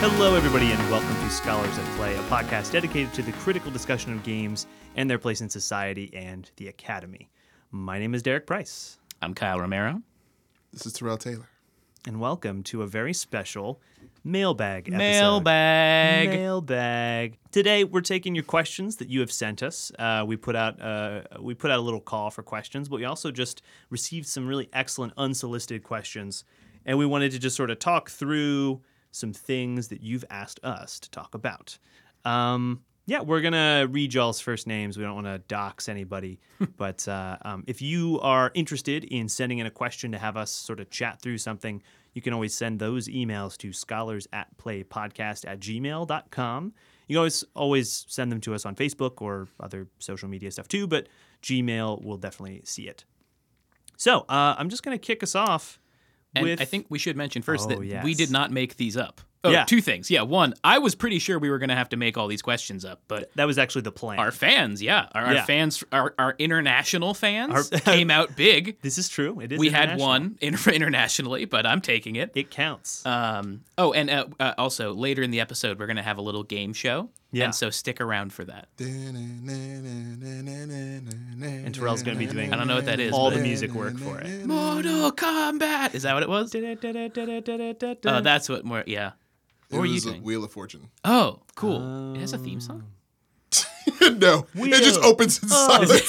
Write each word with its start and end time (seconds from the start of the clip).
Hello, 0.00 0.36
everybody, 0.36 0.70
and 0.70 0.90
welcome 0.90 1.14
to 1.14 1.30
Scholars 1.30 1.76
at 1.76 1.84
Play, 1.96 2.14
a 2.14 2.22
podcast 2.24 2.70
dedicated 2.72 3.12
to 3.14 3.22
the 3.22 3.32
critical 3.32 3.70
discussion 3.70 4.12
of 4.12 4.22
games 4.22 4.66
and 4.96 5.10
their 5.10 5.18
place 5.18 5.40
in 5.40 5.48
society 5.48 6.10
and 6.14 6.50
the 6.56 6.68
academy. 6.68 7.28
My 7.72 7.98
name 7.98 8.14
is 8.14 8.22
Derek 8.22 8.46
Price, 8.46 8.98
I'm 9.22 9.34
Kyle 9.34 9.58
Romero. 9.58 10.02
This 10.72 10.86
is 10.86 10.92
Terrell 10.92 11.18
Taylor. 11.18 11.48
and 12.06 12.20
welcome 12.20 12.62
to 12.64 12.82
a 12.82 12.86
very 12.86 13.12
special 13.12 13.80
mailbag 14.22 14.86
episode. 14.88 14.98
Mailbag. 14.98 16.28
Mailbag. 16.28 17.38
Today, 17.50 17.82
we're 17.84 18.00
taking 18.00 18.34
your 18.36 18.44
questions 18.44 18.96
that 18.96 19.08
you 19.08 19.18
have 19.20 19.32
sent 19.32 19.62
us. 19.64 19.90
Uh, 19.98 20.24
we 20.26 20.36
put 20.36 20.54
out 20.54 20.80
uh, 20.80 21.22
we 21.40 21.54
put 21.54 21.70
out 21.72 21.78
a 21.78 21.82
little 21.82 22.00
call 22.00 22.30
for 22.30 22.42
questions, 22.44 22.88
but 22.88 22.96
we 22.96 23.04
also 23.04 23.30
just 23.32 23.62
received 23.90 24.26
some 24.28 24.46
really 24.46 24.68
excellent 24.72 25.12
unsolicited 25.16 25.82
questions, 25.82 26.44
and 26.86 26.98
we 26.98 27.04
wanted 27.06 27.32
to 27.32 27.38
just 27.40 27.56
sort 27.56 27.70
of 27.70 27.78
talk 27.80 28.10
through 28.10 28.80
some 29.18 29.32
things 29.32 29.88
that 29.88 30.02
you've 30.02 30.24
asked 30.30 30.60
us 30.64 31.00
to 31.00 31.10
talk 31.10 31.34
about. 31.34 31.78
Um, 32.24 32.82
yeah, 33.06 33.20
we're 33.22 33.40
gonna 33.40 33.86
read 33.90 34.12
y'all's 34.12 34.38
first 34.38 34.66
names. 34.66 34.98
We 34.98 35.04
don't 35.04 35.14
want 35.14 35.26
to 35.26 35.38
dox 35.38 35.88
anybody, 35.88 36.40
but 36.76 37.08
uh, 37.08 37.38
um, 37.42 37.64
if 37.66 37.80
you 37.80 38.20
are 38.20 38.50
interested 38.54 39.04
in 39.04 39.28
sending 39.28 39.58
in 39.58 39.66
a 39.66 39.70
question 39.70 40.12
to 40.12 40.18
have 40.18 40.36
us 40.36 40.50
sort 40.50 40.78
of 40.78 40.90
chat 40.90 41.22
through 41.22 41.38
something, 41.38 41.82
you 42.12 42.20
can 42.20 42.34
always 42.34 42.54
send 42.54 42.78
those 42.78 43.08
emails 43.08 43.56
to 43.58 43.72
scholars 43.72 44.28
at 44.32 44.48
playpodcast 44.58 45.48
at 45.48 45.58
gmail.com. 45.60 46.74
You 47.06 47.14
can 47.14 47.18
always 47.18 47.44
always 47.54 48.04
send 48.08 48.30
them 48.30 48.42
to 48.42 48.54
us 48.54 48.66
on 48.66 48.76
Facebook 48.76 49.22
or 49.22 49.48
other 49.58 49.88
social 49.98 50.28
media 50.28 50.50
stuff 50.50 50.68
too, 50.68 50.86
but 50.86 51.08
Gmail 51.42 52.04
will 52.04 52.18
definitely 52.18 52.60
see 52.64 52.88
it. 52.88 53.04
So 53.96 54.20
uh, 54.28 54.54
I'm 54.58 54.68
just 54.68 54.82
gonna 54.82 54.98
kick 54.98 55.22
us 55.22 55.34
off 55.34 55.80
And 56.38 56.44
with 56.48 56.60
I 56.60 56.64
think 56.64 56.86
we 56.88 56.98
should 56.98 57.16
mention 57.16 57.42
first 57.42 57.66
Oh, 57.66 57.74
that 57.76 57.84
yes. 57.84 58.04
we 58.04 58.14
did 58.14 58.30
not 58.30 58.50
make 58.50 58.76
these 58.76 58.96
up. 58.96 59.20
Oh, 59.44 59.50
Yeah. 59.50 59.64
two 59.64 59.80
things. 59.80 60.10
Yeah, 60.10 60.22
one, 60.22 60.54
I 60.64 60.78
was 60.78 60.96
pretty 60.96 61.20
sure 61.20 61.38
we 61.38 61.48
were 61.48 61.58
going 61.58 61.68
to 61.68 61.76
have 61.76 61.90
to 61.90 61.96
make 61.96 62.18
all 62.18 62.26
these 62.26 62.42
questions 62.42 62.84
up, 62.84 63.02
but 63.06 63.30
that 63.36 63.46
was 63.46 63.56
actually 63.56 63.82
the 63.82 63.92
plan. 63.92 64.18
our 64.18 64.32
fans, 64.32 64.82
yeah, 64.82 65.06
our, 65.14 65.26
our 65.26 65.42
fans, 65.44 65.84
our, 65.92 66.12
our 66.18 66.34
international 66.40 67.14
fans 67.14 67.54
Our- 67.72 67.80
came 67.80 68.10
out 68.10 68.34
big. 68.34 68.78
this 68.82 68.98
is 68.98 69.08
true. 69.08 69.38
It 69.40 69.52
is. 69.52 69.58
We 69.60 69.70
had 69.70 69.96
one 69.96 70.38
in, 70.40 70.56
internationally, 70.72 71.44
but 71.44 71.66
I'm 71.66 71.80
taking 71.80 72.16
it. 72.16 72.32
It 72.34 72.50
counts. 72.50 73.06
Um, 73.06 73.62
oh, 73.78 73.92
and 73.92 74.10
uh, 74.10 74.26
uh, 74.40 74.54
also 74.58 74.92
later 74.92 75.22
in 75.22 75.30
the 75.30 75.38
episode, 75.40 75.78
we're 75.78 75.86
going 75.86 75.96
to 75.98 76.02
have 76.02 76.18
a 76.18 76.22
little 76.22 76.42
game 76.42 76.72
show. 76.72 77.08
Yeah. 77.30 77.44
And 77.46 77.54
so 77.54 77.68
stick 77.70 78.00
around 78.00 78.32
for 78.32 78.44
that. 78.46 78.68
And 81.60 81.74
Terrell's 81.74 82.02
gonna 82.02 82.18
be 82.18 82.26
doing 82.26 82.52
I 82.52 82.56
don't 82.56 82.66
know 82.66 82.76
what 82.76 82.86
that 82.86 83.00
is, 83.00 83.12
all 83.12 83.30
but- 83.30 83.36
the 83.36 83.42
music 83.42 83.72
work 83.72 83.98
for 83.98 84.18
it. 84.20 84.46
Mortal 84.46 85.12
Kombat! 85.12 85.94
Is 85.94 86.04
that 86.04 86.14
what 86.14 86.22
it 86.22 86.28
was? 86.28 86.54
Oh, 88.06 88.20
that's 88.20 88.48
what 88.48 88.64
more, 88.64 88.84
yeah. 88.86 89.12
What 89.70 89.80
were 89.80 89.86
you 89.86 90.00
doing? 90.00 90.22
Wheel 90.22 90.42
of 90.44 90.50
Fortune. 90.52 90.88
Oh, 91.04 91.40
cool. 91.54 92.14
it 92.14 92.20
has 92.20 92.32
a 92.32 92.38
theme 92.38 92.60
song. 92.60 92.84
no, 94.00 94.46
it 94.54 94.82
just 94.82 95.00
opens 95.00 95.42
in 95.42 95.48
silence. 95.48 96.00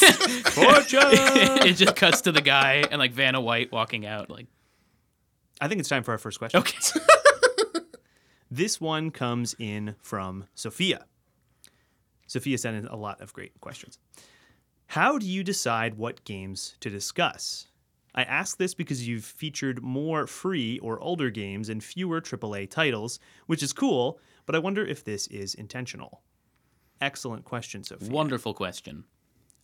Fortune. 0.53 0.99
it 1.67 1.73
just 1.75 1.95
cuts 1.95 2.21
to 2.21 2.31
the 2.31 2.41
guy 2.41 2.83
and 2.89 2.99
like 2.99 3.11
Vanna 3.11 3.41
White 3.41 3.71
walking 3.71 4.05
out. 4.05 4.29
Like, 4.29 4.47
I 5.59 5.67
think 5.67 5.79
it's 5.79 5.89
time 5.89 6.03
for 6.03 6.11
our 6.11 6.17
first 6.17 6.39
question. 6.39 6.59
okay, 6.59 6.77
This 8.51 8.81
one 8.81 9.11
comes 9.11 9.55
in 9.59 9.95
from 10.01 10.45
Sophia. 10.55 11.05
Sophia 12.25 12.57
sent 12.57 12.77
in 12.77 12.87
a 12.87 12.95
lot 12.95 13.21
of 13.21 13.33
great 13.33 13.59
questions. 13.61 13.99
How 14.87 15.19
do 15.19 15.27
you 15.27 15.43
decide 15.43 15.95
what 15.95 16.23
games 16.23 16.75
to 16.79 16.89
discuss? 16.89 17.67
I 18.15 18.23
ask 18.23 18.57
this 18.57 18.73
because 18.73 19.07
you've 19.07 19.23
featured 19.23 19.83
more 19.83 20.25
free 20.25 20.79
or 20.79 20.99
older 20.99 21.29
games 21.29 21.69
and 21.69 21.83
fewer 21.83 22.21
AAA 22.21 22.71
titles, 22.71 23.19
which 23.45 23.61
is 23.61 23.71
cool, 23.71 24.19
but 24.47 24.55
I 24.55 24.59
wonder 24.59 24.83
if 24.83 25.03
this 25.03 25.27
is 25.27 25.53
intentional. 25.53 26.23
Excellent 27.01 27.45
question, 27.45 27.83
Sophia. 27.83 28.09
wonderful 28.09 28.55
question. 28.55 29.05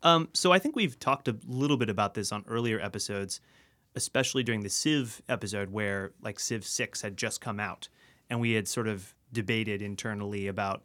Um, 0.03 0.29
so 0.33 0.51
I 0.51 0.59
think 0.59 0.75
we've 0.75 0.99
talked 0.99 1.27
a 1.27 1.37
little 1.47 1.77
bit 1.77 1.89
about 1.89 2.13
this 2.13 2.31
on 2.31 2.45
earlier 2.47 2.79
episodes, 2.79 3.41
especially 3.95 4.43
during 4.43 4.61
the 4.61 4.69
Civ 4.69 5.23
episode 5.27 5.71
where 5.71 6.11
like 6.21 6.39
Civ 6.39 6.63
6 6.65 7.01
had 7.01 7.17
just 7.17 7.41
come 7.41 7.59
out 7.59 7.89
and 8.29 8.39
we 8.39 8.53
had 8.53 8.67
sort 8.67 8.87
of 8.87 9.13
debated 9.31 9.81
internally 9.81 10.47
about 10.47 10.83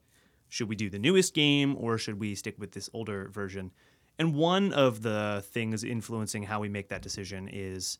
should 0.49 0.69
we 0.69 0.77
do 0.77 0.91
the 0.91 0.99
newest 0.99 1.35
game 1.35 1.77
or 1.79 1.97
should 1.97 2.19
we 2.19 2.35
stick 2.35 2.57
with 2.59 2.73
this 2.73 2.91
older 2.93 3.29
version. 3.29 3.71
And 4.19 4.35
one 4.35 4.73
of 4.73 5.03
the 5.03 5.43
things 5.47 5.85
influencing 5.85 6.43
how 6.43 6.61
we 6.61 6.69
make 6.69 6.89
that 6.89 7.01
decision 7.01 7.49
is 7.51 7.99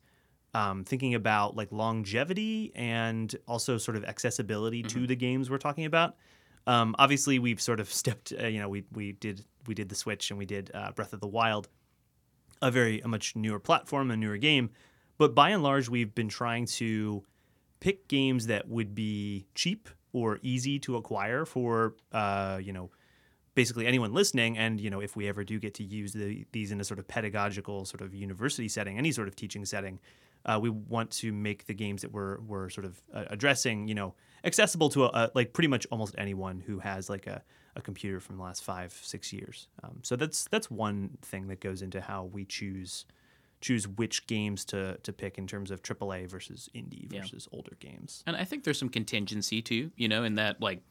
um, 0.53 0.83
thinking 0.83 1.15
about 1.15 1.55
like 1.55 1.71
longevity 1.71 2.71
and 2.75 3.33
also 3.47 3.77
sort 3.77 3.97
of 3.97 4.03
accessibility 4.03 4.83
to 4.83 5.07
the 5.07 5.15
games 5.15 5.49
we're 5.49 5.57
talking 5.57 5.85
about. 5.85 6.15
Um, 6.67 6.95
obviously, 6.99 7.39
we've 7.39 7.61
sort 7.61 7.79
of 7.79 7.91
stepped. 7.93 8.33
Uh, 8.39 8.47
you 8.47 8.59
know, 8.59 8.69
we 8.69 8.83
we 8.91 9.13
did 9.13 9.45
we 9.65 9.73
did 9.73 9.89
the 9.89 9.95
Switch 9.95 10.29
and 10.29 10.37
we 10.37 10.45
did 10.45 10.71
uh, 10.73 10.91
Breath 10.91 11.13
of 11.13 11.21
the 11.21 11.27
Wild, 11.27 11.69
a 12.61 12.69
very 12.69 12.99
a 13.01 13.07
much 13.07 13.35
newer 13.35 13.59
platform, 13.59 14.11
a 14.11 14.17
newer 14.17 14.37
game. 14.37 14.69
But 15.17 15.33
by 15.33 15.51
and 15.51 15.63
large, 15.63 15.89
we've 15.89 16.13
been 16.13 16.29
trying 16.29 16.65
to 16.65 17.23
pick 17.81 18.07
games 18.07 18.47
that 18.47 18.69
would 18.69 18.95
be 18.95 19.45
cheap 19.53 19.89
or 20.13 20.39
easy 20.41 20.79
to 20.79 20.95
acquire 20.95 21.45
for 21.45 21.95
uh, 22.13 22.57
you 22.61 22.71
know 22.71 22.89
basically 23.53 23.85
anyone 23.85 24.13
listening. 24.13 24.57
And 24.57 24.79
you 24.79 24.89
know 24.89 25.01
if 25.01 25.17
we 25.17 25.27
ever 25.27 25.43
do 25.43 25.59
get 25.59 25.73
to 25.75 25.83
use 25.83 26.13
the, 26.13 26.45
these 26.53 26.71
in 26.71 26.79
a 26.79 26.85
sort 26.85 26.99
of 26.99 27.07
pedagogical 27.09 27.83
sort 27.83 27.99
of 27.99 28.15
university 28.15 28.69
setting 28.69 28.97
any 28.97 29.11
sort 29.11 29.27
of 29.27 29.35
teaching 29.35 29.65
setting 29.65 29.99
uh, 30.45 30.59
we 30.61 30.69
want 30.69 31.11
to 31.11 31.31
make 31.31 31.65
the 31.65 31.73
games 31.73 32.01
that 32.01 32.11
we're, 32.11 32.39
we're 32.41 32.69
sort 32.69 32.85
of 32.85 33.01
uh, 33.13 33.25
addressing 33.29 33.87
you 33.87 33.95
know 33.95 34.13
accessible 34.43 34.89
to 34.89 35.05
a, 35.05 35.07
a, 35.07 35.31
like 35.35 35.53
pretty 35.53 35.67
much 35.67 35.85
almost 35.91 36.15
anyone 36.17 36.59
who 36.59 36.79
has 36.79 37.09
like 37.09 37.27
a, 37.27 37.43
a 37.75 37.81
computer 37.81 38.19
from 38.19 38.37
the 38.37 38.43
last 38.43 38.63
five 38.63 38.91
six 39.03 39.31
years. 39.31 39.67
Um, 39.83 39.99
so 40.01 40.15
that's 40.15 40.45
that's 40.45 40.71
one 40.71 41.17
thing 41.21 41.47
that 41.47 41.59
goes 41.59 41.81
into 41.81 42.01
how 42.01 42.25
we 42.25 42.45
choose 42.45 43.05
choose 43.61 43.87
which 43.87 44.27
games 44.27 44.65
to 44.65 44.97
to 45.03 45.13
pick 45.13 45.37
in 45.37 45.47
terms 45.47 45.71
of 45.71 45.81
AAA 45.83 46.27
versus 46.27 46.69
indie 46.75 47.11
Yeah. 47.11 47.21
versus 47.21 47.47
older 47.51 47.75
games 47.79 48.23
And 48.27 48.35
I 48.35 48.43
think 48.43 48.63
there's 48.63 48.79
some 48.79 48.89
contingency 48.89 49.61
too, 49.61 49.91
you 49.95 50.07
know, 50.07 50.23
in 50.23 50.35
that 50.35 50.59
like 50.61 50.81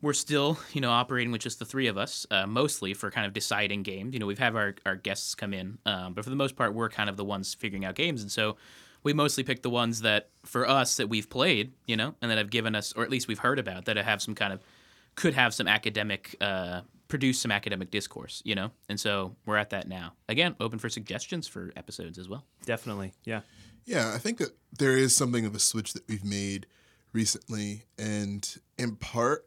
we're 0.00 0.12
still, 0.12 0.58
you 0.72 0.80
know, 0.80 0.90
operating 0.90 1.32
with 1.32 1.40
just 1.40 1.58
the 1.58 1.64
three 1.64 1.88
of 1.88 1.98
us, 1.98 2.24
uh, 2.30 2.46
mostly 2.46 2.94
for 2.94 3.10
kind 3.10 3.26
of 3.26 3.32
deciding 3.32 3.82
games. 3.82 4.14
You 4.14 4.20
know, 4.20 4.26
we've 4.26 4.38
had 4.38 4.54
our, 4.54 4.76
our 4.86 4.94
guests 4.94 5.34
come 5.34 5.52
in, 5.52 5.78
um, 5.86 6.14
but 6.14 6.22
for 6.22 6.30
the 6.30 6.36
most 6.36 6.54
part, 6.54 6.72
we're 6.72 6.88
kind 6.88 7.10
of 7.10 7.16
the 7.16 7.24
ones 7.24 7.52
figuring 7.54 7.84
out 7.84 7.96
games. 7.96 8.22
And 8.22 8.30
so 8.30 8.56
we 9.02 9.12
mostly 9.12 9.42
pick 9.42 9.62
the 9.62 9.70
ones 9.70 10.02
that, 10.02 10.28
for 10.44 10.68
us, 10.68 10.96
that 10.98 11.08
we've 11.08 11.28
played, 11.28 11.72
you 11.86 11.96
know, 11.96 12.14
and 12.22 12.30
that 12.30 12.38
have 12.38 12.50
given 12.50 12.76
us, 12.76 12.92
or 12.92 13.02
at 13.02 13.10
least 13.10 13.26
we've 13.26 13.40
heard 13.40 13.58
about, 13.58 13.86
that 13.86 13.96
have 13.96 14.22
some 14.22 14.36
kind 14.36 14.52
of, 14.52 14.60
could 15.16 15.34
have 15.34 15.52
some 15.52 15.66
academic, 15.66 16.36
uh, 16.40 16.82
produce 17.08 17.38
some 17.40 17.50
academic 17.50 17.90
discourse, 17.90 18.42
you 18.44 18.54
know? 18.54 18.70
And 18.88 19.00
so 19.00 19.34
we're 19.46 19.56
at 19.56 19.70
that 19.70 19.88
now. 19.88 20.12
Again, 20.28 20.54
open 20.60 20.78
for 20.78 20.88
suggestions 20.88 21.48
for 21.48 21.72
episodes 21.76 22.18
as 22.18 22.28
well. 22.28 22.44
definitely 22.64 23.12
yeah 23.24 23.40
Yeah, 23.86 24.12
I 24.14 24.18
think 24.18 24.38
that 24.38 24.56
there 24.78 24.96
is 24.96 25.16
something 25.16 25.46
of 25.46 25.54
a 25.54 25.58
switch 25.58 25.94
that 25.94 26.06
we've 26.08 26.24
made 26.24 26.66
recently, 27.12 27.84
and 27.98 28.46
in 28.76 28.96
part, 28.96 29.46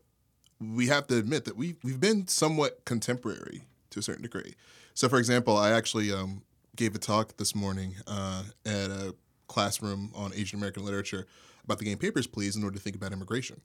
we 0.59 0.87
have 0.87 1.07
to 1.07 1.17
admit 1.17 1.45
that 1.45 1.55
we've, 1.55 1.77
we've 1.83 1.99
been 1.99 2.27
somewhat 2.27 2.83
contemporary 2.85 3.65
to 3.91 3.99
a 3.99 4.01
certain 4.01 4.23
degree. 4.23 4.55
So, 4.93 5.07
for 5.09 5.19
example, 5.19 5.57
I 5.57 5.71
actually 5.71 6.11
um, 6.11 6.43
gave 6.75 6.95
a 6.95 6.99
talk 6.99 7.37
this 7.37 7.55
morning 7.55 7.95
uh, 8.07 8.43
at 8.65 8.89
a 8.89 9.15
classroom 9.47 10.11
on 10.15 10.33
Asian 10.33 10.59
American 10.59 10.85
literature 10.85 11.27
about 11.63 11.77
the 11.77 11.85
game 11.85 11.97
Papers, 11.97 12.27
Please, 12.27 12.55
in 12.55 12.63
order 12.63 12.75
to 12.75 12.81
think 12.81 12.95
about 12.95 13.13
immigration. 13.13 13.61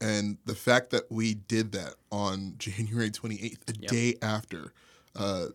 And 0.00 0.38
the 0.44 0.54
fact 0.54 0.90
that 0.90 1.10
we 1.10 1.34
did 1.34 1.72
that 1.72 1.94
on 2.12 2.54
January 2.58 3.10
28th, 3.10 3.58
a 3.68 3.74
Yep. 3.80 3.90
day 3.90 4.14
after, 4.22 4.72
uh, 5.16 5.46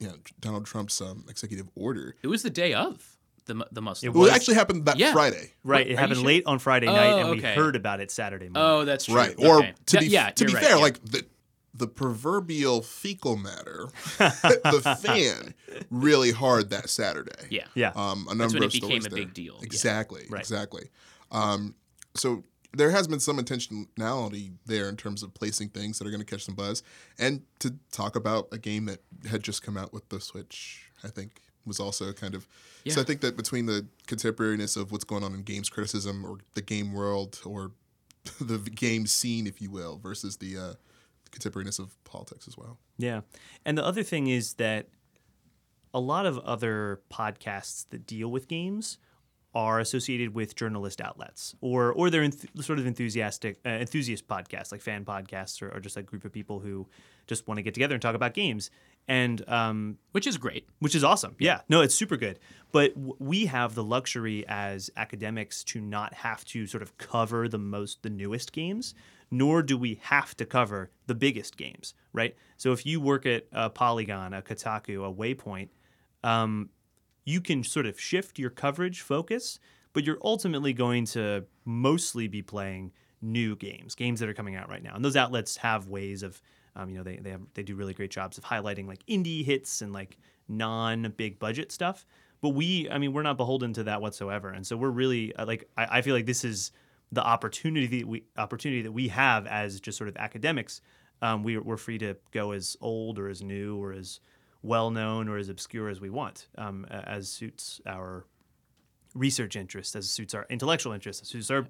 you 0.00 0.08
know, 0.08 0.14
Donald 0.40 0.66
Trump's 0.66 1.00
um, 1.00 1.24
executive 1.28 1.68
order, 1.74 2.16
It 2.22 2.26
was 2.28 2.42
the 2.42 2.50
day 2.50 2.74
of 2.74 3.16
the, 3.46 3.54
mu- 3.54 3.64
the 3.72 3.80
Muslim. 3.82 4.08
It 4.10 4.14
well, 4.14 4.22
was- 4.24 4.32
it 4.32 4.34
actually 4.34 4.54
happened 4.56 4.84
that 4.86 4.96
Yeah. 4.98 5.12
Friday. 5.12 5.52
Right, 5.64 5.86
it 5.86 5.90
you 5.90 5.96
happened 5.96 6.16
sure? 6.18 6.26
late 6.26 6.42
on 6.46 6.58
Friday 6.58 6.86
night, 6.86 7.12
Oh, 7.12 7.18
and 7.20 7.30
we 7.30 7.38
okay. 7.38 7.54
heard 7.54 7.76
about 7.76 8.00
it 8.00 8.10
Saturday 8.10 8.48
morning. 8.48 8.62
Oh, 8.62 8.84
that's 8.84 9.04
true. 9.06 9.14
Right. 9.14 9.34
Or 9.38 9.58
Okay. 9.58 9.74
to 9.86 9.96
Yeah, 9.96 10.00
be 10.00 10.06
yeah, 10.08 10.30
to 10.30 10.44
be 10.44 10.52
you're 10.52 10.60
fair, 10.60 10.70
yeah. 10.76 10.82
like 10.82 11.04
the 11.04 11.24
the 11.74 11.86
proverbial 11.86 12.82
fecal 12.82 13.36
matter, 13.36 13.88
the 14.18 14.98
fan 15.00 15.54
really 15.90 16.32
hard 16.32 16.70
that 16.70 16.88
Saturday. 16.90 17.46
yeah, 17.50 17.66
yeah, 17.76 17.92
Um, 17.94 18.22
a 18.22 18.34
That's 18.34 18.38
number 18.38 18.54
when 18.54 18.62
it 18.64 18.66
of 18.66 18.72
became 18.72 18.88
stories 18.88 19.06
a 19.06 19.08
there. 19.10 19.18
big 19.18 19.34
deal. 19.34 19.54
Yeah. 19.60 19.64
Exactly. 19.66 20.26
Right. 20.28 20.40
Exactly. 20.40 20.90
Um, 21.30 21.76
so 22.16 22.42
there 22.72 22.90
has 22.90 23.08
been 23.08 23.20
some 23.20 23.38
intentionality 23.38 24.52
there 24.66 24.88
in 24.88 24.96
terms 24.96 25.22
of 25.22 25.32
placing 25.34 25.70
things 25.70 25.98
that 25.98 26.06
are 26.06 26.10
going 26.10 26.24
to 26.24 26.26
catch 26.26 26.44
some 26.44 26.54
buzz, 26.54 26.82
and 27.18 27.42
to 27.60 27.74
talk 27.90 28.16
about 28.16 28.48
a 28.52 28.58
game 28.58 28.86
that 28.86 29.00
had 29.28 29.42
just 29.42 29.62
come 29.62 29.76
out 29.76 29.92
with 29.92 30.08
the 30.08 30.20
Switch. 30.20 30.90
I 31.04 31.08
think 31.08 31.40
was 31.64 31.78
also 31.78 32.12
kind 32.12 32.34
of. 32.34 32.48
Yeah. 32.84 32.94
So 32.94 33.00
I 33.00 33.04
think 33.04 33.20
that 33.20 33.36
between 33.36 33.66
the 33.66 33.86
contemporariness 34.06 34.76
of 34.76 34.90
what's 34.90 35.04
going 35.04 35.22
on 35.22 35.34
in 35.34 35.42
games 35.42 35.68
criticism 35.68 36.24
or 36.24 36.38
the 36.54 36.62
game 36.62 36.92
world 36.92 37.40
or 37.44 37.72
the 38.40 38.58
game 38.58 39.06
scene, 39.06 39.46
if 39.46 39.60
you 39.60 39.70
will, 39.70 39.98
versus 39.98 40.38
the 40.38 40.58
uh, 40.58 40.72
contemporariness 41.30 41.78
of 41.78 42.02
politics 42.04 42.48
as 42.48 42.56
well. 42.56 42.78
Yeah. 42.96 43.20
And 43.64 43.78
the 43.78 43.84
other 43.84 44.02
thing 44.02 44.26
is 44.26 44.54
that 44.54 44.88
a 45.94 46.00
lot 46.00 46.26
of 46.26 46.38
other 46.40 47.00
podcasts 47.10 47.86
that 47.90 48.06
deal 48.06 48.30
with 48.30 48.48
games 48.48 48.98
are 49.54 49.80
associated 49.80 50.34
with 50.34 50.54
journalist 50.54 51.00
outlets 51.00 51.54
or 51.60 51.92
or 51.92 52.10
they're 52.10 52.22
enth- 52.22 52.62
sort 52.62 52.78
of 52.78 52.86
enthusiastic 52.86 53.58
uh, 53.64 53.70
enthusiast 53.70 54.28
podcasts 54.28 54.70
like 54.72 54.80
fan 54.80 55.04
podcasts 55.04 55.62
or, 55.62 55.74
or 55.74 55.80
just 55.80 55.96
a 55.96 56.02
group 56.02 56.24
of 56.24 56.32
people 56.32 56.60
who 56.60 56.86
just 57.26 57.48
want 57.48 57.56
to 57.56 57.62
get 57.62 57.74
together 57.74 57.94
and 57.94 58.02
talk 58.02 58.14
about 58.14 58.34
games 58.34 58.70
and 59.08 59.48
um, 59.48 59.96
which 60.12 60.26
is 60.26 60.36
great. 60.36 60.68
which 60.80 60.94
is 60.94 61.02
awesome. 61.02 61.34
Yeah, 61.38 61.62
no, 61.68 61.80
it's 61.80 61.94
super 61.94 62.16
good. 62.16 62.38
But 62.72 62.94
w- 62.94 63.16
we 63.18 63.46
have 63.46 63.74
the 63.74 63.82
luxury 63.82 64.44
as 64.46 64.90
academics 64.96 65.64
to 65.64 65.80
not 65.80 66.12
have 66.12 66.44
to 66.46 66.66
sort 66.66 66.82
of 66.82 66.96
cover 66.98 67.48
the 67.48 67.58
most, 67.58 68.02
the 68.02 68.10
newest 68.10 68.52
games, 68.52 68.94
nor 69.30 69.62
do 69.62 69.78
we 69.78 69.98
have 70.02 70.36
to 70.36 70.44
cover 70.44 70.90
the 71.06 71.14
biggest 71.14 71.56
games, 71.56 71.94
right? 72.12 72.36
So 72.58 72.72
if 72.72 72.84
you 72.84 73.00
work 73.00 73.24
at 73.24 73.46
a 73.50 73.70
Polygon, 73.70 74.34
a 74.34 74.42
Kotaku, 74.42 75.08
a 75.08 75.12
Waypoint, 75.12 75.68
um, 76.22 76.68
you 77.28 77.42
can 77.42 77.62
sort 77.62 77.84
of 77.84 78.00
shift 78.00 78.38
your 78.38 78.48
coverage 78.48 79.02
focus, 79.02 79.60
but 79.92 80.02
you're 80.02 80.18
ultimately 80.22 80.72
going 80.72 81.04
to 81.04 81.44
mostly 81.66 82.26
be 82.26 82.40
playing 82.40 82.90
new 83.20 83.54
games, 83.54 83.94
games 83.94 84.18
that 84.20 84.30
are 84.30 84.34
coming 84.34 84.56
out 84.56 84.70
right 84.70 84.82
now. 84.82 84.94
And 84.94 85.04
those 85.04 85.14
outlets 85.14 85.58
have 85.58 85.88
ways 85.88 86.22
of, 86.22 86.40
um, 86.74 86.88
you 86.88 86.96
know, 86.96 87.02
they 87.02 87.16
they 87.16 87.30
have 87.30 87.42
they 87.52 87.62
do 87.62 87.74
really 87.74 87.92
great 87.92 88.10
jobs 88.10 88.38
of 88.38 88.44
highlighting 88.44 88.86
like 88.86 89.04
indie 89.06 89.44
hits 89.44 89.82
and 89.82 89.92
like 89.92 90.16
non 90.48 91.12
big 91.18 91.38
budget 91.38 91.70
stuff. 91.70 92.06
But 92.40 92.50
we, 92.50 92.88
I 92.88 92.96
mean, 92.96 93.12
we're 93.12 93.22
not 93.22 93.36
beholden 93.36 93.74
to 93.74 93.84
that 93.84 94.00
whatsoever, 94.00 94.48
and 94.48 94.66
so 94.66 94.76
we're 94.78 94.88
really 94.88 95.34
uh, 95.36 95.44
like 95.44 95.68
I, 95.76 95.98
I 95.98 96.02
feel 96.02 96.14
like 96.14 96.26
this 96.26 96.44
is 96.44 96.72
the 97.12 97.22
opportunity 97.22 98.00
that 98.00 98.08
we 98.08 98.24
opportunity 98.38 98.80
that 98.82 98.92
we 98.92 99.08
have 99.08 99.46
as 99.46 99.80
just 99.80 99.98
sort 99.98 100.08
of 100.08 100.16
academics. 100.16 100.80
Um, 101.20 101.42
we, 101.42 101.58
we're 101.58 101.76
free 101.76 101.98
to 101.98 102.16
go 102.30 102.52
as 102.52 102.76
old 102.80 103.18
or 103.18 103.28
as 103.28 103.42
new 103.42 103.76
or 103.82 103.92
as 103.92 104.20
well 104.68 104.90
known 104.90 105.28
or 105.28 105.38
as 105.38 105.48
obscure 105.48 105.88
as 105.88 106.00
we 106.00 106.10
want, 106.10 106.46
um, 106.58 106.84
as 106.90 107.28
suits 107.28 107.80
our 107.86 108.26
research 109.14 109.56
interests, 109.56 109.96
as 109.96 110.08
suits 110.10 110.34
our 110.34 110.46
intellectual 110.50 110.92
interests, 110.92 111.22
as 111.22 111.28
suits 111.28 111.50
our 111.50 111.66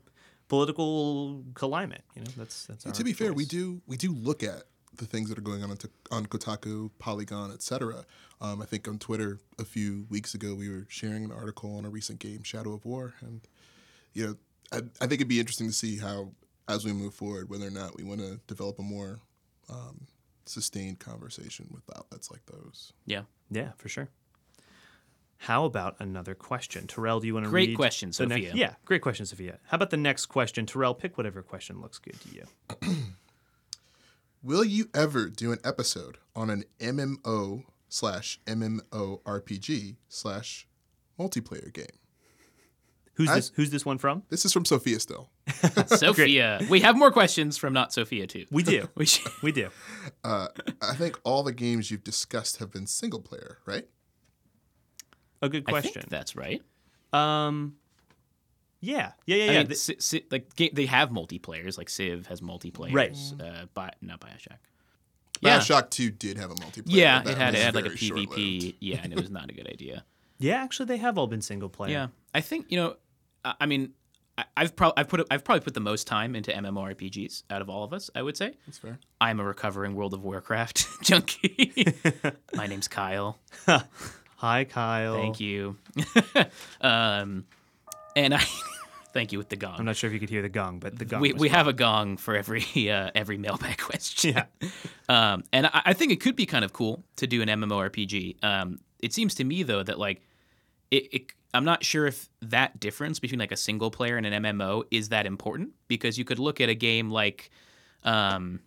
political 0.48 1.44
climate. 1.54 2.02
You 2.14 2.22
know, 2.22 2.30
that's 2.36 2.66
that's. 2.66 2.84
To 2.84 3.04
be 3.04 3.12
fair, 3.12 3.32
we 3.32 3.46
do 3.46 3.80
we 3.86 3.96
do 3.96 4.12
look 4.12 4.42
at 4.42 4.64
the 4.96 5.06
things 5.06 5.28
that 5.28 5.38
are 5.38 5.42
going 5.42 5.62
on 5.62 5.70
on 6.10 6.26
Kotaku, 6.26 6.90
Polygon, 6.98 7.52
etc. 7.52 8.04
Um, 8.40 8.60
I 8.60 8.64
think 8.64 8.88
on 8.88 8.98
Twitter 8.98 9.38
a 9.58 9.64
few 9.64 10.06
weeks 10.10 10.34
ago 10.34 10.54
we 10.54 10.68
were 10.68 10.86
sharing 10.88 11.24
an 11.24 11.32
article 11.32 11.76
on 11.76 11.84
a 11.84 11.90
recent 11.90 12.18
game, 12.18 12.42
Shadow 12.42 12.72
of 12.72 12.84
War, 12.84 13.14
and 13.20 13.40
you 14.12 14.26
know 14.26 14.36
I, 14.72 14.78
I 15.00 15.06
think 15.06 15.14
it'd 15.14 15.28
be 15.28 15.40
interesting 15.40 15.68
to 15.68 15.72
see 15.72 15.98
how 15.98 16.32
as 16.68 16.84
we 16.84 16.92
move 16.92 17.14
forward 17.14 17.48
whether 17.48 17.66
or 17.66 17.70
not 17.70 17.96
we 17.96 18.04
want 18.04 18.20
to 18.20 18.40
develop 18.46 18.78
a 18.78 18.82
more 18.82 19.20
um, 19.70 20.06
sustained 20.48 20.98
conversation 20.98 21.68
with 21.70 21.82
outlets 21.96 22.30
like 22.30 22.44
those. 22.46 22.92
Yeah. 23.06 23.22
Yeah, 23.50 23.70
for 23.78 23.88
sure. 23.88 24.08
How 25.42 25.64
about 25.64 25.94
another 26.00 26.34
question? 26.34 26.86
Terrell, 26.88 27.20
do 27.20 27.26
you 27.28 27.34
want 27.34 27.46
to 27.46 27.50
Great 27.50 27.68
read 27.70 27.76
question, 27.76 28.10
the 28.10 28.26
next- 28.26 28.46
Sophia. 28.48 28.52
yeah, 28.56 28.74
great 28.84 29.02
question, 29.02 29.24
Sophia. 29.24 29.58
How 29.68 29.76
about 29.76 29.90
the 29.90 29.96
next 29.96 30.26
question? 30.26 30.66
Terrell, 30.66 30.94
pick 30.94 31.16
whatever 31.16 31.42
question 31.42 31.80
looks 31.80 31.98
good 31.98 32.16
to 32.22 32.28
you. 32.34 32.44
Will 34.42 34.64
you 34.64 34.88
ever 34.94 35.28
do 35.28 35.52
an 35.52 35.58
episode 35.64 36.18
on 36.34 36.50
an 36.50 36.64
MMO 36.80 37.64
slash 37.88 38.40
MMORPG 38.46 39.96
slash 40.08 40.66
multiplayer 41.18 41.72
game? 41.72 41.86
Who's 43.18 43.28
I- 43.28 43.34
this? 43.34 43.52
Who's 43.56 43.70
this 43.70 43.84
one 43.84 43.98
from? 43.98 44.22
This 44.30 44.44
is 44.46 44.52
from 44.52 44.64
Sophia 44.64 44.98
still. 45.00 45.28
Sophia. 45.88 46.60
we 46.70 46.80
have 46.80 46.96
more 46.96 47.10
questions 47.10 47.58
from 47.58 47.72
not 47.74 47.92
Sophia 47.92 48.26
too. 48.26 48.46
We 48.50 48.62
do. 48.62 48.88
We 48.94 49.04
should, 49.06 49.30
we 49.42 49.52
do. 49.52 49.68
Uh, 50.24 50.48
I 50.80 50.94
think 50.94 51.18
all 51.24 51.42
the 51.42 51.52
games 51.52 51.90
you've 51.90 52.04
discussed 52.04 52.56
have 52.58 52.70
been 52.72 52.86
single 52.86 53.20
player, 53.20 53.58
right? 53.66 53.86
A 55.42 55.48
good 55.48 55.64
I 55.66 55.70
question. 55.70 55.92
think 55.92 56.08
that's 56.08 56.34
right. 56.36 56.62
Um, 57.12 57.76
yeah, 58.80 59.12
yeah, 59.26 59.36
yeah, 59.36 59.42
I 59.42 59.46
yeah. 59.46 59.58
mean, 59.58 59.66
Th- 59.68 59.78
Si- 59.78 59.96
Si- 59.98 60.24
like 60.30 60.54
ga- 60.56 60.70
they 60.72 60.86
have 60.86 61.10
multiplayers. 61.10 61.76
Like 61.78 61.88
Civ 61.88 62.26
has 62.26 62.40
multiplayers. 62.40 62.92
Right. 62.92 63.16
Uh, 63.40 63.66
Bi- 63.74 63.92
not 64.00 64.20
Bioshock. 64.20 64.58
Yeah. 65.40 65.58
Bioshock 65.58 65.90
2 65.90 66.10
did 66.10 66.36
have 66.38 66.50
a 66.50 66.54
multiplayer. 66.54 66.84
Yeah, 66.86 67.20
it 67.28 67.36
had 67.36 67.54
it 67.54 67.62
had 67.62 67.74
like 67.74 67.84
a 67.86 67.88
very 67.88 67.96
short-lived. 67.98 68.32
PvP. 68.32 68.74
Yeah, 68.80 69.00
and 69.02 69.12
it 69.12 69.20
was 69.20 69.30
not 69.30 69.50
a 69.50 69.52
good 69.54 69.68
idea. 69.68 70.04
yeah, 70.38 70.62
actually, 70.62 70.86
they 70.86 70.96
have 70.98 71.18
all 71.18 71.26
been 71.28 71.42
single 71.42 71.68
player. 71.68 71.92
Yeah, 71.92 72.06
I 72.34 72.40
think 72.40 72.66
you 72.70 72.78
know. 72.78 72.96
I 73.44 73.66
mean, 73.66 73.92
I've 74.56 74.76
probably 74.76 74.94
I've 74.98 75.08
put 75.08 75.26
I've 75.30 75.44
probably 75.44 75.60
put 75.60 75.74
the 75.74 75.80
most 75.80 76.06
time 76.06 76.36
into 76.36 76.52
MMORPGs 76.52 77.44
out 77.50 77.62
of 77.62 77.68
all 77.68 77.84
of 77.84 77.92
us. 77.92 78.10
I 78.14 78.22
would 78.22 78.36
say 78.36 78.54
That's 78.66 78.78
fair. 78.78 78.98
I'm 79.20 79.40
a 79.40 79.44
recovering 79.44 79.94
World 79.94 80.14
of 80.14 80.22
Warcraft 80.22 80.86
junkie. 81.02 81.94
My 82.54 82.66
name's 82.66 82.88
Kyle. 82.88 83.38
Hi, 84.36 84.64
Kyle. 84.64 85.16
Thank 85.16 85.40
you. 85.40 85.76
um, 86.80 87.44
and 88.14 88.34
I 88.34 88.44
thank 89.12 89.32
you 89.32 89.38
with 89.38 89.48
the 89.48 89.56
gong. 89.56 89.74
I'm 89.78 89.84
not 89.84 89.96
sure 89.96 90.08
if 90.08 90.14
you 90.14 90.20
could 90.20 90.30
hear 90.30 90.42
the 90.42 90.48
gong, 90.48 90.78
but 90.78 90.96
the 90.96 91.04
gong. 91.04 91.20
we, 91.20 91.32
we 91.32 91.48
have 91.48 91.66
a 91.66 91.72
gong 91.72 92.16
for 92.16 92.36
every 92.36 92.64
uh, 92.90 93.10
every 93.14 93.38
mailbag 93.38 93.78
question. 93.78 94.36
Yeah. 94.36 94.68
Um, 95.08 95.44
and 95.52 95.66
I, 95.66 95.82
I 95.86 95.92
think 95.94 96.12
it 96.12 96.20
could 96.20 96.36
be 96.36 96.46
kind 96.46 96.64
of 96.64 96.72
cool 96.72 97.02
to 97.16 97.26
do 97.26 97.42
an 97.42 97.48
MMORPG. 97.48 98.44
Um, 98.44 98.80
it 99.00 99.12
seems 99.12 99.34
to 99.36 99.44
me 99.44 99.62
though 99.64 99.82
that 99.82 99.98
like 99.98 100.22
it, 100.90 101.08
it 101.12 101.32
I'm 101.54 101.64
not 101.64 101.84
sure 101.84 102.06
if 102.06 102.28
that 102.42 102.78
difference 102.78 103.18
between 103.18 103.38
like 103.40 103.52
a 103.52 103.56
single 103.56 103.90
player 103.90 104.16
and 104.16 104.26
an 104.26 104.42
MMO 104.42 104.84
is 104.90 105.08
that 105.10 105.26
important 105.26 105.70
because 105.88 106.18
you 106.18 106.24
could 106.24 106.38
look 106.38 106.60
at 106.60 106.68
a 106.68 106.74
game 106.74 107.10
like 107.10 107.50
um, 108.04 108.60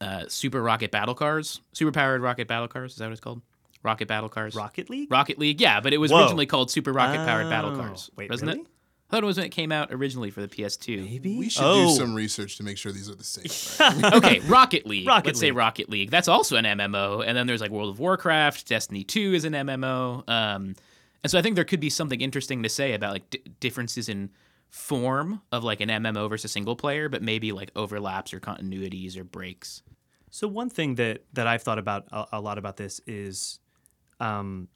uh, 0.00 0.24
Super 0.28 0.60
Rocket 0.62 0.90
Battle 0.90 1.14
Cars, 1.14 1.60
Super 1.72 1.92
Powered 1.92 2.20
Rocket 2.20 2.48
Battle 2.48 2.68
Cars. 2.68 2.92
Is 2.92 2.98
that 2.98 3.06
what 3.06 3.12
it's 3.12 3.20
called? 3.20 3.40
Rocket 3.84 4.08
Battle 4.08 4.28
Cars. 4.28 4.54
Rocket 4.54 4.90
League. 4.90 5.10
Rocket 5.10 5.38
League, 5.38 5.60
yeah, 5.60 5.80
but 5.80 5.92
it 5.92 5.98
was 5.98 6.10
Whoa. 6.10 6.20
originally 6.22 6.46
called 6.46 6.70
Super 6.70 6.92
Rocket 6.92 7.18
Powered 7.26 7.48
Battle 7.48 7.72
Oh. 7.72 7.76
Cars, 7.76 8.10
Wait, 8.16 8.30
wasn't 8.30 8.50
really? 8.50 8.60
it? 8.62 8.66
I 9.10 9.16
thought 9.16 9.24
it 9.24 9.26
was 9.26 9.36
when 9.36 9.44
it 9.44 9.50
came 9.50 9.72
out 9.72 9.92
originally 9.92 10.30
for 10.30 10.40
the 10.40 10.48
PS2. 10.48 11.04
Maybe 11.04 11.36
We 11.36 11.50
should 11.50 11.64
oh. 11.64 11.88
do 11.88 11.94
some 11.94 12.14
research 12.14 12.56
to 12.56 12.62
make 12.62 12.78
sure 12.78 12.92
these 12.92 13.10
are 13.10 13.14
the 13.14 13.24
same. 13.24 14.00
right? 14.02 14.14
okay, 14.14 14.40
Rocket 14.40 14.86
League. 14.86 15.06
Rocket 15.06 15.26
Let's 15.26 15.40
say 15.40 15.50
Rocket 15.50 15.90
League. 15.90 16.10
That's 16.10 16.28
also 16.28 16.56
an 16.56 16.64
MMO. 16.64 17.22
And 17.26 17.36
then 17.36 17.46
there's 17.46 17.60
like 17.60 17.70
World 17.70 17.90
of 17.90 17.98
Warcraft. 17.98 18.66
Destiny 18.66 19.04
2 19.04 19.34
is 19.34 19.44
an 19.44 19.52
MMO. 19.52 20.26
Um, 20.28 20.76
and 21.22 21.30
so 21.30 21.38
I 21.38 21.42
think 21.42 21.56
there 21.56 21.64
could 21.64 21.80
be 21.80 21.90
something 21.90 22.20
interesting 22.20 22.62
to 22.62 22.68
say 22.68 22.94
about 22.94 23.12
like 23.12 23.30
d- 23.30 23.42
differences 23.60 24.08
in 24.08 24.30
form 24.70 25.42
of 25.52 25.62
like 25.62 25.80
an 25.80 25.88
MMO 25.88 26.28
versus 26.28 26.50
single 26.50 26.74
player, 26.74 27.08
but 27.08 27.22
maybe 27.22 27.52
like 27.52 27.70
overlaps 27.76 28.32
or 28.32 28.40
continuities 28.40 29.16
or 29.16 29.24
breaks. 29.24 29.82
So 30.30 30.48
one 30.48 30.70
thing 30.70 30.94
that 30.96 31.24
that 31.34 31.46
I've 31.46 31.62
thought 31.62 31.78
about 31.78 32.08
a, 32.10 32.26
a 32.32 32.40
lot 32.40 32.58
about 32.58 32.78
this 32.78 33.00
is, 33.06 33.60
um, 34.18 34.68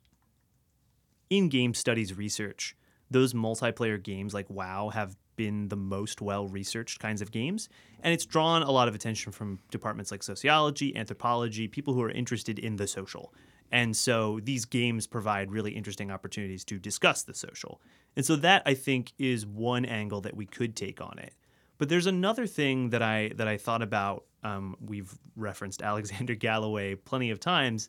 in 1.31 1.49
game 1.49 1.75
studies 1.75 2.17
research, 2.17 2.77
those 3.11 3.33
multiplayer 3.33 4.01
games 4.01 4.35
like 4.35 4.49
WoW 4.51 4.91
have 4.91 5.17
been 5.37 5.69
the 5.69 5.77
most 5.77 6.21
well 6.21 6.47
researched 6.47 7.01
kinds 7.01 7.23
of 7.23 7.31
games, 7.31 7.69
and 8.01 8.13
it's 8.13 8.27
drawn 8.27 8.63
a 8.63 8.71
lot 8.71 8.87
of 8.87 8.95
attention 8.95 9.33
from 9.33 9.59
departments 9.71 10.11
like 10.11 10.23
sociology, 10.23 10.95
anthropology, 10.95 11.69
people 11.69 11.95
who 11.95 12.03
are 12.03 12.11
interested 12.11 12.59
in 12.59 12.77
the 12.77 12.87
social. 12.87 13.33
And 13.73 13.97
so 13.97 14.41
these 14.43 14.65
games 14.65 15.07
provide 15.07 15.51
really 15.51 15.73
interesting 15.73 16.11
opportunities 16.11 16.65
to 16.67 16.79
discuss 16.79 17.23
the 17.23 17.35
social. 17.35 17.81
And 18.17 18.25
so 18.25 18.37
that 18.37 18.63
I 18.65 18.75
think 18.75 19.13
is 19.19 19.45
one 19.47 19.85
angle 19.85 20.21
that 20.23 20.37
we 20.37 20.47
could 20.47 20.77
take 20.77 21.01
on 21.01 21.19
it. 21.19 21.35
But 21.79 21.89
there's 21.89 22.07
another 22.07 22.47
thing 22.47 22.91
that 22.91 23.03
I 23.03 23.33
that 23.37 23.49
I 23.49 23.57
thought 23.59 23.83
about. 23.83 24.25
Um, 24.43 24.77
we've 24.81 25.13
referenced 25.35 25.83
Alexander 25.83 26.35
Galloway 26.47 26.95
plenty 26.95 27.31
of 27.31 27.41
times. 27.41 27.89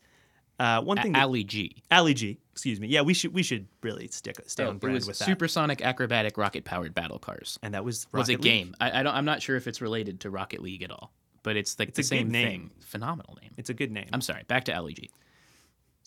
Uh, 0.60 0.82
one 0.82 0.98
thing, 0.98 1.12
A- 1.12 1.20
that, 1.20 1.24
Ali 1.24 1.44
G. 1.44 1.84
Ali 1.92 2.14
G, 2.16 2.40
excuse 2.52 2.80
me. 2.80 2.88
Yeah, 2.88 3.02
we 3.02 3.14
should 3.14 3.32
we 3.34 3.44
should 3.44 3.68
really 3.84 4.08
stick 4.08 4.38
stay 4.48 4.64
Oh, 4.64 4.70
on 4.70 4.76
it 4.78 4.80
brand 4.82 4.96
was 4.96 5.08
with 5.08 5.20
that. 5.20 5.26
supersonic 5.26 5.82
acrobatic 5.82 6.36
rocket 6.38 6.66
powered 6.66 6.96
battle 6.96 7.20
cars. 7.20 7.60
and 7.62 7.76
that 7.76 7.86
was 7.86 8.08
was 8.12 8.28
a 8.28 8.32
League. 8.32 8.42
game. 8.42 8.76
I, 8.82 9.00
I 9.00 9.04
don't. 9.04 9.14
I'm 9.14 9.26
not 9.26 9.42
sure 9.44 9.56
if 9.56 9.68
it's 9.68 9.80
related 9.82 10.20
to 10.22 10.32
Rocket 10.32 10.62
League 10.62 10.82
at 10.82 10.90
all, 10.92 11.14
but 11.44 11.56
it's 11.56 11.78
like 11.78 11.90
It's 11.90 11.98
the 11.98 12.04
same 12.04 12.30
name. 12.32 12.48
thing. 12.48 12.72
Phenomenal 12.82 13.38
name. 13.42 13.52
It's 13.56 13.70
a 13.70 13.74
good 13.76 13.92
name. 13.92 14.10
I'm 14.12 14.22
sorry. 14.22 14.44
Back 14.48 14.66
to 14.66 14.76
Ali 14.76 14.94
G. 14.96 15.12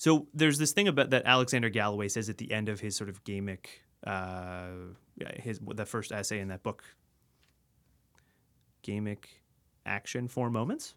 So 0.00 0.28
there's 0.32 0.56
this 0.56 0.72
thing 0.72 0.88
about 0.88 1.10
that 1.10 1.24
Alexander 1.26 1.68
Galloway 1.68 2.08
says 2.08 2.30
at 2.30 2.38
the 2.38 2.50
end 2.52 2.70
of 2.70 2.80
his 2.80 2.96
sort 2.96 3.10
of 3.10 3.22
gamic, 3.22 3.66
uh, 4.06 4.70
his 5.36 5.60
the 5.74 5.84
first 5.84 6.10
essay 6.10 6.40
in 6.40 6.48
that 6.48 6.62
book, 6.62 6.82
gamic 8.82 9.26
action 9.84 10.26
four 10.26 10.48
moments. 10.48 10.94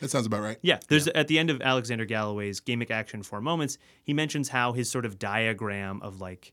That 0.00 0.10
sounds 0.10 0.26
about 0.26 0.40
right. 0.40 0.58
Yeah, 0.60 0.80
there's 0.88 1.06
at 1.06 1.28
the 1.28 1.38
end 1.38 1.50
of 1.50 1.62
Alexander 1.62 2.04
Galloway's 2.04 2.60
gamic 2.60 2.90
action 2.90 3.22
four 3.22 3.40
moments, 3.40 3.78
he 4.02 4.12
mentions 4.12 4.48
how 4.48 4.72
his 4.72 4.90
sort 4.90 5.06
of 5.06 5.20
diagram 5.20 6.02
of 6.02 6.20
like 6.20 6.52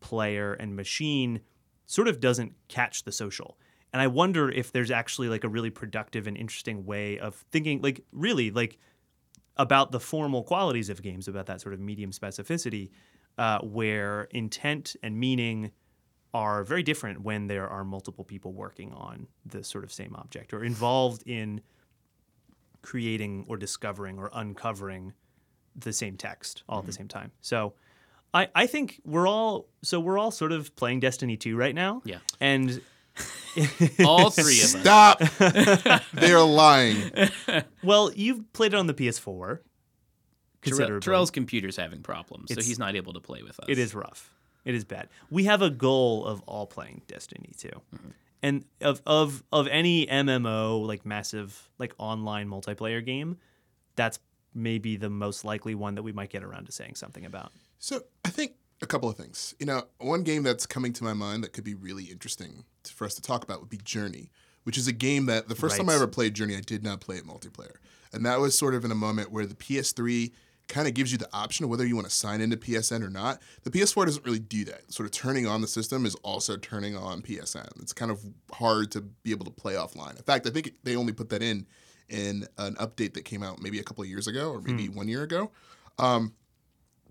player 0.00 0.52
and 0.52 0.76
machine 0.76 1.40
sort 1.86 2.06
of 2.06 2.20
doesn't 2.20 2.52
catch 2.68 3.04
the 3.04 3.12
social. 3.12 3.56
And 3.94 4.02
I 4.02 4.08
wonder 4.08 4.50
if 4.50 4.72
there's 4.72 4.90
actually 4.90 5.30
like 5.30 5.44
a 5.44 5.48
really 5.48 5.70
productive 5.70 6.26
and 6.26 6.36
interesting 6.36 6.84
way 6.84 7.18
of 7.18 7.34
thinking, 7.50 7.80
like 7.80 8.04
really 8.12 8.50
like 8.50 8.78
about 9.56 9.92
the 9.92 10.00
formal 10.00 10.42
qualities 10.42 10.88
of 10.88 11.02
games, 11.02 11.28
about 11.28 11.46
that 11.46 11.60
sort 11.60 11.74
of 11.74 11.80
medium 11.80 12.10
specificity, 12.10 12.90
uh, 13.38 13.58
where 13.60 14.24
intent 14.32 14.96
and 15.02 15.18
meaning 15.18 15.72
are 16.32 16.62
very 16.62 16.82
different 16.82 17.22
when 17.22 17.46
there 17.46 17.68
are 17.68 17.84
multiple 17.84 18.24
people 18.24 18.52
working 18.52 18.92
on 18.92 19.26
the 19.44 19.64
sort 19.64 19.82
of 19.82 19.92
same 19.92 20.14
object 20.14 20.52
or 20.52 20.62
involved 20.64 21.22
in 21.26 21.60
creating 22.82 23.44
or 23.48 23.56
discovering 23.56 24.18
or 24.18 24.30
uncovering 24.32 25.12
the 25.76 25.92
same 25.92 26.16
text 26.16 26.62
all 26.68 26.78
at 26.80 26.86
the 26.86 26.92
same 26.92 27.08
time. 27.08 27.32
So 27.40 27.74
I, 28.32 28.48
I 28.54 28.66
think 28.66 29.00
we're 29.04 29.26
all 29.26 29.68
so 29.82 29.98
we're 29.98 30.18
all 30.18 30.30
sort 30.30 30.52
of 30.52 30.74
playing 30.76 31.00
Destiny 31.00 31.36
2 31.36 31.56
right 31.56 31.74
now. 31.74 32.02
Yeah. 32.04 32.18
And 32.40 32.80
All 34.04 34.30
three 34.30 34.58
of 34.58 34.74
us. 34.74 34.80
Stop. 34.80 35.20
They're 36.12 36.40
lying. 36.40 37.10
well, 37.82 38.12
you've 38.14 38.52
played 38.52 38.74
it 38.74 38.76
on 38.76 38.86
the 38.86 38.94
PS4. 38.94 39.24
Terrell, 39.26 39.58
Considerably. 40.62 41.00
Terrell's 41.04 41.30
computer's 41.30 41.76
having 41.76 42.02
problems, 42.02 42.48
so 42.50 42.52
It's- 42.52 42.66
he's 42.66 42.78
not 42.78 42.94
able 42.96 43.12
to 43.14 43.20
play 43.20 43.42
with 43.42 43.58
us. 43.60 43.66
It 43.68 43.78
is 43.78 43.94
rough. 43.94 44.30
It 44.64 44.74
is 44.74 44.84
bad. 44.84 45.08
We 45.30 45.44
have 45.44 45.62
a 45.62 45.70
goal 45.70 46.26
of 46.26 46.42
all 46.42 46.66
playing 46.66 47.00
Destiny 47.06 47.50
2. 47.56 47.68
Mm-hmm. 47.68 48.08
And 48.42 48.64
of 48.80 49.02
of 49.06 49.42
of 49.52 49.66
any 49.68 50.06
MMO 50.06 50.86
like 50.86 51.04
massive 51.04 51.68
like 51.78 51.94
online 51.98 52.48
multiplayer 52.48 53.04
game, 53.04 53.36
that's 53.96 54.18
maybe 54.54 54.96
the 54.96 55.10
most 55.10 55.44
likely 55.44 55.74
one 55.74 55.94
that 55.94 56.02
we 56.02 56.12
might 56.12 56.30
get 56.30 56.42
around 56.42 56.64
to 56.66 56.72
saying 56.72 56.94
something 56.94 57.24
about. 57.26 57.52
So 57.78 58.00
I 58.24 58.30
think 58.30 58.52
a 58.82 58.86
couple 58.86 59.08
of 59.08 59.16
things. 59.16 59.54
You 59.58 59.66
know, 59.66 59.84
one 59.98 60.22
game 60.22 60.42
that's 60.42 60.66
coming 60.66 60.92
to 60.94 61.04
my 61.04 61.12
mind 61.12 61.44
that 61.44 61.52
could 61.52 61.64
be 61.64 61.74
really 61.74 62.04
interesting 62.04 62.64
to, 62.84 62.92
for 62.92 63.04
us 63.04 63.14
to 63.14 63.22
talk 63.22 63.44
about 63.44 63.60
would 63.60 63.70
be 63.70 63.78
Journey, 63.78 64.30
which 64.64 64.78
is 64.78 64.86
a 64.86 64.92
game 64.92 65.26
that 65.26 65.48
the 65.48 65.54
first 65.54 65.76
time 65.76 65.88
I 65.88 65.94
ever 65.94 66.06
played 66.06 66.34
Journey, 66.34 66.56
I 66.56 66.60
did 66.60 66.82
not 66.82 67.00
play 67.00 67.16
it 67.16 67.26
multiplayer, 67.26 67.76
and 68.12 68.24
that 68.26 68.40
was 68.40 68.56
sort 68.56 68.74
of 68.74 68.84
in 68.84 68.90
a 68.90 68.96
moment 68.96 69.30
where 69.30 69.46
the 69.46 69.54
PS3 69.54 70.32
kind 70.70 70.86
of 70.86 70.94
gives 70.94 71.10
you 71.10 71.18
the 71.18 71.28
option 71.32 71.64
of 71.64 71.70
whether 71.70 71.84
you 71.84 71.96
want 71.96 72.06
to 72.06 72.14
sign 72.14 72.40
into 72.40 72.56
PSN 72.56 73.02
or 73.02 73.10
not. 73.10 73.42
The 73.64 73.70
PS4 73.70 74.06
doesn't 74.06 74.24
really 74.24 74.38
do 74.38 74.64
that. 74.66 74.92
Sort 74.92 75.04
of 75.04 75.10
turning 75.10 75.46
on 75.46 75.60
the 75.60 75.66
system 75.66 76.06
is 76.06 76.14
also 76.16 76.56
turning 76.56 76.96
on 76.96 77.22
PSN. 77.22 77.82
It's 77.82 77.92
kind 77.92 78.10
of 78.10 78.24
hard 78.52 78.92
to 78.92 79.00
be 79.00 79.32
able 79.32 79.44
to 79.46 79.50
play 79.50 79.74
offline. 79.74 80.16
In 80.16 80.22
fact, 80.22 80.46
I 80.46 80.50
think 80.50 80.72
they 80.84 80.94
only 80.96 81.12
put 81.12 81.28
that 81.30 81.42
in 81.42 81.66
in 82.08 82.46
an 82.58 82.74
update 82.76 83.14
that 83.14 83.24
came 83.24 83.42
out 83.42 83.60
maybe 83.60 83.78
a 83.78 83.82
couple 83.82 84.02
of 84.02 84.08
years 84.08 84.26
ago 84.26 84.50
or 84.50 84.60
maybe 84.60 84.88
one 84.88 85.06
year 85.08 85.22
ago. 85.22 85.50
Um, 85.98 86.34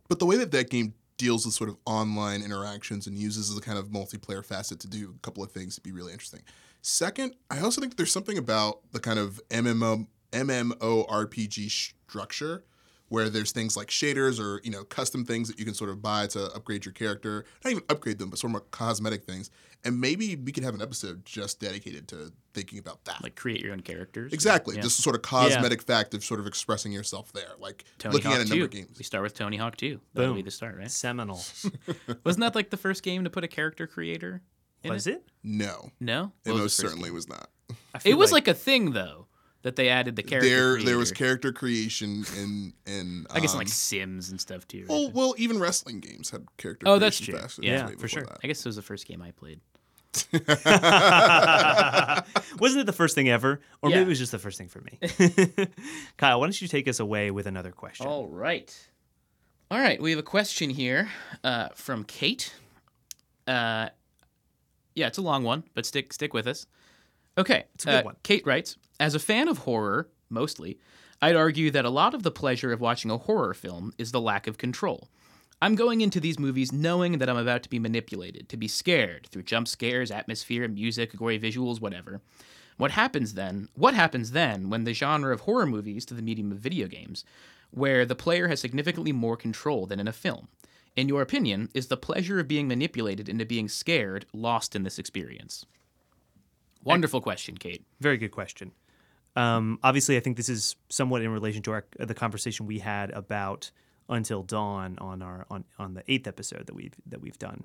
but 0.09 0.19
the 0.19 0.25
way 0.25 0.37
that 0.37 0.51
that 0.51 0.69
game 0.69 0.93
deals 1.19 1.45
with 1.45 1.53
sort 1.53 1.69
of 1.69 1.77
online 1.85 2.41
interactions 2.41 3.05
and 3.05 3.15
uses 3.15 3.53
the 3.53 3.61
kind 3.61 3.77
of 3.77 3.89
multiplayer 3.89 4.43
facet 4.43 4.79
to 4.79 4.87
do 4.87 5.13
a 5.15 5.19
couple 5.19 5.43
of 5.43 5.51
things 5.51 5.75
to 5.75 5.81
be 5.81 5.91
really 5.91 6.11
interesting. 6.11 6.41
Second, 6.81 7.35
I 7.51 7.59
also 7.59 7.81
think 7.81 7.97
there's 7.97 8.11
something 8.11 8.37
about 8.37 8.79
the 8.91 8.99
kind 8.99 9.19
of 9.19 9.39
MMO 9.51 10.07
MMORPG 10.31 11.69
structure 12.07 12.63
where 13.09 13.29
there's 13.29 13.51
things 13.51 13.75
like 13.75 13.89
shaders 13.89 14.39
or 14.39 14.61
you 14.63 14.71
know 14.71 14.83
custom 14.83 15.25
things 15.25 15.47
that 15.49 15.59
you 15.59 15.65
can 15.65 15.73
sort 15.73 15.89
of 15.89 16.01
buy 16.01 16.25
to 16.27 16.45
upgrade 16.55 16.85
your 16.85 16.93
character. 16.93 17.45
Not 17.63 17.71
even 17.71 17.83
upgrade 17.89 18.17
them, 18.19 18.29
but 18.29 18.39
sort 18.39 18.49
of 18.49 18.53
more 18.53 18.61
cosmetic 18.71 19.25
things. 19.25 19.49
And 19.85 19.99
maybe 20.01 20.35
we 20.35 20.51
could 20.51 20.63
have 20.65 20.73
an 20.73 20.81
episode 20.81 21.25
just 21.25 21.61
dedicated 21.61 22.07
to 22.09 22.33
thinking 22.53 22.79
about 22.79 23.05
that. 23.05 23.23
like 23.23 23.35
create 23.35 23.61
your 23.61 23.71
own 23.71 23.79
characters. 23.79 24.33
exactly, 24.33 24.75
Yeah. 24.75 24.81
just 24.81 24.99
a 24.99 25.01
sort 25.01 25.15
of 25.15 25.21
cosmetic 25.21 25.81
fact 25.83 26.13
of 26.13 26.23
sort 26.23 26.39
of 26.41 26.47
expressing 26.47 26.91
yourself 26.91 27.31
there, 27.31 27.51
like 27.59 27.85
Tony 27.97 28.13
looking 28.13 28.31
Hawk 28.31 28.39
at 28.41 28.45
a 28.45 28.49
number 28.49 28.61
2. 28.61 28.63
of 28.65 28.71
games. 28.71 28.97
We 28.97 29.03
start 29.05 29.23
with 29.23 29.35
Tony 29.35 29.55
Hawk 29.57 29.77
2. 29.77 30.01
That'll 30.15 30.33
be 30.33 30.39
Boom. 30.41 30.45
the 30.45 30.51
start, 30.51 30.75
right? 30.77 30.91
Seminal. 30.91 31.41
Wasn't 32.25 32.41
that 32.41 32.55
like 32.55 32.69
the 32.71 32.77
first 32.77 33.03
game 33.03 33.23
to 33.23 33.29
put 33.29 33.43
a 33.43 33.47
character 33.47 33.87
creator? 33.87 34.41
In 34.83 34.91
Was 34.91 35.07
it? 35.07 35.13
it? 35.13 35.23
No, 35.43 35.91
No, 36.01 36.31
it 36.45 36.49
most 36.53 36.75
certainly 36.77 37.09
game? 37.09 37.13
was 37.15 37.27
not. 37.29 37.49
It 38.03 38.15
was 38.15 38.31
like, 38.33 38.47
a 38.49 38.53
thing 38.53 38.91
though 38.91 39.27
that 39.63 39.75
they 39.75 39.89
added 39.89 40.15
the 40.15 40.23
character. 40.23 40.49
there 40.49 40.81
there 40.83 40.97
was 40.97 41.11
character 41.11 41.51
creation 41.51 42.23
and 42.37 42.73
in 42.85 43.25
I 43.31 43.39
guess 43.39 43.51
in, 43.51 43.55
um, 43.57 43.59
like 43.59 43.67
Sims 43.67 44.29
and 44.29 44.39
stuff 44.39 44.67
too. 44.67 44.79
right? 44.81 44.89
well 44.89 45.11
well 45.11 45.35
even 45.37 45.59
wrestling 45.59 45.99
games 45.99 46.29
had 46.29 46.45
character 46.57 46.87
Oh, 46.87 46.97
that's 46.99 47.19
true. 47.19 47.33
facets 47.35 47.59
Yeah, 47.61 47.87
for 47.97 48.07
sure. 48.07 48.23
that. 48.23 48.39
I 48.43 48.47
guess 48.47 48.59
it 48.59 48.65
was 48.65 48.75
the 48.77 48.81
first 48.81 49.05
game 49.07 49.21
I 49.21 49.31
played. 49.31 49.59
Wasn't 52.59 52.81
it 52.81 52.85
the 52.85 52.93
first 52.93 53.15
thing 53.15 53.29
ever? 53.29 53.61
Or 53.81 53.89
Yeah. 53.89 53.97
maybe 53.97 54.07
it 54.07 54.09
was 54.09 54.19
just 54.19 54.31
the 54.31 54.39
first 54.39 54.57
thing 54.57 54.67
for 54.69 54.81
me. 54.81 54.97
Kyle, 56.17 56.39
why 56.39 56.45
don't 56.45 56.61
you 56.61 56.67
take 56.67 56.87
us 56.87 56.99
away 56.99 57.31
with 57.31 57.45
another 57.47 57.71
question? 57.71 58.07
All 58.07 58.27
right. 58.27 58.75
All 59.71 59.79
right. 59.79 60.01
We 60.01 60.09
have 60.11 60.19
a 60.19 60.23
question 60.23 60.69
here 60.71 61.09
uh, 61.43 61.69
from 61.75 62.03
Kate. 62.05 62.53
Uh, 63.47 63.89
yeah, 64.95 65.07
it's 65.07 65.17
a 65.17 65.21
long 65.21 65.43
one, 65.43 65.63
but 65.75 65.85
stick 65.85 66.11
stick 66.13 66.33
with 66.33 66.47
us. 66.47 66.65
Okay. 67.37 67.65
It's 67.75 67.85
a 67.85 67.89
good 67.91 68.05
one. 68.05 68.15
Kate 68.23 68.45
writes 68.45 68.77
As 68.99 69.15
a 69.15 69.19
fan 69.19 69.47
of 69.47 69.59
horror, 69.59 70.09
mostly, 70.29 70.77
I'd 71.21 71.35
argue 71.35 71.71
that 71.71 71.85
a 71.85 71.89
lot 71.89 72.13
of 72.13 72.23
the 72.23 72.31
pleasure 72.31 72.73
of 72.73 72.81
watching 72.81 73.09
a 73.09 73.17
horror 73.17 73.53
film 73.53 73.93
is 73.97 74.11
the 74.11 74.19
lack 74.19 74.45
of 74.45 74.57
control. 74.57 75.07
I'm 75.61 75.75
going 75.75 76.01
into 76.01 76.19
these 76.19 76.37
movies 76.37 76.73
knowing 76.73 77.17
that 77.17 77.29
I'm 77.29 77.37
about 77.37 77.63
to 77.63 77.69
be 77.69 77.79
manipulated, 77.79 78.49
to 78.49 78.57
be 78.57 78.67
scared 78.67 79.27
through 79.27 79.43
jump 79.43 79.69
scares, 79.69 80.11
atmosphere, 80.11 80.67
music, 80.67 81.15
gory 81.15 81.39
visuals, 81.39 81.79
whatever. 81.79 82.21
What 82.75 82.91
happens 82.91 83.35
then? 83.35 83.69
What 83.73 83.93
happens 83.93 84.31
then 84.31 84.69
when 84.69 84.83
the 84.83 84.93
genre 84.93 85.33
of 85.33 85.41
horror 85.41 85.65
movies 85.65 86.05
to 86.05 86.13
the 86.13 86.21
medium 86.21 86.51
of 86.51 86.59
video 86.59 86.87
games, 86.87 87.23
where 87.71 88.05
the 88.05 88.15
player 88.15 88.49
has 88.49 88.59
significantly 88.59 89.11
more 89.13 89.37
control 89.37 89.85
than 89.85 89.99
in 89.99 90.07
a 90.09 90.13
film? 90.13 90.49
In 90.95 91.07
your 91.07 91.21
opinion, 91.21 91.69
is 91.73 91.87
the 91.87 91.97
pleasure 91.97 92.39
of 92.39 92.47
being 92.49 92.67
manipulated 92.67 93.29
into 93.29 93.45
being 93.45 93.69
scared 93.69 94.25
lost 94.33 94.75
in 94.75 94.83
this 94.83 94.99
experience? 94.99 95.65
Wonderful 96.83 97.21
question, 97.21 97.57
Kate. 97.57 97.85
Very 97.99 98.17
good 98.17 98.31
question. 98.31 98.71
Um, 99.35 99.79
obviously, 99.83 100.17
I 100.17 100.19
think 100.19 100.37
this 100.37 100.49
is 100.49 100.75
somewhat 100.89 101.21
in 101.21 101.29
relation 101.31 101.61
to 101.63 101.71
our, 101.71 101.85
the 101.99 102.13
conversation 102.13 102.65
we 102.65 102.79
had 102.79 103.11
about 103.11 103.71
Until 104.09 104.43
Dawn 104.43 104.97
on 104.99 105.21
our 105.21 105.45
on, 105.49 105.63
on 105.77 105.93
the 105.93 106.03
eighth 106.11 106.27
episode 106.27 106.65
that 106.67 106.75
we've 106.75 106.93
that 107.05 107.21
we've 107.21 107.37
done. 107.39 107.63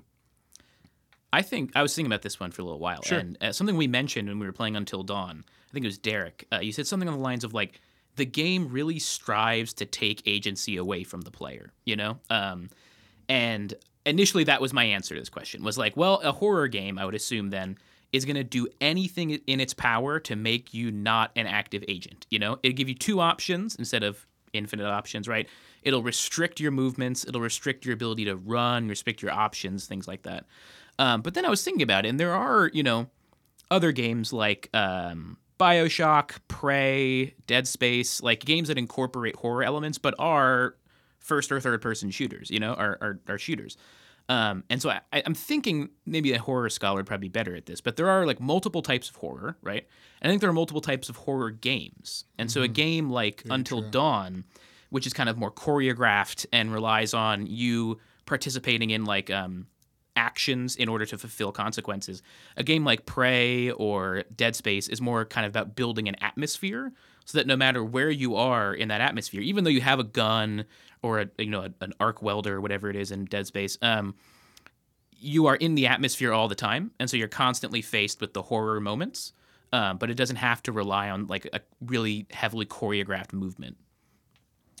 I 1.33 1.41
think 1.41 1.71
I 1.75 1.81
was 1.81 1.93
thinking 1.93 2.09
about 2.11 2.21
this 2.21 2.39
one 2.39 2.51
for 2.51 2.61
a 2.61 2.65
little 2.65 2.79
while, 2.79 3.01
Sure. 3.01 3.19
and 3.19 3.37
uh, 3.41 3.51
something 3.51 3.75
we 3.75 3.87
mentioned 3.87 4.29
when 4.29 4.39
we 4.39 4.45
were 4.45 4.53
playing 4.53 4.75
Until 4.75 5.03
Dawn. 5.03 5.43
I 5.69 5.73
think 5.73 5.83
it 5.83 5.87
was 5.89 5.97
Derek. 5.97 6.47
Uh, 6.53 6.59
you 6.59 6.71
said 6.71 6.87
something 6.87 7.09
on 7.09 7.15
the 7.15 7.21
lines 7.23 7.43
of 7.43 7.53
like 7.53 7.81
the 8.15 8.25
game 8.25 8.69
really 8.69 8.99
strives 8.99 9.73
to 9.73 9.85
take 9.85 10.21
agency 10.25 10.77
away 10.77 11.03
from 11.03 11.21
the 11.21 11.31
player. 11.31 11.73
You 11.83 11.97
know, 11.97 12.19
um, 12.29 12.69
and 13.27 13.73
initially 14.05 14.45
that 14.45 14.61
was 14.61 14.71
my 14.71 14.85
answer 14.85 15.15
to 15.15 15.19
this 15.19 15.29
question 15.29 15.63
was 15.63 15.77
like, 15.77 15.97
well, 15.97 16.21
a 16.23 16.31
horror 16.31 16.67
game, 16.69 16.97
I 16.99 17.05
would 17.05 17.15
assume 17.15 17.49
then 17.49 17.77
is 18.15 18.23
going 18.23 18.37
to 18.37 18.43
do 18.43 18.67
anything 18.79 19.31
in 19.31 19.59
its 19.59 19.73
power 19.73 20.19
to 20.21 20.35
make 20.35 20.73
you 20.73 20.89
not 20.89 21.31
an 21.35 21.47
active 21.47 21.83
agent. 21.87 22.25
You 22.31 22.39
know, 22.39 22.59
it'll 22.63 22.75
give 22.75 22.87
you 22.87 22.95
two 22.95 23.19
options 23.19 23.75
instead 23.75 24.03
of 24.03 24.25
infinite 24.53 24.87
options, 24.87 25.27
right? 25.27 25.47
It'll 25.83 26.01
restrict 26.01 26.59
your 26.61 26.71
movements, 26.71 27.25
it'll 27.27 27.41
restrict 27.41 27.85
your 27.85 27.93
ability 27.93 28.25
to 28.25 28.37
run, 28.37 28.87
restrict 28.87 29.21
your 29.21 29.31
options, 29.31 29.85
things 29.85 30.07
like 30.07 30.23
that. 30.23 30.45
Um, 30.97 31.21
but 31.21 31.33
then 31.33 31.45
I 31.45 31.49
was 31.49 31.61
thinking 31.61 31.83
about 31.83 32.05
it, 32.05 32.09
and 32.09 32.19
there 32.19 32.33
are, 32.33 32.71
you 32.73 32.83
know, 32.83 33.07
other 33.69 33.91
games 33.91 34.31
like 34.31 34.69
um, 34.73 35.37
Bioshock, 35.59 36.37
Prey, 36.47 37.35
Dead 37.47 37.67
Space, 37.67 38.21
like 38.21 38.45
games 38.45 38.69
that 38.69 38.77
incorporate 38.77 39.35
horror 39.35 39.63
elements 39.63 39.97
but 39.97 40.15
are 40.17 40.75
first 41.19 41.51
or 41.51 41.59
third 41.59 41.81
person 41.81 42.11
shooters, 42.11 42.49
you 42.49 42.61
know, 42.61 42.73
are, 42.75 42.97
are, 43.01 43.19
are 43.27 43.37
shooters. 43.37 43.75
Um, 44.27 44.63
and 44.69 44.81
so 44.81 44.89
I, 44.89 45.01
I'm 45.13 45.35
thinking 45.35 45.89
maybe 46.05 46.33
a 46.33 46.39
horror 46.39 46.69
scholar 46.69 46.97
would 46.97 47.05
probably 47.05 47.27
be 47.27 47.31
better 47.31 47.55
at 47.55 47.67
this, 47.67 47.79
but 47.79 47.95
there 47.95 48.09
are 48.09 48.25
like 48.25 48.39
multiple 48.39 48.81
types 48.81 49.09
of 49.09 49.15
horror, 49.17 49.57
right? 49.61 49.85
And 50.21 50.29
I 50.29 50.31
think 50.31 50.41
there 50.41 50.49
are 50.49 50.53
multiple 50.53 50.81
types 50.81 51.09
of 51.09 51.15
horror 51.15 51.51
games. 51.51 52.25
And 52.39 52.49
so 52.49 52.63
a 52.63 52.67
game 52.67 53.09
like 53.09 53.43
Until 53.49 53.81
Dawn, 53.81 54.45
which 54.89 55.05
is 55.05 55.13
kind 55.13 55.29
of 55.29 55.37
more 55.37 55.51
choreographed 55.51 56.47
and 56.51 56.73
relies 56.73 57.13
on 57.13 57.45
you 57.45 57.99
participating 58.25 58.89
in 58.89 59.05
like 59.05 59.29
um, 59.29 59.67
actions 60.15 60.75
in 60.75 60.89
order 60.89 61.05
to 61.05 61.17
fulfill 61.17 61.51
consequences. 61.51 62.23
A 62.57 62.63
game 62.63 62.83
like 62.83 63.05
Prey 63.05 63.69
or 63.71 64.23
Dead 64.35 64.55
Space 64.55 64.87
is 64.87 65.01
more 65.01 65.25
kind 65.25 65.45
of 65.45 65.51
about 65.51 65.75
building 65.75 66.07
an 66.07 66.15
atmosphere 66.21 66.91
so 67.25 67.37
that 67.37 67.47
no 67.47 67.55
matter 67.55 67.83
where 67.83 68.09
you 68.09 68.35
are 68.35 68.73
in 68.73 68.87
that 68.89 69.01
atmosphere, 69.01 69.41
even 69.41 69.63
though 69.63 69.69
you 69.69 69.81
have 69.81 69.99
a 69.99 70.03
gun 70.03 70.65
or 71.01 71.19
a 71.19 71.29
you 71.37 71.49
know 71.49 71.61
a, 71.61 71.73
an 71.81 71.93
arc 71.99 72.21
welder 72.21 72.55
or 72.55 72.61
whatever 72.61 72.89
it 72.89 72.95
is 72.95 73.11
in 73.11 73.25
Dead 73.25 73.47
Space, 73.47 73.77
um, 73.81 74.15
you 75.17 75.47
are 75.47 75.55
in 75.55 75.75
the 75.75 75.87
atmosphere 75.87 76.31
all 76.31 76.47
the 76.47 76.55
time, 76.55 76.91
and 76.99 77.09
so 77.09 77.17
you're 77.17 77.27
constantly 77.27 77.81
faced 77.81 78.21
with 78.21 78.33
the 78.33 78.43
horror 78.43 78.79
moments. 78.79 79.33
Um, 79.73 79.97
but 79.97 80.09
it 80.09 80.13
doesn't 80.13 80.37
have 80.37 80.63
to 80.63 80.71
rely 80.71 81.09
on 81.09 81.27
like 81.27 81.49
a 81.51 81.59
really 81.81 82.27
heavily 82.31 82.65
choreographed 82.65 83.33
movement. 83.33 83.75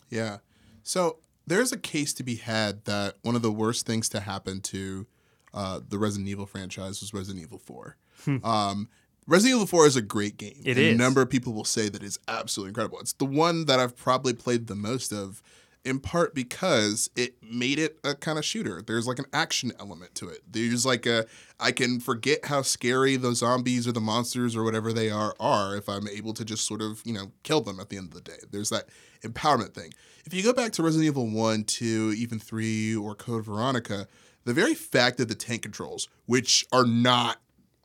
Yeah. 0.09 0.37
So 0.83 1.17
there's 1.47 1.71
a 1.73 1.77
case 1.77 2.13
to 2.13 2.23
be 2.23 2.35
had 2.35 2.85
that 2.85 3.15
one 3.21 3.35
of 3.35 3.41
the 3.41 3.51
worst 3.51 3.85
things 3.85 4.07
to 4.09 4.21
happen 4.21 4.61
to 4.61 5.05
uh, 5.53 5.79
the 5.87 5.97
Resident 5.97 6.29
Evil 6.29 6.45
franchise 6.45 7.01
was 7.01 7.13
Resident 7.13 7.43
Evil 7.43 7.59
4. 7.59 7.97
Um, 8.43 8.89
Resident 9.27 9.55
Evil 9.55 9.67
4 9.67 9.87
is 9.87 9.95
a 9.95 10.01
great 10.01 10.37
game. 10.37 10.61
It 10.63 10.77
and 10.77 10.79
is. 10.79 10.93
A 10.93 10.97
number 10.97 11.21
of 11.21 11.29
people 11.29 11.53
will 11.53 11.65
say 11.65 11.89
that 11.89 12.03
it's 12.03 12.19
absolutely 12.27 12.69
incredible. 12.69 12.99
It's 12.99 13.13
the 13.13 13.25
one 13.25 13.65
that 13.65 13.79
I've 13.79 13.95
probably 13.95 14.33
played 14.33 14.67
the 14.67 14.75
most 14.75 15.11
of, 15.11 15.41
in 15.83 15.99
part 15.99 16.35
because 16.35 17.09
it 17.15 17.35
made 17.41 17.79
it 17.79 17.97
a 18.03 18.13
kind 18.13 18.37
of 18.37 18.45
shooter. 18.45 18.83
There's 18.85 19.07
like 19.07 19.17
an 19.17 19.25
action 19.33 19.71
element 19.79 20.13
to 20.15 20.29
it. 20.29 20.41
There's 20.51 20.85
like 20.85 21.07
a, 21.07 21.25
I 21.59 21.71
can 21.71 21.99
forget 21.99 22.45
how 22.45 22.61
scary 22.61 23.15
the 23.15 23.33
zombies 23.33 23.87
or 23.87 23.91
the 23.91 24.01
monsters 24.01 24.55
or 24.55 24.63
whatever 24.63 24.93
they 24.93 25.09
are 25.09 25.33
are 25.39 25.75
if 25.75 25.89
I'm 25.89 26.07
able 26.07 26.33
to 26.33 26.45
just 26.45 26.67
sort 26.67 26.83
of, 26.83 27.01
you 27.03 27.13
know, 27.13 27.31
kill 27.41 27.61
them 27.61 27.79
at 27.79 27.89
the 27.89 27.97
end 27.97 28.09
of 28.09 28.13
the 28.13 28.21
day. 28.21 28.37
There's 28.51 28.69
that 28.69 28.89
empowerment 29.21 29.73
thing. 29.73 29.91
If 30.25 30.35
you 30.35 30.43
go 30.43 30.53
back 30.53 30.71
to 30.73 30.83
Resident 30.83 31.07
Evil 31.07 31.27
1, 31.27 31.63
2, 31.63 32.13
even 32.15 32.39
3, 32.39 32.95
or 32.95 33.15
Code 33.15 33.45
Veronica, 33.45 34.07
the 34.43 34.53
very 34.53 34.75
fact 34.75 35.17
that 35.17 35.29
the 35.29 35.35
tank 35.35 35.63
controls, 35.63 36.09
which 36.27 36.65
are 36.71 36.85
not 36.85 37.37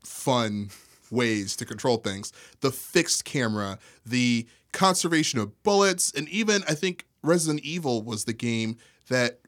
fun 0.04 0.70
ways 1.10 1.56
to 1.56 1.64
control 1.64 1.96
things, 1.96 2.32
the 2.60 2.70
fixed 2.70 3.24
camera, 3.24 3.78
the 4.04 4.46
conservation 4.72 5.38
of 5.38 5.62
bullets, 5.62 6.12
and 6.12 6.28
even 6.28 6.62
I 6.68 6.74
think 6.74 7.06
Resident 7.22 7.64
Evil 7.64 8.02
was 8.02 8.24
the 8.24 8.32
game 8.32 8.76
that 9.08 9.40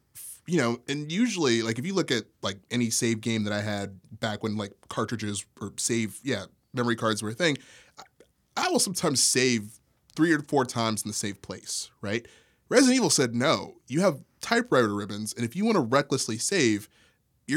you 0.46 0.58
know, 0.58 0.80
and 0.88 1.10
usually, 1.10 1.62
like 1.62 1.78
if 1.78 1.86
you 1.86 1.94
look 1.94 2.10
at 2.10 2.24
like 2.42 2.58
any 2.70 2.90
save 2.90 3.20
game 3.20 3.44
that 3.44 3.52
I 3.52 3.60
had 3.60 3.98
back 4.18 4.42
when 4.42 4.56
like 4.56 4.72
cartridges 4.88 5.44
or 5.60 5.72
save, 5.76 6.18
yeah, 6.22 6.46
memory 6.74 6.96
cards 6.96 7.22
were 7.22 7.30
a 7.30 7.34
thing, 7.34 7.58
I, 8.56 8.68
will 8.68 8.80
sometimes 8.80 9.22
save 9.22 9.78
three 10.16 10.32
or 10.32 10.40
four 10.40 10.64
times 10.64 11.02
in 11.04 11.08
the 11.08 11.14
same 11.14 11.36
place, 11.36 11.90
right? 12.00 12.26
Resident 12.68 12.96
Evil 12.96 13.10
said 13.10 13.34
no. 13.34 13.74
You 13.86 14.00
have 14.00 14.22
typewriter 14.40 14.94
ribbons, 14.94 15.32
and 15.32 15.44
if 15.44 15.54
you 15.54 15.64
want 15.64 15.76
to 15.76 15.80
recklessly 15.80 16.38
save, 16.38 16.88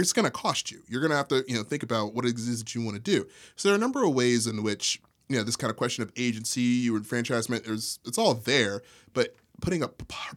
it's 0.01 0.13
going 0.13 0.25
to 0.25 0.31
cost 0.31 0.71
you. 0.71 0.81
You're 0.87 1.01
going 1.01 1.11
to 1.11 1.17
have 1.17 1.27
to, 1.29 1.43
you 1.47 1.55
know, 1.55 1.63
think 1.63 1.83
about 1.83 2.13
what 2.13 2.25
it 2.25 2.35
is 2.35 2.59
that 2.59 2.75
you 2.75 2.83
want 2.83 2.95
to 2.95 3.01
do. 3.01 3.27
So 3.55 3.67
there 3.67 3.73
are 3.73 3.77
a 3.77 3.81
number 3.81 4.03
of 4.03 4.13
ways 4.13 4.47
in 4.47 4.63
which, 4.63 5.01
you 5.29 5.37
know, 5.37 5.43
this 5.43 5.55
kind 5.55 5.71
of 5.71 5.77
question 5.77 6.03
of 6.03 6.11
agency 6.15 6.89
or 6.89 6.97
enfranchisement, 6.97 7.65
there's, 7.65 7.99
it's 8.05 8.17
all 8.17 8.33
there, 8.33 8.81
but 9.13 9.35
putting 9.61 9.83
a, 9.83 9.89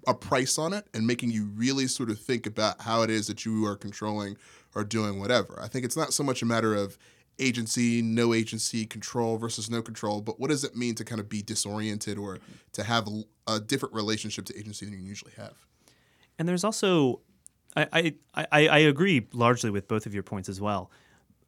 a 0.07 0.15
price 0.15 0.59
on 0.59 0.73
it 0.73 0.87
and 0.95 1.07
making 1.07 1.31
you 1.31 1.47
really 1.55 1.87
sort 1.87 2.11
of 2.11 2.19
think 2.19 2.47
about 2.47 2.81
how 2.83 3.03
it 3.03 3.11
is 3.11 3.27
that 3.27 3.45
you 3.45 3.67
are 3.67 3.77
controlling 3.77 4.37
or 4.75 4.85
doing 4.85 5.19
whatever. 5.19 5.59
I 5.61 5.69
think 5.69 5.85
it's 5.85 5.97
not 5.97 6.13
so 6.13 6.23
much 6.23 6.41
a 6.43 6.47
matter 6.47 6.75
of 6.75 6.97
agency, 7.41 8.03
no 8.03 8.35
agency, 8.35 8.87
control 8.87 9.37
versus 9.37 9.71
no 9.71 9.83
control, 9.83 10.21
but 10.21 10.41
what 10.41 10.51
does 10.51 10.65
it 10.65 10.77
mean 10.77 10.95
to 10.97 11.05
kind 11.05 11.21
of 11.21 11.29
be 11.29 11.43
disoriented 11.43 12.19
or 12.19 12.39
to 12.73 12.83
have 12.83 13.07
a, 13.09 13.23
a 13.47 13.61
different 13.61 13.95
relationship 13.95 14.45
to 14.47 14.59
agency 14.59 14.87
than 14.87 14.95
you 14.95 15.01
usually 15.01 15.33
have? 15.37 15.55
And 16.39 16.49
there's 16.49 16.65
also, 16.65 17.21
I, 17.93 18.15
I, 18.35 18.69
I, 18.69 18.79
agree 18.79 19.27
largely 19.33 19.71
with 19.71 19.89
both 19.89 20.07
of 20.07 20.15
your 20.15 20.23
points 20.23 20.49
as 20.49 20.61
well. 20.61 20.91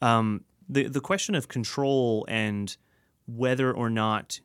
Um, 0.03 0.45
the, 0.69 0.85
the 0.85 1.01
question 1.01 1.35
of 1.35 1.49
control 1.49 2.25
and 2.29 2.77
whether 3.27 3.73
or 3.73 3.91
not 3.91 4.41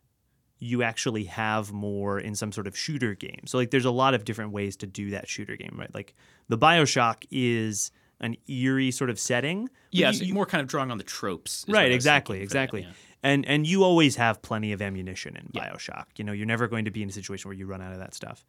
you 0.60 0.84
actually 0.84 1.26
have 1.26 1.72
more 1.72 2.20
in 2.20 2.36
some 2.36 2.52
sort 2.52 2.68
of 2.68 2.78
shooter 2.78 3.14
game. 3.14 3.42
So 3.46 3.58
like 3.58 3.72
there's 3.72 3.86
a 3.86 3.92
lot 3.92 4.14
of 4.14 4.26
different 4.26 4.52
ways 4.52 4.76
to 4.78 4.88
do 4.88 5.12
that 5.12 5.28
shooter 5.28 5.56
game, 5.56 5.76
right? 5.78 5.94
Like 5.94 6.16
the 6.48 6.58
BioShock 6.58 7.26
is 7.30 7.92
an 8.20 8.36
eerie 8.48 8.92
sort 8.92 9.10
of 9.10 9.20
setting. 9.20 9.70
Yeah, 9.92 10.12
you, 10.12 10.28
so 10.28 10.34
more 10.34 10.46
kind 10.46 10.62
of 10.62 10.68
drawing 10.68 10.92
on 10.92 10.98
the 10.98 11.04
tropes. 11.04 11.66
Right, 11.68 11.92
exactly, 11.92 12.42
exactly. 12.42 12.82
That, 12.82 12.88
yeah. 12.88 12.94
And 13.24 13.46
and 13.46 13.66
you 13.68 13.84
always 13.84 14.16
have 14.18 14.42
plenty 14.42 14.72
of 14.72 14.82
ammunition 14.82 15.36
in 15.36 15.50
yeah. 15.52 15.70
BioShock. 15.70 16.06
You 16.18 16.24
know, 16.24 16.32
you're 16.32 16.46
never 16.46 16.68
going 16.68 16.86
to 16.86 16.92
be 16.92 17.04
in 17.04 17.10
a 17.10 17.12
situation 17.12 17.50
where 17.50 17.58
you 17.58 17.66
run 17.66 17.82
out 17.82 17.92
of 17.92 18.00
that 18.00 18.14
stuff. 18.14 18.46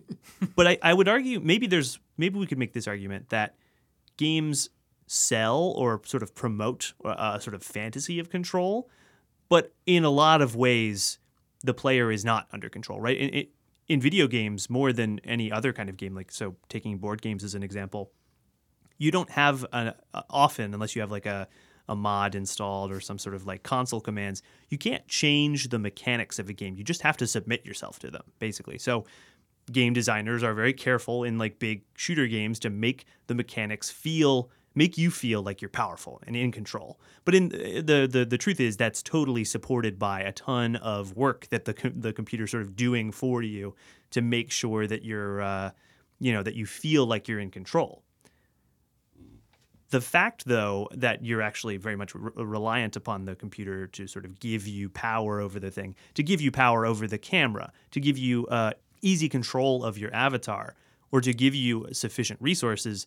but 0.56 0.66
I, 0.66 0.78
I 0.82 0.94
would 0.94 1.08
argue 1.08 1.40
maybe 1.40 1.66
there's 1.66 1.98
maybe 2.16 2.38
we 2.38 2.46
could 2.46 2.58
make 2.58 2.72
this 2.72 2.86
argument 2.86 3.30
that 3.30 3.54
games 4.16 4.70
sell 5.06 5.74
or 5.76 6.00
sort 6.04 6.22
of 6.22 6.34
promote 6.34 6.94
a 7.04 7.40
sort 7.40 7.54
of 7.54 7.62
fantasy 7.62 8.18
of 8.18 8.30
control 8.30 8.88
but 9.52 9.74
in 9.84 10.02
a 10.02 10.08
lot 10.08 10.40
of 10.40 10.56
ways, 10.56 11.18
the 11.62 11.74
player 11.74 12.10
is 12.10 12.24
not 12.24 12.48
under 12.52 12.70
control, 12.70 12.98
right? 13.02 13.18
In, 13.18 13.46
in 13.86 14.00
video 14.00 14.26
games, 14.26 14.70
more 14.70 14.94
than 14.94 15.20
any 15.24 15.52
other 15.52 15.74
kind 15.74 15.90
of 15.90 15.98
game, 15.98 16.14
like 16.14 16.32
so, 16.32 16.56
taking 16.70 16.96
board 16.96 17.20
games 17.20 17.44
as 17.44 17.54
an 17.54 17.62
example, 17.62 18.12
you 18.96 19.10
don't 19.10 19.28
have 19.28 19.64
a, 19.74 19.94
uh, 20.14 20.22
often, 20.30 20.72
unless 20.72 20.96
you 20.96 21.02
have 21.02 21.10
like 21.10 21.26
a 21.26 21.48
a 21.86 21.94
mod 21.94 22.34
installed 22.34 22.90
or 22.90 22.98
some 22.98 23.18
sort 23.18 23.34
of 23.34 23.44
like 23.44 23.62
console 23.62 24.00
commands, 24.00 24.42
you 24.70 24.78
can't 24.78 25.06
change 25.06 25.68
the 25.68 25.78
mechanics 25.78 26.38
of 26.38 26.48
a 26.48 26.54
game. 26.54 26.74
You 26.74 26.84
just 26.84 27.02
have 27.02 27.18
to 27.18 27.26
submit 27.26 27.66
yourself 27.66 27.98
to 27.98 28.10
them, 28.10 28.22
basically. 28.38 28.78
So 28.78 29.04
game 29.72 29.92
designers 29.92 30.42
are 30.42 30.54
very 30.54 30.72
careful 30.72 31.24
in 31.24 31.38
like 31.38 31.58
big 31.58 31.82
shooter 31.96 32.26
games 32.26 32.58
to 32.60 32.70
make 32.70 33.04
the 33.26 33.34
mechanics 33.34 33.90
feel 33.90 34.50
make 34.74 34.96
you 34.96 35.10
feel 35.10 35.42
like 35.42 35.60
you're 35.60 35.68
powerful 35.68 36.20
and 36.26 36.34
in 36.34 36.50
control. 36.50 36.98
But 37.24 37.34
in 37.34 37.48
the 37.48 38.08
the 38.10 38.24
the 38.24 38.38
truth 38.38 38.60
is 38.60 38.76
that's 38.76 39.02
totally 39.02 39.44
supported 39.44 39.98
by 39.98 40.20
a 40.20 40.32
ton 40.32 40.76
of 40.76 41.16
work 41.16 41.48
that 41.48 41.64
the 41.64 41.92
the 41.94 42.12
computer's 42.12 42.50
sort 42.50 42.62
of 42.62 42.76
doing 42.76 43.12
for 43.12 43.42
you 43.42 43.74
to 44.10 44.20
make 44.20 44.50
sure 44.50 44.86
that 44.86 45.04
you're 45.04 45.40
uh, 45.42 45.70
you 46.18 46.32
know 46.32 46.42
that 46.42 46.54
you 46.54 46.66
feel 46.66 47.06
like 47.06 47.28
you're 47.28 47.40
in 47.40 47.50
control. 47.50 48.02
The 49.90 50.00
fact, 50.00 50.46
though, 50.46 50.88
that 50.92 51.22
you're 51.22 51.42
actually 51.42 51.76
very 51.76 51.96
much 51.96 52.14
re- 52.14 52.32
reliant 52.34 52.96
upon 52.96 53.26
the 53.26 53.34
computer 53.34 53.86
to 53.88 54.06
sort 54.06 54.24
of 54.24 54.40
give 54.40 54.66
you 54.66 54.88
power 54.88 55.38
over 55.38 55.60
the 55.60 55.70
thing, 55.70 55.94
to 56.14 56.22
give 56.22 56.40
you 56.40 56.50
power 56.50 56.86
over 56.86 57.06
the 57.06 57.18
camera, 57.18 57.70
to 57.90 58.00
give 58.00 58.16
you 58.16 58.46
uh, 58.46 58.72
easy 59.02 59.28
control 59.28 59.84
of 59.84 59.98
your 59.98 60.14
avatar, 60.14 60.74
or 61.10 61.20
to 61.20 61.34
give 61.34 61.54
you 61.54 61.86
sufficient 61.92 62.40
resources, 62.40 63.06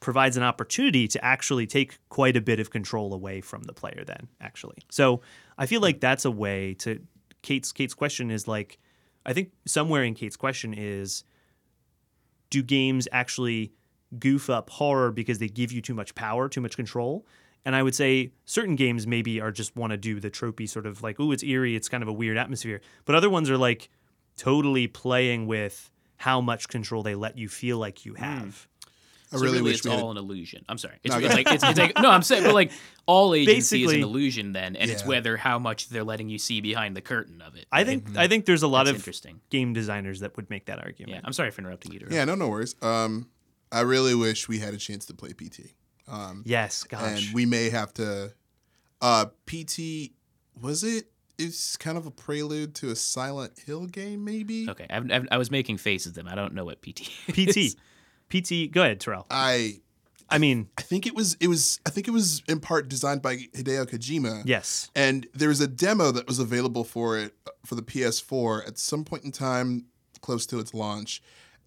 provides 0.00 0.36
an 0.36 0.42
opportunity 0.42 1.08
to 1.08 1.24
actually 1.24 1.66
take 1.66 1.98
quite 2.08 2.36
a 2.36 2.40
bit 2.40 2.60
of 2.60 2.70
control 2.70 3.12
away 3.12 3.40
from 3.40 3.62
the 3.64 3.72
player 3.72 4.04
then 4.06 4.28
actually. 4.40 4.78
So 4.90 5.20
i 5.56 5.66
feel 5.66 5.80
like 5.80 6.00
that's 6.00 6.24
a 6.24 6.30
way 6.30 6.74
to 6.74 7.00
kate's 7.42 7.72
kate's 7.72 7.94
question 7.94 8.30
is 8.30 8.46
like 8.46 8.78
i 9.26 9.32
think 9.32 9.50
somewhere 9.66 10.04
in 10.04 10.14
kate's 10.14 10.36
question 10.36 10.72
is 10.72 11.24
do 12.50 12.62
games 12.62 13.08
actually 13.12 13.72
goof 14.18 14.48
up 14.48 14.70
horror 14.70 15.10
because 15.10 15.38
they 15.38 15.48
give 15.48 15.72
you 15.72 15.80
too 15.82 15.94
much 15.94 16.14
power 16.14 16.48
too 16.48 16.60
much 16.60 16.76
control? 16.76 17.26
And 17.64 17.74
i 17.74 17.82
would 17.82 17.94
say 17.94 18.32
certain 18.44 18.76
games 18.76 19.06
maybe 19.06 19.40
are 19.40 19.50
just 19.50 19.76
want 19.76 19.90
to 19.90 19.96
do 19.96 20.20
the 20.20 20.30
tropey 20.30 20.68
sort 20.68 20.86
of 20.86 21.02
like 21.02 21.18
oh 21.18 21.32
it's 21.32 21.42
eerie 21.42 21.74
it's 21.74 21.88
kind 21.88 22.02
of 22.02 22.08
a 22.08 22.12
weird 22.12 22.36
atmosphere. 22.36 22.80
But 23.04 23.16
other 23.16 23.30
ones 23.30 23.50
are 23.50 23.58
like 23.58 23.90
totally 24.38 24.86
playing 24.86 25.46
with 25.46 25.90
how 26.16 26.40
much 26.40 26.68
control 26.68 27.02
they 27.02 27.14
let 27.14 27.36
you 27.36 27.48
feel 27.48 27.78
like 27.78 28.06
you 28.06 28.14
hmm. 28.14 28.22
have 28.22 28.68
I 29.30 29.36
so 29.36 29.42
really, 29.42 29.58
really 29.58 29.72
it's 29.72 29.86
all 29.86 30.10
an 30.10 30.16
illusion. 30.16 30.64
I'm 30.68 30.78
sorry. 30.78 30.96
It's, 31.04 31.14
no, 31.14 31.20
it's 31.20 31.34
like 31.34 31.46
it's, 31.50 31.62
it's, 31.62 31.78
like 31.78 31.98
no, 31.98 32.08
I'm 32.08 32.22
saying, 32.22 32.44
but 32.44 32.54
like 32.54 32.72
all 33.04 33.34
agency 33.34 33.56
Basically, 33.56 33.84
is 33.84 33.92
an 33.92 34.02
illusion 34.02 34.52
then, 34.52 34.74
and 34.74 34.88
yeah. 34.88 34.94
it's 34.94 35.04
whether 35.04 35.36
how 35.36 35.58
much 35.58 35.90
they're 35.90 36.04
letting 36.04 36.30
you 36.30 36.38
see 36.38 36.62
behind 36.62 36.96
the 36.96 37.02
curtain 37.02 37.42
of 37.42 37.54
it. 37.54 37.66
I 37.70 37.84
think 37.84 38.04
mm-hmm. 38.04 38.18
I 38.18 38.26
think 38.26 38.46
there's 38.46 38.62
a 38.62 38.68
lot 38.68 38.86
That's 38.86 38.96
of 38.96 39.02
interesting 39.02 39.40
game 39.50 39.74
designers 39.74 40.20
that 40.20 40.34
would 40.36 40.48
make 40.48 40.66
that 40.66 40.78
argument. 40.78 41.16
Yeah, 41.16 41.20
I'm 41.24 41.34
sorry 41.34 41.50
for 41.50 41.60
interrupting 41.60 41.92
you. 41.92 42.06
Yeah, 42.10 42.24
no, 42.24 42.36
no 42.36 42.48
worries. 42.48 42.74
Um, 42.80 43.28
I 43.70 43.80
really 43.80 44.14
wish 44.14 44.48
we 44.48 44.60
had 44.60 44.72
a 44.72 44.78
chance 44.78 45.04
to 45.06 45.14
play 45.14 45.34
PT. 45.34 45.74
Um, 46.10 46.42
yes, 46.46 46.84
gosh, 46.84 47.26
and 47.26 47.34
we 47.34 47.44
may 47.44 47.68
have 47.68 47.92
to. 47.94 48.32
Uh, 49.02 49.26
PT 49.46 50.12
was 50.58 50.84
it? 50.84 51.04
It's 51.38 51.76
kind 51.76 51.96
of 51.96 52.06
a 52.06 52.10
prelude 52.10 52.74
to 52.76 52.90
a 52.90 52.96
Silent 52.96 53.58
Hill 53.58 53.86
game, 53.86 54.24
maybe. 54.24 54.68
Okay, 54.68 54.86
I've, 54.90 55.10
I've, 55.10 55.28
i 55.30 55.38
was 55.38 55.50
making 55.50 55.78
faces. 55.78 56.14
Then 56.14 56.28
I 56.28 56.34
don't 56.34 56.54
know 56.54 56.64
what 56.64 56.82
PT. 56.82 57.08
PT. 57.28 57.76
PT. 58.28 58.70
Go 58.70 58.82
ahead, 58.82 59.00
Terrell. 59.00 59.26
I. 59.30 59.80
I 60.30 60.36
mean, 60.36 60.68
I 60.76 60.82
think 60.82 61.06
it 61.06 61.14
was 61.14 61.38
it 61.40 61.48
was 61.48 61.80
I 61.86 61.90
think 61.90 62.06
it 62.06 62.10
was 62.10 62.42
in 62.46 62.60
part 62.60 62.88
designed 62.88 63.22
by 63.22 63.36
Hideo 63.36 63.86
Kojima. 63.86 64.42
Yes. 64.44 64.90
And 64.94 65.26
there 65.32 65.48
was 65.48 65.62
a 65.62 65.66
demo 65.66 66.10
that 66.10 66.26
was 66.26 66.38
available 66.38 66.84
for 66.84 67.16
it 67.16 67.34
for 67.64 67.76
the 67.76 67.82
PS4 67.82 68.68
at 68.68 68.78
some 68.78 69.04
point 69.04 69.24
in 69.24 69.32
time 69.32 69.86
close 70.20 70.44
to 70.46 70.58
its 70.58 70.74
launch. 70.74 71.22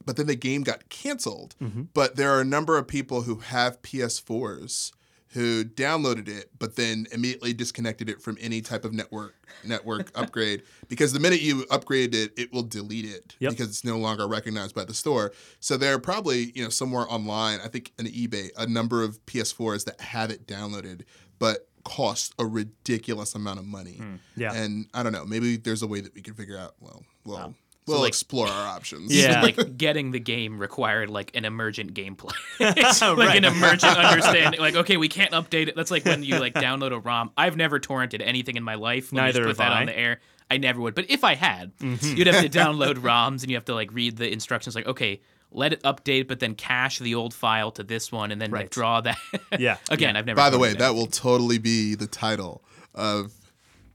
But 0.05 0.15
then 0.15 0.27
the 0.27 0.35
game 0.35 0.61
got 0.61 0.89
canceled. 0.89 1.55
Mm-hmm. 1.61 1.83
But 1.95 2.17
there 2.17 2.31
are 2.31 2.41
a 2.41 2.45
number 2.45 2.77
of 2.77 2.87
people 2.87 3.23
who 3.23 3.37
have 3.37 3.81
PS4s 3.81 4.91
who 5.33 5.63
downloaded 5.63 6.27
it 6.27 6.49
but 6.59 6.75
then 6.75 7.07
immediately 7.11 7.53
disconnected 7.53 8.09
it 8.09 8.21
from 8.21 8.37
any 8.41 8.61
type 8.61 8.85
of 8.85 8.93
network 8.93 9.35
network 9.63 10.11
upgrade. 10.15 10.63
Because 10.87 11.13
the 11.13 11.19
minute 11.19 11.41
you 11.41 11.65
upgrade 11.69 12.13
it 12.15 12.31
it 12.37 12.51
will 12.53 12.63
delete 12.63 13.05
it 13.05 13.35
yep. 13.39 13.51
because 13.51 13.69
it's 13.69 13.83
no 13.83 13.97
longer 13.97 14.27
recognized 14.27 14.75
by 14.75 14.83
the 14.83 14.93
store. 14.93 15.31
So 15.59 15.77
there 15.77 15.93
are 15.93 15.99
probably 15.99 16.51
you 16.55 16.63
know 16.63 16.69
somewhere 16.69 17.05
online 17.09 17.59
i 17.63 17.67
think 17.67 17.91
on 17.99 18.05
ebay 18.05 18.49
a 18.57 18.67
number 18.67 19.03
of 19.03 19.23
ps4s 19.25 19.85
that 19.85 19.99
have 20.01 20.31
it 20.31 20.47
downloaded 20.47 21.03
but 21.39 21.67
cost 21.83 22.33
a 22.37 22.45
ridiculous 22.45 23.33
amount 23.33 23.59
of 23.59 23.65
money. 23.65 23.97
Mm, 23.99 24.19
yeah. 24.35 24.53
And 24.53 24.87
i 24.93 25.03
don't 25.03 25.11
know 25.11 25.25
maybe 25.25 25.57
there's 25.57 25.81
a 25.81 25.87
way 25.87 26.01
that 26.01 26.13
we 26.13 26.21
can 26.21 26.33
figure 26.33 26.57
out 26.57 26.75
well 26.79 27.03
well 27.25 27.37
wow 27.37 27.53
we'll 27.91 27.99
so 27.99 28.03
like, 28.03 28.09
explore 28.09 28.47
our 28.47 28.67
options. 28.67 29.15
Yeah, 29.15 29.41
like 29.41 29.77
getting 29.77 30.11
the 30.11 30.19
game 30.19 30.59
required 30.59 31.09
like 31.09 31.35
an 31.35 31.45
emergent 31.45 31.93
gameplay, 31.93 32.33
like 32.59 33.17
right. 33.17 33.37
an 33.37 33.45
emergent 33.45 33.97
understanding. 33.97 34.59
Like, 34.59 34.75
okay, 34.75 34.97
we 34.97 35.07
can't 35.07 35.31
update 35.31 35.67
it. 35.67 35.75
That's 35.75 35.91
like 35.91 36.05
when 36.05 36.23
you 36.23 36.39
like 36.39 36.53
download 36.53 36.91
a 36.93 36.99
ROM. 36.99 37.31
I've 37.37 37.57
never 37.57 37.79
torrented 37.79 38.21
anything 38.25 38.57
in 38.57 38.63
my 38.63 38.75
life. 38.75 39.11
When 39.11 39.23
Neither 39.23 39.41
you 39.41 39.47
put 39.47 39.57
that 39.57 39.71
I. 39.71 39.81
on 39.81 39.85
the 39.87 39.97
air. 39.97 40.19
I 40.49 40.57
never 40.57 40.81
would. 40.81 40.95
But 40.95 41.09
if 41.09 41.23
I 41.23 41.35
had, 41.35 41.77
mm-hmm. 41.77 42.17
you'd 42.17 42.27
have 42.27 42.43
to 42.43 42.49
download 42.49 42.95
ROMs 42.95 43.41
and 43.41 43.49
you 43.49 43.55
have 43.55 43.65
to 43.65 43.73
like 43.73 43.93
read 43.93 44.17
the 44.17 44.29
instructions. 44.29 44.75
Like, 44.75 44.85
okay, 44.85 45.21
let 45.49 45.71
it 45.71 45.81
update, 45.83 46.27
but 46.27 46.41
then 46.41 46.55
cache 46.55 46.99
the 46.99 47.15
old 47.15 47.33
file 47.33 47.71
to 47.71 47.83
this 47.83 48.11
one, 48.11 48.31
and 48.31 48.41
then 48.41 48.51
right. 48.51 48.63
like, 48.63 48.69
draw 48.69 48.99
that. 49.01 49.17
yeah. 49.57 49.77
Again, 49.89 50.15
yeah. 50.15 50.19
I've 50.19 50.25
never. 50.25 50.35
By 50.35 50.49
the 50.49 50.59
way, 50.59 50.73
that 50.73 50.93
will 50.93 51.07
totally 51.07 51.57
be 51.57 51.95
the 51.95 52.07
title 52.07 52.63
of 52.93 53.33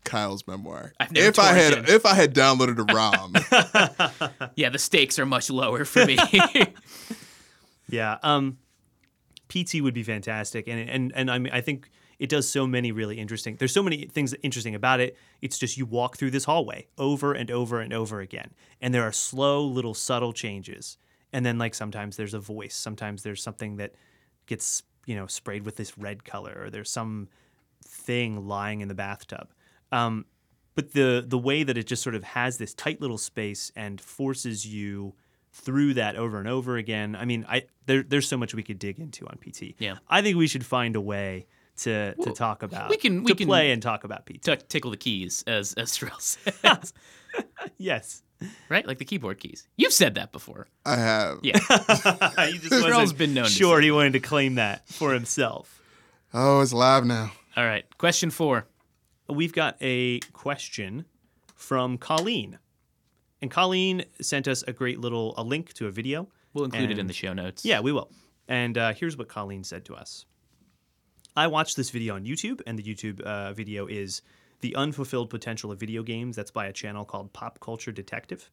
Kyle's 0.07 0.47
memoir. 0.47 0.93
if 1.15 1.39
I 1.39 1.53
had 1.53 1.73
in. 1.75 1.85
if 1.87 2.07
I 2.07 2.15
had 2.15 2.35
downloaded 2.35 2.79
a 2.79 2.95
ROM. 2.95 4.51
yeah, 4.55 4.71
the 4.71 4.79
stakes 4.79 5.19
are 5.19 5.27
much 5.27 5.51
lower 5.51 5.85
for 5.85 6.07
me. 6.07 6.17
yeah, 7.89 8.19
um, 8.23 8.59
PT 9.49 9.83
would 9.83 9.95
be 9.95 10.03
fantastic, 10.03 10.69
and 10.69 10.89
and 10.89 11.13
and 11.15 11.31
I 11.31 11.39
mean 11.39 11.53
I 11.53 11.61
think 11.61 11.91
it 12.19 12.29
does 12.31 12.49
so 12.49 12.67
many 12.67 12.93
really 12.93 13.19
interesting. 13.19 13.57
There's 13.57 13.73
so 13.73 13.83
many 13.83 14.07
things 14.07 14.35
interesting 14.43 14.75
about 14.75 15.01
it. 15.01 15.17
It's 15.43 15.59
just 15.59 15.77
you 15.77 15.85
walk 15.85 16.17
through 16.17 16.31
this 16.31 16.45
hallway 16.45 16.87
over 16.97 17.35
and 17.35 17.51
over 17.51 17.81
and 17.81 17.93
over 17.93 18.21
again, 18.21 18.53
and 18.81 18.95
there 18.95 19.03
are 19.03 19.13
slow 19.13 19.65
little 19.65 19.95
subtle 19.95 20.33
changes, 20.33 20.97
and 21.33 21.45
then 21.45 21.59
like 21.59 21.75
sometimes 21.75 22.17
there's 22.17 22.35
a 22.35 22.41
voice, 22.41 22.75
sometimes 22.75 23.23
there's 23.23 23.43
something 23.43 23.77
that 23.77 23.95
gets 24.47 24.85
you 25.05 25.17
know 25.17 25.27
sprayed 25.27 25.65
with 25.65 25.77
this 25.77 25.99
red 25.99 26.25
color, 26.25 26.63
or 26.65 26.71
there's 26.71 26.91
some 26.91 27.29
thing 27.85 28.47
lying 28.47 28.81
in 28.81 28.89
the 28.89 28.95
bathtub 28.95 29.49
um, 29.93 30.25
but 30.75 30.93
the 30.93 31.25
the 31.27 31.39
way 31.39 31.63
that 31.63 31.77
it 31.79 31.87
just 31.87 32.03
sort 32.03 32.15
of 32.15 32.23
has 32.25 32.59
this 32.59 32.75
tight 32.75 33.01
little 33.01 33.19
space 33.19 33.73
and 33.77 34.01
forces 34.01 34.67
you 34.67 35.15
through 35.53 35.95
that 35.95 36.17
over 36.17 36.39
and 36.39 36.47
over 36.49 36.77
again. 36.77 37.17
I 37.17 37.25
mean, 37.25 37.47
I 37.49 37.65
there, 37.87 38.03
there's 38.03 38.29
so 38.29 38.37
much 38.37 38.55
we 38.55 38.63
could 38.63 38.79
dig 38.79 38.99
into 38.99 39.27
on 39.27 39.39
PT. 39.39 39.75
Yeah. 39.79 39.97
I 40.09 40.21
think 40.21 40.37
we 40.37 40.47
should 40.49 40.67
find 40.67 40.97
a 40.97 41.01
way 41.01 41.47
to 41.79 42.15
to 42.15 42.33
talk 42.33 42.63
about 42.63 42.91
we 42.91 42.97
can- 42.99 43.23
we 43.25 43.31
to 43.33 43.37
can- 43.37 43.47
play 43.47 43.71
and 43.71 43.81
talk 43.83 44.05
about 44.05 44.27
PT. 44.27 44.43
T- 44.43 44.57
tickle 44.69 44.91
the 44.91 44.97
keys, 44.99 45.45
as 45.47 45.73
as 45.75 45.97
Terrell 45.97 46.19
says, 46.21 46.93
yes. 47.79 48.23
right? 48.69 48.87
Like 48.87 48.99
the 48.99 49.05
keyboard 49.07 49.39
keys. 49.41 49.67
You've 49.77 49.93
said 49.95 50.15
that 50.17 50.31
before. 50.31 50.69
I 50.85 50.97
have. 50.97 51.39
Yeah. 51.43 51.59
he 51.59 52.59
just 52.59 52.69
Terrell's 52.69 52.95
wasn't 52.95 53.19
been 53.19 53.33
known 53.35 53.45
to 53.45 53.51
sure 53.51 53.79
say 53.79 53.85
he 53.85 53.91
wanted 53.91 54.13
to 54.15 54.21
claim 54.21 54.57
that 54.57 54.87
for 54.89 55.15
himself. 55.15 55.81
Oh, 56.35 56.61
it's 56.61 56.75
live 56.75 57.07
now. 57.07 57.33
All 57.57 57.65
right. 57.65 57.85
Question 57.97 58.31
four. 58.31 58.67
We've 59.29 59.53
got 59.53 59.77
a 59.81 60.21
question 60.33 61.05
from 61.55 61.99
Colleen. 61.99 62.59
And 63.43 63.51
Colleen 63.51 64.05
sent 64.21 64.49
us 64.49 64.63
a 64.63 64.73
great 64.73 65.01
little 65.01 65.35
a 65.37 65.43
link 65.43 65.73
to 65.75 65.87
a 65.87 65.91
video. 65.91 66.29
We'll 66.55 66.65
include 66.65 66.91
it 66.91 66.99
in 66.99 67.07
the 67.07 67.13
show 67.13 67.33
notes. 67.33 67.65
Yeah, 67.65 67.81
we 67.81 67.93
will. 67.93 68.11
And 68.49 68.79
uh, 68.79 68.95
here's 68.95 69.17
what 69.17 69.29
Colleen 69.29 69.65
said 69.65 69.85
to 69.87 69.95
us. 69.95 70.25
I 71.37 71.49
watched 71.49 71.77
this 71.77 71.91
video 71.91 72.15
on 72.15 72.25
YouTube, 72.25 72.63
and 72.67 72.79
the 72.79 72.83
YouTube 72.83 73.21
uh, 73.21 73.53
video 73.53 73.87
is 73.87 74.23
The 74.61 74.75
Unfulfilled 74.75 75.29
Potential 75.29 75.71
of 75.71 75.79
Video 75.79 76.03
Games. 76.03 76.37
That's 76.37 76.51
by 76.51 76.67
a 76.67 76.73
channel 76.73 77.05
called 77.05 77.33
Pop 77.35 77.61
Culture 77.61 77.93
Detective. 77.93 78.51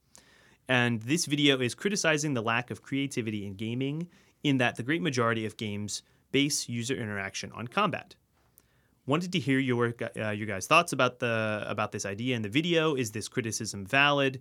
And 0.67 1.01
this 1.03 1.25
video 1.25 1.59
is 1.61 1.75
criticizing 1.75 2.33
the 2.33 2.41
lack 2.41 2.71
of 2.71 2.81
creativity 2.81 3.45
in 3.45 3.53
gaming, 3.53 4.09
in 4.43 4.57
that 4.57 4.75
the 4.75 4.83
great 4.83 5.01
majority 5.01 5.45
of 5.45 5.55
games 5.55 6.03
base 6.31 6.67
user 6.67 6.95
interaction 6.95 7.51
on 7.53 7.67
combat. 7.67 8.15
Wanted 9.05 9.33
to 9.33 9.39
hear 9.39 9.59
your 9.59 9.93
uh, 10.17 10.29
your 10.29 10.47
guys' 10.47 10.65
thoughts 10.65 10.93
about 10.93 11.19
the 11.19 11.65
about 11.67 11.91
this 11.91 12.05
idea 12.05 12.35
in 12.37 12.41
the 12.41 12.49
video. 12.49 12.95
Is 12.95 13.11
this 13.11 13.27
criticism 13.27 13.85
valid? 13.85 14.39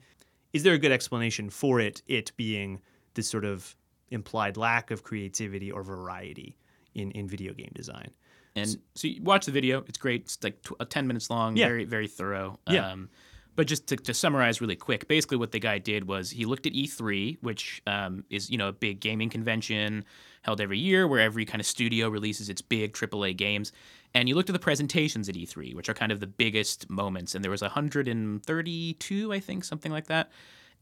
Is 0.52 0.62
there 0.62 0.74
a 0.74 0.78
good 0.78 0.92
explanation 0.92 1.50
for 1.50 1.80
it? 1.80 2.00
It 2.06 2.30
being 2.36 2.80
this 3.14 3.28
sort 3.28 3.44
of 3.44 3.74
implied 4.10 4.56
lack 4.56 4.90
of 4.92 5.02
creativity 5.02 5.72
or 5.72 5.82
variety 5.82 6.56
in, 6.94 7.10
in 7.12 7.26
video 7.26 7.52
game 7.54 7.72
design. 7.74 8.10
And 8.54 8.76
so 8.94 9.08
you 9.08 9.22
watch 9.22 9.46
the 9.46 9.52
video. 9.52 9.82
It's 9.88 9.98
great. 9.98 10.22
It's 10.22 10.38
like 10.44 10.62
tw- 10.62 10.74
uh, 10.78 10.84
10 10.84 11.06
minutes 11.06 11.30
long, 11.30 11.56
Yeah. 11.56 11.66
very, 11.68 11.84
very 11.86 12.06
thorough. 12.06 12.60
Yeah. 12.68 12.90
Um, 12.90 13.08
but 13.56 13.66
just 13.66 13.86
to, 13.88 13.96
to 13.96 14.12
summarize 14.14 14.60
really 14.60 14.76
quick, 14.76 15.08
basically 15.08 15.38
what 15.38 15.52
the 15.52 15.58
guy 15.58 15.78
did 15.78 16.06
was 16.06 16.30
he 16.30 16.44
looked 16.44 16.66
at 16.66 16.74
E3, 16.74 17.38
which 17.40 17.82
um, 17.86 18.24
is, 18.28 18.50
you 18.50 18.58
know, 18.58 18.68
a 18.68 18.72
big 18.72 19.00
gaming 19.00 19.30
convention 19.30 20.04
held 20.42 20.60
every 20.60 20.78
year 20.78 21.08
where 21.08 21.20
every 21.20 21.46
kind 21.46 21.60
of 21.60 21.66
studio 21.66 22.08
releases 22.10 22.50
its 22.50 22.60
big 22.60 22.92
AAA 22.92 23.34
games. 23.36 23.72
And 24.14 24.28
you 24.28 24.34
looked 24.34 24.50
at 24.50 24.52
the 24.52 24.58
presentations 24.58 25.28
at 25.28 25.34
E3, 25.34 25.74
which 25.74 25.88
are 25.88 25.94
kind 25.94 26.12
of 26.12 26.20
the 26.20 26.26
biggest 26.26 26.90
moments. 26.90 27.34
And 27.34 27.42
there 27.42 27.50
was 27.50 27.62
132, 27.62 29.32
I 29.32 29.40
think, 29.40 29.64
something 29.64 29.90
like 29.90 30.06
that. 30.08 30.30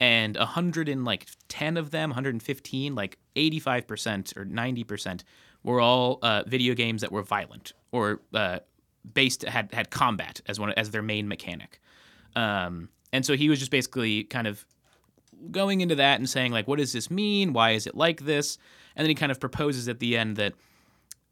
And 0.01 0.37
110 0.37 1.77
of 1.77 1.91
them, 1.91 2.11
115, 2.11 2.95
like 2.95 3.19
85% 3.37 4.37
or 4.37 4.45
90% 4.45 5.23
were 5.63 5.81
all 5.81 6.19
uh, 6.23 6.43
video 6.47 6.75
games 6.75 7.03
that 7.03 7.13
were 7.13 7.23
violent 7.23 7.75
or 7.93 8.21
uh, 8.35 8.61
based 9.15 9.43
had 9.43 9.73
had 9.73 9.91
combat 9.91 10.41
as 10.47 10.59
one 10.59 10.73
as 10.73 10.91
their 10.91 11.03
main 11.03 11.29
mechanic. 11.29 11.81
Um, 12.35 12.89
and 13.13 13.27
so 13.27 13.37
he 13.37 13.49
was 13.49 13.59
just 13.59 13.71
basically 13.71 14.25
kind 14.25 14.47
of 14.47 14.65
going 15.51 15.81
into 15.81 15.95
that 15.97 16.19
and 16.19 16.29
saying 16.29 16.53
like, 16.53 16.67
what 16.69 16.79
does 16.79 16.93
this 16.93 17.11
mean? 17.11 17.53
Why 17.53 17.73
is 17.73 17.87
it 17.87 17.95
like 17.95 18.23
this? 18.23 18.59
And 18.97 19.05
then 19.05 19.11
he 19.11 19.15
kind 19.15 19.33
of 19.33 19.41
proposes 19.41 19.89
at 19.89 20.01
the 20.01 20.17
end 20.17 20.37
that 20.37 20.55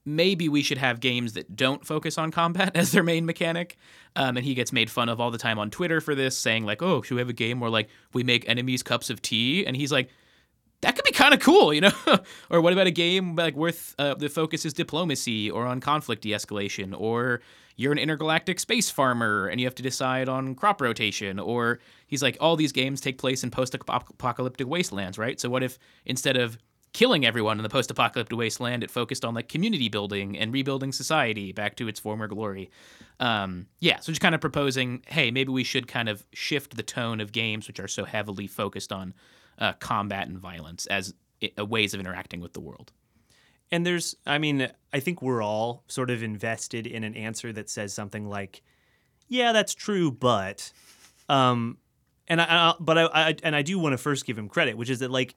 maybe 0.09 0.49
we 0.49 0.63
should 0.63 0.79
have 0.79 1.01
games 1.01 1.35
that 1.35 1.55
don't 1.55 1.85
focus 1.85 2.19
on 2.19 2.31
combat 2.31 2.73
as 2.75 2.93
their 2.93 3.03
main 3.03 3.27
mechanic. 3.27 3.77
Um, 4.17 4.37
and 4.37 4.45
he 4.45 4.55
gets 4.55 4.73
made 4.73 4.91
fun 4.91 5.09
of 5.09 5.21
all 5.21 5.31
the 5.31 5.39
time 5.39 5.59
on 5.59 5.71
Twitter 5.71 6.01
for 6.01 6.15
this, 6.15 6.37
saying 6.37 6.65
like, 6.65 6.83
"Oh, 6.83 7.03
should 7.03 7.15
we 7.15 7.21
have 7.21 7.29
a 7.29 7.35
game 7.35 7.61
where 7.61 7.71
like 7.71 7.89
we 8.13 8.25
make 8.25 8.49
enemies 8.49 8.83
cups 8.83 9.11
of 9.11 9.23
tea?" 9.23 9.67
And 9.67 9.77
he's 9.77 9.93
like, 9.93 10.11
"That 10.81 10.97
could 10.97 11.05
be 11.05 11.13
kind 11.13 11.35
of 11.35 11.41
cool, 11.41 11.73
you 11.75 11.83
know." 11.83 11.93
or 12.51 12.61
what 12.61 12.73
about 12.73 12.87
a 12.87 12.93
game 12.93 13.37
like 13.37 13.55
worth 13.55 13.95
uh, 13.99 14.15
the 14.15 14.29
focus 14.29 14.65
is 14.65 14.73
diplomacy 14.73 15.51
or 15.51 15.67
on 15.67 15.81
conflict 15.81 16.23
de-escalation, 16.23 16.99
or 16.99 17.41
you're 17.77 17.93
an 17.93 17.99
intergalactic 17.99 18.59
space 18.59 18.91
farmer 18.91 19.47
and 19.47 19.61
you 19.61 19.67
have 19.67 19.75
to 19.77 19.85
decide 19.85 20.29
on 20.29 20.57
crop 20.57 20.81
rotation, 20.81 21.39
or 21.39 21.79
he's 22.09 22.25
like, 22.25 22.37
all 22.41 22.57
these 22.57 22.73
games 22.73 23.01
take 23.01 23.19
place 23.19 23.45
in 23.45 23.53
post-apocalyptic 23.53 24.67
wastelands, 24.67 25.17
right? 25.17 25.39
So 25.39 25.49
what 25.49 25.63
if 25.63 25.79
instead 26.05 26.37
of 26.37 26.59
killing 26.93 27.27
everyone 27.27 27.59
in 27.59 27.63
the 27.63 27.69
post-apocalyptic 27.69 28.37
wasteland. 28.37 28.83
It 28.83 28.91
focused 28.91 29.25
on 29.25 29.35
like 29.35 29.49
community 29.49 29.89
building 29.89 30.39
and 30.39 30.53
rebuilding 30.53 30.93
society 30.93 31.53
back 31.53 31.77
to 31.77 31.89
its 31.89 32.01
former 32.01 32.27
glory. 32.27 32.71
Um, 33.21 33.67
yeah, 33.81 34.01
so 34.01 34.13
just 34.13 34.21
kind 34.21 34.35
of 34.35 34.41
proposing, 34.41 35.03
hey, 35.07 35.31
maybe 35.31 35.53
we 35.53 35.65
should 35.65 35.89
kind 35.89 36.09
of 36.09 36.25
shift 36.33 36.77
the 36.77 36.83
tone 36.83 37.21
of 37.21 37.33
games 37.33 37.67
which 37.67 37.81
are 37.81 37.89
so 37.89 38.05
heavily 38.05 38.47
focused 38.47 38.93
on 38.93 39.15
uh, 39.59 39.73
combat 39.75 40.29
and 40.29 40.39
violence 40.39 40.87
as 40.87 41.15
ways 41.59 41.95
of 41.95 42.01
interacting 42.01 42.41
with 42.41 42.53
the 42.53 42.61
world. 42.61 42.93
And 43.71 43.85
there's, 43.85 44.17
I 44.27 44.39
mean, 44.39 44.69
I 44.93 45.01
think 45.01 45.21
we're 45.21 45.43
all 45.43 45.85
sort 45.89 46.11
of 46.11 46.23
invested 46.23 46.87
in 46.87 47.05
an 47.05 47.15
answer 47.15 47.53
that 47.53 47.69
says 47.69 47.93
something 47.93 48.27
like, 48.27 48.63
"Yeah, 49.29 49.53
that's 49.53 49.75
true, 49.75 50.11
but," 50.11 50.73
um, 51.29 51.77
and 52.29 52.41
I, 52.41 52.45
I 52.45 52.75
but 52.81 52.97
I, 52.97 53.05
I 53.13 53.37
and 53.43 53.55
I 53.55 53.61
do 53.61 53.79
want 53.79 53.93
to 53.93 53.99
first 53.99 54.25
give 54.25 54.39
him 54.39 54.49
credit, 54.49 54.79
which 54.79 54.89
is 54.89 55.01
that 55.01 55.11
like, 55.11 55.35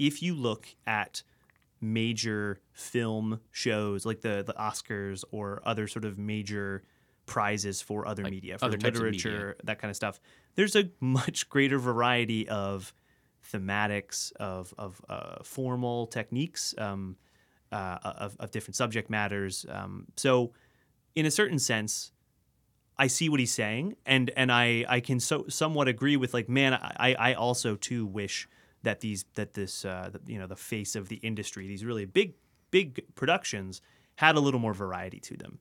if 0.00 0.22
you 0.22 0.34
look 0.34 0.66
at 0.86 1.22
major 1.80 2.60
film 2.72 3.40
shows 3.52 4.04
like 4.04 4.20
the 4.22 4.42
the 4.44 4.54
Oscars 4.54 5.22
or 5.30 5.62
other 5.64 5.86
sort 5.86 6.04
of 6.04 6.18
major 6.18 6.82
prizes 7.26 7.80
for 7.80 8.06
other 8.08 8.24
media, 8.24 8.58
for 8.58 8.64
other 8.64 8.78
literature, 8.78 9.30
media. 9.30 9.54
that 9.64 9.78
kind 9.78 9.90
of 9.90 9.96
stuff, 9.96 10.18
there's 10.56 10.74
a 10.74 10.90
much 11.00 11.48
greater 11.48 11.78
variety 11.78 12.48
of 12.48 12.92
thematics, 13.52 14.32
of 14.36 14.74
of 14.76 15.00
uh, 15.08 15.36
formal 15.44 16.06
techniques. 16.06 16.74
Um, 16.76 17.16
uh, 17.72 17.98
of, 18.02 18.36
of 18.40 18.50
different 18.50 18.74
subject 18.74 19.08
matters. 19.08 19.64
Um, 19.68 20.06
so, 20.16 20.52
in 21.14 21.24
a 21.24 21.30
certain 21.30 21.60
sense, 21.60 22.10
I 22.98 23.06
see 23.06 23.28
what 23.28 23.38
he's 23.38 23.52
saying, 23.52 23.94
and 24.04 24.28
and 24.36 24.50
I 24.50 24.84
I 24.88 24.98
can 24.98 25.20
so 25.20 25.44
somewhat 25.48 25.86
agree 25.86 26.16
with 26.16 26.34
like, 26.34 26.48
man, 26.48 26.74
I 26.74 27.14
I 27.16 27.34
also 27.34 27.76
too 27.76 28.06
wish 28.06 28.48
that 28.82 29.00
these 29.00 29.24
that 29.34 29.54
this 29.54 29.84
uh, 29.84 30.10
the, 30.12 30.20
you 30.32 30.38
know 30.38 30.46
the 30.46 30.56
face 30.56 30.96
of 30.96 31.08
the 31.08 31.16
industry, 31.16 31.66
these 31.66 31.84
really 31.84 32.04
big 32.04 32.34
big 32.70 33.02
productions 33.14 33.80
had 34.16 34.36
a 34.36 34.40
little 34.40 34.60
more 34.60 34.74
variety 34.74 35.18
to 35.20 35.36
them. 35.36 35.58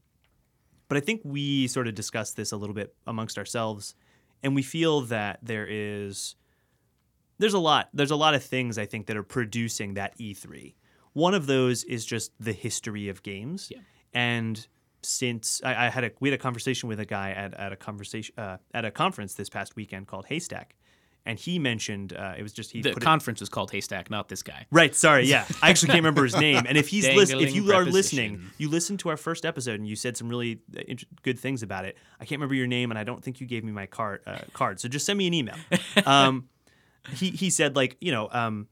But 0.88 0.98
I 0.98 1.02
think 1.02 1.22
we 1.24 1.68
sort 1.68 1.88
of 1.88 1.96
discussed 1.96 2.36
this 2.36 2.52
a 2.52 2.58
little 2.58 2.74
bit 2.76 2.96
amongst 3.06 3.38
ourselves, 3.38 3.96
and 4.44 4.56
we 4.56 4.62
feel 4.64 5.02
that 5.02 5.40
there 5.44 5.68
is 5.70 6.36
there's 7.38 7.54
a 7.54 7.60
lot 7.60 7.90
there's 7.94 8.12
a 8.12 8.16
lot 8.16 8.34
of 8.34 8.44
things 8.44 8.78
I 8.78 8.86
think 8.86 9.08
that 9.08 9.18
are 9.18 9.24
producing 9.24 9.94
that 9.96 10.18
E3. 10.18 10.74
One 11.14 11.34
of 11.34 11.48
those 11.48 11.84
is 11.84 12.06
just 12.06 12.32
the 12.40 12.54
history 12.54 13.10
of 13.10 13.24
games, 13.24 13.70
Yeah. 13.72 13.80
and 14.14 14.68
since 15.02 15.62
I, 15.64 15.86
I 15.86 15.90
had 15.90 16.04
a 16.04 16.12
we 16.20 16.30
had 16.30 16.40
a 16.40 16.42
conversation 16.42 16.90
with 16.90 17.00
a 17.00 17.06
guy 17.06 17.32
at, 17.32 17.54
at 17.54 17.72
a 17.72 17.76
conversation 17.76 18.34
uh, 18.38 18.58
at 18.74 18.84
a 18.86 18.92
conference 18.92 19.34
this 19.36 19.50
past 19.50 19.76
weekend 19.76 20.08
called 20.08 20.26
Haystack, 20.26 20.76
and 21.30 21.38
he 21.38 21.60
mentioned 21.60 22.14
uh, 22.14 22.34
it 22.36 22.42
was 22.42 22.52
just 22.52 22.72
he 22.72 22.82
The 22.82 22.92
put 22.92 23.04
it, 23.04 23.06
conference 23.06 23.40
was 23.40 23.50
called 23.50 23.70
Haystack, 23.70 24.10
not 24.10 24.30
this 24.30 24.42
guy. 24.42 24.66
Right, 24.72 24.96
sorry, 24.96 25.28
yeah. 25.28 25.46
I 25.62 25.70
actually 25.70 25.90
can't 25.90 26.00
remember 26.00 26.24
his 26.24 26.36
name. 26.36 26.64
And 26.68 26.76
if 26.76 26.88
he's 26.88 27.06
if 27.06 27.54
you 27.54 27.72
are 27.72 27.86
listening, 27.86 28.42
you 28.58 28.68
listened 28.68 28.98
to 29.02 29.10
our 29.10 29.18
first 29.18 29.46
episode 29.46 29.80
and 29.80 29.88
you 29.88 29.96
said 29.96 30.18
some 30.18 30.28
really 30.28 30.60
uh, 30.76 30.82
int- 30.88 31.22
good 31.22 31.38
things 31.38 31.62
about 31.62 31.86
it. 31.86 31.98
I 32.20 32.26
can't 32.26 32.40
remember 32.40 32.56
your 32.56 32.66
name, 32.66 32.90
and 32.90 32.98
I 32.98 33.04
don't 33.04 33.24
think 33.24 33.40
you 33.40 33.46
gave 33.46 33.64
me 33.64 33.72
my 33.72 33.86
card. 33.86 34.22
Uh, 34.26 34.40
card. 34.54 34.80
So 34.80 34.90
just 34.90 35.06
send 35.06 35.20
me 35.20 35.28
an 35.28 35.34
email. 35.36 35.56
Um, 36.06 36.50
he 37.14 37.30
he 37.30 37.52
said 37.52 37.76
like 37.76 37.96
you 38.02 38.12
know, 38.12 38.28
um, 38.32 38.68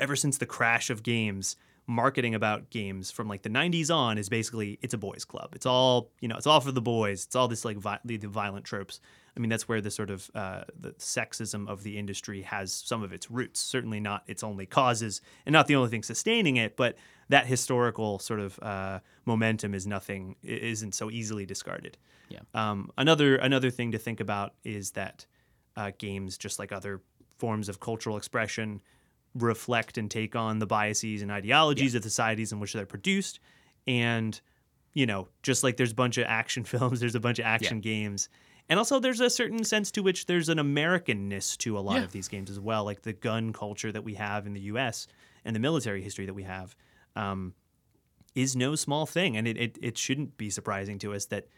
ever 0.00 0.16
since 0.16 0.38
the 0.38 0.46
crash 0.46 0.88
of 0.88 1.02
games, 1.02 1.56
marketing 1.86 2.34
about 2.34 2.70
games 2.70 3.10
from 3.10 3.28
like 3.28 3.42
the 3.42 3.50
90s 3.50 3.94
on 3.94 4.16
is 4.16 4.28
basically 4.28 4.78
it's 4.82 4.94
a 4.94 4.98
boys 4.98 5.24
club. 5.24 5.50
It's 5.54 5.66
all 5.66 6.10
you 6.20 6.28
know, 6.28 6.36
it's 6.36 6.46
all 6.46 6.60
for 6.60 6.72
the 6.72 6.82
boys. 6.82 7.24
It's 7.24 7.34
all 7.34 7.48
this 7.48 7.64
like 7.64 7.76
vi- 7.76 8.00
the, 8.04 8.16
the 8.16 8.28
violent 8.28 8.64
tropes. 8.64 9.00
I 9.36 9.40
mean, 9.40 9.48
that's 9.48 9.66
where 9.66 9.80
the 9.80 9.90
sort 9.90 10.10
of 10.10 10.30
uh, 10.34 10.64
the 10.78 10.92
sexism 10.92 11.68
of 11.68 11.82
the 11.82 11.98
industry 11.98 12.42
has 12.42 12.72
some 12.72 13.02
of 13.02 13.12
its 13.12 13.30
roots. 13.30 13.60
Certainly 13.60 14.00
not 14.00 14.22
its 14.26 14.44
only 14.44 14.66
causes, 14.66 15.22
and 15.46 15.52
not 15.52 15.66
the 15.66 15.76
only 15.76 15.88
thing 15.88 16.02
sustaining 16.02 16.56
it. 16.56 16.76
But 16.76 16.96
that 17.30 17.46
historical 17.46 18.18
sort 18.18 18.40
of 18.40 18.58
uh, 18.60 19.00
momentum 19.24 19.74
is 19.74 19.86
nothing 19.86 20.36
isn't 20.42 20.94
so 20.94 21.10
easily 21.10 21.46
discarded. 21.46 21.96
Yeah. 22.28 22.40
Um, 22.54 22.90
another 22.98 23.36
another 23.36 23.70
thing 23.70 23.92
to 23.92 23.98
think 23.98 24.20
about 24.20 24.54
is 24.64 24.92
that 24.92 25.24
uh, 25.76 25.92
games, 25.96 26.36
just 26.36 26.58
like 26.58 26.70
other 26.70 27.00
forms 27.38 27.68
of 27.68 27.80
cultural 27.80 28.16
expression, 28.16 28.82
reflect 29.34 29.98
and 29.98 30.10
take 30.10 30.36
on 30.36 30.58
the 30.58 30.66
biases 30.66 31.22
and 31.22 31.30
ideologies 31.30 31.94
of 31.94 32.02
the 32.02 32.10
societies 32.10 32.52
in 32.52 32.60
which 32.60 32.72
they're 32.72 32.86
produced. 32.86 33.40
And, 33.86 34.38
you 34.94 35.06
know, 35.06 35.28
just 35.42 35.62
like 35.64 35.76
there's 35.76 35.92
a 35.92 35.94
bunch 35.94 36.18
of 36.18 36.24
action 36.26 36.64
films, 36.72 37.00
there's 37.00 37.14
a 37.14 37.20
bunch 37.20 37.38
of 37.38 37.46
action 37.46 37.80
games. 37.80 38.28
And 38.68 38.78
also, 38.78 39.00
there's 39.00 39.20
a 39.20 39.28
certain 39.28 39.64
sense 39.64 39.90
to 39.92 40.02
which 40.02 40.26
there's 40.26 40.48
an 40.48 40.58
Americanness 40.58 41.56
to 41.58 41.76
a 41.78 41.80
lot 41.80 41.96
Yeah. 41.96 42.04
of 42.04 42.12
these 42.12 42.28
games 42.28 42.48
as 42.50 42.60
well, 42.60 42.84
like 42.84 43.02
the 43.02 43.12
gun 43.12 43.52
culture 43.52 43.90
that 43.90 44.04
we 44.04 44.14
have 44.14 44.46
in 44.46 44.52
the 44.54 44.60
U.S. 44.62 45.08
and 45.44 45.54
the 45.56 45.60
military 45.60 46.00
history 46.02 46.26
that 46.26 46.34
we 46.34 46.44
have 46.44 46.76
um, 47.16 47.54
is 48.34 48.54
no 48.54 48.74
small 48.76 49.04
thing, 49.04 49.36
and 49.36 49.48
it, 49.48 49.56
it 49.58 49.78
it 49.82 49.98
shouldn't 49.98 50.38
be 50.38 50.48
surprising 50.48 50.98
to 51.00 51.12
us 51.12 51.26
that 51.26 51.48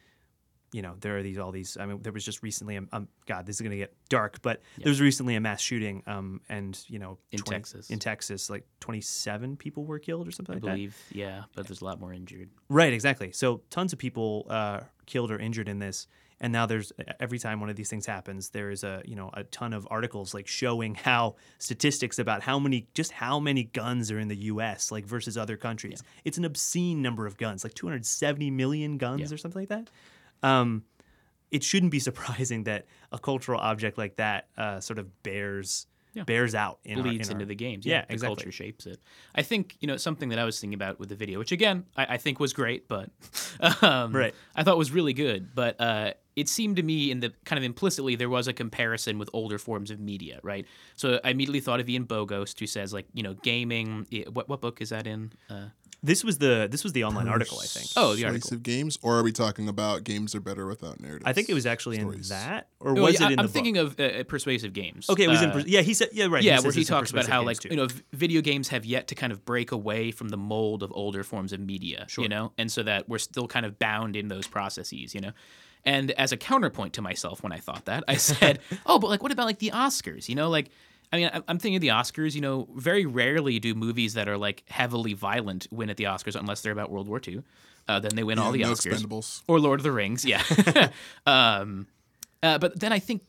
you 0.75 0.83
know, 0.83 0.97
there 0.99 1.17
are 1.17 1.23
these 1.23 1.39
all 1.39 1.53
these. 1.53 1.77
I 1.79 1.87
mean, 1.87 2.03
there 2.03 2.13
was 2.13 2.25
just 2.25 2.43
recently. 2.43 2.77
Um, 2.77 2.89
um 2.93 3.07
God, 3.27 3.47
this 3.47 3.55
is 3.57 3.61
gonna 3.61 3.77
get 3.77 3.95
dark, 4.09 4.43
but 4.43 4.61
there 4.77 4.91
was 4.91 5.01
recently 5.01 5.37
a 5.37 5.41
mass 5.41 5.61
shooting. 5.61 6.03
Um, 6.09 6.41
and 6.49 6.77
you 6.89 6.99
know, 6.99 7.19
In 7.31 7.39
Texas. 7.39 7.91
in 7.91 8.01
Texas, 8.01 8.51
like 8.51 8.67
twenty 8.81 9.01
seven 9.01 9.57
people 9.57 9.85
were 9.85 10.01
killed 10.01 10.27
or 10.27 10.33
something 10.33 10.55
I 10.55 10.57
like 10.57 10.63
that. 10.65 10.71
believe, 10.71 10.99
yeah, 11.13 11.45
but 11.55 11.69
there's 11.69 11.81
a 11.81 11.85
lot 11.85 12.01
more 12.01 12.13
injured. 12.13 12.51
Right, 12.69 12.93
exactly. 12.93 13.31
So 13.31 13.63
tons 13.71 13.93
of 13.93 14.01
people 14.01 14.47
uh, 14.51 14.81
killed 15.07 15.31
or 15.31 15.39
injured 15.39 15.69
in 15.69 15.79
this, 15.79 16.09
and 16.41 16.53
now 16.53 16.67
there's 16.67 16.93
every 17.21 17.39
time 17.39 17.61
one 17.61 17.71
of 17.71 17.77
these 17.77 17.89
things 17.89 18.05
happens, 18.05 18.51
there 18.51 18.73
is 18.73 18.83
a 18.83 19.01
you 19.05 19.15
know 19.15 19.31
a 19.33 19.45
ton 19.45 19.73
of 19.75 19.87
articles 19.93 20.35
like 20.35 20.49
showing 20.49 20.97
how 20.97 21.37
statistics 21.61 22.19
about 22.19 22.43
how 22.43 22.59
many 22.59 22.89
just 22.95 23.13
how 23.13 23.39
many 23.39 23.63
guns 23.63 24.11
are 24.11 24.19
in 24.19 24.27
the 24.27 24.37
U.S. 24.53 24.91
like 24.91 25.07
versus 25.07 25.39
other 25.39 25.57
countries. 25.57 26.03
It's 26.25 26.37
an 26.37 26.45
obscene 26.45 27.01
number 27.01 27.29
of 27.29 27.37
guns, 27.37 27.63
like 27.63 27.75
270 27.75 28.51
million 28.51 28.99
guns 28.99 29.33
or 29.33 29.37
something 29.37 29.63
like 29.63 29.69
that. 29.69 29.89
Um, 30.45 30.85
it 31.51 31.63
shouldn't 31.65 31.93
be 31.93 31.99
surprising 32.11 32.65
that 32.65 32.87
a 33.13 33.19
cultural 33.19 33.61
object 33.61 33.99
like 33.99 34.17
that 34.17 34.49
uh, 34.57 34.81
sort 34.81 34.99
of 34.99 35.23
bears 35.23 35.87
bears 36.27 36.55
out 36.55 36.79
in 36.85 36.99
our- 36.99 37.03
bleeds 37.03 37.29
in 37.29 37.33
into 37.35 37.45
our- 37.45 37.49
the 37.49 37.55
games. 37.57 37.85
Yeah, 37.85 38.05
the 38.07 38.13
exactly. 38.13 38.37
culture 38.37 38.53
shapes 38.53 38.87
it. 38.87 39.01
I 39.35 39.43
think 39.43 39.77
you 39.81 39.89
know 39.89 39.97
something 39.97 40.29
that 40.29 40.39
I 40.39 40.45
was 40.45 40.61
thinking 40.61 40.75
about 40.75 41.01
with 41.01 41.09
the 41.09 41.17
video, 41.17 41.39
which 41.41 41.51
again 41.53 41.87
I, 41.97 42.07
I 42.15 42.17
think 42.19 42.39
was 42.39 42.53
great, 42.53 42.87
but 42.87 43.11
um, 43.83 44.13
Right. 44.15 44.35
I 44.55 44.63
thought 44.63 44.79
was 44.79 44.93
really 44.93 45.13
good. 45.13 45.55
But 45.57 45.81
uh, 45.81 46.13
it 46.37 46.49
seemed 46.49 46.77
to 46.77 46.83
me 46.85 47.11
in 47.11 47.19
the 47.21 47.33
kind 47.45 47.59
of 47.59 47.65
implicitly 47.65 48.15
there 48.17 48.29
was 48.29 48.47
a 48.47 48.53
comparison 48.53 49.19
with 49.19 49.29
older 49.33 49.59
forms 49.59 49.91
of 49.91 49.99
media, 49.99 50.39
right? 50.45 50.67
So 50.95 51.19
I 51.25 51.31
immediately 51.31 51.61
thought 51.61 51.81
of 51.81 51.89
Ian 51.89 52.07
Bogost, 52.07 52.61
who 52.61 52.67
says 52.69 52.93
like 52.93 53.07
you 53.13 53.23
know 53.25 53.35
gaming. 53.43 54.07
What 54.33 54.49
what 54.49 54.61
book 54.61 54.81
is 54.81 54.91
that 54.91 55.09
in? 55.09 55.33
Uh, 55.51 55.67
This 56.05 56.23
was 56.23 56.37
the 56.37 56.69
this 56.71 56.85
was 56.85 56.93
the 56.93 57.05
online 57.05 57.29
article, 57.29 57.59
I 57.63 57.65
think. 57.65 57.87
Oh, 57.97 58.15
the 58.15 58.27
article. 58.27 58.41
Persuasive 58.41 58.63
games, 58.63 58.99
or 59.01 59.19
are 59.19 59.23
we 59.23 59.33
talking 59.33 59.71
about 59.71 60.05
games 60.05 60.35
are 60.35 60.41
better 60.41 60.67
without 60.67 61.01
narratives? 61.01 61.25
I 61.25 61.33
think 61.33 61.49
it 61.49 61.55
was 61.55 61.65
actually 61.65 61.99
Stories. 61.99 62.31
in 62.31 62.37
that, 62.37 62.69
or 62.79 62.91
oh, 62.91 63.03
was 63.05 63.19
yeah, 63.19 63.29
it 63.29 63.33
in 63.33 63.39
I, 63.39 63.43
am 63.43 63.47
the 63.47 63.53
thinking 63.53 63.75
book? 63.75 63.99
of 63.99 64.21
uh, 64.21 64.25
persuasive 64.25 64.75
games. 64.75 65.09
Okay, 65.09 65.25
it 65.25 65.29
was 65.29 65.41
in. 65.41 65.49
Uh, 65.49 65.53
pers- 65.55 65.67
Yeah, 65.67 65.81
he 65.81 65.95
said. 65.95 66.11
Yeah, 66.13 66.27
right. 66.27 66.43
yeah, 66.43 66.57
says 66.57 66.65
where 66.65 66.73
he 66.75 66.83
it's 66.83 66.91
in 66.91 66.95
talks 66.95 67.11
about 67.11 67.21
Persuasive 67.21 67.33
how 67.33 67.41
Games, 67.41 67.47
like 67.47 67.59
too. 67.61 67.69
you 67.71 67.77
know 67.77 67.87
v- 67.87 68.03
video 68.13 68.41
games 68.43 68.69
have 68.69 68.85
yet 68.85 69.09
to 69.09 69.15
kind 69.15 69.33
of 69.33 69.47
break 69.47 69.73
away 69.73 70.11
from 70.11 70.29
the 70.29 70.37
mold 70.37 70.83
of 70.83 70.93
older 70.95 71.25
forms 71.25 71.55
of 71.55 71.61
media, 71.61 72.07
you 72.19 72.29
know, 72.29 72.53
and 72.59 72.71
so 72.71 72.83
that 72.83 73.09
we're 73.09 73.17
still 73.19 73.49
kind 73.49 73.65
of 73.65 73.79
bound 73.79 74.15
in 74.15 74.29
those 74.29 74.47
processes, 74.47 75.15
you 75.15 75.23
know. 75.23 75.33
And 75.87 76.11
as 76.13 76.33
a 76.33 76.37
counterpoint 76.37 76.93
to 76.95 77.03
myself, 77.03 77.43
when 77.43 77.53
I 77.53 77.61
thought 77.61 77.87
that, 77.87 78.05
I 78.09 78.17
said, 78.17 78.59
"Oh, 78.85 78.99
but 78.99 79.09
like, 79.09 79.23
what 79.23 79.33
about 79.33 79.47
like 79.47 79.59
the 79.59 79.71
Oscars? 79.71 80.29
You 80.29 80.35
know, 80.35 80.51
like." 80.51 80.69
I 81.15 81.17
mean, 81.17 81.31
I'm 81.47 81.59
thinking 81.59 81.77
of 81.77 81.81
the 81.81 81.89
Oscars. 81.89 82.35
You 82.35 82.41
know, 82.41 82.69
very 82.75 83.07
rarely 83.07 83.61
do 83.61 83.75
movies 83.75 84.15
that 84.15 84.29
are 84.29 84.37
like 84.37 84.65
heavily 84.69 85.13
violent 85.13 85.69
win 85.71 85.89
at 85.89 85.97
the 85.97 86.05
Oscars 86.05 86.35
unless 86.35 86.61
they're 86.63 86.73
about 86.73 86.91
World 86.91 87.09
War 87.09 87.21
II. 87.27 87.43
Uh, 87.87 88.01
then 88.01 88.17
they 88.17 88.25
win 88.25 88.39
all 88.39 88.51
the 88.51 88.63
no 88.63 88.73
Oscars 88.73 88.95
Expendables. 88.95 89.43
or 89.47 89.61
Lord 89.61 89.79
of 89.79 89.85
the 89.85 89.93
Rings. 89.93 90.25
Yeah. 90.25 90.43
um, 91.27 91.87
uh, 92.43 92.59
but 92.59 92.81
then 92.81 92.93
I 92.93 92.99
think, 92.99 93.23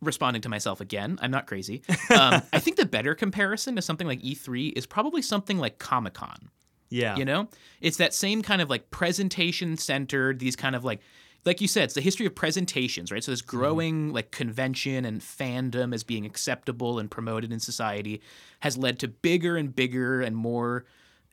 responding 0.00 0.42
to 0.42 0.48
myself 0.48 0.80
again, 0.80 1.18
I'm 1.20 1.30
not 1.32 1.46
crazy. 1.46 1.82
Um, 2.10 2.42
I 2.52 2.60
think 2.60 2.76
the 2.76 2.86
better 2.86 3.14
comparison 3.14 3.74
to 3.76 3.82
something 3.82 4.06
like 4.06 4.20
E3 4.20 4.74
is 4.76 4.86
probably 4.86 5.22
something 5.22 5.58
like 5.58 5.78
Comic 5.78 6.14
Con. 6.14 6.50
yeah, 6.90 7.16
You 7.16 7.24
know, 7.24 7.48
it's 7.80 7.96
that 7.96 8.14
same 8.14 8.42
kind 8.42 8.62
of 8.62 8.70
like 8.70 8.90
presentation 8.90 9.76
centered, 9.78 10.38
these 10.38 10.54
kind 10.54 10.76
of 10.76 10.84
like, 10.84 11.00
like 11.46 11.60
you 11.60 11.68
said, 11.68 11.84
it's 11.84 11.94
the 11.94 12.00
history 12.00 12.26
of 12.26 12.34
presentations, 12.34 13.10
right? 13.12 13.22
So 13.24 13.30
this 13.30 13.40
growing 13.42 14.12
like 14.12 14.30
convention 14.32 15.04
and 15.04 15.20
fandom 15.20 15.94
as 15.94 16.02
being 16.04 16.26
acceptable 16.26 16.98
and 16.98 17.10
promoted 17.10 17.52
in 17.52 17.60
society 17.60 18.20
has 18.60 18.76
led 18.76 18.98
to 18.98 19.08
bigger 19.08 19.56
and 19.56 19.74
bigger 19.74 20.20
and 20.20 20.36
more 20.36 20.84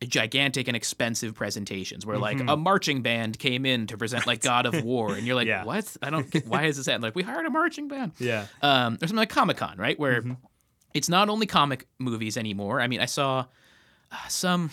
gigantic 0.03 0.67
and 0.67 0.75
expensive 0.75 1.33
presentations 1.33 2.05
where 2.05 2.17
like 2.17 2.39
a 2.47 2.57
marching 2.57 3.01
band 3.01 3.39
came 3.39 3.65
in 3.65 3.87
to 3.87 3.97
present 3.97 4.27
like 4.27 4.41
God 4.41 4.65
of 4.65 4.83
War 4.83 5.15
and 5.15 5.25
you're 5.25 5.35
like, 5.41 5.47
Yeah. 5.47 5.63
what? 5.63 5.95
I 6.01 6.09
don't 6.09 6.29
get 6.29 6.45
why 6.45 6.63
is 6.65 6.75
this 6.77 6.87
happening? 6.87 7.03
Like 7.03 7.15
we 7.15 7.23
hired 7.23 7.45
a 7.45 7.49
marching 7.49 7.87
band 7.87 8.11
yeah. 8.19 8.47
um, 8.61 8.95
or 8.95 9.07
something 9.07 9.15
like 9.15 9.29
Comic 9.29 9.57
Con, 9.57 9.77
right? 9.77 9.97
Where 9.97 10.21
Mm-hmm. 10.21 10.33
it's 10.93 11.07
not 11.09 11.29
only 11.29 11.45
comic 11.45 11.87
movies 11.99 12.35
anymore. 12.37 12.81
I 12.81 12.87
mean, 12.87 12.99
I 12.99 13.05
saw 13.05 13.45
uh, 14.11 14.15
some. 14.27 14.71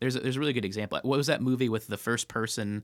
There's 0.00 0.16
a, 0.16 0.20
there's 0.20 0.36
a 0.36 0.40
really 0.40 0.52
good 0.54 0.64
example. 0.64 0.98
What 1.02 1.16
was 1.18 1.26
that 1.28 1.40
movie 1.42 1.68
with 1.68 1.86
the 1.86 1.96
first 1.98 2.26
person, 2.28 2.82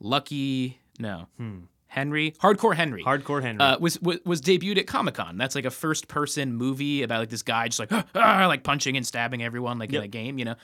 Lucky? 0.00 0.78
No, 0.98 1.26
Hmm. 1.38 1.58
Henry, 1.86 2.32
Hardcore 2.42 2.74
Henry. 2.74 3.04
Hardcore 3.04 3.40
Henry. 3.40 3.60
Uh, 3.64 3.78
was, 3.78 4.00
was 4.02 4.18
was 4.24 4.40
debuted 4.40 4.78
at 4.78 4.86
Comic 4.88 5.14
Con. 5.14 5.36
That's 5.38 5.54
like 5.54 5.64
a 5.64 5.70
first 5.70 6.08
person 6.08 6.52
movie 6.54 7.02
about 7.04 7.20
like 7.20 7.28
this 7.30 7.42
guy 7.44 7.68
just 7.68 7.78
like 7.78 7.92
"Ah," 8.16 8.46
like 8.48 8.64
punching 8.64 8.96
and 8.96 9.06
stabbing 9.06 9.42
everyone 9.44 9.78
like 9.78 9.90
in 9.92 10.02
a 10.02 10.08
game, 10.08 10.38
you 10.38 10.44
know. 10.44 10.56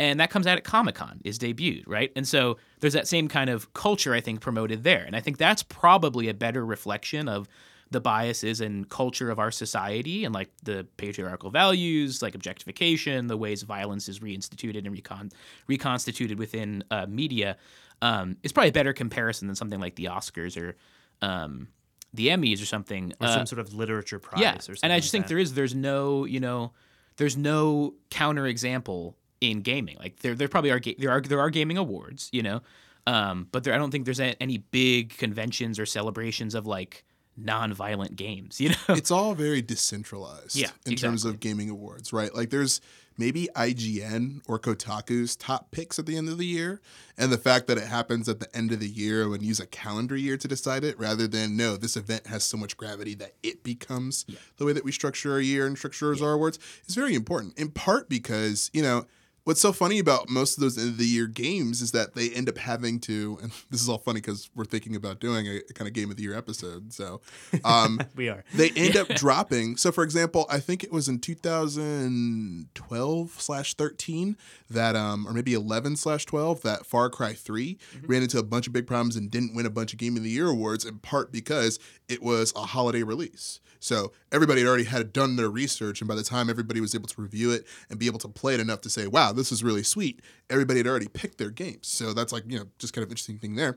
And 0.00 0.18
that 0.18 0.30
comes 0.30 0.46
out 0.48 0.56
at 0.58 0.64
Comic 0.64 0.96
Con 0.96 1.20
is 1.24 1.38
debuted, 1.38 1.84
right? 1.86 2.10
And 2.16 2.26
so 2.26 2.56
there's 2.80 2.94
that 2.94 3.06
same 3.06 3.28
kind 3.28 3.48
of 3.50 3.72
culture 3.74 4.12
I 4.14 4.20
think 4.20 4.40
promoted 4.40 4.82
there, 4.82 5.04
and 5.04 5.14
I 5.14 5.20
think 5.20 5.38
that's 5.38 5.62
probably 5.62 6.28
a 6.28 6.34
better 6.34 6.66
reflection 6.66 7.28
of 7.28 7.48
the 7.92 8.00
biases 8.00 8.60
and 8.62 8.88
culture 8.88 9.30
of 9.30 9.38
our 9.38 9.50
society 9.50 10.24
and 10.24 10.34
like 10.34 10.48
the 10.64 10.86
patriarchal 10.96 11.50
values, 11.50 12.22
like 12.22 12.34
objectification, 12.34 13.26
the 13.26 13.36
ways 13.36 13.62
violence 13.62 14.08
is 14.08 14.18
reinstituted 14.20 14.78
and 14.86 14.92
recon- 14.92 15.30
reconstituted 15.68 16.38
within 16.38 16.82
uh, 16.90 17.06
media. 17.06 17.56
Um, 18.02 18.36
it's 18.42 18.52
probably 18.52 18.68
a 18.70 18.72
better 18.72 18.92
comparison 18.92 19.46
than 19.48 19.54
something 19.56 19.80
like 19.80 19.94
the 19.94 20.06
Oscars 20.06 20.60
or 20.60 20.76
um, 21.22 21.68
the 22.12 22.28
Emmys 22.28 22.60
or 22.62 22.66
something. 22.66 23.12
or 23.20 23.26
Uh, 23.28 23.34
some 23.34 23.46
sort 23.46 23.60
of 23.60 23.72
literature 23.72 24.18
prize 24.18 24.42
yeah, 24.42 24.54
or 24.56 24.60
something. 24.60 24.80
and 24.82 24.92
I 24.92 24.98
just 25.00 25.08
like 25.14 25.22
think 25.22 25.28
there 25.28 25.38
is 25.38 25.54
there's 25.54 25.74
no 25.74 26.24
you 26.26 26.40
know 26.40 26.72
there's 27.16 27.36
no 27.36 27.94
counter 28.10 28.46
example 28.46 29.16
in 29.40 29.60
gaming. 29.62 29.96
Like 29.98 30.18
there 30.20 30.34
there 30.34 30.48
probably 30.48 30.70
are 30.70 30.80
ga- 30.80 30.96
there 30.98 31.10
are 31.10 31.20
there 31.20 31.40
are 31.40 31.50
gaming 31.50 31.78
awards, 31.78 32.28
you 32.32 32.42
know, 32.42 32.60
um, 33.06 33.48
but 33.52 33.64
there 33.64 33.72
I 33.74 33.78
don't 33.78 33.90
think 33.90 34.04
there's 34.04 34.20
a- 34.20 34.40
any 34.42 34.58
big 34.58 35.16
conventions 35.16 35.78
or 35.78 35.86
celebrations 35.86 36.54
of 36.54 36.66
like 36.66 37.04
non-violent 37.36 38.14
games. 38.16 38.60
You 38.60 38.70
know, 38.70 38.76
it's 38.94 39.10
all 39.10 39.34
very 39.34 39.62
decentralized 39.62 40.56
Yeah, 40.56 40.70
in 40.86 40.96
terms 40.96 41.24
of 41.24 41.40
gaming 41.40 41.70
awards, 41.70 42.12
right? 42.12 42.34
Like 42.34 42.50
there's 42.50 42.80
maybe 43.16 43.48
IGN 43.54 44.40
or 44.46 44.58
Kotaku's 44.58 45.36
top 45.36 45.70
picks 45.70 45.98
at 45.98 46.06
the 46.06 46.16
end 46.16 46.28
of 46.28 46.38
the 46.38 46.46
year, 46.46 46.80
and 47.16 47.32
the 47.32 47.38
fact 47.38 47.66
that 47.66 47.78
it 47.78 47.86
happens 47.86 48.28
at 48.28 48.40
the 48.40 48.56
end 48.56 48.72
of 48.72 48.80
the 48.80 48.88
year 48.88 49.22
and 49.24 49.42
use 49.42 49.60
a 49.60 49.66
calendar 49.66 50.16
year 50.16 50.36
to 50.36 50.48
decide 50.48 50.84
it 50.84 50.98
rather 50.98 51.26
than 51.26 51.56
no, 51.56 51.76
this 51.76 51.96
event 51.96 52.26
has 52.26 52.44
so 52.44 52.56
much 52.56 52.76
gravity 52.76 53.14
that 53.14 53.34
it 53.42 53.62
becomes 53.62 54.24
the 54.56 54.64
way 54.64 54.72
that 54.72 54.84
we 54.84 54.92
structure 54.92 55.32
our 55.32 55.40
year 55.40 55.66
and 55.66 55.76
structure 55.76 56.12
our 56.22 56.32
awards 56.32 56.58
is 56.86 56.94
very 56.94 57.14
important. 57.14 57.58
In 57.58 57.70
part 57.70 58.08
because, 58.08 58.70
you 58.72 58.82
know, 58.82 59.06
What's 59.44 59.60
so 59.60 59.72
funny 59.72 59.98
about 59.98 60.28
most 60.28 60.56
of 60.56 60.62
those 60.62 60.78
end 60.78 60.90
of 60.90 60.98
the 60.98 61.04
year 61.04 61.26
games 61.26 61.82
is 61.82 61.90
that 61.90 62.14
they 62.14 62.30
end 62.30 62.48
up 62.48 62.58
having 62.58 63.00
to, 63.00 63.40
and 63.42 63.50
this 63.70 63.82
is 63.82 63.88
all 63.88 63.98
funny 63.98 64.20
because 64.20 64.48
we're 64.54 64.64
thinking 64.64 64.94
about 64.94 65.18
doing 65.18 65.48
a, 65.48 65.60
kind 65.74 65.88
of 65.88 65.94
game 65.94 66.12
of 66.12 66.16
the 66.16 66.22
year 66.22 66.36
episode. 66.36 66.92
So, 66.92 67.20
um, 67.64 68.00
we 68.14 68.28
are. 68.28 68.44
they 68.54 68.70
end 68.70 68.96
up 68.96 69.08
dropping. 69.16 69.78
So, 69.78 69.90
for 69.90 70.04
example, 70.04 70.46
I 70.48 70.60
think 70.60 70.84
it 70.84 70.92
was 70.92 71.08
in 71.08 71.18
2012 71.18 73.40
slash 73.40 73.74
13 73.74 74.36
that, 74.70 74.94
um, 74.94 75.26
or 75.26 75.32
maybe 75.32 75.54
11 75.54 75.96
slash 75.96 76.24
12 76.24 76.62
that 76.62 76.86
Far 76.86 77.10
Cry 77.10 77.32
3 77.32 77.76
ran 78.02 78.22
into 78.22 78.38
a 78.38 78.44
bunch 78.44 78.68
of 78.68 78.72
big 78.72 78.86
problems 78.86 79.16
and 79.16 79.28
didn't 79.28 79.56
win 79.56 79.66
a 79.66 79.70
bunch 79.70 79.92
of 79.92 79.98
Game 79.98 80.16
of 80.16 80.22
the 80.22 80.30
Year 80.30 80.46
awards 80.48 80.84
in 80.84 80.98
part 80.98 81.32
because 81.32 81.80
it 82.08 82.22
was 82.22 82.52
a 82.54 82.60
holiday 82.60 83.02
release. 83.02 83.58
So 83.82 84.12
everybody 84.30 84.60
had 84.60 84.68
already 84.68 84.84
had 84.84 85.12
done 85.12 85.34
their 85.34 85.50
research, 85.50 86.00
and 86.00 86.06
by 86.06 86.14
the 86.14 86.22
time 86.22 86.48
everybody 86.48 86.80
was 86.80 86.94
able 86.94 87.08
to 87.08 87.20
review 87.20 87.50
it 87.50 87.66
and 87.90 87.98
be 87.98 88.06
able 88.06 88.20
to 88.20 88.28
play 88.28 88.54
it 88.54 88.60
enough 88.60 88.80
to 88.82 88.88
say, 88.88 89.08
"Wow, 89.08 89.32
this 89.32 89.50
is 89.50 89.64
really 89.64 89.82
sweet," 89.82 90.20
everybody 90.48 90.78
had 90.78 90.86
already 90.86 91.08
picked 91.08 91.38
their 91.38 91.50
games. 91.50 91.88
So 91.88 92.12
that's 92.12 92.32
like 92.32 92.44
you 92.46 92.60
know 92.60 92.66
just 92.78 92.92
kind 92.92 93.02
of 93.02 93.10
interesting 93.10 93.38
thing 93.38 93.56
there. 93.56 93.76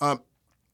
Um, 0.00 0.22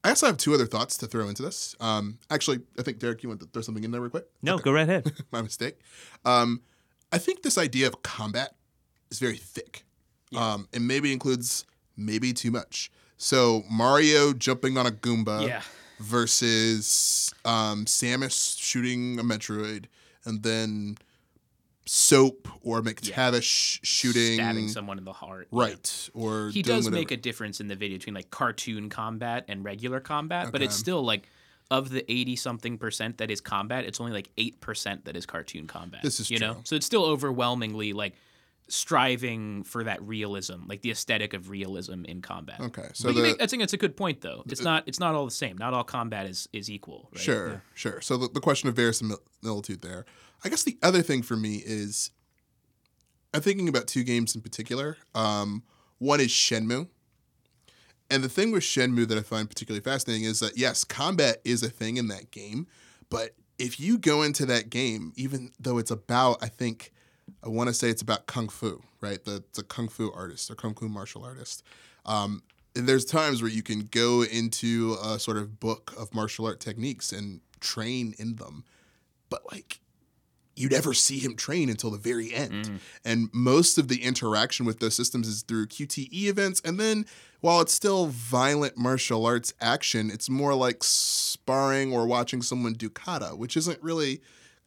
I 0.03 0.09
also 0.09 0.25
have 0.25 0.37
two 0.37 0.55
other 0.55 0.65
thoughts 0.65 0.97
to 0.97 1.05
throw 1.05 1.29
into 1.29 1.43
this. 1.43 1.75
Um, 1.79 2.17
actually, 2.31 2.61
I 2.79 2.81
think 2.81 2.97
Derek, 2.97 3.21
you 3.21 3.29
want 3.29 3.41
to 3.41 3.47
throw 3.47 3.61
something 3.61 3.83
in 3.83 3.91
there 3.91 4.01
real 4.01 4.09
quick? 4.09 4.25
No, 4.41 4.57
go 4.57 4.71
right 4.71 4.81
ahead. 4.89 5.11
My 5.31 5.43
mistake. 5.43 5.77
Um, 6.25 6.61
I 7.11 7.19
think 7.19 7.43
this 7.43 7.59
idea 7.59 7.85
of 7.85 8.01
combat 8.01 8.55
is 9.11 9.19
very 9.19 9.37
thick, 9.37 9.83
um, 10.35 10.67
and 10.73 10.87
maybe 10.87 11.13
includes 11.13 11.65
maybe 11.95 12.33
too 12.33 12.49
much. 12.49 12.91
So 13.17 13.63
Mario 13.69 14.33
jumping 14.33 14.75
on 14.75 14.87
a 14.87 14.91
Goomba 14.91 15.47
Yeah. 15.47 15.61
Versus 15.99 17.33
um, 17.45 17.85
Samus 17.85 18.59
shooting 18.59 19.19
a 19.19 19.23
Metroid, 19.23 19.85
and 20.25 20.43
then 20.43 20.97
Soap 21.85 22.47
or 22.63 22.81
MacTavish 22.81 23.79
shooting 23.83 24.35
stabbing 24.35 24.67
someone 24.69 24.97
in 24.97 25.05
the 25.05 25.13
heart. 25.13 25.47
right 25.51 26.09
or 26.13 26.49
He 26.49 26.61
does 26.63 26.85
whatever. 26.85 26.95
make 26.99 27.11
a 27.11 27.17
difference 27.17 27.59
in 27.59 27.67
the 27.67 27.75
video 27.75 27.97
between 27.97 28.15
like 28.15 28.31
cartoon 28.31 28.89
combat 28.89 29.45
and 29.47 29.63
regular 29.63 29.99
combat, 29.99 30.51
but 30.51 30.61
it's 30.61 30.75
still 30.75 31.03
like 31.03 31.29
of 31.71 31.89
the 31.89 32.09
80 32.11 32.35
something 32.35 32.77
percent 32.77 33.17
that 33.19 33.31
is 33.31 33.41
combat, 33.41 33.85
it's 33.85 33.99
only 33.99 34.13
like 34.13 34.29
8% 34.35 35.03
that 35.05 35.15
is 35.15 35.25
cartoon 35.25 35.67
combat. 35.67 36.01
This 36.03 36.19
is 36.19 36.29
you 36.29 36.39
know? 36.39 36.57
So 36.63 36.75
it's 36.75 36.85
still 36.85 37.05
overwhelmingly 37.05 37.93
like 37.93 38.15
striving 38.67 39.63
for 39.63 39.83
that 39.83 40.01
realism, 40.01 40.65
like 40.67 40.81
the 40.81 40.91
aesthetic 40.91 41.33
of 41.33 41.49
realism 41.49 42.03
in 42.05 42.21
combat. 42.21 42.59
Okay, 42.59 42.89
so 42.93 43.11
the- 43.11 43.21
make, 43.21 43.41
I 43.41 43.47
think 43.47 43.63
it's 43.63 43.73
a 43.73 43.77
good 43.77 43.95
point 43.95 44.21
though. 44.21 44.43
It's 44.47 44.61
not 44.61 44.83
it's 44.87 44.99
not 44.99 45.15
all 45.15 45.25
the 45.25 45.31
same. 45.31 45.57
Not 45.57 45.73
all 45.73 45.83
combat 45.83 46.25
is 46.25 46.49
is 46.51 46.69
equal, 46.69 47.09
right? 47.13 47.21
Sure, 47.21 47.63
sure. 47.73 48.01
So 48.01 48.17
the, 48.17 48.27
the 48.29 48.41
question 48.41 48.69
of 48.69 48.75
verisimilitude 48.75 49.81
there. 49.81 50.05
I 50.43 50.49
guess 50.49 50.63
the 50.63 50.77
other 50.83 51.01
thing 51.01 51.21
for 51.21 51.35
me 51.35 51.61
is 51.65 52.11
I'm 53.33 53.41
thinking 53.41 53.67
about 53.67 53.87
two 53.87 54.03
games 54.03 54.35
in 54.35 54.41
particular. 54.41 54.97
Um, 55.13 55.63
one 55.97 56.19
is 56.19 56.29
Shenmue, 56.29 56.87
And 58.09 58.23
the 58.23 58.29
thing 58.29 58.51
with 58.51 58.63
Shenmue 58.63 59.07
that 59.07 59.17
I 59.17 59.21
find 59.21 59.49
particularly 59.49 59.83
fascinating 59.83 60.23
is 60.25 60.39
that 60.39 60.57
yes, 60.57 60.83
combat 60.83 61.37
is 61.43 61.63
a 61.63 61.69
thing 61.69 61.97
in 61.97 62.07
that 62.09 62.31
game, 62.31 62.67
but 63.09 63.31
if 63.57 63.79
you 63.79 63.97
go 63.97 64.21
into 64.21 64.45
that 64.47 64.69
game, 64.69 65.13
even 65.15 65.51
though 65.59 65.77
it's 65.77 65.91
about, 65.91 66.43
I 66.43 66.47
think, 66.47 66.91
I 67.45 67.49
want 67.49 67.67
to 67.67 67.73
say 67.73 67.89
it's 67.89 68.01
about 68.01 68.25
kung 68.25 68.49
fu, 68.49 68.81
right? 69.01 69.23
The 69.23 69.43
a 69.57 69.63
kung 69.63 69.87
fu 69.87 70.11
artist 70.11 70.49
or 70.49 70.55
kung 70.55 70.73
fu 70.73 70.89
martial 70.89 71.23
artist. 71.23 71.63
Um, 72.05 72.41
and 72.75 72.87
there's 72.87 73.05
times 73.05 73.41
where 73.41 73.51
you 73.51 73.63
can 73.63 73.87
go 73.91 74.23
into 74.23 74.97
a 75.01 75.17
sort 75.19 75.37
of 75.37 75.59
book 75.59 75.93
of 75.97 76.13
martial 76.13 76.45
art 76.45 76.59
techniques 76.59 77.11
and 77.13 77.39
train 77.61 78.13
in 78.17 78.35
them, 78.35 78.65
but 79.29 79.41
like 79.51 79.79
you 80.55 80.69
never 80.69 80.93
see 80.93 81.19
him 81.19 81.35
train 81.35 81.69
until 81.69 81.91
the 81.91 81.97
very 81.97 82.33
end. 82.33 82.79
And 83.03 83.29
most 83.33 83.77
of 83.77 83.89
the 83.89 84.03
interaction 84.03 84.65
with 84.65 84.79
those 84.79 84.95
systems 84.95 85.27
is 85.27 85.41
through 85.41 85.67
QTE 85.67 86.09
events. 86.27 86.61
And 86.63 86.79
then 86.79 87.05
while 87.41 87.59
it's 87.61 87.73
still 87.73 88.07
violent 88.07 88.77
martial 88.77 89.25
arts 89.25 89.53
action, 89.59 90.09
it's 90.09 90.29
more 90.29 90.55
like 90.55 90.81
sparring 90.81 91.93
or 91.93 92.07
watching 92.07 92.41
someone 92.41 92.73
do 92.73 92.89
kata, 92.89 93.35
which 93.35 93.57
isn't 93.57 93.81
really 93.83 94.21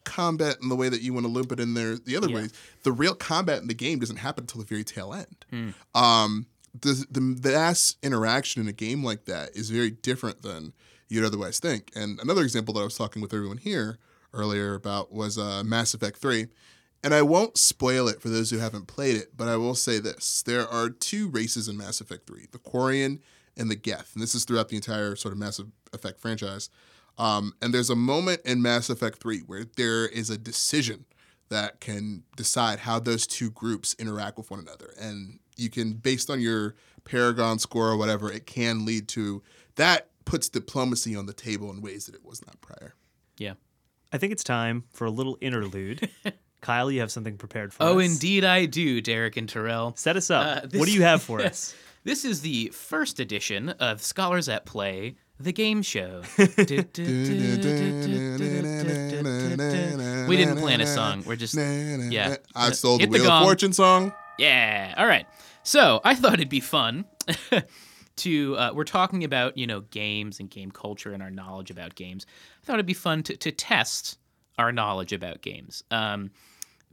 combat 0.09 0.57
in 0.63 0.69
the 0.69 0.77
way 0.77 0.89
that 0.89 1.01
you 1.03 1.13
want 1.13 1.25
to 1.27 1.33
loop 1.33 1.53
it 1.53 1.61
in 1.61 1.75
there 1.75 1.97
the 1.97 2.17
other 2.17 2.29
Yeah. 2.29 2.37
ways. 2.37 2.53
The 2.83 2.93
real 2.93 3.15
combat 3.15 3.61
in 3.63 3.69
the 3.69 3.75
game 3.75 3.99
doesn't 3.99 4.17
happen 4.17 4.45
until 4.45 4.61
the 4.61 4.67
very 4.67 4.85
tail 4.85 5.13
end. 5.13 5.45
Um, 5.95 6.47
the, 6.79 7.05
the 7.11 7.21
vast 7.21 7.97
interaction 8.03 8.63
in 8.63 8.69
a 8.69 8.73
game 8.73 9.03
like 9.05 9.25
that 9.25 9.57
is 9.57 9.71
very 9.71 9.91
different 9.91 10.43
than 10.43 10.73
you'd 11.09 11.25
otherwise 11.25 11.59
think. 11.59 11.91
And 11.97 12.21
another 12.21 12.43
example 12.43 12.75
that 12.75 12.81
I 12.81 12.85
was 12.85 12.97
talking 12.97 13.23
with 13.23 13.33
everyone 13.35 13.59
here 13.59 13.99
earlier 14.33 14.75
about 14.75 15.13
was 15.13 15.39
uh, 15.39 15.63
Mass 15.65 15.95
Effect 15.95 16.19
3. 16.19 16.47
And 17.05 17.15
I 17.15 17.23
won't 17.23 17.57
spoil 17.57 18.09
it 18.09 18.21
for 18.21 18.29
those 18.29 18.51
who 18.51 18.59
haven't 18.59 18.87
played 18.89 19.17
it, 19.17 19.37
but 19.37 19.47
I 19.49 19.57
will 19.57 19.77
say 19.77 19.99
this. 20.01 20.43
There 20.43 20.67
are 20.69 20.91
two 20.91 21.29
races 21.29 21.69
in 21.69 21.77
Mass 21.77 22.01
Effect 22.01 22.27
3 22.27 22.47
the 22.51 22.59
Quarian 22.59 23.21
and 23.57 23.71
the 23.71 23.77
Geth. 23.77 24.11
And 24.15 24.23
this 24.23 24.35
is 24.35 24.45
throughout 24.45 24.69
the 24.69 24.77
entire 24.77 25.15
sort 25.17 25.33
of 25.33 25.39
Mass 25.39 25.61
Effect 25.93 26.21
franchise. 26.21 26.71
Um, 27.19 27.53
and 27.61 27.75
there's 27.75 27.91
a 27.91 27.97
moment 27.97 28.41
in 28.45 28.63
Mass 28.63 28.89
Effect 28.91 29.21
3 29.21 29.41
where 29.41 29.65
there 29.77 30.07
is 30.07 30.31
a 30.31 30.39
decision 30.39 31.05
that 31.49 31.81
can 31.81 32.23
decide 32.37 32.81
how 32.81 32.99
those 33.01 33.27
two 33.27 33.51
groups 33.51 33.95
interact 33.99 34.37
with 34.39 34.51
one 34.51 34.61
another. 34.61 34.93
And 35.01 35.39
you 35.57 35.71
can, 35.71 35.95
based 35.95 36.31
on 36.31 36.41
your 36.41 36.75
Paragon 37.05 37.59
score 37.59 37.89
or 37.89 37.97
whatever, 37.97 38.31
it 38.31 38.47
can 38.47 38.85
lead 38.85 39.09
to 39.09 39.43
that 39.77 40.09
puts 40.25 40.49
diplomacy 40.49 41.17
on 41.17 41.25
the 41.27 41.33
table 41.33 41.71
in 41.71 41.81
ways 41.81 42.07
that 42.07 42.15
it 42.15 42.25
was 42.25 42.45
not 42.47 42.61
prior. 42.61 42.95
Yeah. 43.39 43.55
I 44.13 44.19
think 44.19 44.33
it's 44.33 44.45
time 44.45 44.85
for 44.93 45.07
a 45.07 45.11
little 45.11 45.39
interlude. 45.41 46.09
Kyle, 46.61 46.91
you 46.91 47.01
have 47.01 47.11
something 47.11 47.37
prepared 47.39 47.73
for 47.73 47.83
us. 47.83 47.89
Oh, 47.89 47.99
us. 48.01 48.07
indeed 48.13 48.45
I 48.45 48.67
do, 48.67 49.01
Derek 49.01 49.37
and 49.37 49.49
Terrell. 49.49 49.95
Set 49.97 50.17
us 50.17 50.31
up. 50.31 50.45
Uh, 50.65 50.67
this- 50.67 50.79
what 50.79 50.87
do 50.87 50.93
you 50.95 51.03
have 51.03 51.23
for 51.23 51.41
us? 51.45 51.75
This 52.05 52.25
is 52.25 52.43
the 52.43 52.69
first 52.75 53.21
edition 53.21 53.71
of 53.71 54.03
Scholars 54.03 54.49
at 54.49 54.67
Play, 54.67 55.17
the 55.41 55.53
game 55.53 55.83
show. 55.83 56.23
we 56.39 56.47
didn't 60.37 60.57
plan 60.59 60.81
a 60.81 60.87
song. 60.87 61.23
We're 61.27 61.37
just 61.37 61.55
yeah. 61.55 62.37
I 62.55 62.73
stole 62.73 62.99
the 62.99 63.05
Hit 63.05 63.13
the 63.13 63.19
Wheel 63.21 63.31
of. 63.31 63.45
Fortune 63.45 63.73
song. 63.73 64.13
Yeah. 64.39 64.95
All 64.97 65.07
right. 65.07 65.27
So 65.63 66.01
I 66.05 66.15
thought 66.15 66.35
it'd 66.35 66.49
be 66.49 66.61
fun 66.61 67.05
to. 68.17 68.57
Uh, 68.57 68.73
we're 68.75 68.85
talking 68.85 69.25
about 69.25 69.57
you 69.57 69.67
know 69.67 69.81
games 69.81 70.41
and 70.41 70.51
game 70.51 70.71
culture 70.71 71.13
and 71.13 71.23
our 71.23 71.31
knowledge 71.31 71.71
about 71.71 71.95
games. 71.95 72.27
I 72.63 72.67
thought 72.67 72.75
it'd 72.75 72.87
be 72.87 72.95
fun 72.95 73.23
to 73.25 73.37
to 73.37 73.53
test 73.53 74.19
our 74.59 74.73
knowledge 74.73 75.13
about 75.13 75.41
games. 75.43 75.85
Um, 75.91 76.31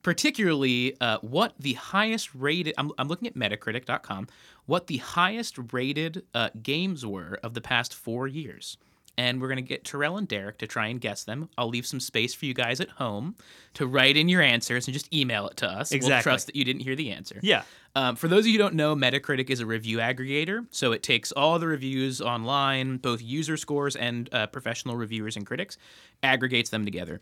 particularly 0.06 0.96
uh, 1.02 1.18
what 1.22 1.54
the 1.60 1.74
highest 1.74 2.30
rated 2.36 2.76
I'm, 2.78 2.92
I'm 3.00 3.08
looking 3.08 3.28
at 3.28 3.34
metacritic.com 3.34 4.28
what 4.68 4.86
the 4.86 4.98
highest 4.98 5.58
rated 5.74 6.24
uh, 6.36 6.50
games 6.62 7.04
were 7.04 7.40
of 7.44 7.56
the 7.56 7.62
past 7.62 7.92
four 7.92 8.28
years 8.28 8.78
and 9.18 9.42
we're 9.42 9.48
going 9.48 9.56
to 9.56 9.64
get 9.64 9.84
terrell 9.84 10.16
and 10.18 10.28
derek 10.28 10.60
to 10.60 10.68
try 10.68 10.86
and 10.88 11.02
guess 11.02 11.24
them 11.24 11.50
i'll 11.58 11.70
leave 11.70 11.88
some 11.88 12.00
space 12.00 12.36
for 12.36 12.46
you 12.46 12.54
guys 12.54 12.80
at 12.80 12.90
home 12.90 13.36
to 13.74 13.88
write 13.88 14.16
in 14.16 14.30
your 14.30 14.44
answers 14.44 14.86
and 14.88 14.94
just 14.94 15.12
email 15.12 15.48
it 15.48 15.58
to 15.58 15.66
us 15.68 15.92
Exactly. 15.92 16.14
we'll 16.14 16.22
trust 16.22 16.46
that 16.46 16.56
you 16.56 16.64
didn't 16.64 16.82
hear 16.84 16.96
the 16.96 17.10
answer 17.10 17.40
Yeah. 17.42 17.64
um, 17.96 18.16
for 18.16 18.28
those 18.28 18.42
of 18.42 18.48
you 18.48 18.54
who 18.54 18.60
don't 18.60 18.76
know, 18.76 18.96
Metacritic 18.96 19.50
is 19.50 19.60
a 19.60 19.66
review 19.66 19.98
aggregator. 19.98 20.68
So 20.70 20.92
it 20.92 21.02
takes 21.02 21.32
all 21.32 21.58
the 21.58 21.66
reviews 21.68 22.22
online, 22.22 22.98
both 22.98 23.24
user 23.24 23.58
scores 23.58 23.96
and 23.96 24.30
uh, 24.34 24.46
professional 24.48 24.98
reviewers 24.98 25.36
and 25.36 25.46
critics, 25.48 25.78
aggregates 26.22 26.70
them 26.70 26.86
together. 26.86 27.22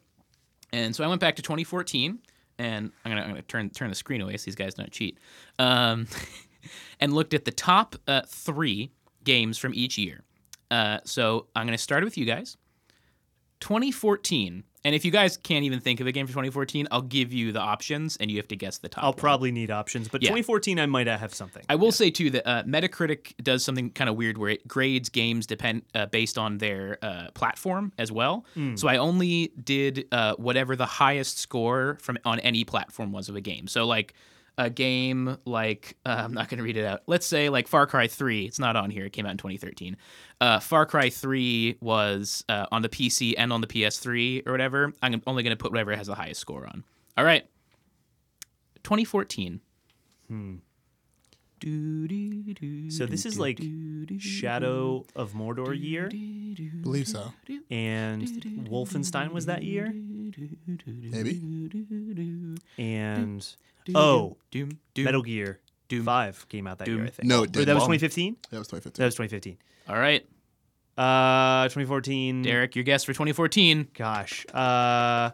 And 0.73 0.95
so 0.95 1.03
I 1.03 1.07
went 1.07 1.21
back 1.21 1.35
to 1.37 1.41
2014, 1.43 2.17
and 2.57 2.91
I'm 3.03 3.11
gonna, 3.11 3.21
I'm 3.21 3.29
gonna 3.29 3.41
turn 3.43 3.69
turn 3.69 3.89
the 3.89 3.95
screen 3.95 4.21
away 4.21 4.37
so 4.37 4.45
these 4.45 4.55
guys 4.55 4.73
don't 4.73 4.91
cheat, 4.91 5.17
um, 5.59 6.07
and 6.99 7.13
looked 7.13 7.33
at 7.33 7.45
the 7.45 7.51
top 7.51 7.95
uh, 8.07 8.21
three 8.27 8.91
games 9.23 9.57
from 9.57 9.73
each 9.73 9.97
year. 9.97 10.23
Uh, 10.71 10.99
so 11.03 11.47
I'm 11.55 11.65
gonna 11.65 11.77
start 11.77 12.03
with 12.03 12.17
you 12.17 12.25
guys. 12.25 12.57
2014, 13.59 14.63
and 14.85 14.93
if 14.95 15.05
you 15.05 15.11
guys 15.11 15.37
can't 15.37 15.63
even 15.65 15.79
think 15.79 15.99
of 15.99 16.07
a 16.07 16.11
game 16.11 16.25
for 16.27 16.31
2014, 16.33 16.87
I'll 16.91 17.01
give 17.01 17.31
you 17.33 17.51
the 17.51 17.59
options, 17.59 18.17
and 18.17 18.29
you 18.29 18.37
have 18.37 18.47
to 18.49 18.55
guess 18.55 18.77
the 18.79 18.89
top. 18.89 19.03
I'll 19.03 19.11
one. 19.11 19.19
probably 19.19 19.51
need 19.51 19.71
options, 19.71 20.07
but 20.07 20.21
Yeah. 20.21 20.29
2014 20.29 20.79
I 20.79 20.85
might 20.85 21.07
have 21.07 21.33
something. 21.33 21.63
I 21.69 21.75
will 21.75 21.91
say 21.91 22.11
too 22.11 22.29
that 22.31 22.47
uh, 22.47 22.63
Metacritic 22.63 23.33
does 23.41 23.63
something 23.63 23.89
kind 23.91 24.09
of 24.09 24.15
weird 24.15 24.37
where 24.37 24.49
it 24.51 24.67
grades 24.67 25.09
games 25.09 25.47
depend 25.47 25.83
uh, 25.95 26.05
based 26.07 26.37
on 26.37 26.57
their 26.57 26.97
uh, 27.01 27.27
platform 27.33 27.91
as 27.97 28.11
well. 28.11 28.45
So 28.75 28.87
I 28.87 28.97
only 28.97 29.51
did 29.63 30.07
uh, 30.11 30.35
whatever 30.35 30.75
the 30.75 30.85
highest 30.85 31.39
score 31.39 31.97
from 32.01 32.17
on 32.25 32.39
any 32.41 32.63
platform 32.63 33.11
was 33.11 33.29
of 33.29 33.35
a 33.35 33.41
game. 33.41 33.67
So 33.67 33.85
like 33.85 34.13
a 34.57 34.69
game 34.69 35.37
like 35.45 35.97
uh, 36.05 36.21
I'm 36.25 36.33
not 36.33 36.47
going 36.49 36.59
to 36.59 36.63
read 36.63 36.77
it 36.77 36.85
out. 36.85 37.01
Let's 37.07 37.25
say 37.25 37.49
like 37.49 37.67
Far 37.67 37.87
Cry 37.87 38.07
3. 38.07 38.45
It's 38.45 38.59
not 38.59 38.75
on 38.75 38.89
here. 38.91 39.05
It 39.05 39.13
came 39.13 39.25
out 39.25 39.31
in 39.31 39.37
2013. 39.37 39.97
Uh, 40.41 40.59
Far 40.59 40.85
Cry 40.85 41.09
3 41.09 41.77
was 41.81 42.43
uh, 42.49 42.67
on 42.71 42.81
the 42.81 42.89
PC 42.89 43.33
and 43.37 43.51
on 43.51 43.61
the 43.61 43.67
PS3 43.67 44.45
or 44.47 44.51
whatever. 44.51 44.93
I'm 45.01 45.21
only 45.25 45.43
going 45.43 45.55
to 45.55 45.61
put 45.61 45.71
whatever 45.71 45.95
has 45.95 46.07
the 46.07 46.15
highest 46.15 46.41
score 46.41 46.65
on. 46.67 46.83
All 47.17 47.25
right. 47.25 47.45
2014. 48.83 49.59
So 52.89 53.05
this 53.05 53.25
is 53.25 53.39
like 53.39 53.61
Shadow 54.19 55.05
of 55.15 55.31
Mordor 55.31 55.79
year, 55.79 56.09
believe 56.81 57.07
so. 57.07 57.31
and 57.71 58.27
Wolfenstein 58.69 59.31
was 59.31 59.45
that 59.45 59.63
year, 59.63 59.93
Maybe. 60.85 61.39
and 62.77 63.47
oh, 63.95 64.37
Doom, 64.51 64.79
Doom. 64.93 65.05
Metal 65.05 65.21
Gear 65.21 65.59
Doom. 65.89 66.03
Five 66.05 66.47
came 66.49 66.67
out 66.67 66.79
that 66.79 66.87
year. 66.87 67.03
I 67.05 67.09
think. 67.09 67.27
No, 67.27 67.43
it 67.43 67.51
didn't. 67.51 67.67
that 67.67 67.75
was 67.75 67.83
2015. 67.83 68.37
That 68.51 68.59
was 68.59 68.67
2015. 68.67 69.03
That 69.03 69.05
2015. 69.05 69.05
was 69.05 69.15
2015. 69.15 69.57
All 69.89 69.99
right, 69.99 70.25
Uh, 70.97 71.65
2014. 71.65 72.41
Derek, 72.43 72.75
your 72.75 72.83
guess 72.83 73.03
for 73.03 73.11
2014. 73.13 73.89
Gosh. 73.93 74.45
Uh, 74.53 75.31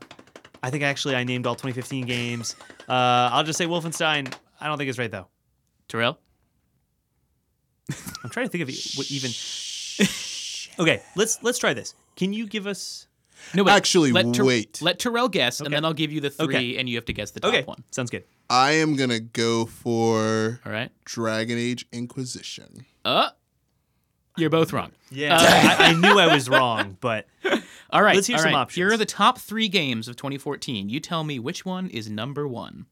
I 0.61 0.69
think 0.69 0.83
actually 0.83 1.15
I 1.15 1.23
named 1.23 1.45
all 1.47 1.55
2015 1.55 2.05
games. 2.05 2.55
Uh, 2.87 3.29
I'll 3.31 3.43
just 3.43 3.57
say 3.57 3.65
Wolfenstein. 3.65 4.33
I 4.59 4.67
don't 4.67 4.77
think 4.77 4.89
it's 4.89 4.99
right 4.99 5.11
though. 5.11 5.27
Terrell? 5.87 6.19
I'm 8.23 8.29
trying 8.29 8.45
to 8.45 8.51
think 8.51 8.63
of 8.63 8.69
what 8.97 9.09
even. 9.09 9.31
okay, 10.79 11.01
let's 11.15 11.41
let's 11.43 11.57
try 11.57 11.73
this. 11.73 11.95
Can 12.15 12.33
you 12.33 12.45
give 12.47 12.67
us? 12.67 13.07
No, 13.53 13.63
wait. 13.63 13.71
Actually, 13.73 14.11
let 14.11 14.33
Ter- 14.33 14.43
wait. 14.45 14.81
Let 14.81 14.99
Terrell 14.99 15.29
guess, 15.29 15.59
and 15.59 15.73
then 15.73 15.85
I'll 15.85 15.93
give 15.93 16.11
you 16.11 16.21
the 16.21 16.29
three, 16.29 16.55
Okay. 16.55 16.77
and 16.77 16.87
you 16.89 16.95
have 16.95 17.05
to 17.05 17.13
guess 17.13 17.31
the 17.31 17.39
top 17.39 17.53
Okay, 17.53 17.63
one. 17.63 17.83
sounds 17.91 18.09
good. 18.09 18.23
I 18.49 18.71
am 18.73 18.95
gonna 18.95 19.19
go 19.19 19.65
for 19.65 20.59
All 20.65 20.71
right. 20.71 20.91
Dragon 21.05 21.57
Age 21.57 21.85
Inquisition. 21.91 22.85
Uh, 23.05 23.29
you're 24.37 24.49
both 24.49 24.71
wrong. 24.73 24.91
Yeah, 25.11 25.37
I, 25.39 25.89
I 25.89 25.93
knew 25.93 26.17
I 26.19 26.33
was 26.33 26.47
wrong, 26.49 26.97
but 27.01 27.27
All 27.91 28.03
right. 28.03 28.15
Let's 28.15 28.27
hear 28.27 28.37
all 28.37 28.43
some 28.43 28.53
right. 28.53 28.59
options. 28.59 28.75
Here 28.75 28.91
are 28.91 28.97
the 28.97 29.05
top 29.05 29.39
three 29.39 29.67
games 29.67 30.07
of 30.07 30.15
2014. 30.15 30.89
You 30.89 30.99
tell 30.99 31.23
me 31.23 31.39
which 31.39 31.65
one 31.65 31.89
is 31.89 32.09
number 32.09 32.47
one. 32.47 32.85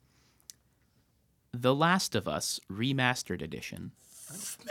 The 1.54 1.74
Last 1.76 2.16
of 2.16 2.28
Us 2.28 2.60
Remastered 2.72 3.42
Edition. 3.42 3.92
Man, 4.30 4.68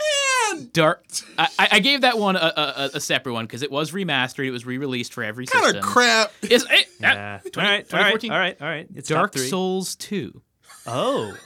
Dark. 0.73 1.05
I, 1.37 1.47
I 1.59 1.67
I 1.73 1.79
gave 1.79 2.01
that 2.01 2.17
one 2.17 2.35
a, 2.35 2.39
a, 2.39 2.89
a 2.95 2.99
separate 2.99 3.33
one 3.33 3.45
because 3.45 3.61
it 3.63 3.71
was 3.71 3.91
remastered. 3.91 4.45
It 4.45 4.51
was 4.51 4.65
re-released 4.65 5.13
for 5.13 5.23
every 5.23 5.45
kind 5.45 5.63
system. 5.63 5.83
of 5.83 5.85
crap. 5.85 6.31
Is 6.43 6.65
it? 6.69 6.87
yeah. 6.99 7.39
Uh, 7.43 7.45
all 7.45 7.51
20 7.51 7.67
right, 7.69 7.93
all 7.93 7.99
right, 7.99 8.19
2014. 8.21 8.31
all 8.31 8.39
right, 8.39 8.61
all 8.61 8.67
right. 8.67 8.87
It's 8.95 9.09
Dark 9.09 9.31
top 9.31 9.39
three. 9.39 9.49
Souls 9.49 9.95
2. 9.95 10.41
Oh, 10.85 11.37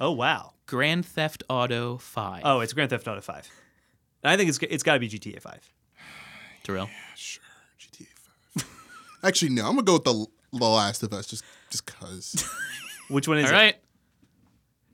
oh 0.00 0.12
wow. 0.12 0.52
Grand 0.66 1.04
Theft 1.06 1.42
Auto 1.48 1.96
5. 1.98 2.42
Oh, 2.44 2.60
it's 2.60 2.72
Grand 2.72 2.90
Theft 2.90 3.08
Auto 3.08 3.20
Five. 3.20 3.48
I 4.22 4.36
think 4.36 4.48
it's 4.48 4.58
it's 4.62 4.82
got 4.82 4.94
to 4.94 5.00
be 5.00 5.08
GTA 5.08 5.40
Five. 5.40 5.72
Terrell. 6.64 6.88
Sure, 7.16 7.42
GTA 7.80 8.06
5. 8.54 8.66
Actually, 9.24 9.50
no. 9.50 9.62
I'm 9.66 9.72
gonna 9.76 9.82
go 9.82 9.94
with 9.94 10.04
the 10.04 10.26
The 10.52 10.64
Last 10.64 11.02
of 11.02 11.12
Us, 11.12 11.26
just 11.26 11.44
just 11.70 11.86
cause. 11.86 12.44
Which 13.08 13.26
one 13.26 13.38
is 13.38 13.46
All 13.46 13.52
it? 13.52 13.54
right. 13.54 13.76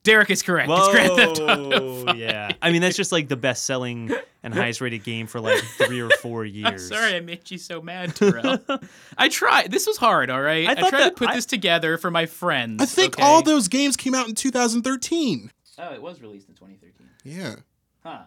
Derek 0.04 0.30
is 0.30 0.42
correct. 0.42 0.70
It's 0.70 0.88
Grand 0.88 1.12
Theft 1.16 1.40
Auto. 1.40 2.04
Whoa, 2.04 2.12
yeah. 2.14 2.52
I 2.62 2.70
mean, 2.70 2.82
that's 2.82 2.96
just 2.96 3.10
like 3.10 3.28
the 3.28 3.36
best 3.36 3.64
selling 3.64 4.10
and 4.42 4.54
highest 4.54 4.80
rated 4.80 5.02
game 5.02 5.26
for 5.26 5.40
like 5.40 5.58
three 5.78 6.00
or 6.00 6.10
four 6.20 6.44
years. 6.44 6.66
I'm 6.66 6.78
sorry 6.78 7.16
I 7.16 7.20
made 7.20 7.50
you 7.50 7.58
so 7.58 7.80
mad, 7.80 8.14
Terrell. 8.14 8.58
I 9.18 9.28
tried. 9.28 9.70
This 9.70 9.86
was 9.86 9.96
hard, 9.96 10.30
all 10.30 10.42
right? 10.42 10.68
I 10.68 10.72
I, 10.72 10.74
tried 10.74 10.90
that- 10.92 11.08
to 11.08 11.14
put 11.14 11.30
I- 11.30 11.34
this 11.34 11.46
together 11.46 11.96
for 11.98 12.10
my 12.10 12.26
friends. 12.26 12.82
I 12.82 12.86
think 12.86 13.14
okay? 13.18 13.22
all 13.26 13.42
those 13.42 13.68
games 13.68 13.96
came 13.96 14.14
out 14.14 14.28
in 14.28 14.34
2013. 14.34 15.50
Oh, 15.78 15.92
it 15.94 16.00
was 16.02 16.20
released 16.20 16.48
in 16.48 16.54
2013. 16.54 17.08
Yeah. 17.24 17.56
Huh. 18.04 18.24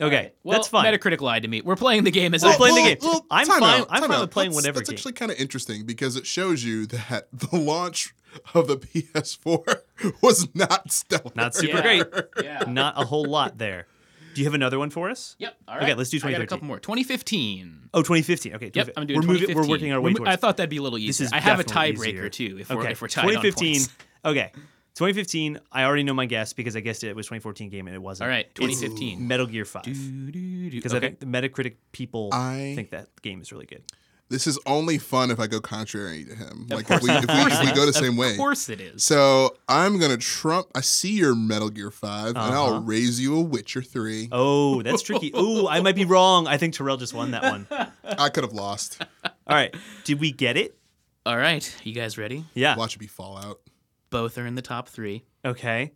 Okay, 0.00 0.32
Well, 0.42 0.58
that's 0.58 0.66
fine. 0.66 0.92
Metacritic 0.92 1.20
lied 1.20 1.42
to 1.42 1.48
me. 1.48 1.60
We're 1.60 1.76
playing 1.76 2.02
the 2.02 2.10
game 2.10 2.34
as 2.34 2.42
We're 2.42 2.50
I 2.50 2.56
playing 2.56 2.74
the 2.74 2.96
planned. 2.96 3.00
game. 3.00 3.20
I'm 3.30 3.46
time 3.46 3.60
fine- 3.60 3.80
out, 3.82 3.86
I'm 3.90 4.00
fine 4.02 4.10
out. 4.10 4.20
with 4.22 4.30
playing 4.32 4.50
That's- 4.50 4.56
whatever 4.64 4.78
That's 4.80 4.88
game. 4.90 4.96
actually 4.96 5.12
kind 5.12 5.30
of 5.30 5.38
interesting 5.38 5.86
because 5.86 6.16
it 6.16 6.26
shows 6.26 6.64
you 6.64 6.86
that 6.86 7.28
the 7.32 7.56
launch 7.56 8.12
of 8.54 8.66
the 8.66 8.76
PS4 8.76 9.82
was 10.22 10.48
not 10.54 10.90
stellar. 10.92 11.30
Not 11.34 11.54
super 11.54 11.76
Yeah. 11.78 11.82
great. 11.82 12.24
Yeah. 12.42 12.64
Not 12.68 13.00
a 13.00 13.04
whole 13.04 13.24
lot 13.24 13.58
there. 13.58 13.86
Do 14.34 14.40
you 14.40 14.46
have 14.46 14.54
another 14.54 14.78
one 14.80 14.90
for 14.90 15.10
us? 15.10 15.36
Yep. 15.38 15.56
All 15.68 15.74
right. 15.76 15.84
Okay, 15.84 15.94
let's 15.94 16.10
do 16.10 16.18
I 16.24 16.32
got 16.32 16.40
a 16.40 16.46
couple 16.46 16.66
more. 16.66 16.80
2015. 16.80 17.90
Oh, 17.94 18.00
2015. 18.02 18.54
Okay. 18.56 18.70
Yep, 18.74 18.90
I'm 18.96 19.06
doing 19.06 19.20
we're 19.20 19.26
moving. 19.26 19.46
2015. 19.46 19.56
We're 19.56 19.68
working 19.68 19.92
our 19.92 20.00
way 20.00 20.12
towards. 20.12 20.28
I 20.28 20.34
thought 20.36 20.56
that'd 20.56 20.70
be 20.70 20.78
a 20.78 20.82
little 20.82 20.98
easier. 20.98 21.08
This 21.08 21.20
is 21.20 21.32
I 21.32 21.38
have 21.38 21.60
a 21.60 21.64
definitely 21.64 22.12
tiebreaker 22.12 22.32
too. 22.32 22.58
If 22.60 22.70
we're 22.70 22.80
okay. 22.82 22.92
if 22.92 23.00
we're 23.02 23.08
tied 23.08 23.22
2015. 23.28 23.82
on. 24.24 24.32
Okay. 24.32 24.50
2015. 24.96 25.60
I 25.72 25.84
already 25.84 26.02
know 26.02 26.14
my 26.14 26.26
guess 26.26 26.52
because 26.52 26.74
I 26.76 26.80
guessed 26.80 27.04
it, 27.04 27.08
it 27.08 27.16
was 27.16 27.26
2014 27.26 27.68
game 27.68 27.86
and 27.86 27.94
it 27.94 28.02
wasn't. 28.02 28.26
All 28.28 28.30
right. 28.34 28.46
It's 28.46 28.54
2015. 28.54 29.26
Metal 29.26 29.46
Gear 29.46 29.64
5. 29.64 29.82
Because 29.84 30.70
Because 30.72 30.94
I 30.94 31.00
think 31.00 31.20
the 31.20 31.26
Metacritic 31.26 31.74
people 31.92 32.30
I- 32.32 32.72
think 32.74 32.90
that 32.90 33.08
game 33.22 33.40
is 33.40 33.52
really 33.52 33.66
good. 33.66 33.82
This 34.34 34.48
is 34.48 34.58
only 34.66 34.98
fun 34.98 35.30
if 35.30 35.38
I 35.38 35.46
go 35.46 35.60
contrary 35.60 36.24
to 36.24 36.34
him. 36.34 36.66
Like 36.68 36.90
if 36.90 37.02
we, 37.02 37.10
if 37.12 37.24
we, 37.24 37.34
if 37.52 37.60
we 37.60 37.72
go 37.72 37.86
the 37.86 37.92
same 37.92 38.16
way. 38.16 38.32
Of 38.32 38.36
course 38.36 38.68
it 38.68 38.80
is. 38.80 39.04
So 39.04 39.56
I'm 39.68 40.00
gonna 40.00 40.16
trump. 40.16 40.66
I 40.74 40.80
see 40.80 41.12
your 41.12 41.36
Metal 41.36 41.70
Gear 41.70 41.92
5 41.92 42.26
and 42.30 42.36
Uh-huh. 42.36 42.52
I'll 42.64 42.82
raise 42.82 43.20
you 43.20 43.36
a 43.36 43.40
Witcher 43.40 43.80
Three. 43.80 44.28
Oh, 44.32 44.82
that's 44.82 45.02
tricky. 45.02 45.30
Oh, 45.34 45.68
I 45.68 45.80
might 45.82 45.94
be 45.94 46.04
wrong. 46.04 46.48
I 46.48 46.56
think 46.56 46.74
Terrell 46.74 46.96
just 46.96 47.14
won 47.14 47.30
that 47.30 47.44
one. 47.44 47.68
I 48.18 48.28
could 48.28 48.42
have 48.42 48.52
lost. 48.52 49.00
All 49.24 49.30
right. 49.56 49.72
Did 50.02 50.18
we 50.18 50.32
get 50.32 50.56
it? 50.56 50.76
All 51.24 51.36
right. 51.36 51.72
You 51.84 51.92
guys 51.94 52.18
ready? 52.18 52.44
Yeah. 52.54 52.74
Watch 52.76 52.96
it 52.96 52.98
be 52.98 53.06
Fallout. 53.06 53.60
Both 54.10 54.36
are 54.36 54.46
in 54.46 54.56
the 54.56 54.62
top 54.62 54.88
three. 54.88 55.22
Okay. 55.44 55.92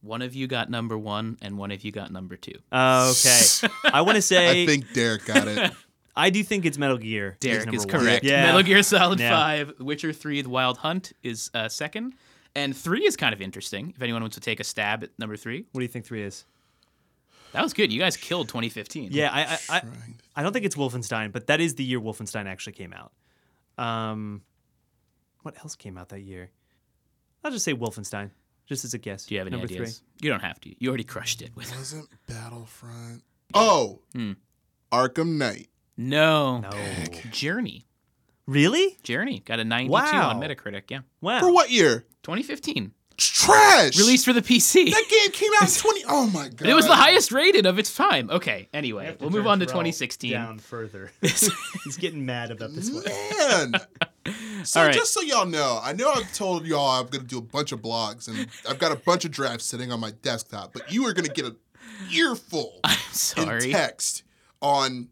One 0.00 0.22
of 0.22 0.32
you 0.36 0.46
got 0.46 0.70
number 0.70 0.96
one, 0.96 1.38
and 1.42 1.58
one 1.58 1.72
of 1.72 1.84
you 1.84 1.90
got 1.90 2.12
number 2.12 2.36
two. 2.36 2.54
Okay. 2.72 3.68
I 3.92 4.02
want 4.02 4.14
to 4.14 4.22
say 4.22 4.62
I 4.62 4.64
think 4.64 4.92
Derek 4.94 5.24
got 5.26 5.48
it. 5.48 5.72
I 6.16 6.30
do 6.30 6.42
think 6.42 6.66
it's 6.66 6.76
Metal 6.78 6.98
Gear. 6.98 7.36
Derek 7.40 7.66
number 7.66 7.76
is 7.76 7.86
correct. 7.86 8.24
Yeah. 8.24 8.46
Metal 8.46 8.62
Gear 8.62 8.82
Solid 8.82 9.20
Yeah. 9.20 9.30
5, 9.30 9.74
Witcher 9.80 10.12
3, 10.12 10.42
The 10.42 10.48
Wild 10.50 10.78
Hunt 10.78 11.12
is 11.22 11.50
uh, 11.54 11.68
second. 11.68 12.14
And 12.54 12.76
3 12.76 13.06
is 13.06 13.16
kind 13.16 13.32
of 13.32 13.40
interesting. 13.40 13.92
If 13.94 14.02
anyone 14.02 14.22
wants 14.22 14.34
to 14.34 14.40
take 14.40 14.58
a 14.60 14.64
stab 14.64 15.04
at 15.04 15.10
number 15.18 15.36
3. 15.36 15.64
What 15.72 15.78
do 15.80 15.82
you 15.84 15.88
think 15.88 16.04
three 16.04 16.22
is? 16.22 16.44
That 17.52 17.62
was 17.62 17.72
good. 17.72 17.92
You 17.92 17.98
guys 18.00 18.16
killed 18.16 18.48
2015. 18.48 19.10
Yeah, 19.12 19.30
I, 19.32 19.42
I, 19.42 19.58
I, 19.76 19.82
I 20.36 20.42
don't 20.42 20.52
think 20.52 20.64
it's 20.64 20.76
Wolfenstein, 20.76 21.32
but 21.32 21.46
that 21.48 21.60
is 21.60 21.74
the 21.76 21.84
year 21.84 22.00
Wolfenstein 22.00 22.46
actually 22.46 22.74
came 22.74 22.92
out. 22.92 23.12
Um, 23.82 24.42
what 25.42 25.56
else 25.58 25.74
came 25.74 25.96
out 25.98 26.10
that 26.10 26.20
year? 26.20 26.50
I'll 27.42 27.50
just 27.50 27.64
say 27.64 27.72
Wolfenstein, 27.74 28.30
just 28.66 28.84
as 28.84 28.94
a 28.94 28.98
guess. 28.98 29.26
Do 29.26 29.34
you 29.34 29.40
have 29.40 29.46
any 29.48 29.56
Number 29.56 29.72
ideas? 29.72 30.02
You 30.20 30.30
don't 30.30 30.42
have 30.42 30.60
to. 30.60 30.74
You 30.78 30.88
already 30.90 31.02
crushed 31.04 31.40
it 31.42 31.50
with 31.56 31.74
Wasn't 31.74 32.08
Battlefront? 32.28 33.22
Oh, 33.54 34.00
Hmm. 34.12 34.32
Arkham 34.92 35.36
Knight. 35.38 35.69
No. 36.00 36.60
No. 36.60 36.70
Journey. 37.30 37.86
Really? 38.46 38.96
Journey 39.02 39.40
got 39.44 39.60
a 39.60 39.64
92 39.64 39.92
Wow. 39.92 40.30
on 40.30 40.40
Metacritic. 40.40 40.84
Yeah. 40.88 41.00
Wow. 41.20 41.40
For 41.40 41.52
what 41.52 41.70
year? 41.70 42.06
2015. 42.22 42.92
Trash. 43.18 43.98
Released 43.98 44.24
for 44.24 44.32
the 44.32 44.40
PC. 44.40 44.90
That 44.90 45.04
game 45.10 45.30
came 45.32 45.50
out 45.60 45.68
in 45.68 45.74
20. 45.80 46.04
Oh 46.08 46.26
my 46.32 46.48
god. 46.48 46.68
It 46.68 46.74
was 46.74 46.86
the 46.86 46.94
highest 46.94 47.32
rated 47.32 47.66
of 47.66 47.78
its 47.78 47.94
time. 47.94 48.30
Okay. 48.30 48.68
Anyway, 48.72 49.14
we'll 49.20 49.28
move 49.28 49.46
on 49.46 49.60
to 49.60 49.66
2016. 49.66 50.32
Down 50.32 50.58
further. 50.58 51.12
He's 51.20 51.98
getting 51.98 52.24
mad 52.24 52.50
about 52.50 52.72
this 52.74 52.90
one. 52.90 53.04
Man. 53.04 53.74
So 54.64 54.78
All 54.80 54.86
right. 54.86 54.94
just 54.94 55.14
so 55.14 55.22
y'all 55.22 55.46
know, 55.46 55.80
I 55.82 55.94
know 55.94 56.10
I've 56.12 56.30
told 56.34 56.66
y'all 56.66 57.00
I'm 57.00 57.06
gonna 57.06 57.24
do 57.24 57.38
a 57.38 57.42
bunch 57.42 57.72
of 57.72 57.80
blogs 57.80 58.28
and 58.28 58.46
I've 58.68 58.78
got 58.78 58.92
a 58.92 58.96
bunch 58.96 59.24
of 59.24 59.30
drafts 59.30 59.64
sitting 59.64 59.90
on 59.90 59.98
my 59.98 60.10
desktop, 60.22 60.74
but 60.74 60.92
you 60.92 61.06
are 61.06 61.14
gonna 61.14 61.28
get 61.28 61.46
a 61.46 61.56
earful 62.14 62.80
in 62.84 62.90
Sorry. 63.12 63.72
text 63.72 64.24
on 64.60 65.08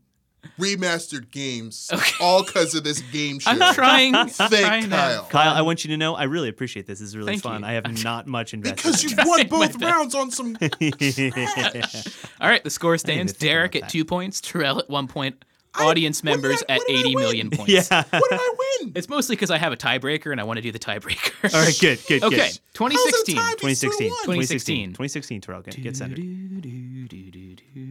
remastered 0.59 1.31
games, 1.31 1.89
Okay. 1.93 2.13
all 2.21 2.45
because 2.45 2.75
of 2.75 2.85
this 2.85 3.01
game 3.13 3.39
show. 3.39 3.51
I'm 3.51 3.75
trying. 3.75 4.15
I'm 4.15 4.29
Thank 4.29 4.51
trying 4.67 4.83
to- 4.85 4.89
Kyle. 4.91 5.25
Kyle, 5.31 5.55
I 5.55 5.63
want 5.63 5.85
you 5.85 5.91
to 5.91 5.97
know 5.97 6.15
I 6.15 6.25
really 6.25 6.49
appreciate 6.49 6.87
this. 6.87 6.99
This 7.01 7.09
is 7.09 7.17
really 7.17 7.33
Thank 7.33 7.43
fun. 7.43 7.61
you. 7.63 7.67
I 7.69 7.73
have 7.73 8.05
not 8.05 8.27
much 8.27 8.55
invested. 8.55 8.77
Because 8.77 9.03
you 9.05 9.11
it. 9.19 9.27
won 9.27 9.47
both 9.49 9.81
rounds 9.83 10.15
on 10.15 10.31
some. 10.31 10.57
All 12.41 12.49
right, 12.49 12.63
the 12.65 12.71
score 12.71 12.99
stands. 12.99 13.33
Derek 13.33 13.77
at 13.77 13.83
that. 13.83 13.91
two 13.91 14.05
points, 14.05 14.41
Terrell 14.41 14.79
at 14.79 14.89
one 14.89 15.07
point, 15.09 15.45
I- 15.75 15.85
audience 15.85 16.21
what 16.23 16.31
members 16.33 16.63
I- 16.69 16.75
at 16.75 16.79
what 16.79 16.87
did 16.89 16.97
I 16.97 17.01
80 17.01 17.15
win? 17.17 17.25
million 17.25 17.51
points. 17.51 17.73
yeah. 17.73 18.05
What 18.11 18.31
did 18.31 18.41
I 18.41 18.55
win? 18.81 18.93
It's 18.95 19.09
mostly 19.09 19.37
because 19.37 19.51
I 19.51 19.59
have 19.59 19.73
a 19.73 19.77
tiebreaker 19.77 20.31
and 20.33 20.41
I 20.41 20.45
want 20.45 20.57
to 20.59 20.63
do 20.63 20.73
the 20.73 20.79
tiebreaker. 20.79 21.53
All 21.55 21.61
right. 21.61 21.77
Good. 21.81 21.99
Good. 22.09 22.23
Good. 22.23 22.25
Okay, 22.25 22.37
Good. 22.49 22.61
2016. 22.75 23.37
How's 23.37 23.45
it 23.45 23.51
tied? 23.51 23.59
2016. 23.59 24.09
2016. 24.09 24.89
2016. 24.91 25.41
Terrell, 25.41 25.63
get, 25.63 25.81
get 25.83 25.97
centered. 25.97 26.19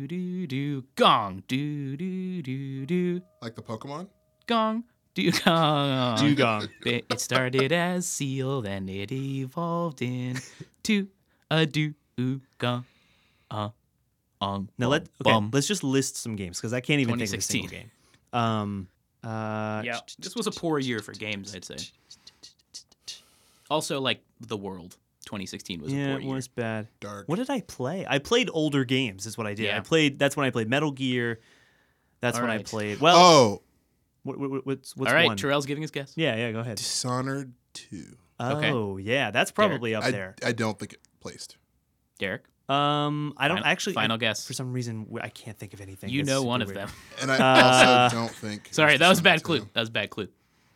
Do, 0.08 0.47
do, 0.47 0.84
Gong. 0.95 1.43
Do, 1.47 1.97
do, 1.97 2.41
do, 2.41 2.86
do. 2.86 3.22
Like 3.41 3.55
the 3.55 3.62
Pokemon? 3.62 4.08
Gong. 4.47 4.84
Do, 5.14 5.32
gong. 5.32 6.18
Dewgong. 6.20 6.70
It 6.86 7.05
it 7.12 7.20
started 7.20 7.72
as 7.72 8.08
Seel, 8.08 8.62
then 8.62 8.88
it 8.88 9.12
evolved 9.12 10.01
into 10.01 11.08
a 11.49 11.66
Dewgong. 11.66 12.84
Uh, 13.49 13.70
ong, 14.39 14.70
Now 14.78 14.89
let 14.89 15.05
bum, 15.05 15.12
okay, 15.22 15.32
bum. 15.32 15.49
let's 15.53 15.68
just 15.68 15.84
list 15.84 16.18
some 16.18 16.36
games 16.36 16.58
because 16.60 16.72
I 16.72 16.82
can't 16.82 16.99
even 17.01 17.18
think 17.18 17.34
of 17.34 17.39
a 17.39 17.41
single 17.41 17.70
2016. 17.70 17.70
game. 17.70 17.91
Um, 18.39 18.88
uh, 19.24 19.82
Yeah, 19.84 19.99
this 20.20 20.36
was 20.36 20.45
a 20.47 20.51
poor 20.51 20.78
year 20.80 20.99
for 20.99 21.14
games, 21.14 21.55
I'd 21.55 21.66
say. 21.66 21.78
Also, 23.70 23.99
like 23.99 24.22
the 24.39 24.55
world, 24.55 24.97
2016 25.28 25.82
was 25.82 25.94
a 25.94 25.96
yeah, 25.96 26.08
poor 26.18 26.22
it 26.22 26.26
was 26.26 26.48
bad. 26.48 26.88
Dark. 27.00 27.28
What 27.28 27.36
did 27.38 27.50
I 27.50 27.62
play? 27.62 28.06
I 28.10 28.18
played 28.20 28.50
older 28.52 28.84
games. 28.84 29.26
Is 29.28 29.38
what 29.38 29.46
I 29.46 29.54
did. 29.54 29.66
Yeah. 29.68 29.78
I 29.78 29.82
played. 29.82 30.18
That's 30.18 30.36
when 30.36 30.46
I 30.46 30.50
played 30.50 30.68
Metal 30.70 30.92
Gear. 30.92 31.40
That's 32.22 32.38
All 32.38 32.44
when 32.44 32.52
I 32.52 32.64
played. 32.64 33.00
Well, 33.00 33.16
Oh, 33.18 33.62
what, 34.24 34.40
what, 34.40 34.66
what's 34.66 34.96
what's 34.98 35.12
All 35.12 35.16
right, 35.16 35.28
one? 35.28 35.38
Terrell's 35.38 35.66
giving 35.68 35.82
his 35.84 35.92
guess. 35.92 36.14
Yeah, 36.16 36.36
yeah. 36.36 36.52
Go 36.52 36.60
ahead. 36.60 36.78
Dishonored 36.78 37.54
2. 37.74 38.04
Okay. 38.42 38.72
Oh, 38.72 38.98
yeah. 38.98 39.30
That's 39.32 39.52
probably 39.52 39.94
up 39.96 40.04
there. 40.06 40.36
I 40.44 40.52
don't 40.52 40.78
think 40.80 40.94
it 40.94 41.00
placed. 41.20 41.58
Derek, 42.20 42.44
Um, 42.70 43.34
I 43.38 43.48
don't 43.48 43.58
final, 43.58 43.72
actually. 43.72 43.94
final 43.94 44.16
I- 44.16 44.18
guess. 44.18 44.46
For 44.48 44.54
some 44.54 44.74
reason, 44.74 45.04
w- 45.06 45.20
I 45.24 45.30
can't 45.30 45.58
think 45.58 45.74
of 45.74 45.82
anything. 45.82 46.10
you 46.10 46.24
know 46.24 46.40
super 46.40 46.48
one 46.48 46.62
of 46.64 46.68
weird. 46.70 46.78
them. 46.80 46.90
And 47.22 47.32
I 47.32 47.38
Uh, 47.38 48.04
also 48.04 48.16
don't 48.18 48.32
think. 48.32 48.70
Sorry, 48.72 48.98
that 48.98 49.08
was 49.10 49.20
a 49.20 49.24
bad 49.24 49.44
clue. 49.44 49.60
2. 49.60 49.70
That 49.74 49.80
was 49.82 49.90
a 49.90 49.92
bad 49.92 50.10
clue. 50.10 50.28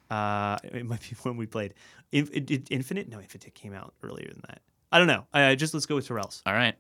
Uh, 0.10 0.58
it 0.64 0.86
might 0.86 1.02
be 1.02 1.16
one 1.24 1.38
we 1.38 1.46
played. 1.48 1.74
In, 2.12 2.28
it, 2.34 2.46
did 2.46 2.68
Infinite? 2.72 3.08
No, 3.10 3.20
Infinite 3.20 3.54
came 3.56 3.74
out 3.74 3.94
earlier 4.04 4.28
than 4.30 4.42
that. 4.50 4.62
I 4.92 4.98
don't 5.00 5.08
know. 5.08 5.26
Uh, 5.34 5.56
just 5.56 5.74
let's 5.74 5.86
go 5.86 5.96
with 5.96 6.08
Terrell's. 6.08 6.42
All 6.46 6.54
right, 6.54 6.76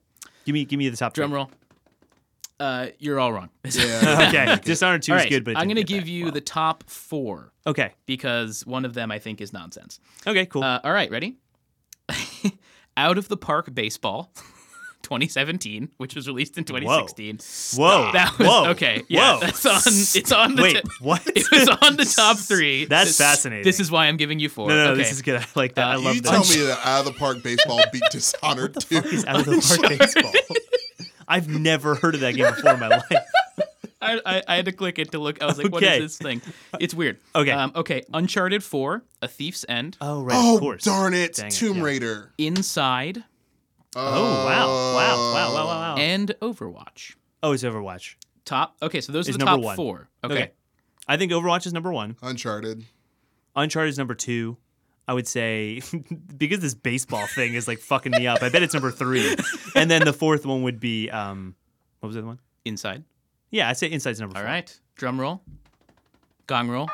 Give 0.46 0.54
me, 0.54 0.66
give 0.66 0.78
me 0.78 0.90
the 0.90 0.98
top. 0.98 1.14
drum 1.14 1.30
three. 1.30 1.36
roll. 1.38 1.52
Uh, 2.60 2.88
you're 3.00 3.20
all 3.20 3.34
wrong. 3.34 3.50
Yeah. 3.64 4.26
okay, 4.30 4.60
Dishonored 4.64 5.02
Two 5.02 5.14
all 5.14 5.18
is 5.18 5.24
right, 5.24 5.30
good, 5.30 5.44
but 5.44 5.58
I'm 5.58 5.68
gonna 5.68 5.82
give 5.84 6.04
that 6.06 6.12
you 6.12 6.26
well. 6.26 6.32
the 6.34 6.42
top 6.42 6.84
four 6.90 7.54
Okay. 7.66 7.94
because 8.06 8.66
one 8.68 8.86
of 8.86 8.94
them 8.94 9.10
I 9.12 9.18
think 9.20 9.42
is 9.42 9.52
nonsense. 9.52 10.00
Okay. 10.28 10.46
Cool. 10.46 10.64
Uh, 10.64 10.80
all 10.84 10.92
right, 10.92 11.10
ready? 11.10 11.38
Out 12.98 13.18
of 13.18 13.30
the 13.30 13.38
Park 13.38 13.74
Baseball, 13.74 14.32
2017, 15.04 15.90
which 15.98 16.16
was 16.16 16.28
released 16.28 16.58
in 16.58 16.64
2016. 16.64 17.80
Whoa. 17.80 18.12
That 18.14 18.38
was 18.40 18.48
Whoa. 18.48 18.70
okay. 18.72 19.04
Yeah, 19.08 19.34
Whoa. 19.36 19.40
that's 19.42 19.66
on. 19.66 19.82
It's 19.86 20.32
on 20.32 20.56
the. 20.56 20.62
Wait. 20.64 20.76
ti- 20.78 20.82
what? 21.00 21.22
it 21.36 21.50
was 21.52 21.68
on 21.82 21.96
the 21.98 22.06
top 22.06 22.38
three. 22.40 22.86
That's 22.86 23.10
This- 23.10 23.18
fascinating. 23.18 23.64
This 23.64 23.80
is 23.80 23.90
why 23.92 24.08
I'm 24.08 24.18
giving 24.18 24.40
you 24.40 24.50
four. 24.50 24.68
no, 24.70 24.76
no, 24.76 24.84
no, 24.86 24.92
okay. 24.92 25.02
this 25.04 25.12
is 25.12 25.22
good. 25.22 25.42
I 25.42 25.46
like 25.56 25.76
that. 25.76 25.88
Uh, 25.88 25.92
I 25.92 25.96
love 25.96 26.16
You 26.16 26.22
this. 26.22 26.32
tell 26.32 26.42
me 26.42 26.68
that 26.68 26.80
out 26.86 27.00
of 27.00 27.06
the 27.14 27.20
park 27.20 27.44
baseball 27.44 27.82
beat 27.92 28.04
Dishonored 28.12 28.76
what 28.76 28.90
the 28.90 28.96
fuck 28.96 29.04
2. 29.06 29.10
is 29.16 29.26
out 29.26 29.40
of 29.40 29.46
the 29.46 29.78
park 29.80 30.00
baseball? 30.00 30.32
I've 31.28 31.48
never 31.48 31.96
heard 31.96 32.16
of 32.16 32.22
that 32.22 32.36
game 32.36 32.54
before 32.54 32.74
in 32.74 32.80
my 32.80 32.88
life. 32.90 33.04
I, 34.04 34.20
I, 34.26 34.44
I 34.48 34.56
had 34.56 34.66
to 34.66 34.72
click 34.72 34.98
it 34.98 35.12
to 35.12 35.20
look. 35.20 35.42
I 35.44 35.46
was 35.46 35.60
like, 35.60 35.72
what 35.72 35.84
Okay. 35.84 35.98
is 36.04 36.18
this 36.18 36.18
thing? 36.18 36.42
It's 36.80 36.94
weird. 36.94 37.20
Okay. 37.36 37.52
Um, 37.52 37.72
okay. 37.76 38.02
Uncharted 38.12 38.64
4, 38.64 39.04
A 39.22 39.28
Thief's 39.28 39.64
End, 39.70 39.96
Oh 40.02 40.24
right, 40.24 40.36
Oh, 40.36 40.56
of 40.56 40.60
course. 40.60 40.84
darn 40.84 41.14
it. 41.14 41.36
Dang 41.36 41.48
it, 41.48 41.52
Tomb 41.52 41.78
yeah. 41.78 41.84
Raider. 41.84 42.32
Inside, 42.40 43.24
Oh 43.96 44.46
wow, 44.46 44.68
wow, 44.68 45.34
wow, 45.34 45.34
wow, 45.54 45.54
wow, 45.54 45.66
wow. 45.66 45.96
and 45.98 46.34
Overwatch. 46.42 47.16
oh, 47.44 47.52
it's 47.52 47.64
Overwatch. 47.64 48.16
Top. 48.46 48.76
Okay, 48.82 49.02
so 49.02 49.12
those 49.12 49.28
are 49.28 49.32
Is 49.32 49.38
the 49.38 49.46
number 49.46 49.58
top 49.58 49.66
one. 49.66 49.76
four. 49.76 50.10
Okay. 50.24 50.34
Okay. 50.34 50.52
I 51.08 51.18
think 51.18 51.32
Overwatch 51.32 51.66
is 51.66 51.74
number 51.74 51.92
one. 51.92 52.16
Uncharted. 52.22 52.86
Uncharted 53.56 53.90
is 53.90 53.98
number 53.98 54.16
two. 54.16 54.58
I 55.08 55.14
would 55.14 55.28
say 55.28 55.82
because 56.38 56.60
this 56.60 56.74
baseball 56.74 57.28
thing 57.28 57.54
is 57.54 57.68
like 57.68 57.80
fucking 57.80 58.14
me 58.14 58.28
up. 58.28 58.42
I 58.42 58.50
bet 58.50 58.64
it's 58.64 58.74
number 58.74 58.92
three, 58.92 59.36
and 59.76 59.92
then 59.92 60.06
the 60.06 60.14
fourth 60.14 60.46
one 60.46 60.64
would 60.64 60.80
be 60.80 61.10
um, 61.10 61.56
what 62.00 62.08
was 62.08 62.16
the 62.16 62.22
other 62.22 62.28
one? 62.28 62.40
Inside. 62.64 63.04
Yeah, 63.50 63.68
I'd 63.68 63.78
say 63.78 63.92
Inside's 63.92 64.22
number 64.22 64.38
All 64.38 64.44
four. 64.44 64.50
right. 64.50 64.80
Drum 64.96 65.20
roll. 65.20 65.42
Gong 66.48 66.70
roll. 66.70 66.90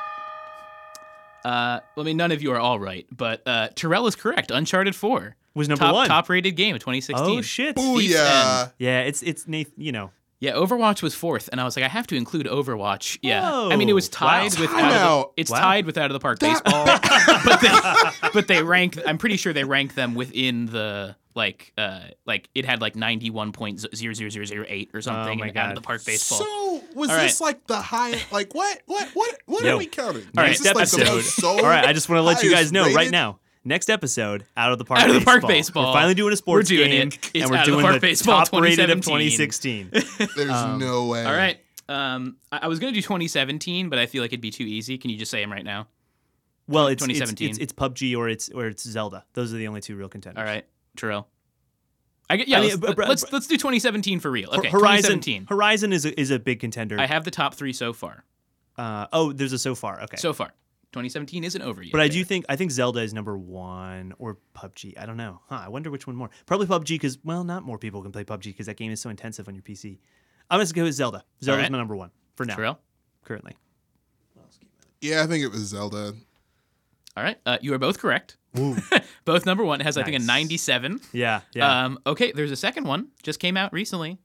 Uh, 1.45 1.80
well, 1.95 2.04
I 2.04 2.04
mean, 2.04 2.18
none 2.18 2.32
of 2.32 2.41
you 2.41 2.52
are 2.52 2.60
all 2.60 2.80
right, 2.80 3.06
but 3.12 3.41
uh, 3.45 3.70
Terrell 3.76 4.08
is 4.08 4.16
correct. 4.16 4.52
Uncharted 4.52 4.95
4. 4.95 5.36
Was 5.58 5.68
number 5.68 5.86
top, 5.86 5.93
one. 5.93 6.08
Top 6.08 6.30
rated 6.30 6.55
game 6.55 6.76
of 6.76 6.82
2016. 6.82 7.26
Oh 7.28 7.41
shit. 7.41 7.76
Oh, 7.78 7.97
Thief's 7.99 8.14
yeah. 8.14 8.70
Yeah, 8.78 8.99
it's 9.01 9.22
it's 9.24 9.47
Nathan. 9.47 9.74
You 9.78 9.91
know, 9.91 10.12
Yeah, 10.39 10.53
Overwatch 10.53 11.01
was 11.01 11.16
fourth, 11.16 11.49
and 11.51 11.60
I 11.60 11.64
was 11.64 11.76
like, 11.76 11.84
I 11.84 11.88
have 11.88 12.08
to 12.08 12.16
include 12.16 12.45
Overwatch. 12.45 13.18
Yeah, 13.22 13.51
I 13.51 13.76
mean, 13.76 13.89
it 13.89 13.93
was 13.93 14.08
tied 14.08 14.53
wow. 14.55 14.62
with 14.62 14.70
Time 14.70 14.86
out 14.86 14.93
of 14.93 15.22
the- 15.36 15.41
it's 15.41 15.51
Wow. 15.51 15.60
tied 15.60 15.86
with 15.86 15.97
out 15.97 16.12
of 16.12 16.14
the 16.14 16.20
park 16.20 16.39
baseball, 16.39 16.86
but 17.43 17.62
they 17.62 18.30
but 18.34 18.47
they 18.47 18.64
rank. 18.64 18.97
I'm 19.05 19.18
pretty 19.18 19.38
sure 19.38 19.51
they 19.51 19.64
rank 19.64 19.95
them 19.95 20.16
within 20.16 20.68
the 20.68 21.16
like 21.34 21.72
uh 21.78 21.99
like 22.26 22.49
it 22.55 22.66
had 22.66 22.82
like 22.82 22.95
ninety 22.95 23.30
one 23.30 23.51
point 23.51 23.80
zero 23.95 24.14
zero 24.14 24.30
zero 24.30 24.45
zero 24.45 24.66
eight 24.68 24.89
or 24.93 25.01
something. 25.01 25.38
Oh 25.39 25.43
my 25.43 25.49
in 25.49 25.58
out 25.58 25.70
of 25.70 25.76
the 25.76 25.82
park 25.82 26.03
baseball. 26.05 26.39
So 26.39 26.84
was 26.95 27.10
All 27.10 27.18
this 27.18 27.39
like 27.39 27.66
the 27.68 27.78
high? 27.80 28.16
Like 28.32 28.53
what? 28.53 28.82
What? 28.86 29.10
What? 29.14 29.38
What 29.45 29.64
Yo. 29.64 29.76
are 29.76 29.78
we 29.78 29.86
counting? 29.86 30.24
All 30.38 30.43
right, 30.43 30.51
is 30.51 30.60
this 30.60 30.74
like 30.76 30.89
the 30.89 30.97
episode. 31.01 31.16
most 31.16 31.36
sold, 31.36 31.62
All 31.62 31.68
right, 31.68 31.86
I 31.86 31.93
just 31.93 32.10
want 32.10 32.18
to 32.20 32.24
let 32.24 32.43
you 32.43 32.49
guys 32.49 32.72
highest 32.72 32.74
know 32.74 32.91
right 32.93 33.12
now. 33.12 33.39
Next 33.68 33.89
episode, 33.89 34.45
out 34.55 34.72
of 34.72 34.78
the 34.78 34.86
park. 34.86 35.01
Out 35.01 35.09
of 35.09 35.15
the 35.15 35.22
park 35.26 35.41
baseball. 35.41 35.49
baseball. 35.49 35.86
We're 35.88 35.93
finally 35.99 36.13
doing 36.15 36.32
a 36.32 36.38
sports 36.38 36.72
We're 36.72 36.78
doing 36.78 36.91
game, 36.91 37.07
it. 37.09 37.32
It's 37.34 37.43
and 37.43 37.51
we're 37.51 37.57
Out 37.57 37.68
of 37.68 37.76
the 37.76 37.82
Park 37.82 37.93
the 37.95 37.99
Baseball 37.99 38.45
top 38.45 38.61
rated 38.61 38.89
of 38.89 39.01
2017. 39.01 39.89
2016. 39.91 40.30
There's 40.38 40.49
Um, 40.51 40.80
no 40.80 41.07
way. 41.07 41.26
All 41.26 41.34
right. 41.34 41.59
Um, 41.89 42.38
I, 42.51 42.59
I 42.63 42.68
was 42.68 42.80
gonna 42.80 42.93
do 42.93 43.01
2017, 43.01 43.89
but 43.89 43.99
I 43.99 44.05
feel 44.05 44.22
like 44.24 44.30
it'd 44.32 44.39
be 44.41 44.51
too 44.51 44.63
easy. 44.63 44.97
Can 44.97 45.09
you 45.11 45.18
just 45.18 45.30
say 45.32 45.41
them 45.41 45.51
right 45.51 45.65
now? 45.65 45.88
Well, 46.70 46.88
it's, 46.88 47.01
it's 47.03 47.07
2017. 47.20 47.49
It's, 47.49 47.57
it's 47.59 47.74
PUBG 47.74 48.18
or 48.18 48.30
it's 48.30 48.49
or 48.49 48.68
it's 48.68 48.84
Zelda. 48.84 49.26
Those 49.34 49.53
are 49.53 49.57
the 49.57 49.68
only 49.68 49.82
two 49.82 49.95
real 49.97 50.09
contenders. 50.09 50.39
All 50.39 50.45
right, 50.45 50.65
Terrell. 50.95 51.28
I 52.30 52.38
get 52.38 52.47
yeah. 52.47 52.57
I 52.57 52.61
mean, 52.61 52.70
let's, 52.70 52.80
br- 52.80 52.91
br- 52.93 53.03
let's 53.03 53.32
let's 53.34 53.47
do 53.47 53.55
2017 53.55 54.20
for 54.22 54.32
real. 54.32 54.49
Okay, 54.51 54.70
Horizon 54.70 55.20
2017. 55.20 55.45
Horizon 55.47 55.91
is 55.93 56.05
a, 56.05 56.18
is 56.20 56.32
a 56.32 56.39
big 56.39 56.59
contender. 56.61 56.99
I 56.99 57.05
have 57.05 57.24
the 57.26 57.32
top 57.32 57.53
three 57.55 57.74
so 57.74 57.91
far. 57.93 58.24
uh, 58.78 59.07
oh, 59.13 59.32
there's 59.34 59.53
a 59.53 59.59
so 59.59 59.76
far. 59.76 60.01
Okay. 60.03 60.18
So 60.18 60.34
far, 60.34 60.51
2017 60.94 61.44
isn't 61.44 61.62
over 61.62 61.84
yet. 61.84 61.92
but 61.92 62.02
I 62.02 62.08
do 62.08 62.24
think 62.24 62.46
I 62.50 62.56
think 62.56 62.72
Zelda 62.72 63.02
is 63.02 63.14
number 63.14 63.38
one 63.38 64.14
or 64.20 64.38
PUBG. 64.56 64.98
I 64.98 65.06
don't 65.06 65.18
know. 65.18 65.42
Huh, 65.50 65.62
I 65.66 65.70
wonder 65.70 65.92
which 65.92 66.08
one 66.08 66.16
more. 66.16 66.30
Probably 66.46 66.68
PUBG 66.68 66.96
because 66.96 67.18
well, 67.24 67.44
not 67.44 67.64
more 67.64 67.78
people 67.78 68.02
can 68.02 68.12
play 68.12 68.24
PUBG 68.24 68.46
because 68.46 68.66
that 68.68 68.78
game 68.78 68.92
is 68.92 69.02
so 69.02 69.10
intensive 69.10 69.48
on 69.48 69.56
your 69.56 69.64
PC. 69.64 70.00
I'm 70.50 70.60
gonna 70.60 70.72
go 70.72 70.84
with 70.84 70.94
Zelda. 70.94 71.24
Zelda's 71.44 71.64
right. 71.64 71.72
my 71.72 71.78
number 71.78 71.96
one 71.96 72.12
for 72.36 72.46
now. 72.46 72.56
Terrell. 72.56 72.80
Currently. 73.26 73.58
Yeah, 75.02 75.24
I 75.24 75.28
think 75.28 75.44
it 75.44 75.52
was 75.52 75.62
Zelda. 75.62 76.14
All 77.16 77.24
right, 77.24 77.38
uh, 77.46 77.58
you 77.62 77.74
are 77.74 77.78
both 77.78 78.00
correct. 78.00 78.38
both 79.26 79.46
number 79.46 79.64
one 79.64 79.82
It 79.82 79.84
has 79.84 79.98
I 79.98 80.04
think 80.04 80.16
a 80.16 80.20
97. 80.20 81.00
Yeah. 81.14 81.42
Yeah. 81.54 81.86
Um, 81.86 82.00
okay, 82.06 82.32
there's 82.32 82.52
a 82.52 82.56
second 82.56 82.86
one 82.86 83.10
just 83.24 83.40
came 83.40 83.58
out 83.58 83.74
recently 83.74 84.18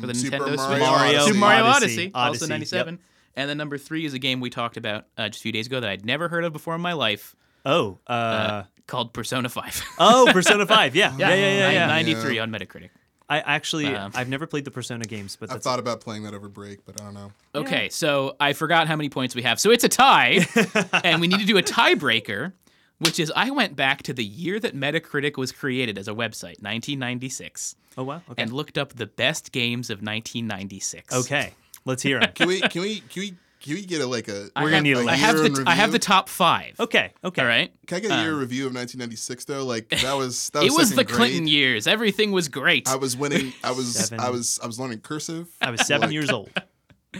for 0.00 0.06
the 0.06 0.14
Super 0.14 0.38
Nintendo 0.38 0.56
Mario 0.56 0.56
Switch. 0.56 0.80
Mario 0.80 1.20
Super 1.26 1.38
Mario 1.38 1.64
Odyssey. 1.64 1.84
Odyssey, 1.84 2.10
also 2.14 2.28
Odyssey, 2.28 2.48
97. 2.48 2.98
And 3.36 3.50
then 3.50 3.56
number 3.56 3.78
three 3.78 4.04
is 4.04 4.14
a 4.14 4.18
game 4.18 4.40
we 4.40 4.50
talked 4.50 4.76
about 4.76 5.06
uh, 5.18 5.28
just 5.28 5.40
a 5.40 5.42
few 5.42 5.52
days 5.52 5.66
ago 5.66 5.80
that 5.80 5.90
I'd 5.90 6.04
never 6.06 6.28
heard 6.28 6.44
of 6.44 6.52
before 6.52 6.74
in 6.74 6.80
my 6.80 6.92
life, 6.92 7.34
oh. 7.64 7.98
Uh, 8.06 8.12
uh, 8.12 8.64
called 8.86 9.12
Persona 9.12 9.48
5. 9.48 9.82
oh, 9.98 10.28
Persona 10.32 10.66
Five. 10.66 10.94
Yeah. 10.94 11.14
Yeah. 11.16 11.34
Yeah. 11.34 11.58
Yeah. 11.58 11.70
yeah. 11.70 11.86
93 11.86 12.38
on 12.38 12.50
Metacritic. 12.50 12.90
I 13.28 13.40
actually 13.40 13.86
Um, 13.86 14.12
I've 14.14 14.28
never 14.28 14.46
played 14.46 14.66
the 14.66 14.70
Persona 14.70 15.04
games, 15.04 15.36
but 15.36 15.50
I 15.50 15.56
thought 15.56 15.78
about 15.78 16.00
playing 16.02 16.24
that 16.24 16.34
over 16.34 16.48
break, 16.48 16.84
but 16.84 17.00
I 17.00 17.04
don't 17.04 17.14
know. 17.14 17.32
Okay, 17.54 17.88
so 17.88 18.36
I 18.38 18.52
forgot 18.52 18.86
how 18.86 18.96
many 18.96 19.08
points 19.08 19.34
we 19.34 19.42
have. 19.42 19.58
So 19.58 19.70
it's 19.70 19.82
a 19.82 19.88
tie, 19.88 20.46
and 21.04 21.22
we 21.22 21.26
need 21.26 21.40
to 21.40 21.46
do 21.46 21.56
a 21.56 21.62
tiebreaker, 21.62 22.52
which 22.98 23.18
is 23.18 23.32
I 23.34 23.50
went 23.50 23.76
back 23.76 24.02
to 24.04 24.12
the 24.12 24.22
year 24.24 24.60
that 24.60 24.76
Metacritic 24.76 25.38
was 25.38 25.52
created 25.52 25.96
as 25.96 26.06
a 26.06 26.12
website, 26.12 26.60
1996, 26.62 27.76
oh 27.96 28.04
wow. 28.04 28.20
Okay. 28.30 28.42
and 28.42 28.52
looked 28.52 28.76
up 28.76 28.92
the 28.92 29.06
best 29.06 29.52
games 29.52 29.88
of 29.88 30.02
1996. 30.02 31.14
okay. 31.14 31.54
Let's 31.84 32.02
hear 32.02 32.20
them. 32.20 32.32
Can 32.34 32.48
we? 32.48 32.60
Can 32.60 32.82
we? 32.82 33.00
Can 33.00 33.20
we? 33.22 33.34
Can 33.60 33.74
we 33.74 33.86
get 33.86 34.02
a 34.02 34.06
like 34.06 34.28
a? 34.28 34.50
We're 34.56 34.70
gonna 34.70 34.82
need 34.82 34.96
a 34.96 35.00
I 35.00 35.02
list. 35.04 35.18
have 35.20 35.36
year 35.36 35.48
the 35.48 35.60
in 35.62 35.68
I 35.68 35.74
have 35.74 35.90
the 35.92 35.98
top 35.98 36.28
five. 36.28 36.78
Okay. 36.78 37.12
Okay. 37.24 37.40
All 37.42 37.48
right. 37.48 37.72
Can 37.86 37.96
I 37.96 38.00
get 38.00 38.10
a 38.10 38.22
year 38.22 38.34
review 38.36 38.66
of 38.66 38.74
1996 38.74 39.44
though? 39.46 39.64
Like 39.64 39.88
that 40.02 40.12
was 40.14 40.50
that 40.50 40.62
was. 40.62 40.72
It 40.72 40.76
was 40.76 40.90
the 40.90 40.96
second 40.96 41.14
Clinton 41.14 41.46
years. 41.46 41.86
Everything 41.86 42.30
was 42.32 42.48
great. 42.48 42.86
I 42.88 42.96
was 42.96 43.16
winning. 43.16 43.54
I 43.62 43.70
was. 43.70 43.94
Seven. 43.94 44.20
I 44.20 44.28
was. 44.28 44.60
I 44.62 44.66
was 44.66 44.78
learning 44.78 45.00
cursive. 45.00 45.48
I 45.62 45.70
was 45.70 45.86
seven 45.86 46.08
Like, 46.08 46.12
years 46.12 46.28
old. 46.30 46.50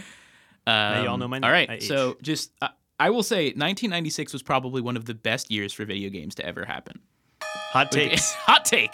now 0.67 1.01
you 1.01 1.07
all 1.07 1.15
Um, 1.15 1.19
know 1.19 1.27
my 1.27 1.39
Name. 1.39 1.45
All 1.47 1.51
right, 1.51 1.81
so 1.81 2.17
just 2.21 2.51
uh, 2.61 2.67
I 2.99 3.09
will 3.09 3.23
say 3.23 3.45
1996 3.47 4.33
was 4.33 4.43
probably 4.43 4.81
one 4.81 4.97
of 4.97 5.05
the 5.05 5.13
best 5.15 5.49
years 5.51 5.73
for 5.73 5.85
video 5.85 6.09
games 6.09 6.35
to 6.35 6.45
ever 6.45 6.65
happen. 6.65 6.99
Hot 7.71 7.91
takes. 7.91 8.33
Hot 8.33 8.63
take. 8.63 8.91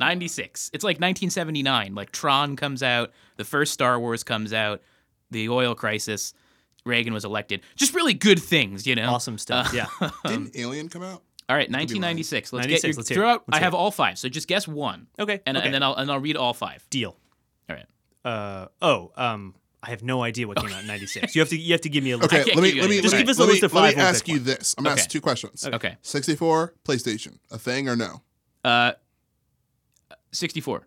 96. 0.00 0.70
It's 0.72 0.82
like 0.84 0.96
1979. 0.96 1.94
Like 1.94 2.12
Tron 2.12 2.56
comes 2.56 2.82
out, 2.82 3.12
the 3.36 3.44
first 3.44 3.72
Star 3.72 4.00
Wars 4.00 4.24
comes 4.24 4.52
out, 4.54 4.80
the 5.32 5.48
oil 5.48 5.74
crisis, 5.74 6.32
Reagan 6.84 7.12
was 7.12 7.24
elected. 7.24 7.60
Just 7.76 7.94
really 7.94 8.14
good 8.14 8.40
things, 8.40 8.86
you 8.86 8.94
know. 8.94 9.08
awesome 9.10 9.38
stuff. 9.38 9.72
yeah. 9.74 9.86
Didn't 10.26 10.56
Alien 10.56 10.88
come 10.88 11.02
out? 11.02 11.22
All 11.48 11.56
right, 11.56 11.68
1996. 11.70 12.52
Let's 12.52 12.66
96, 12.66 12.82
get 12.82 12.88
your 12.88 12.96
let's 12.96 13.08
throw 13.10 13.28
it. 13.28 13.32
out. 13.32 13.44
Let's 13.48 13.58
I 13.60 13.64
have 13.64 13.74
it. 13.74 13.76
all 13.76 13.90
five, 13.90 14.16
so 14.18 14.28
just 14.28 14.46
guess 14.48 14.66
one, 14.68 15.08
Okay. 15.18 15.40
and, 15.44 15.56
okay. 15.56 15.66
and 15.66 15.74
then 15.74 15.82
I'll 15.82 15.94
and 15.94 16.10
I'll 16.10 16.20
read 16.20 16.36
all 16.36 16.54
five. 16.54 16.86
deal. 16.88 17.16
All 17.68 17.76
right. 17.76 17.86
Uh 18.24 18.68
oh. 18.80 19.12
Um. 19.16 19.54
I 19.84 19.90
have 19.90 20.04
no 20.04 20.22
idea 20.22 20.46
what 20.46 20.58
came 20.58 20.70
out 20.72 20.82
in 20.82 20.86
'96. 20.86 21.34
You 21.34 21.40
have 21.42 21.48
to. 21.48 21.56
You 21.58 21.72
have 21.72 21.80
to 21.80 21.88
give 21.88 22.04
me 22.04 22.12
a 22.12 22.16
list. 22.16 22.32
Okay, 22.32 22.44
let 22.54 22.62
me 22.62 22.80
let 22.80 22.88
me 22.88 23.00
Just 23.00 23.16
give 23.16 23.28
us 23.28 23.38
a 23.40 23.44
list 23.44 23.64
of 23.64 23.74
let 23.74 23.80
five, 23.80 23.96
me 23.96 24.00
we'll 24.00 24.06
ask 24.10 24.28
you 24.28 24.34
one. 24.36 24.44
this. 24.44 24.74
I'm 24.78 24.84
gonna 24.84 24.94
Okay. 24.94 25.00
ask 25.00 25.10
two 25.10 25.20
questions. 25.20 25.66
Okay. 25.66 25.96
64 26.02 26.74
PlayStation, 26.84 27.38
a 27.50 27.58
thing 27.58 27.88
or 27.88 27.96
no? 27.96 28.22
Uh, 28.62 28.92
64. 30.30 30.86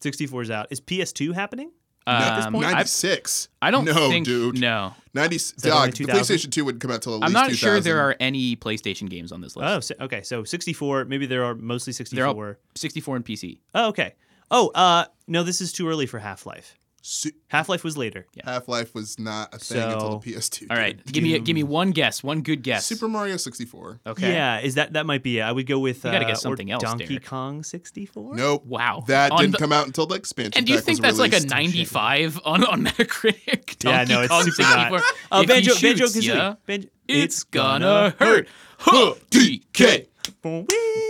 64 0.00 0.42
is 0.42 0.50
out. 0.52 0.66
Is 0.70 0.80
PS2 0.80 1.34
happening? 1.34 1.72
Um, 2.06 2.52
this 2.52 2.62
96. 2.62 3.48
I 3.60 3.70
don't 3.70 3.84
no, 3.84 4.08
think 4.08 4.26
dude. 4.26 4.58
no. 4.58 4.94
90. 5.14 5.38
Dog, 5.62 5.92
the 5.92 6.04
PlayStation 6.04 6.50
2 6.50 6.64
wouldn't 6.64 6.82
come 6.82 6.90
out 6.90 7.02
till 7.02 7.14
at 7.14 7.20
least 7.20 7.26
I'm 7.26 7.32
not 7.32 7.52
sure 7.52 7.80
there 7.80 8.00
are 8.00 8.16
any 8.18 8.56
PlayStation 8.56 9.08
games 9.08 9.30
on 9.30 9.40
this 9.40 9.56
list. 9.56 9.68
Oh, 9.68 9.80
si- 9.80 9.94
okay. 10.04 10.22
So 10.22 10.42
64. 10.44 11.04
Maybe 11.04 11.26
there 11.26 11.44
are 11.44 11.54
mostly 11.54 11.92
64. 11.92 12.16
They're 12.16 12.26
all 12.26 12.54
64 12.74 13.16
and 13.16 13.24
PC. 13.24 13.58
Oh, 13.74 13.88
okay. 13.88 14.14
Oh, 14.50 14.68
uh, 14.74 15.04
no. 15.28 15.42
This 15.42 15.60
is 15.60 15.72
too 15.72 15.88
early 15.88 16.06
for 16.06 16.18
Half 16.18 16.46
Life. 16.46 16.76
Su- 17.04 17.32
Half 17.48 17.68
Life 17.68 17.82
was 17.82 17.96
later. 17.96 18.26
Yeah. 18.34 18.42
Half 18.48 18.68
Life 18.68 18.94
was 18.94 19.18
not 19.18 19.52
a 19.52 19.58
thing 19.58 19.82
until 19.82 20.18
the 20.20 20.30
PS2. 20.32 20.68
All 20.70 20.76
right, 20.76 20.96
dude. 20.96 21.12
give 21.12 21.24
me 21.24 21.36
give 21.40 21.54
me 21.56 21.64
one 21.64 21.90
guess, 21.90 22.22
one 22.22 22.42
good 22.42 22.62
guess. 22.62 22.86
Super 22.86 23.08
Mario 23.08 23.36
64. 23.36 24.00
okay. 24.06 24.32
Yeah. 24.32 24.60
Is 24.60 24.76
that 24.76 24.92
that 24.92 25.04
might 25.04 25.24
be 25.24 25.40
it? 25.40 25.42
I 25.42 25.50
would 25.50 25.66
go 25.66 25.80
with. 25.80 26.04
You 26.04 26.12
gotta 26.12 26.24
uh, 26.24 26.28
guess 26.28 26.42
something 26.42 26.70
else, 26.70 26.82
Donkey 26.84 27.06
Derek. 27.06 27.24
Kong 27.24 27.64
64. 27.64 28.36
Nope. 28.36 28.64
Wow. 28.66 29.02
That 29.08 29.32
On 29.32 29.40
didn't 29.40 29.52
the- 29.52 29.58
come 29.58 29.72
out 29.72 29.86
until 29.86 30.06
the 30.06 30.14
expansion. 30.14 30.52
And 30.56 30.64
do 30.64 30.72
you 30.72 30.78
pack 30.78 30.84
think 30.86 31.02
was 31.02 31.18
that's 31.18 31.32
like 31.32 31.42
a 31.42 31.44
95 31.44 32.40
on, 32.44 32.64
on 32.64 32.84
Metacritic? 32.84 33.76
Yeah, 33.84 34.04
no, 34.04 34.20
it's 34.20 34.28
Kong 34.30 34.42
super 34.44 34.62
not. 34.62 34.92
64? 34.92 34.98
Uh, 34.98 35.00
If 35.02 35.40
he 35.40 35.46
Banjo, 35.46 35.72
Banjo 35.74 36.06
shoots 36.06 36.16
Kazooie. 36.18 36.34
ya, 36.36 36.54
Banjo- 36.66 36.88
it's 37.08 37.42
gonna 37.42 38.14
hurt. 38.20 38.46
Huh, 38.78 39.14
DK. 39.30 40.06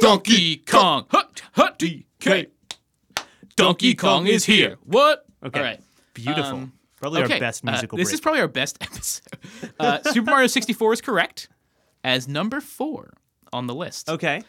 Donkey 0.01 0.57
Kong. 0.59 1.05
Huh, 1.11 1.25
huh, 1.53 1.71
DK. 1.79 2.47
Donkey 3.57 3.95
Kong 3.95 4.27
is 4.27 4.45
here. 4.47 4.77
What? 4.85 5.27
Okay. 5.45 5.59
All 5.59 5.65
right. 5.65 5.81
Beautiful. 6.15 6.45
Um, 6.45 6.73
Probably 7.01 7.23
okay. 7.23 7.35
our 7.35 7.41
best 7.41 7.65
uh, 7.65 7.71
musical 7.71 7.99
this 7.99 8.09
break. 8.09 8.15
is 8.15 8.21
probably 8.21 8.41
our 8.41 8.49
best 8.49 8.79
episode. 8.81 9.25
Uh, 9.79 10.01
Super 10.13 10.31
Mario 10.31 10.47
64 10.47 10.93
is 10.93 11.01
correct 11.01 11.49
as 12.05 12.29
number 12.29 12.61
four 12.61 13.13
on 13.53 13.67
the 13.67 13.75
list. 13.75 14.09
okay. 14.09 14.43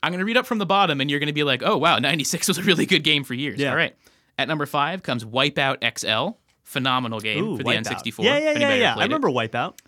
I'm 0.00 0.12
going 0.12 0.20
to 0.20 0.24
read 0.24 0.36
up 0.36 0.46
from 0.46 0.58
the 0.58 0.66
bottom, 0.66 1.00
and 1.00 1.10
you're 1.10 1.18
going 1.18 1.26
to 1.26 1.32
be 1.32 1.42
like, 1.42 1.60
oh, 1.64 1.76
wow, 1.76 1.98
96 1.98 2.46
was 2.46 2.58
a 2.58 2.62
really 2.62 2.86
good 2.86 3.02
game 3.02 3.24
for 3.24 3.34
years. 3.34 3.58
Yeah. 3.58 3.70
All 3.70 3.76
right. 3.76 3.96
At 4.38 4.46
number 4.46 4.64
five 4.64 5.02
comes 5.02 5.24
Wipeout 5.24 5.78
XL. 5.98 6.36
Phenomenal 6.62 7.18
game 7.18 7.42
Ooh, 7.44 7.56
for 7.56 7.64
the 7.64 7.70
Wipeout. 7.70 8.00
N64. 8.04 8.22
Yeah, 8.24 8.38
yeah, 8.38 8.52
yeah, 8.52 8.74
yeah. 8.74 8.90
I 8.92 8.94
played 8.94 9.04
it. 9.10 9.14
remember 9.14 9.28
Wipeout. 9.30 9.80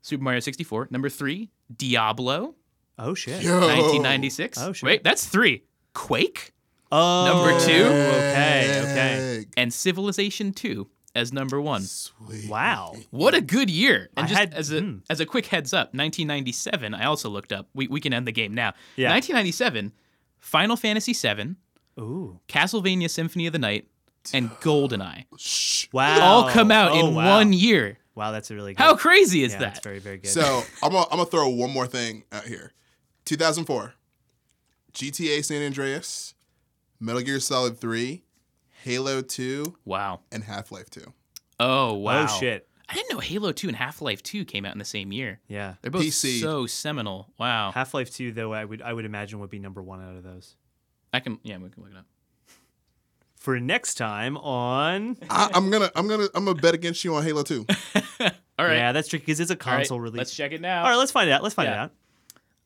Super 0.00 0.24
Mario 0.24 0.40
64. 0.40 0.88
Number 0.90 1.10
three, 1.10 1.50
Diablo, 1.76 2.54
Oh 2.98 3.14
shit. 3.14 3.42
Yo. 3.42 3.60
1996. 3.60 4.58
Oh, 4.58 4.72
shit. 4.72 4.86
Wait, 4.86 5.04
that's 5.04 5.26
three. 5.26 5.64
Quake 5.94 6.52
Oh, 6.90 7.24
Number 7.26 7.60
two? 7.60 7.84
Okay, 7.84 8.80
okay. 8.82 9.46
And 9.56 9.72
Civilization 9.72 10.52
2 10.52 10.88
as 11.14 11.32
number 11.32 11.60
one. 11.60 11.82
Sweet. 11.82 12.48
Wow. 12.48 12.94
What 13.10 13.34
a 13.34 13.40
good 13.40 13.68
year! 13.70 14.08
And 14.16 14.24
I 14.26 14.28
just 14.28 14.38
had- 14.38 14.54
as 14.54 14.72
a 14.72 14.80
hmm. 14.80 14.98
as 15.10 15.20
a 15.20 15.26
quick 15.26 15.46
heads 15.46 15.72
up, 15.72 15.88
1997. 15.88 16.94
I 16.94 17.04
also 17.04 17.28
looked 17.28 17.52
up. 17.52 17.68
We 17.74 17.88
we 17.88 18.00
can 18.00 18.12
end 18.12 18.26
the 18.26 18.32
game 18.32 18.54
now. 18.54 18.72
Yeah. 18.96 19.10
1997, 19.10 19.92
Final 20.38 20.76
Fantasy 20.76 21.12
VII, 21.12 21.56
Ooh. 21.98 22.40
Castlevania 22.48 23.10
Symphony 23.10 23.46
of 23.46 23.52
the 23.52 23.58
Night, 23.58 23.88
and 24.32 24.50
GoldenEye 24.60 25.24
Shh. 25.38 25.88
Wow. 25.92 26.20
all 26.20 26.50
come 26.50 26.70
out 26.70 26.92
Oh, 26.92 27.08
in 27.08 27.14
wow. 27.14 27.36
one 27.38 27.52
year. 27.52 27.98
Wow, 28.14 28.32
that's 28.32 28.50
a 28.50 28.54
really 28.54 28.74
good. 28.74 28.82
How 28.82 28.96
crazy 28.96 29.42
is 29.42 29.52
yeah, 29.52 29.58
that? 29.58 29.74
That's 29.74 29.84
very 29.84 29.98
very 29.98 30.18
good. 30.18 30.30
So 30.30 30.62
I'm 30.82 30.92
gonna, 30.92 31.06
I'm 31.10 31.18
gonna 31.18 31.26
throw 31.26 31.48
one 31.48 31.70
more 31.70 31.86
thing 31.86 32.24
out 32.32 32.44
here. 32.44 32.72
2004, 33.24 33.94
GTA 34.94 35.44
San 35.44 35.62
Andreas, 35.62 36.34
Metal 37.00 37.22
Gear 37.22 37.40
Solid 37.40 37.78
3, 37.78 38.22
Halo 38.84 39.20
2, 39.22 39.76
wow. 39.84 40.20
and 40.32 40.42
Half 40.44 40.72
Life 40.72 40.90
2. 40.90 41.02
Oh 41.60 41.94
wow. 41.94 42.24
Oh 42.24 42.38
shit. 42.38 42.68
I 42.88 42.94
didn't 42.94 43.12
know 43.12 43.18
Halo 43.20 43.52
2 43.52 43.68
and 43.68 43.76
Half 43.76 44.00
Life 44.00 44.22
2 44.22 44.44
came 44.44 44.64
out 44.64 44.72
in 44.72 44.78
the 44.78 44.84
same 44.84 45.12
year. 45.12 45.40
Yeah. 45.48 45.74
They're 45.82 45.90
both 45.90 46.02
PC. 46.04 46.40
so 46.40 46.66
seminal. 46.66 47.28
Wow. 47.38 47.70
Half 47.72 47.92
Life 47.94 48.10
Two, 48.10 48.32
though, 48.32 48.52
I 48.52 48.64
would 48.64 48.80
I 48.80 48.92
would 48.92 49.04
imagine 49.04 49.40
would 49.40 49.50
be 49.50 49.58
number 49.58 49.82
one 49.82 50.00
out 50.00 50.16
of 50.16 50.22
those. 50.22 50.56
I 51.12 51.20
can 51.20 51.38
yeah, 51.42 51.58
we 51.58 51.68
can 51.68 51.82
look 51.82 51.92
it 51.92 51.98
up. 51.98 52.06
For 53.36 53.60
next 53.60 53.94
time 53.96 54.36
on. 54.38 55.16
I, 55.30 55.50
I'm 55.52 55.70
gonna 55.70 55.90
I'm 55.94 56.08
gonna 56.08 56.28
I'm 56.34 56.44
gonna 56.44 56.60
bet 56.60 56.74
against 56.74 57.04
you 57.04 57.14
on 57.14 57.24
Halo 57.24 57.42
2. 57.42 57.66
All 58.58 58.66
right. 58.66 58.76
Yeah, 58.76 58.92
that's 58.92 59.08
tricky 59.08 59.26
because 59.26 59.40
it's 59.40 59.50
a 59.50 59.54
All 59.54 59.58
right, 59.72 59.78
console 59.78 60.00
release. 60.00 60.18
Let's 60.18 60.34
check 60.34 60.52
it 60.52 60.60
now. 60.60 60.82
All 60.82 60.90
right, 60.90 60.96
let's 60.96 61.12
find 61.12 61.28
it 61.28 61.32
out. 61.32 61.42
Let's 61.42 61.54
find 61.54 61.68
Yeah. 61.68 61.84
it 61.84 61.90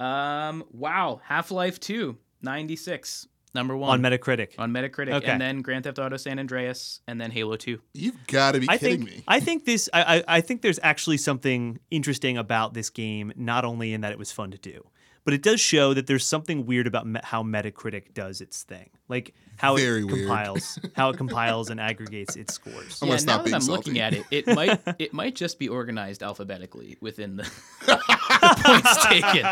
out. 0.01 0.49
Um, 0.49 0.64
wow, 0.72 1.20
Half 1.24 1.51
Life 1.51 1.78
2, 1.80 2.16
96. 2.43 3.28
Number 3.55 3.76
one 3.76 3.90
on 3.90 4.00
Metacritic. 4.12 4.55
on 4.59 4.72
Metacritic, 4.72 5.12
Okay. 5.14 5.26
and 5.30 5.40
then 5.40 5.61
Grand 5.61 5.84
Theft 5.84 5.98
Auto 5.98 6.16
San 6.16 6.38
Andreas, 6.38 7.00
and 7.07 7.20
then 7.20 7.30
Halo 7.30 7.57
Two. 7.57 7.80
You've 7.92 8.26
got 8.26 8.53
to 8.53 8.61
be 8.61 8.66
I 8.68 8.78
kidding 8.78 9.05
think 9.05 9.16
me. 9.18 9.24
I 9.28 9.40
think 9.40 9.64
this 9.66 9.88
I, 9.92 10.18
I 10.18 10.24
I 10.38 10.40
think 10.40 10.62
there's 10.62 10.80
actually 10.82 11.18
something 11.18 11.78
interesting 11.90 12.38
about 12.38 12.72
this 12.74 12.88
game, 12.90 13.32
not 13.36 13.64
only 13.64 13.92
in 13.92 14.00
that 14.00 14.12
it 14.12 14.18
was 14.18 14.32
fun 14.32 14.50
to 14.53 14.59
do, 14.59 14.84
but 15.25 15.35
it 15.35 15.43
does 15.43 15.61
show 15.61 15.95
that 15.95 16.07
there's 16.07 16.27
something 16.27 16.66
weird 16.66 16.87
about 16.87 17.07
me- 17.07 17.20
how 17.23 17.43
Metacritic 17.43 18.12
does 18.14 18.41
its 18.41 18.62
thing, 18.62 18.91
like 19.09 19.35
how 19.57 19.77
Very 19.77 20.01
it 20.01 20.05
weird. 20.07 20.27
compiles 20.27 20.79
how 20.95 21.11
it 21.11 21.16
compiles 21.16 21.70
and 21.70 21.81
aggregates 21.81 22.37
its 22.37 22.55
scores. 22.55 23.01
I'm 23.03 23.09
yeah, 23.09 23.16
now 23.25 23.43
that 23.43 23.55
I'm 23.55 23.61
salty. 23.61 23.70
looking 23.91 24.01
at 24.01 24.14
it, 24.14 24.25
it 24.31 24.47
might 24.49 24.81
it 24.99 25.12
might 25.12 25.35
just 25.35 25.59
be 25.59 25.68
organized 25.68 26.23
alphabetically 26.23 26.97
within 27.01 27.37
the, 27.37 27.43
the 27.87 28.57
points 28.64 29.07
taken. 29.07 29.47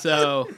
so 0.00 0.48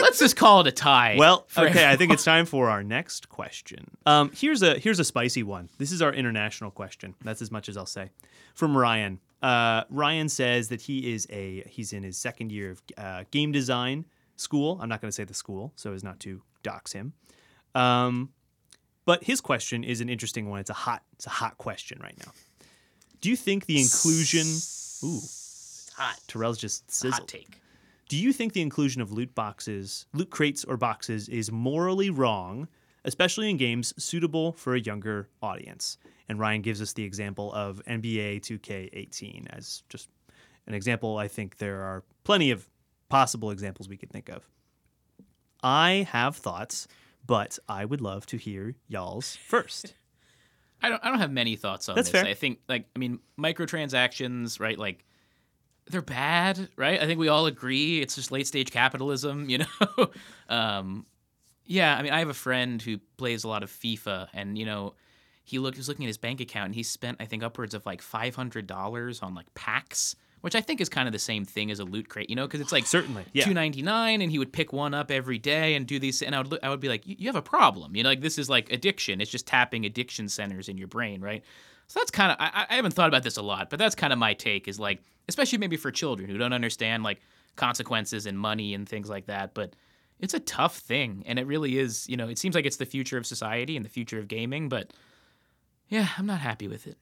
let's 0.00 0.18
just 0.18 0.36
call 0.36 0.60
it 0.60 0.66
a 0.66 0.72
tie. 0.72 1.16
Well, 1.18 1.44
for 1.48 1.66
okay, 1.68 1.88
I 1.88 1.96
think 1.96 2.12
it's 2.12 2.24
time 2.24 2.46
for 2.46 2.68
our 2.70 2.82
next 2.82 3.28
question. 3.28 3.90
Um, 4.04 4.30
here's 4.34 4.62
a 4.62 4.78
here's 4.78 4.98
a 5.00 5.04
spicy 5.04 5.42
one. 5.42 5.68
This 5.78 5.92
is 5.92 6.02
our 6.02 6.12
international 6.12 6.70
question. 6.70 7.14
That's 7.22 7.42
as 7.42 7.50
much 7.50 7.68
as 7.68 7.76
I'll 7.76 7.86
say. 7.86 8.10
From 8.54 8.76
Ryan. 8.76 9.20
Uh, 9.42 9.84
Ryan 9.90 10.28
says 10.28 10.68
that 10.68 10.80
he 10.80 11.12
is 11.12 11.26
a 11.30 11.62
he's 11.68 11.92
in 11.92 12.02
his 12.02 12.16
second 12.16 12.50
year 12.50 12.70
of 12.70 12.82
uh, 12.96 13.24
game 13.30 13.52
design 13.52 14.06
school. 14.36 14.78
I'm 14.80 14.88
not 14.88 15.00
going 15.00 15.10
to 15.10 15.14
say 15.14 15.24
the 15.24 15.34
school 15.34 15.72
so 15.76 15.92
as 15.92 16.02
not 16.02 16.20
to 16.20 16.42
dox 16.62 16.92
him. 16.92 17.12
Um, 17.74 18.30
but 19.04 19.22
his 19.22 19.40
question 19.40 19.84
is 19.84 20.00
an 20.00 20.08
interesting 20.08 20.48
one. 20.48 20.60
It's 20.60 20.70
a 20.70 20.74
hot 20.74 21.02
it's 21.14 21.26
a 21.26 21.30
hot 21.30 21.58
question 21.58 22.00
right 22.02 22.16
now. 22.24 22.32
Do 23.20 23.30
you 23.30 23.36
think 23.36 23.66
the 23.66 23.80
inclusion? 23.80 24.46
Ooh, 25.04 25.20
hot, 25.96 26.20
Terrell's 26.26 26.58
just 26.58 26.90
sizzled. 26.90 27.14
hot 27.14 27.28
take. 27.28 27.60
Do 28.08 28.16
you 28.16 28.32
think 28.32 28.52
the 28.52 28.62
inclusion 28.62 29.02
of 29.02 29.10
loot 29.10 29.34
boxes, 29.34 30.06
loot 30.14 30.30
crates, 30.30 30.64
or 30.64 30.76
boxes 30.76 31.28
is 31.28 31.50
morally 31.50 32.08
wrong, 32.08 32.68
especially 33.04 33.50
in 33.50 33.56
games 33.56 33.92
suitable 34.02 34.52
for 34.52 34.74
a 34.74 34.80
younger 34.80 35.28
audience? 35.42 35.98
And 36.28 36.40
Ryan 36.40 36.62
gives 36.62 36.82
us 36.82 36.92
the 36.92 37.04
example 37.04 37.52
of 37.52 37.80
NBA 37.86 38.40
2K18 38.40 39.46
as 39.50 39.82
just 39.88 40.08
an 40.66 40.74
example. 40.74 41.18
I 41.18 41.28
think 41.28 41.58
there 41.58 41.82
are 41.82 42.02
plenty 42.24 42.50
of 42.50 42.68
possible 43.08 43.50
examples 43.50 43.88
we 43.88 43.96
could 43.96 44.10
think 44.10 44.28
of. 44.28 44.48
I 45.62 46.06
have 46.10 46.36
thoughts, 46.36 46.88
but 47.26 47.58
I 47.68 47.84
would 47.84 48.00
love 48.00 48.26
to 48.26 48.36
hear 48.36 48.74
y'all's 48.88 49.36
first. 49.46 49.94
I 50.82 50.88
don't 50.90 51.02
I 51.02 51.08
don't 51.08 51.20
have 51.20 51.32
many 51.32 51.56
thoughts 51.56 51.88
on 51.88 51.94
That's 51.94 52.10
this. 52.10 52.20
fair. 52.20 52.30
I 52.30 52.34
think 52.34 52.58
like 52.68 52.86
I 52.94 52.98
mean 52.98 53.20
microtransactions, 53.38 54.60
right? 54.60 54.78
Like 54.78 55.04
they're 55.88 56.02
bad, 56.02 56.68
right? 56.76 57.00
I 57.00 57.06
think 57.06 57.18
we 57.18 57.28
all 57.28 57.46
agree 57.46 58.00
it's 58.02 58.14
just 58.14 58.30
late 58.30 58.46
stage 58.46 58.70
capitalism, 58.70 59.48
you 59.48 59.58
know. 59.58 60.10
um, 60.48 61.06
yeah, 61.64 61.96
I 61.96 62.02
mean 62.02 62.12
I 62.12 62.18
have 62.18 62.28
a 62.28 62.34
friend 62.34 62.80
who 62.82 62.98
plays 63.16 63.44
a 63.44 63.48
lot 63.48 63.62
of 63.62 63.70
FIFA, 63.70 64.28
and 64.34 64.58
you 64.58 64.66
know 64.66 64.94
he 65.46 65.60
looked 65.60 65.76
he 65.76 65.80
was 65.80 65.88
looking 65.88 66.04
at 66.04 66.08
his 66.08 66.18
bank 66.18 66.40
account 66.40 66.66
and 66.66 66.74
he 66.74 66.82
spent 66.82 67.18
I 67.20 67.24
think 67.24 67.42
upwards 67.44 67.72
of 67.72 67.86
like 67.86 68.02
five 68.02 68.34
hundred 68.34 68.66
dollars 68.66 69.22
on 69.22 69.32
like 69.32 69.46
packs, 69.54 70.16
which 70.40 70.56
I 70.56 70.60
think 70.60 70.80
is 70.80 70.88
kind 70.88 71.06
of 71.08 71.12
the 71.12 71.20
same 71.20 71.44
thing 71.44 71.70
as 71.70 71.78
a 71.78 71.84
loot 71.84 72.08
crate, 72.08 72.28
you 72.28 72.34
know, 72.34 72.46
because 72.46 72.60
it's 72.60 72.72
like 72.72 72.84
Certainly, 72.84 73.24
yeah. 73.32 73.44
two 73.44 73.54
ninety 73.54 73.80
nine, 73.80 74.20
and 74.22 74.30
he 74.30 74.40
would 74.40 74.52
pick 74.52 74.72
one 74.72 74.92
up 74.92 75.10
every 75.10 75.38
day 75.38 75.76
and 75.76 75.86
do 75.86 76.00
these. 76.00 76.20
And 76.20 76.34
I 76.34 76.38
would 76.38 76.48
look, 76.48 76.60
I 76.64 76.68
would 76.68 76.80
be 76.80 76.88
like, 76.88 77.06
you 77.06 77.14
you 77.16 77.28
have 77.28 77.36
a 77.36 77.42
problem, 77.42 77.94
you 77.94 78.02
know, 78.02 78.08
like 78.08 78.22
this 78.22 78.38
is 78.38 78.50
like 78.50 78.72
addiction. 78.72 79.20
It's 79.20 79.30
just 79.30 79.46
tapping 79.46 79.86
addiction 79.86 80.28
centers 80.28 80.68
in 80.68 80.76
your 80.76 80.88
brain, 80.88 81.20
right? 81.20 81.44
So 81.86 82.00
that's 82.00 82.10
kind 82.10 82.32
of 82.32 82.38
I, 82.40 82.66
I 82.68 82.74
haven't 82.74 82.94
thought 82.94 83.08
about 83.08 83.22
this 83.22 83.36
a 83.36 83.42
lot, 83.42 83.70
but 83.70 83.78
that's 83.78 83.94
kind 83.94 84.12
of 84.12 84.18
my 84.18 84.34
take 84.34 84.66
is 84.66 84.80
like, 84.80 85.00
especially 85.28 85.58
maybe 85.58 85.76
for 85.76 85.92
children 85.92 86.28
who 86.28 86.38
don't 86.38 86.52
understand 86.52 87.04
like 87.04 87.20
consequences 87.54 88.26
and 88.26 88.36
money 88.36 88.74
and 88.74 88.88
things 88.88 89.08
like 89.08 89.26
that, 89.26 89.54
but. 89.54 89.74
It's 90.18 90.32
a 90.32 90.40
tough 90.40 90.78
thing, 90.78 91.24
and 91.26 91.38
it 91.38 91.46
really 91.46 91.78
is. 91.78 92.08
You 92.08 92.16
know, 92.16 92.26
it 92.26 92.38
seems 92.38 92.54
like 92.54 92.64
it's 92.64 92.78
the 92.78 92.86
future 92.86 93.18
of 93.18 93.26
society 93.26 93.76
and 93.76 93.84
the 93.84 93.90
future 93.90 94.18
of 94.18 94.28
gaming, 94.28 94.70
but 94.70 94.94
yeah, 95.88 96.08
I'm 96.18 96.26
not 96.26 96.40
happy 96.40 96.68
with 96.68 96.86
it. 96.86 96.96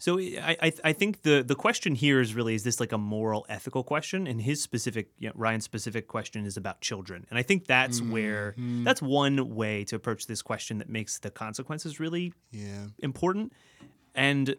So 0.00 0.18
I, 0.18 0.56
I 0.62 0.72
I 0.82 0.92
think 0.94 1.22
the 1.22 1.44
the 1.46 1.54
question 1.54 1.94
here 1.94 2.20
is 2.20 2.34
really 2.34 2.54
is 2.54 2.64
this 2.64 2.80
like 2.80 2.92
a 2.92 2.98
moral 2.98 3.44
ethical 3.50 3.84
question? 3.84 4.26
And 4.26 4.40
his 4.40 4.62
specific 4.62 5.10
you 5.18 5.28
know, 5.28 5.34
Ryan's 5.36 5.64
specific 5.64 6.08
question 6.08 6.46
is 6.46 6.56
about 6.56 6.80
children. 6.80 7.26
And 7.28 7.38
I 7.38 7.42
think 7.42 7.66
that's 7.66 8.00
where 8.00 8.52
mm-hmm. 8.52 8.82
that's 8.82 9.02
one 9.02 9.54
way 9.54 9.84
to 9.84 9.96
approach 9.96 10.26
this 10.26 10.40
question 10.40 10.78
that 10.78 10.88
makes 10.88 11.18
the 11.18 11.30
consequences 11.30 12.00
really 12.00 12.32
Yeah. 12.50 12.86
important. 13.00 13.52
And 14.14 14.56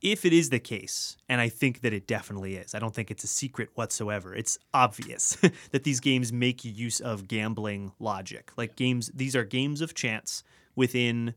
if 0.00 0.24
it 0.24 0.32
is 0.32 0.48
the 0.48 0.58
case 0.58 1.18
and 1.28 1.38
I 1.42 1.50
think 1.50 1.82
that 1.82 1.92
it 1.92 2.06
definitely 2.06 2.56
is 2.56 2.74
I 2.74 2.78
don't 2.78 2.94
think 2.94 3.10
it's 3.10 3.24
a 3.24 3.32
secret 3.42 3.68
whatsoever. 3.74 4.34
It's 4.34 4.58
obvious 4.72 5.36
that 5.72 5.84
these 5.84 6.00
games 6.00 6.32
make 6.32 6.64
use 6.64 6.98
of 6.98 7.28
gambling 7.28 7.92
logic. 7.98 8.52
Like 8.56 8.74
games 8.74 9.10
these 9.14 9.36
are 9.36 9.44
games 9.44 9.82
of 9.82 9.92
chance 9.92 10.42
within 10.74 11.34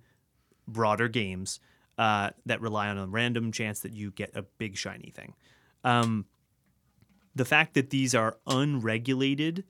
broader 0.68 1.07
games 1.07 1.59
uh, 1.97 2.32
that 2.45 2.61
rely 2.61 2.89
on 2.89 2.97
a 2.97 3.07
random 3.07 3.51
chance 3.51 3.82
that 3.82 3.93
you 3.93 4.11
get 4.11 4.36
a 4.36 4.41
big 4.41 4.78
shiny 4.78 5.11
thing. 5.16 5.34
Um, 5.84 6.26
the 7.36 7.45
fact 7.45 7.74
that 7.74 7.89
these 7.89 8.16
are 8.16 8.38
unregulated 8.47 9.64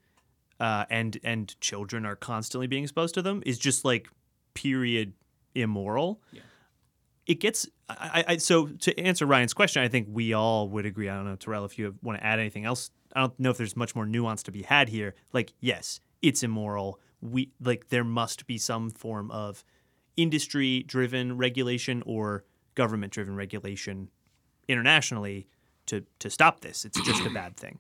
uh, 0.60 0.86
and 0.90 1.20
and 1.24 1.60
children 1.60 2.06
are 2.06 2.16
constantly 2.16 2.68
being 2.68 2.84
exposed 2.84 3.16
to 3.16 3.22
them 3.22 3.42
is 3.46 3.58
just 3.58 3.84
like 3.84 4.08
period 4.54 5.14
immoral. 5.56 6.22
Yeah. 6.32 6.42
It 7.26 7.40
gets 7.40 7.68
I, 7.90 8.24
I 8.28 8.38
so 8.38 8.68
to 8.68 9.00
answer 9.00 9.26
Ryan's 9.26 9.54
question, 9.54 9.82
I 9.82 9.88
think 9.88 10.08
we 10.12 10.34
all 10.34 10.70
would 10.70 10.86
agree. 10.86 11.10
I 11.10 11.16
don't 11.16 11.26
know, 11.26 11.36
Terrell, 11.36 11.66
if 11.66 11.78
you 11.78 11.96
want 12.02 12.20
to 12.20 12.26
add 12.26 12.40
anything 12.40 12.66
else. 12.66 12.92
I 13.16 13.22
don't 13.22 13.40
know 13.40 13.52
if 13.52 13.58
there's 13.58 13.76
much 13.76 13.96
more 13.96 14.06
nuance 14.06 14.44
to 14.44 14.52
be 14.52 14.64
had 14.64 14.90
here. 14.90 15.14
Like, 15.34 15.54
yes, 15.60 16.00
it's 16.22 16.44
immoral. 16.44 17.00
We 17.22 17.52
like 17.62 17.90
there 17.90 18.04
must 18.04 18.48
be 18.48 18.58
some 18.58 18.90
form 18.90 19.32
of 19.32 19.64
industry 20.18 20.84
driven 20.84 21.38
regulation 21.38 22.04
or 22.06 22.44
government 22.76 23.14
driven 23.14 23.36
regulation 23.36 24.10
internationally 24.68 25.48
to 25.86 26.04
to 26.20 26.30
stop 26.30 26.62
this. 26.62 26.86
It's 26.86 27.00
just 27.02 27.26
a 27.26 27.30
bad 27.30 27.58
thing. 27.58 27.80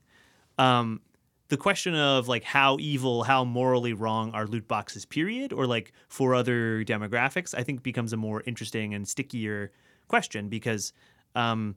Um, 0.58 1.02
the 1.50 1.58
question 1.58 1.96
of 1.96 2.28
like 2.28 2.44
how 2.44 2.78
evil, 2.80 3.24
how 3.24 3.44
morally 3.44 3.94
wrong 3.94 4.32
are 4.32 4.48
loot 4.48 4.68
boxes, 4.68 5.06
period, 5.06 5.54
or 5.54 5.68
like 5.68 5.94
for 6.08 6.34
other 6.34 6.84
demographics, 6.84 7.54
I 7.56 7.64
think 7.64 7.84
becomes 7.84 8.14
a 8.14 8.18
more 8.18 8.42
interesting 8.46 8.94
and 8.94 9.08
stickier 9.08 9.72
question 10.08 10.50
because 10.50 10.94
um, 11.36 11.76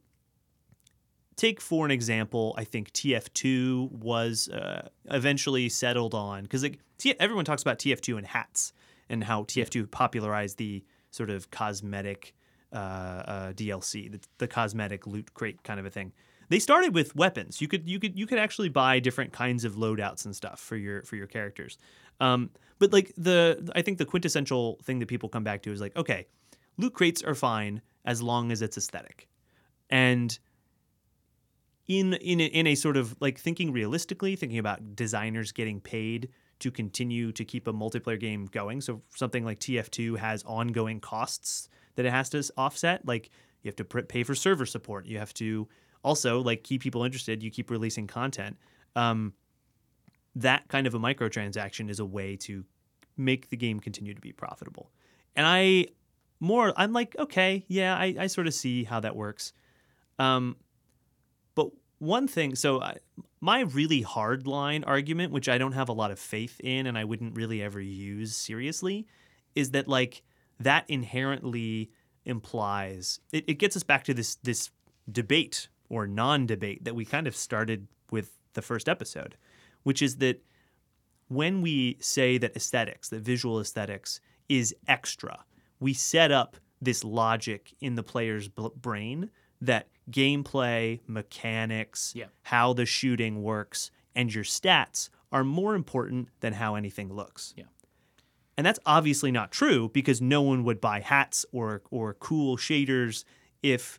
take 1.37 1.61
for 1.61 1.85
an 1.85 1.91
example, 1.91 2.55
I 2.57 2.65
think 2.65 2.93
TF2 2.93 3.93
was 3.93 4.49
uh, 4.49 4.89
eventually 5.07 5.69
settled 5.69 6.15
on 6.15 6.43
because 6.43 6.63
like 6.63 6.79
everyone 7.21 7.45
talks 7.45 7.63
about 7.63 7.79
TF2 7.79 8.17
and 8.17 8.27
hats 8.27 8.73
and 9.09 9.25
how 9.25 9.45
TF2 9.45 9.91
popularized 9.91 10.59
the 10.59 10.85
sort 11.11 11.31
of 11.31 11.51
cosmetic 11.51 12.35
uh, 12.73 12.77
uh, 12.77 13.53
DLC, 13.53 14.11
the, 14.11 14.21
the 14.39 14.49
cosmetic 14.49 15.07
loot 15.07 15.33
crate 15.35 15.63
kind 15.63 15.81
of 15.81 15.87
a 15.87 15.91
thing. 15.91 16.13
They 16.49 16.59
started 16.59 16.95
with 16.95 17.17
weapons. 17.17 17.61
You 17.61 17.69
could 17.69 17.89
you 17.89 17.99
could 17.99 18.19
you 18.19 18.27
could 18.27 18.39
actually 18.39 18.69
buy 18.69 19.01
different 19.01 19.33
kinds 19.33 19.65
of 19.65 19.75
loadouts 19.75 20.25
and 20.25 20.37
stuff 20.37 20.61
for 20.61 20.77
your 20.77 21.03
for 21.03 21.17
your 21.17 21.27
characters. 21.27 21.79
Um, 22.21 22.51
but 22.79 22.93
like 22.93 23.13
the 23.17 23.71
I 23.75 23.83
think 23.83 23.99
the 23.99 24.05
quintessential 24.05 24.79
thing 24.85 25.01
that 25.01 25.07
people 25.07 25.29
come 25.29 25.45
back 25.45 25.63
to 25.63 25.73
is 25.73 25.81
like 25.81 25.97
okay, 25.97 26.27
loot 26.77 26.95
crates 26.95 27.23
are 27.23 27.35
fine 27.35 27.83
as 28.05 28.23
long 28.23 28.53
as 28.53 28.63
it's 28.63 28.79
aesthetic, 28.79 29.29
and 29.91 30.39
in 31.89 32.15
in 32.15 32.41
a, 32.41 32.45
in 32.45 32.67
a 32.69 32.75
sort 32.75 32.97
of 32.97 33.17
like 33.21 33.39
thinking 33.39 33.73
realistically, 33.73 34.37
thinking 34.37 34.59
about 34.59 34.95
designers 34.95 35.51
getting 35.51 35.81
paid 35.81 36.29
to 36.59 36.71
continue 36.71 37.33
to 37.33 37.45
keep 37.45 37.67
a 37.67 37.73
multiplayer 37.73 38.19
game 38.19 38.47
going. 38.47 38.81
So 38.81 39.03
something 39.15 39.45
like 39.45 39.61
TF2 39.61 40.19
has 40.19 40.43
ongoing 40.45 41.01
costs 41.01 41.69
that 41.97 42.07
it 42.07 42.11
has 42.11 42.31
to 42.31 42.43
offset. 42.57 43.07
Like 43.07 43.31
you 43.63 43.69
have 43.69 43.77
to 43.77 43.85
pay 43.85 44.23
for 44.23 44.35
server 44.35 44.67
support. 44.67 45.07
You 45.07 45.19
have 45.19 45.35
to 45.35 45.69
also 46.03 46.41
like 46.41 46.63
keep 46.63 46.83
people 46.83 47.03
interested. 47.05 47.43
You 47.43 47.51
keep 47.51 47.71
releasing 47.71 48.07
content. 48.07 48.57
Um, 48.95 49.35
that 50.37 50.69
kind 50.69 50.87
of 50.87 50.95
a 50.95 50.99
microtransaction 50.99 51.91
is 51.91 51.99
a 51.99 52.05
way 52.05 52.37
to 52.37 52.65
make 53.17 53.49
the 53.49 53.57
game 53.57 53.81
continue 53.81 54.15
to 54.15 54.21
be 54.21 54.33
profitable. 54.33 54.91
And 55.35 55.47
I 55.47 55.89
more 56.39 56.73
I'm 56.77 56.93
like 56.93 57.17
okay, 57.19 57.65
yeah, 57.69 57.97
I, 57.97 58.15
I 58.19 58.27
sort 58.29 58.47
of 58.47 58.55
see 58.55 58.85
how 58.85 59.01
that 59.01 59.17
works. 59.17 59.53
Um, 60.19 60.57
one 61.99 62.29
thing, 62.29 62.55
so 62.55 62.83
I, 62.83 62.97
my 63.41 63.61
really 63.61 64.03
hard 64.03 64.47
line 64.47 64.85
argument, 64.85 65.33
which 65.33 65.49
I 65.49 65.59
don't 65.59 65.73
have 65.73 65.89
a 65.89 65.93
lot 65.93 66.11
of 66.11 66.19
faith 66.19 66.61
in 66.61 66.87
and 66.87 66.99
I 66.99 67.05
wouldn't 67.05 67.37
really 67.37 67.63
ever 67.63 67.81
use 67.81 68.37
seriously, 68.37 69.07
is 69.55 69.71
that 69.71 69.89
like 69.89 70.23
that 70.61 70.85
inherently 70.89 71.91
implies 72.25 73.21
it, 73.33 73.45
it 73.47 73.55
gets 73.55 73.77
us 73.77 73.83
back 73.83 74.05
to 74.05 74.15
this 74.15 74.37
this 74.37 74.71
debate 75.11 75.69
or 75.89 76.07
non-debate 76.07 76.85
that 76.85 76.95
we 76.95 77.05
kind 77.05 77.27
of 77.27 77.37
started 77.37 77.87
with 78.11 78.33
the 78.55 78.63
first 78.63 78.89
episode, 78.89 79.37
which 79.85 80.03
is 80.03 80.17
that 80.17 80.43
when 81.29 81.63
we 81.63 81.97
say 82.01 82.39
that 82.39 82.57
aesthetics, 82.57 83.09
that 83.09 83.21
visual 83.21 83.61
aesthetics 83.61 84.21
is 84.49 84.75
extra, 84.89 85.45
we 85.81 85.93
set 85.93 86.33
up 86.33 86.57
this 86.81 87.05
logic 87.05 87.75
in 87.81 87.95
the 87.95 88.03
player's 88.03 88.49
brain 88.49 89.31
that 89.61 89.89
gameplay, 90.11 91.01
mechanics, 91.07 92.13
Yeah. 92.15 92.27
how 92.43 92.73
the 92.73 92.87
shooting 92.87 93.43
works, 93.43 93.91
and 94.15 94.33
your 94.35 94.45
stats 94.45 95.11
are 95.33 95.45
more 95.45 95.75
important 95.75 96.29
than 96.41 96.55
how 96.55 96.75
anything 96.75 97.13
looks. 97.13 97.53
Yeah. 97.57 97.65
And 98.57 98.65
that's 98.65 98.79
obviously 98.87 99.31
not 99.31 99.51
true 99.53 99.91
because 99.93 100.23
no 100.23 100.41
one 100.41 100.65
would 100.65 100.81
buy 100.81 101.01
hats 101.01 101.45
or 101.53 101.83
or 101.91 102.15
cool 102.15 102.57
shaders 102.57 103.25
if 103.63 103.99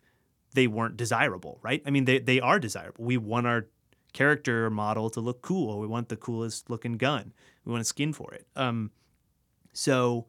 they 0.54 0.66
weren't 0.66 0.96
desirable, 0.96 1.60
right? 1.62 1.82
I 1.86 1.90
mean, 1.90 2.06
they, 2.06 2.18
they 2.18 2.40
are 2.40 2.58
desirable. 2.58 3.04
We 3.04 3.18
want 3.18 3.46
our 3.46 3.66
character 4.14 4.70
model 4.70 5.10
to 5.10 5.20
look 5.20 5.42
cool. 5.42 5.78
We 5.78 5.86
want 5.86 6.08
the 6.08 6.16
coolest 6.16 6.70
looking 6.70 6.96
gun. 6.96 7.32
We 7.64 7.70
want 7.70 7.82
a 7.82 7.84
skin 7.84 8.12
for 8.14 8.32
it. 8.32 8.46
Um, 8.56 8.90
so 9.72 10.26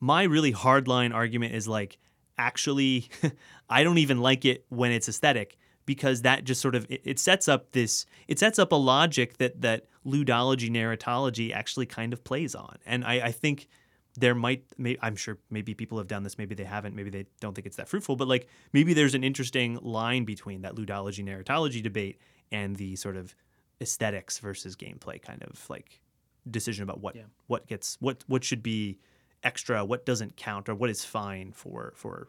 my 0.00 0.22
really 0.24 0.52
hardline 0.52 1.14
argument 1.14 1.54
is 1.54 1.68
like, 1.68 1.98
actually, 2.38 3.08
I 3.68 3.82
don't 3.84 3.98
even 3.98 4.20
like 4.20 4.44
it 4.44 4.64
when 4.68 4.92
it's 4.92 5.08
aesthetic 5.08 5.56
because 5.86 6.22
that 6.22 6.44
just 6.44 6.60
sort 6.60 6.74
of 6.74 6.86
it, 6.88 7.00
it 7.04 7.18
sets 7.18 7.48
up 7.48 7.72
this 7.72 8.06
it 8.28 8.38
sets 8.38 8.58
up 8.58 8.72
a 8.72 8.76
logic 8.76 9.36
that 9.38 9.60
that 9.60 9.86
ludology 10.06 10.70
narratology 10.70 11.52
actually 11.52 11.86
kind 11.86 12.12
of 12.12 12.24
plays 12.24 12.54
on, 12.54 12.78
and 12.86 13.04
I, 13.04 13.14
I 13.26 13.32
think 13.32 13.68
there 14.16 14.34
might 14.34 14.62
may, 14.78 14.96
i'm 15.02 15.16
sure 15.16 15.38
maybe 15.50 15.74
people 15.74 15.98
have 15.98 16.06
done 16.06 16.22
this 16.22 16.38
maybe 16.38 16.54
they 16.54 16.62
haven't 16.62 16.94
maybe 16.94 17.10
they 17.10 17.26
don't 17.40 17.52
think 17.52 17.66
it's 17.66 17.74
that 17.78 17.88
fruitful 17.88 18.14
but 18.14 18.28
like 18.28 18.46
maybe 18.72 18.94
there's 18.94 19.16
an 19.16 19.24
interesting 19.24 19.76
line 19.82 20.24
between 20.24 20.62
that 20.62 20.76
ludology 20.76 21.24
narratology 21.24 21.82
debate 21.82 22.20
and 22.52 22.76
the 22.76 22.94
sort 22.94 23.16
of 23.16 23.34
aesthetics 23.80 24.38
versus 24.38 24.76
gameplay 24.76 25.20
kind 25.20 25.42
of 25.42 25.68
like 25.68 26.00
decision 26.48 26.84
about 26.84 27.00
what 27.00 27.16
Yeah. 27.16 27.22
what 27.48 27.66
gets 27.66 27.96
what 27.98 28.22
what 28.28 28.44
should 28.44 28.62
be 28.62 29.00
extra 29.44 29.84
what 29.84 30.04
doesn't 30.06 30.36
count 30.36 30.68
or 30.68 30.74
what 30.74 30.90
is 30.90 31.04
fine 31.04 31.52
for 31.52 31.92
for 31.96 32.28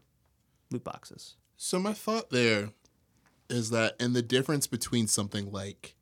loot 0.72 0.84
boxes 0.84 1.36
So 1.58 1.80
my 1.80 1.94
thought 1.94 2.30
there 2.30 2.70
is 3.50 3.70
that, 3.70 3.96
and 4.00 4.16
the 4.16 4.22
difference 4.22 4.68
between 4.68 5.08
something 5.08 5.52
like 5.52 5.96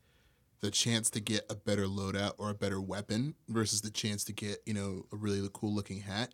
the 0.62 0.72
chance 0.72 1.10
to 1.12 1.20
get 1.20 1.46
a 1.50 1.56
better 1.56 1.86
loadout 1.86 2.34
or 2.38 2.50
a 2.50 2.56
better 2.56 2.82
weapon 2.82 3.36
versus 3.50 3.82
the 3.82 3.92
chance 3.92 4.24
to 4.24 4.34
get, 4.34 4.60
you 4.66 4.74
know, 4.74 5.06
a 5.12 5.16
really 5.16 5.48
cool 5.54 5.74
looking 5.74 6.02
hat, 6.02 6.34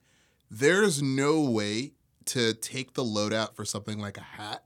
there's 0.50 1.02
no 1.02 1.42
way 1.42 1.94
to 2.26 2.54
take 2.54 2.94
the 2.94 3.04
loadout 3.04 3.56
for 3.56 3.66
something 3.66 4.00
like 4.00 4.18
a 4.18 4.22
hat 4.22 4.64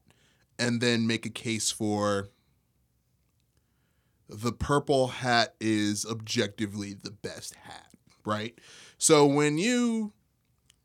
and 0.60 0.82
then 0.82 1.08
make 1.08 1.26
a 1.26 1.30
case 1.30 1.72
for 1.72 2.30
the 4.28 4.52
purple 4.52 5.08
hat 5.08 5.56
is 5.60 6.06
objectively 6.06 6.94
the 6.94 7.12
best 7.12 7.56
hat, 7.56 7.94
right? 8.26 8.60
So 9.04 9.26
when 9.26 9.58
you 9.58 10.14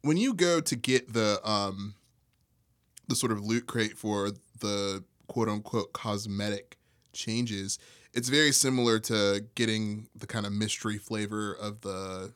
when 0.02 0.16
you 0.16 0.34
go 0.34 0.60
to 0.60 0.74
get 0.74 1.12
the 1.12 1.38
um 1.48 1.94
the 3.06 3.14
sort 3.14 3.30
of 3.30 3.44
loot 3.44 3.68
crate 3.68 3.96
for 3.96 4.32
the 4.58 5.04
quote 5.28 5.48
unquote 5.48 5.92
cosmetic 5.92 6.78
changes, 7.12 7.78
it's 8.12 8.28
very 8.28 8.50
similar 8.50 8.98
to 8.98 9.44
getting 9.54 10.08
the 10.16 10.26
kind 10.26 10.46
of 10.46 10.52
mystery 10.52 10.98
flavor 10.98 11.52
of 11.52 11.82
the 11.82 12.32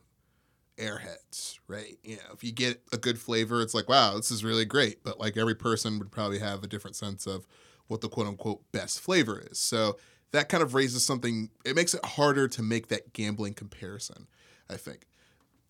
airheads, 0.79 1.59
right? 1.67 1.99
You 2.05 2.15
know, 2.15 2.33
if 2.33 2.45
you 2.45 2.53
get 2.53 2.81
a 2.93 2.97
good 2.97 3.19
flavor, 3.19 3.61
it's 3.61 3.75
like, 3.75 3.89
wow, 3.89 4.15
this 4.15 4.31
is 4.31 4.45
really 4.45 4.65
great. 4.65 5.03
But 5.03 5.19
like 5.19 5.37
every 5.37 5.57
person 5.57 5.99
would 5.99 6.13
probably 6.13 6.39
have 6.39 6.63
a 6.63 6.69
different 6.69 6.95
sense 6.95 7.27
of 7.27 7.45
what 7.89 8.03
the 8.03 8.09
quote 8.09 8.29
unquote 8.29 8.63
best 8.71 9.01
flavor 9.01 9.43
is. 9.51 9.59
So 9.59 9.97
that 10.31 10.49
kind 10.49 10.63
of 10.63 10.75
raises 10.75 11.05
something, 11.05 11.51
it 11.65 11.75
makes 11.75 11.93
it 11.93 12.05
harder 12.05 12.47
to 12.47 12.63
make 12.63 12.87
that 12.87 13.13
gambling 13.13 13.55
comparison, 13.55 14.29
I 14.71 14.77
think. 14.77 15.07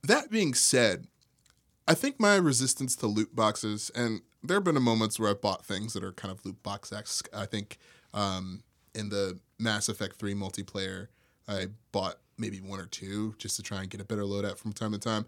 That 0.02 0.30
being 0.30 0.54
said, 0.54 1.06
I 1.86 1.94
think 1.94 2.18
my 2.18 2.36
resistance 2.36 2.96
to 2.96 3.06
loot 3.06 3.34
boxes, 3.34 3.90
and 3.94 4.22
there 4.42 4.56
have 4.56 4.64
been 4.64 4.80
moments 4.82 5.18
where 5.18 5.30
I've 5.30 5.40
bought 5.40 5.64
things 5.64 5.92
that 5.92 6.02
are 6.02 6.12
kind 6.12 6.32
of 6.32 6.44
loot 6.44 6.62
box 6.62 6.92
esque. 6.92 7.28
I 7.34 7.46
think 7.46 7.78
um, 8.12 8.62
in 8.94 9.08
the 9.08 9.38
Mass 9.58 9.88
Effect 9.88 10.16
3 10.16 10.34
multiplayer, 10.34 11.08
I 11.46 11.66
bought 11.92 12.16
maybe 12.38 12.60
one 12.60 12.80
or 12.80 12.86
two 12.86 13.34
just 13.38 13.56
to 13.56 13.62
try 13.62 13.80
and 13.80 13.90
get 13.90 14.00
a 14.00 14.04
better 14.04 14.22
loadout 14.22 14.58
from 14.58 14.72
time 14.72 14.92
to 14.92 14.98
time. 14.98 15.26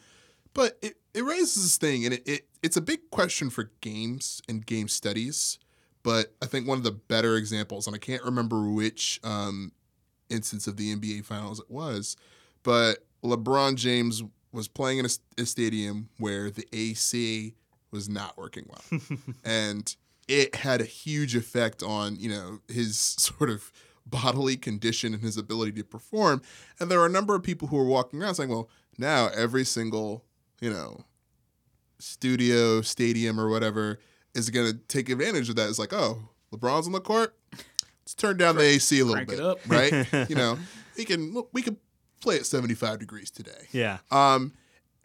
But 0.53 0.79
it, 0.83 0.97
it 1.13 1.25
raises 1.25 1.63
this 1.63 1.77
thing, 1.77 2.05
and 2.05 2.15
it, 2.15 2.23
it 2.27 2.47
it's 2.63 2.77
a 2.77 2.81
big 2.81 3.11
question 3.11 3.51
for 3.51 3.71
games 3.81 4.41
and 4.49 4.65
game 4.65 4.89
studies. 4.89 5.59
But 6.03 6.35
I 6.43 6.47
think 6.47 6.69
one 6.69 6.79
of 6.79 6.85
the 6.85 6.93
better 6.93 7.37
examples, 7.37 7.87
and 7.87 7.97
I 7.97 7.99
can't 7.99 8.23
remember 8.23 8.69
which 8.69 9.21
um, 9.25 9.73
instance 10.29 10.67
of 10.67 10.77
the 10.77 10.95
NBA 10.95 11.25
Finals 11.25 11.61
it 11.61 11.71
was, 11.71 12.17
but 12.63 12.99
LeBron 13.25 13.77
James 13.77 14.23
was 14.55 14.69
playing 14.69 14.99
in 14.99 15.07
a, 15.07 15.43
a 15.43 15.45
stadium 15.45 16.09
where 16.19 16.51
the 16.51 16.67
AC 16.73 17.55
was 17.91 18.09
not 18.09 18.39
working 18.39 18.67
well, 18.69 19.01
and 19.45 19.95
it 20.29 20.55
had 20.55 20.81
a 20.81 20.85
huge 20.85 21.37
effect 21.37 21.83
on 21.83 22.17
you 22.17 22.31
know 22.31 22.61
his 22.69 22.97
sort 23.19 23.51
of 23.51 23.73
bodily 24.07 24.57
condition 24.57 25.15
and 25.15 25.23
his 25.23 25.37
ability 25.37 25.73
to 25.73 25.85
perform. 25.85 26.43
And 26.79 26.91
there 26.91 27.01
are 27.01 27.07
a 27.07 27.11
number 27.11 27.35
of 27.35 27.43
people 27.43 27.69
who 27.69 27.79
are 27.79 27.85
walking 27.85 28.23
around 28.23 28.37
saying, 28.37 28.51
"Well, 28.51 28.71
now 28.97 29.29
every 29.35 29.65
single 29.65 30.25
you 30.61 30.71
know 30.71 31.05
studio, 31.99 32.81
stadium, 32.81 33.41
or 33.41 33.49
whatever 33.49 33.99
is 34.35 34.51
going 34.51 34.73
to 34.73 34.79
take 34.89 35.09
advantage 35.09 35.49
of 35.49 35.57
that." 35.57 35.69
It's 35.69 35.79
like, 35.79 35.93
oh, 35.93 36.29
LeBron's 36.53 36.87
on 36.87 36.93
the 36.93 37.01
court. 37.01 37.37
Let's 38.03 38.15
turn 38.15 38.37
down 38.37 38.57
the 38.57 38.63
AC 38.63 39.01
a 39.01 39.05
little 39.05 39.25
bit, 39.25 39.59
right? 39.67 40.07
you 40.31 40.37
know, 40.37 40.59
we 40.97 41.05
can 41.05 41.43
we 41.53 41.63
can 41.63 41.79
play 42.25 42.37
at 42.37 42.47
seventy 42.47 42.75
five 42.75 42.99
degrees 42.99 43.31
today. 43.31 43.69
yeah 43.73 43.99
Um, 44.11 44.53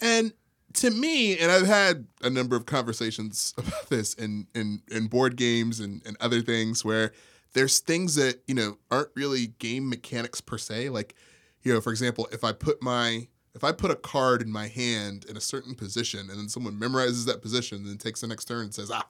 and 0.01 0.33
to 0.73 0.91
me, 0.91 1.37
and 1.37 1.51
I've 1.51 1.67
had 1.67 2.07
a 2.21 2.29
number 2.29 2.55
of 2.55 2.65
conversations 2.65 3.53
about 3.57 3.89
this 3.89 4.13
in 4.13 4.47
in, 4.55 4.81
in 4.89 5.07
board 5.07 5.35
games 5.35 5.79
and, 5.79 6.01
and 6.05 6.17
other 6.19 6.41
things 6.41 6.83
where 6.83 7.11
there's 7.53 7.79
things 7.79 8.15
that 8.15 8.41
you 8.47 8.55
know 8.55 8.77
aren't 8.91 9.09
really 9.15 9.47
game 9.59 9.89
mechanics 9.89 10.41
per 10.41 10.57
se. 10.57 10.89
Like, 10.89 11.15
you 11.63 11.73
know, 11.73 11.81
for 11.81 11.91
example, 11.91 12.27
if 12.31 12.43
I 12.43 12.51
put 12.51 12.81
my 12.81 13.27
if 13.55 13.63
I 13.63 13.71
put 13.71 13.91
a 13.91 13.95
card 13.95 14.41
in 14.41 14.51
my 14.51 14.67
hand 14.67 15.25
in 15.27 15.35
a 15.35 15.41
certain 15.41 15.75
position 15.75 16.29
and 16.29 16.39
then 16.39 16.47
someone 16.47 16.79
memorizes 16.79 17.25
that 17.25 17.41
position 17.41 17.79
and 17.79 17.87
then 17.87 17.97
takes 17.97 18.21
the 18.21 18.27
next 18.27 18.45
turn 18.45 18.65
and 18.65 18.73
says, 18.73 18.91
ah, 18.91 19.07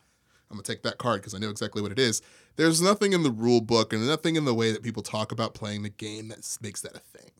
I'm 0.49 0.55
gonna 0.55 0.63
take 0.63 0.83
that 0.83 0.97
card 0.97 1.21
because 1.21 1.35
I 1.35 1.39
know 1.39 1.49
exactly 1.49 1.81
what 1.81 1.91
it 1.91 1.99
is. 1.99 2.21
There's 2.55 2.81
nothing 2.81 3.13
in 3.13 3.23
the 3.23 3.31
rule 3.31 3.61
book 3.61 3.93
and 3.93 4.05
nothing 4.07 4.35
in 4.35 4.45
the 4.45 4.53
way 4.53 4.71
that 4.71 4.81
people 4.81 5.03
talk 5.03 5.31
about 5.31 5.53
playing 5.53 5.83
the 5.83 5.89
game 5.89 6.29
that 6.29 6.57
makes 6.61 6.81
that 6.81 6.95
a 6.95 6.99
thing 6.99 7.31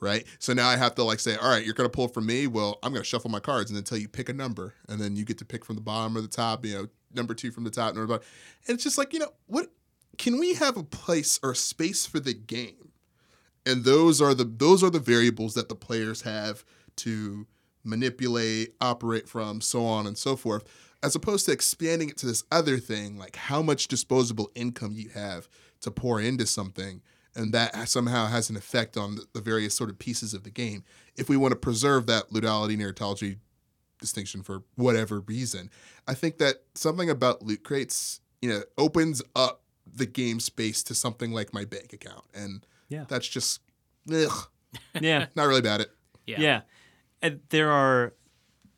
right? 0.00 0.26
So 0.38 0.52
now 0.52 0.68
I 0.68 0.76
have 0.76 0.94
to 0.96 1.04
like 1.04 1.20
say, 1.20 1.36
all 1.36 1.50
right, 1.50 1.64
you're 1.64 1.74
gonna 1.74 1.88
pull 1.88 2.08
from 2.08 2.26
me. 2.26 2.46
Well, 2.46 2.78
I'm 2.82 2.92
gonna 2.92 3.04
shuffle 3.04 3.30
my 3.30 3.40
cards 3.40 3.70
and 3.70 3.76
then 3.76 3.84
tell 3.84 3.98
you 3.98 4.08
pick 4.08 4.28
a 4.28 4.32
number, 4.32 4.74
and 4.88 5.00
then 5.00 5.16
you 5.16 5.24
get 5.24 5.38
to 5.38 5.44
pick 5.44 5.64
from 5.64 5.76
the 5.76 5.82
bottom 5.82 6.16
or 6.16 6.20
the 6.20 6.28
top. 6.28 6.64
You 6.64 6.74
know, 6.74 6.88
number 7.12 7.34
two 7.34 7.50
from 7.50 7.64
the 7.64 7.70
top, 7.70 7.94
number 7.94 8.06
bottom. 8.06 8.26
And 8.66 8.74
it's 8.74 8.84
just 8.84 8.98
like 8.98 9.12
you 9.12 9.18
know, 9.20 9.32
what 9.46 9.68
can 10.16 10.38
we 10.38 10.54
have 10.54 10.76
a 10.76 10.84
place 10.84 11.38
or 11.42 11.52
a 11.52 11.56
space 11.56 12.06
for 12.06 12.20
the 12.20 12.34
game? 12.34 12.92
And 13.66 13.84
those 13.84 14.22
are 14.22 14.34
the 14.34 14.44
those 14.44 14.82
are 14.82 14.90
the 14.90 14.98
variables 14.98 15.54
that 15.54 15.68
the 15.68 15.74
players 15.74 16.22
have 16.22 16.64
to 16.96 17.46
manipulate, 17.84 18.74
operate 18.80 19.28
from, 19.28 19.60
so 19.60 19.84
on 19.84 20.06
and 20.06 20.18
so 20.18 20.36
forth, 20.36 20.64
as 21.02 21.14
opposed 21.14 21.46
to 21.46 21.52
expanding 21.52 22.10
it 22.10 22.16
to 22.18 22.26
this 22.26 22.44
other 22.50 22.78
thing, 22.78 23.16
like 23.16 23.36
how 23.36 23.62
much 23.62 23.88
disposable 23.88 24.50
income 24.54 24.92
you 24.94 25.08
have 25.10 25.48
to 25.80 25.90
pour 25.90 26.20
into 26.20 26.46
something 26.46 27.00
and 27.38 27.54
that 27.54 27.88
somehow 27.88 28.26
has 28.26 28.50
an 28.50 28.56
effect 28.56 28.96
on 28.96 29.14
the, 29.16 29.24
the 29.32 29.40
various 29.40 29.74
sort 29.74 29.88
of 29.88 29.98
pieces 29.98 30.34
of 30.34 30.42
the 30.44 30.50
game. 30.50 30.84
If 31.16 31.28
we 31.28 31.36
want 31.38 31.52
to 31.52 31.56
preserve 31.56 32.06
that 32.06 32.30
ludology 32.30 32.76
narratology 32.76 33.38
distinction 34.00 34.42
for 34.42 34.62
whatever 34.74 35.20
reason, 35.20 35.70
I 36.06 36.14
think 36.14 36.38
that 36.38 36.56
something 36.74 37.08
about 37.08 37.42
loot 37.42 37.64
crates, 37.64 38.20
you 38.42 38.50
know, 38.50 38.62
opens 38.76 39.22
up 39.34 39.62
the 39.90 40.06
game 40.06 40.38
space 40.40 40.82
to 40.84 40.94
something 40.94 41.32
like 41.32 41.54
my 41.54 41.64
bank 41.64 41.92
account, 41.92 42.24
and 42.34 42.66
Yeah. 42.88 43.04
that's 43.08 43.26
just 43.26 43.60
ugh, 44.12 44.48
yeah 45.00 45.26
not 45.34 45.46
really 45.46 45.60
about 45.60 45.80
it. 45.80 45.90
Yeah. 46.26 46.40
Yeah. 46.40 46.60
And 47.22 47.40
there 47.48 47.70
are, 47.70 48.12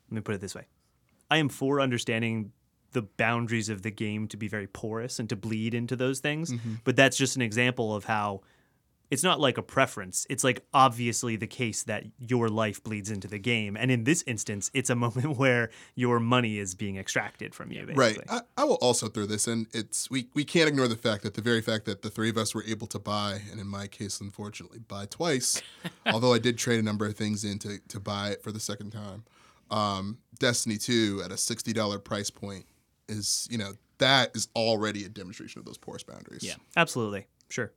let 0.09 0.15
me 0.15 0.21
put 0.21 0.35
it 0.35 0.41
this 0.41 0.55
way 0.55 0.65
I 1.29 1.37
am 1.37 1.49
for 1.49 1.81
understanding 1.81 2.51
the 2.91 3.01
boundaries 3.03 3.69
of 3.69 3.81
the 3.81 3.91
game 3.91 4.27
to 4.29 4.37
be 4.37 4.47
very 4.47 4.67
porous 4.67 5.19
and 5.19 5.29
to 5.29 5.35
bleed 5.35 5.73
into 5.73 5.95
those 5.95 6.19
things. 6.19 6.53
But 6.83 6.95
that's 6.95 7.17
just 7.17 7.35
an 7.35 7.41
example 7.41 7.95
of 7.95 8.05
how 8.05 8.41
it's 9.09 9.23
not 9.23 9.41
like 9.41 9.57
a 9.57 9.61
preference. 9.61 10.25
It's 10.29 10.41
like 10.41 10.65
obviously 10.73 11.35
the 11.35 11.45
case 11.45 11.83
that 11.83 12.05
your 12.17 12.47
life 12.47 12.81
bleeds 12.81 13.11
into 13.11 13.27
the 13.27 13.39
game. 13.39 13.75
And 13.75 13.91
in 13.91 14.05
this 14.05 14.23
instance, 14.25 14.71
it's 14.73 14.89
a 14.89 14.95
moment 15.05 15.37
where 15.37 15.69
your 15.95 16.19
money 16.21 16.57
is 16.57 16.75
being 16.75 16.95
extracted 16.95 17.53
from 17.53 17.73
you, 17.73 17.85
Right. 17.93 18.17
I, 18.29 18.41
I 18.57 18.63
will 18.63 18.75
also 18.75 19.09
throw 19.09 19.25
this 19.25 19.49
in. 19.49 19.67
It's 19.73 20.09
we 20.09 20.29
we 20.33 20.45
can't 20.45 20.69
ignore 20.69 20.87
the 20.87 20.95
fact 20.95 21.23
that 21.23 21.33
the 21.33 21.41
very 21.41 21.61
fact 21.61 21.85
that 21.85 22.03
the 22.03 22.09
three 22.09 22.29
of 22.29 22.37
us 22.37 22.55
were 22.55 22.63
able 22.63 22.87
to 22.87 22.99
buy, 22.99 23.41
and 23.51 23.59
in 23.59 23.67
my 23.67 23.87
case, 23.87 24.21
unfortunately, 24.21 24.79
buy 24.79 25.05
twice. 25.07 25.61
although 26.05 26.33
I 26.33 26.39
did 26.39 26.57
trade 26.57 26.79
a 26.79 26.83
number 26.83 27.05
of 27.05 27.15
things 27.17 27.43
in 27.43 27.59
to, 27.59 27.79
to 27.89 27.99
buy 27.99 28.29
it 28.29 28.41
for 28.41 28.53
the 28.53 28.61
second 28.61 28.91
time. 28.91 29.25
Um, 29.69 30.19
Destiny 30.39 30.77
two 30.77 31.21
at 31.23 31.31
a 31.33 31.37
sixty 31.37 31.73
dollar 31.73 31.99
price 31.99 32.29
point 32.29 32.65
is 33.11 33.47
you 33.51 33.57
know 33.57 33.73
that 33.97 34.35
is 34.35 34.47
already 34.55 35.05
a 35.05 35.09
demonstration 35.09 35.59
of 35.59 35.65
those 35.65 35.77
porous 35.77 36.03
boundaries. 36.03 36.43
Yeah. 36.43 36.55
Absolutely. 36.75 37.27
Sure. 37.49 37.71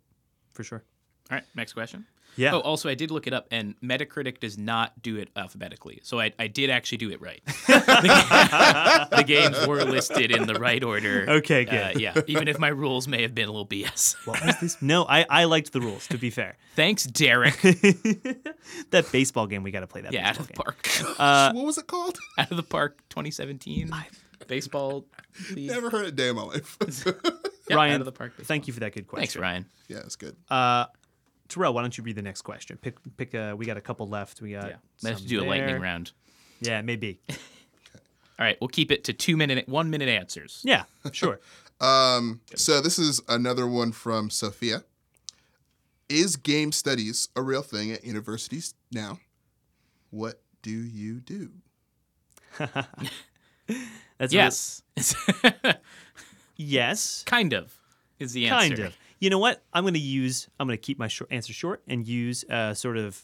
For 0.52 0.64
sure. 0.64 0.82
All 1.30 1.36
right, 1.36 1.44
next 1.54 1.72
question. 1.72 2.06
Yeah. 2.36 2.54
Oh, 2.54 2.60
also, 2.60 2.88
I 2.88 2.94
did 2.94 3.10
look 3.10 3.26
it 3.26 3.32
up, 3.32 3.46
and 3.50 3.80
Metacritic 3.80 4.40
does 4.40 4.58
not 4.58 5.00
do 5.02 5.16
it 5.16 5.28
alphabetically. 5.36 6.00
So 6.02 6.18
I, 6.18 6.32
I 6.38 6.48
did 6.48 6.68
actually 6.68 6.98
do 6.98 7.10
it 7.10 7.20
right. 7.20 7.40
the, 7.46 9.08
the 9.16 9.22
games 9.22 9.66
were 9.66 9.84
listed 9.84 10.32
in 10.32 10.46
the 10.46 10.54
right 10.54 10.82
order. 10.82 11.26
Okay, 11.28 11.64
good. 11.64 11.96
Uh, 11.96 11.98
yeah, 11.98 12.20
even 12.26 12.48
if 12.48 12.58
my 12.58 12.68
rules 12.68 13.06
may 13.06 13.22
have 13.22 13.34
been 13.34 13.48
a 13.48 13.52
little 13.52 13.66
BS. 13.66 14.16
What 14.24 14.44
was 14.44 14.58
this? 14.58 14.82
No, 14.82 15.04
I, 15.06 15.26
I 15.28 15.44
liked 15.44 15.72
the 15.72 15.80
rules. 15.80 16.06
To 16.08 16.18
be 16.18 16.30
fair, 16.30 16.56
Thanks, 16.74 17.04
Derek. 17.04 17.60
that 18.90 19.06
baseball 19.12 19.46
game 19.46 19.62
we 19.62 19.70
got 19.70 19.80
to 19.80 19.86
play 19.86 20.00
that. 20.00 20.12
Yeah, 20.12 20.28
out 20.30 20.40
of 20.40 20.48
the 20.48 20.54
game. 20.54 20.62
park. 20.64 20.88
Uh, 21.18 21.52
what 21.52 21.64
was 21.64 21.78
it 21.78 21.86
called? 21.86 22.18
out 22.38 22.50
of 22.50 22.56
the 22.56 22.62
park 22.62 22.98
2017 23.10 23.92
baseball. 24.48 25.04
League. 25.54 25.70
Never 25.70 25.90
heard 25.90 26.04
it 26.04 26.08
a 26.08 26.12
day 26.12 26.28
in 26.28 26.36
my 26.36 26.42
life. 26.42 26.78
Yeah, 27.66 27.76
Ryan, 27.76 27.94
out 27.94 28.00
of 28.00 28.04
the 28.04 28.12
park. 28.12 28.32
baseball. 28.32 28.46
Thank 28.46 28.66
you 28.66 28.74
for 28.74 28.80
that 28.80 28.92
good 28.92 29.06
question. 29.06 29.22
Thanks, 29.22 29.36
Ryan. 29.36 29.64
yeah, 29.88 30.00
it's 30.00 30.16
good. 30.16 30.36
Uh, 30.50 30.84
Terrell, 31.48 31.72
why 31.72 31.80
don't 31.80 31.96
you 31.96 32.04
read 32.04 32.14
the 32.16 32.20
next 32.20 32.42
question? 32.42 32.76
Pick 32.76 32.96
pick. 33.16 33.32
A, 33.32 33.54
we 33.56 33.64
got 33.64 33.78
a 33.78 33.80
couple 33.80 34.06
left. 34.06 34.42
We 34.42 34.52
got. 34.52 34.68
Yeah, 34.68 34.76
might 35.02 35.10
have 35.10 35.18
to 35.18 35.22
some 35.22 35.28
do 35.28 35.42
a 35.42 35.46
lightning 35.48 35.80
round. 35.80 36.12
Yeah, 36.60 36.82
maybe. 36.82 37.20
All 37.30 37.36
right, 38.44 38.58
we'll 38.60 38.68
keep 38.68 38.90
it 38.92 39.04
to 39.04 39.14
two 39.14 39.36
minute, 39.38 39.66
one 39.66 39.88
minute 39.88 40.10
answers. 40.10 40.60
Yeah, 40.62 40.84
sure. 41.12 41.40
Um, 41.80 42.40
so 42.54 42.80
this 42.82 42.98
is 42.98 43.22
another 43.28 43.66
one 43.66 43.92
from 43.92 44.28
Sophia. 44.28 44.84
Is 46.10 46.36
game 46.36 46.70
studies 46.70 47.28
a 47.34 47.40
real 47.40 47.62
thing 47.62 47.92
at 47.92 48.04
universities 48.04 48.74
now? 48.92 49.20
What 50.10 50.42
do 50.62 50.70
you 50.70 51.20
do? 51.20 51.50
That's 54.18 54.32
Yes, 54.32 54.82
yes. 56.56 57.22
kind 57.26 57.52
of 57.52 57.74
is 58.18 58.32
the 58.32 58.46
answer. 58.48 58.68
Kind 58.68 58.78
of. 58.80 58.96
You 59.20 59.30
know 59.30 59.38
what? 59.38 59.62
I'm 59.72 59.84
going 59.84 59.94
to 59.94 60.00
use. 60.00 60.48
I'm 60.58 60.66
going 60.66 60.76
to 60.78 60.82
keep 60.82 60.98
my 60.98 61.08
short 61.08 61.32
answer 61.32 61.52
short 61.52 61.82
and 61.88 62.06
use 62.06 62.44
a 62.48 62.74
sort 62.74 62.96
of 62.96 63.22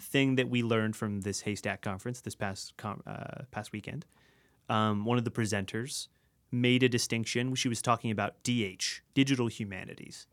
thing 0.00 0.36
that 0.36 0.48
we 0.50 0.62
learned 0.62 0.96
from 0.96 1.20
this 1.22 1.42
HASTAC 1.42 1.80
conference 1.80 2.20
this 2.20 2.34
past 2.34 2.74
com- 2.76 3.02
uh, 3.06 3.44
past 3.50 3.72
weekend. 3.72 4.04
Um, 4.68 5.04
one 5.04 5.18
of 5.18 5.24
the 5.24 5.30
presenters 5.30 6.08
made 6.50 6.82
a 6.82 6.88
distinction. 6.88 7.54
She 7.54 7.68
was 7.68 7.80
talking 7.80 8.10
about 8.10 8.42
DH, 8.42 9.00
digital 9.14 9.46
humanities. 9.46 10.26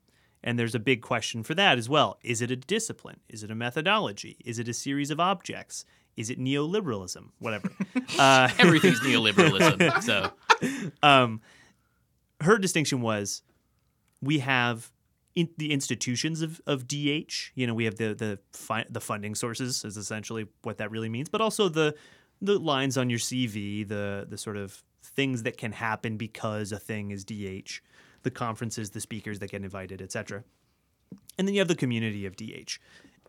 And 0.43 0.60
there's 0.60 0.76
a 0.76 0.80
big 0.80 1.01
question 1.01 1.43
for 1.43 1.56
that 1.56 1.78
as 1.78 1.88
well. 1.88 2.18
Is 2.22 2.41
it 2.41 2.51
a 2.51 2.56
discipline? 2.58 3.20
Is 3.30 3.43
it 3.43 3.51
a 3.51 3.56
methodology? 3.56 4.38
Is 4.43 4.60
it 4.60 4.68
a 4.68 4.74
series 4.74 5.10
of 5.12 5.20
objects? 5.20 5.86
Is 6.16 6.30
it 6.30 6.39
neoliberalism? 6.39 7.30
Whatever. 7.39 7.70
uh, 8.20 8.49
Everything's 8.59 8.99
neoliberalism. 9.01 10.01
So 10.03 10.32
um, 11.01 11.41
her 12.41 12.57
distinction 12.57 13.01
was 13.01 13.41
we 14.22 14.39
have 14.39 14.91
in 15.36 15.49
the 15.57 15.72
institutions 15.72 16.41
of, 16.41 16.61
of 16.68 16.88
DH. 16.88 17.51
You 17.55 17.68
know, 17.68 17.74
we 17.74 17.86
have 17.86 17.95
the 17.95 18.14
the 18.14 18.39
fi- 18.53 18.86
the 18.89 19.01
funding 19.01 19.36
sources 19.36 19.84
is 19.84 19.97
essentially 19.97 20.47
what 20.61 20.78
that 20.78 20.91
really 20.91 21.09
means, 21.09 21.30
but 21.30 21.41
also 21.41 21.70
the 21.70 21.95
the 22.41 22.59
lines 22.59 22.97
on 22.97 23.09
your 23.09 23.20
CV, 23.20 23.88
the 23.88 24.26
the 24.30 24.38
sort 24.38 24.57
of 24.57 24.84
things 25.03 25.43
that 25.43 25.57
can 25.57 25.72
happen 25.72 26.18
because 26.18 26.72
a 26.72 26.80
thing 26.80 27.11
is 27.11 27.26
DH, 27.26 27.82
the 28.24 28.32
conferences, 28.32 28.91
the 28.91 29.01
speakers 29.01 29.39
that 29.39 29.51
get 29.51 29.64
invited, 29.64 30.01
etc. 30.01 30.43
And 31.38 31.47
then 31.47 31.53
you 31.53 31.61
have 31.61 31.68
the 31.68 31.76
community 31.76 32.26
of 32.26 32.36
DH. 32.36 32.80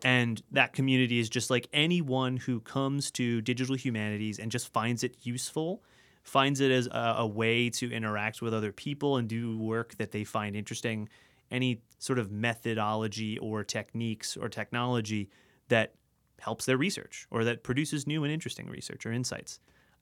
And 0.03 0.41
that 0.51 0.73
community 0.73 1.19
is 1.19 1.29
just 1.29 1.49
like 1.49 1.67
anyone 1.73 2.37
who 2.37 2.59
comes 2.59 3.11
to 3.11 3.41
digital 3.41 3.75
humanities 3.75 4.39
and 4.39 4.51
just 4.51 4.71
finds 4.71 5.03
it 5.03 5.15
useful, 5.21 5.83
finds 6.23 6.59
it 6.59 6.71
as 6.71 6.87
a, 6.87 7.15
a 7.19 7.27
way 7.27 7.69
to 7.71 7.91
interact 7.91 8.41
with 8.41 8.53
other 8.53 8.71
people 8.71 9.17
and 9.17 9.27
do 9.27 9.57
work 9.57 9.95
that 9.95 10.11
they 10.11 10.23
find 10.23 10.55
interesting. 10.55 11.09
Any 11.49 11.81
sort 11.99 12.19
of 12.19 12.31
methodology 12.31 13.37
or 13.39 13.63
techniques 13.63 14.35
or 14.35 14.49
technology 14.49 15.29
that 15.69 15.93
helps 16.39 16.65
their 16.65 16.77
research 16.77 17.27
or 17.31 17.43
that 17.45 17.63
produces 17.63 18.05
new 18.05 18.23
and 18.23 18.33
interesting 18.33 18.67
research 18.67 19.05
or 19.05 19.11
insights. 19.11 19.59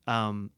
Um, 0.08 0.50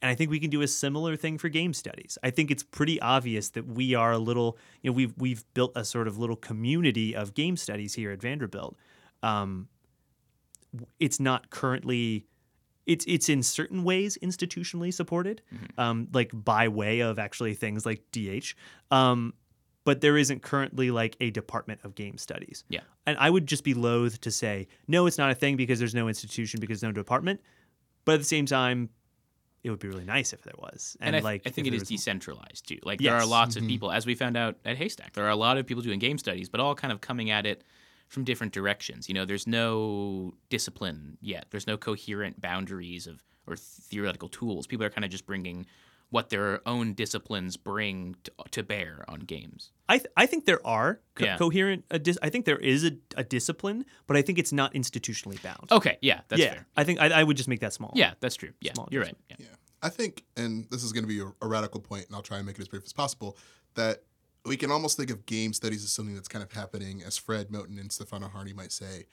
and 0.00 0.10
I 0.10 0.14
think 0.14 0.30
we 0.30 0.38
can 0.38 0.50
do 0.50 0.62
a 0.62 0.68
similar 0.68 1.16
thing 1.16 1.38
for 1.38 1.48
game 1.48 1.72
studies. 1.72 2.18
I 2.22 2.30
think 2.30 2.50
it's 2.50 2.62
pretty 2.62 3.00
obvious 3.00 3.50
that 3.50 3.66
we 3.66 3.94
are 3.94 4.12
a 4.12 4.18
little, 4.18 4.56
you 4.82 4.90
know, 4.90 4.94
we've 4.94 5.14
we've 5.16 5.44
built 5.54 5.72
a 5.74 5.84
sort 5.84 6.06
of 6.06 6.18
little 6.18 6.36
community 6.36 7.16
of 7.16 7.34
game 7.34 7.56
studies 7.56 7.94
here 7.94 8.12
at 8.12 8.20
Vanderbilt. 8.20 8.76
Um, 9.22 9.68
it's 11.00 11.18
not 11.18 11.50
currently, 11.50 12.26
it's 12.86 13.04
it's 13.08 13.28
in 13.28 13.42
certain 13.42 13.82
ways 13.82 14.16
institutionally 14.22 14.94
supported, 14.94 15.42
um, 15.78 16.08
like 16.12 16.30
by 16.32 16.68
way 16.68 17.00
of 17.00 17.18
actually 17.18 17.54
things 17.54 17.84
like 17.84 18.02
DH. 18.12 18.54
Um, 18.90 19.34
but 19.84 20.02
there 20.02 20.18
isn't 20.18 20.42
currently 20.42 20.90
like 20.90 21.16
a 21.18 21.30
department 21.30 21.80
of 21.82 21.94
game 21.94 22.18
studies. 22.18 22.62
Yeah. 22.68 22.80
And 23.06 23.16
I 23.18 23.30
would 23.30 23.46
just 23.46 23.64
be 23.64 23.72
loath 23.72 24.20
to 24.20 24.30
say, 24.30 24.68
no, 24.86 25.06
it's 25.06 25.16
not 25.16 25.30
a 25.30 25.34
thing 25.34 25.56
because 25.56 25.78
there's 25.78 25.94
no 25.94 26.08
institution, 26.08 26.60
because 26.60 26.82
there's 26.82 26.90
no 26.90 26.92
department. 26.92 27.40
But 28.04 28.16
at 28.16 28.20
the 28.20 28.26
same 28.26 28.44
time, 28.44 28.90
it 29.64 29.70
would 29.70 29.80
be 29.80 29.88
really 29.88 30.04
nice 30.04 30.32
if 30.32 30.42
there 30.42 30.54
was. 30.58 30.96
and, 31.00 31.16
I, 31.16 31.18
like, 31.20 31.42
I 31.46 31.50
think 31.50 31.66
it 31.66 31.74
is 31.74 31.80
was- 31.80 31.88
decentralized 31.88 32.68
too. 32.68 32.78
Like 32.82 33.00
there 33.00 33.14
are 33.14 33.20
Yes. 33.20 33.28
lots 33.28 33.56
of 33.56 33.62
mm-hmm. 33.62 33.68
people, 33.70 33.90
as 33.92 34.06
we 34.06 34.14
found 34.14 34.36
out 34.36 34.56
at 34.64 34.76
HASTAC, 34.76 35.12
there 35.14 35.24
are 35.24 35.30
a 35.30 35.36
lot 35.36 35.58
of 35.58 35.66
people 35.66 35.82
doing 35.82 35.98
game 35.98 36.18
studies, 36.18 36.48
but 36.48 36.60
all 36.60 36.74
kind 36.74 36.92
of 36.92 37.00
coming 37.00 37.30
at 37.30 37.44
it 37.46 37.64
from 38.08 38.24
different 38.24 38.52
directions. 38.52 39.08
You 39.08 39.14
know, 39.14 39.24
there's 39.24 39.46
no 39.46 40.32
discipline 40.48 41.18
yet. 41.20 41.46
There's 41.50 41.66
no 41.66 41.76
coherent 41.76 42.40
boundaries 42.40 43.06
of 43.06 43.22
or 43.46 43.56
theoretical 43.56 44.28
tools. 44.28 44.66
People 44.66 44.84
are 44.86 44.90
kind 44.90 45.04
of 45.04 45.10
just 45.10 45.26
bringing 45.26 45.66
what 46.10 46.30
their 46.30 46.66
own 46.66 46.94
disciplines 46.94 47.56
bring 47.56 48.16
to, 48.24 48.32
to 48.50 48.62
bear 48.62 49.04
on 49.08 49.20
games. 49.20 49.72
I, 49.88 49.98
th- 49.98 50.10
I 50.16 50.26
think 50.26 50.46
there 50.46 50.66
are 50.66 51.00
co- 51.14 51.24
Yeah. 51.24 51.36
coherent. 51.36 51.84
A 51.90 51.98
dis- 51.98 52.18
I 52.22 52.30
think 52.30 52.46
there 52.46 52.58
is 52.58 52.84
a, 52.84 52.92
a 53.16 53.24
discipline, 53.24 53.84
but 54.06 54.16
I 54.16 54.22
think 54.22 54.38
it's 54.38 54.52
not 54.52 54.72
institutionally 54.74 55.40
bound. 55.42 55.70
Okay, 55.70 55.98
yeah, 56.00 56.20
that's 56.28 56.40
yeah, 56.40 56.54
fair. 56.54 56.66
I 56.76 56.84
think 56.84 57.00
I, 57.00 57.08
I 57.08 57.22
would 57.24 57.36
just 57.36 57.48
make 57.48 57.60
that 57.60 57.72
small. 57.74 57.92
Yeah, 57.94 58.14
that's 58.20 58.36
true. 58.36 58.52
Yeah, 58.60 58.72
Small 58.74 58.88
you're 58.90 59.02
right. 59.02 59.16
Yeah. 59.28 59.36
Yeah. 59.38 59.46
I 59.82 59.90
think, 59.90 60.24
and 60.36 60.66
this 60.70 60.82
is 60.82 60.92
going 60.92 61.04
to 61.04 61.08
be 61.08 61.20
a, 61.20 61.30
a 61.44 61.48
radical 61.48 61.80
point, 61.80 62.06
and 62.06 62.16
I'll 62.16 62.22
try 62.22 62.38
and 62.38 62.46
make 62.46 62.56
it 62.56 62.62
as 62.62 62.68
brief 62.68 62.82
as 62.84 62.92
possible, 62.92 63.36
that 63.74 64.02
we 64.44 64.56
can 64.56 64.70
almost 64.70 64.96
think 64.96 65.10
of 65.10 65.26
game 65.26 65.52
studies 65.52 65.84
as 65.84 65.92
something 65.92 66.14
that's 66.14 66.26
kind 66.28 66.42
of 66.42 66.50
happening, 66.52 67.02
as 67.06 67.16
Fred 67.18 67.48
Moten 67.50 67.78
and 67.78 67.92
Stefano 67.92 68.28
Harney 68.28 68.52
might 68.52 68.72
say, 68.72 69.04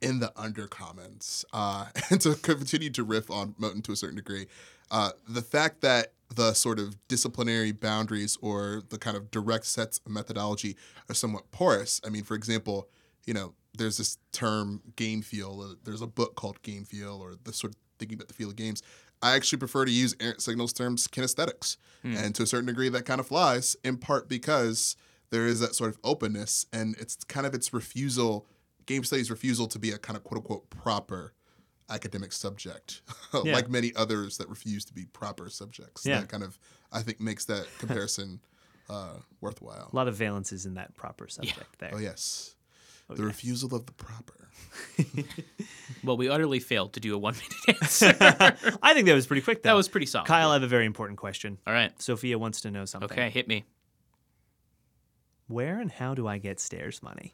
in 0.00 0.20
the 0.20 0.32
undercommons. 0.36 1.44
Uh, 1.52 1.86
and 2.10 2.20
to 2.22 2.34
continue 2.36 2.90
to 2.90 3.02
riff 3.04 3.30
on 3.30 3.54
Moten 3.60 3.82
to 3.84 3.92
a 3.92 3.96
certain 3.96 4.16
degree, 4.16 4.46
uh, 4.90 5.10
the 5.28 5.42
fact 5.42 5.80
that 5.82 6.12
the 6.34 6.52
sort 6.52 6.78
of 6.78 6.96
disciplinary 7.08 7.70
boundaries 7.72 8.36
or 8.40 8.82
the 8.88 8.98
kind 8.98 9.16
of 9.16 9.30
direct 9.30 9.66
sets 9.66 10.00
of 10.04 10.10
methodology 10.12 10.76
are 11.08 11.14
somewhat 11.14 11.50
porous. 11.52 12.00
I 12.04 12.08
mean, 12.10 12.24
for 12.24 12.34
example, 12.34 12.88
you 13.26 13.34
know, 13.34 13.54
there's 13.76 13.98
this 13.98 14.18
term 14.32 14.82
game 14.96 15.22
feel. 15.22 15.60
uh, 15.60 15.74
There's 15.84 16.02
a 16.02 16.06
book 16.06 16.34
called 16.34 16.60
Game 16.62 16.84
Feel, 16.84 17.20
or 17.22 17.34
the 17.44 17.52
sort 17.52 17.72
of 17.74 17.78
thinking 17.98 18.16
about 18.16 18.28
the 18.28 18.34
feel 18.34 18.48
of 18.48 18.56
games. 18.56 18.82
I 19.22 19.34
actually 19.34 19.58
prefer 19.58 19.84
to 19.84 19.90
use 19.90 20.14
Errant 20.20 20.40
Signals 20.42 20.72
terms 20.72 21.08
kinesthetics. 21.08 21.76
And 22.04 22.34
to 22.34 22.42
a 22.42 22.46
certain 22.46 22.66
degree, 22.66 22.88
that 22.90 23.04
kind 23.06 23.20
of 23.20 23.26
flies, 23.28 23.76
in 23.82 23.96
part 23.96 24.28
because 24.28 24.96
there 25.30 25.46
is 25.46 25.60
that 25.60 25.74
sort 25.74 25.90
of 25.90 25.98
openness 26.04 26.66
and 26.72 26.94
it's 26.98 27.16
kind 27.24 27.46
of 27.46 27.54
its 27.54 27.72
refusal, 27.72 28.46
game 28.86 29.02
studies' 29.04 29.30
refusal 29.30 29.66
to 29.68 29.78
be 29.78 29.90
a 29.90 29.98
kind 29.98 30.16
of 30.16 30.22
quote 30.24 30.38
unquote 30.38 30.68
proper 30.70 31.32
academic 31.90 32.32
subject, 32.32 33.02
Yeah. 33.44 33.52
like 33.54 33.68
many 33.68 33.92
others 33.94 34.38
that 34.38 34.48
refuse 34.48 34.84
to 34.86 34.94
be 34.94 35.04
proper 35.06 35.48
subjects. 35.50 36.04
Yeah. 36.06 36.20
That 36.20 36.28
kind 36.28 36.42
of, 36.42 36.58
I 36.92 37.02
think, 37.02 37.20
makes 37.20 37.44
that 37.46 37.66
comparison 37.78 38.40
uh, 38.88 39.14
worthwhile. 39.40 39.90
a 39.92 39.96
lot 39.96 40.08
of 40.08 40.16
valences 40.16 40.66
in 40.66 40.74
that 40.74 40.94
proper 40.94 41.28
subject 41.28 41.78
there. 41.78 41.90
Oh, 41.92 41.98
yes. 41.98 42.54
Oh, 43.10 43.14
the 43.14 43.22
yes. 43.22 43.26
refusal 43.26 43.74
of 43.74 43.86
the 43.86 43.92
proper. 43.92 44.48
Well, 46.02 46.18
we 46.18 46.28
utterly 46.28 46.58
failed 46.60 46.92
to 46.94 47.00
do 47.00 47.14
a 47.14 47.18
one 47.18 47.34
minute 47.34 47.80
answer. 47.82 48.14
I 48.82 48.92
think 48.92 49.06
that 49.06 49.14
was 49.14 49.26
pretty 49.26 49.40
quick. 49.40 49.62
Though. 49.62 49.70
that 49.70 49.74
was 49.74 49.88
pretty 49.88 50.04
solid. 50.06 50.26
Kyle. 50.26 50.50
I 50.50 50.54
have 50.54 50.62
a 50.62 50.66
very 50.68 50.84
important 50.84 51.18
question. 51.18 51.56
All 51.66 51.72
right. 51.72 51.92
Sophia 52.02 52.38
wants 52.38 52.60
to 52.62 52.70
know 52.70 52.84
something. 52.84 53.10
Okay, 53.10 53.30
hit 53.30 53.48
me. 53.48 53.64
Where 55.46 55.80
and 55.80 55.90
how 55.90 56.14
do 56.14 56.26
I 56.26 56.36
get 56.38 56.60
stairs 56.60 57.02
money? 57.02 57.32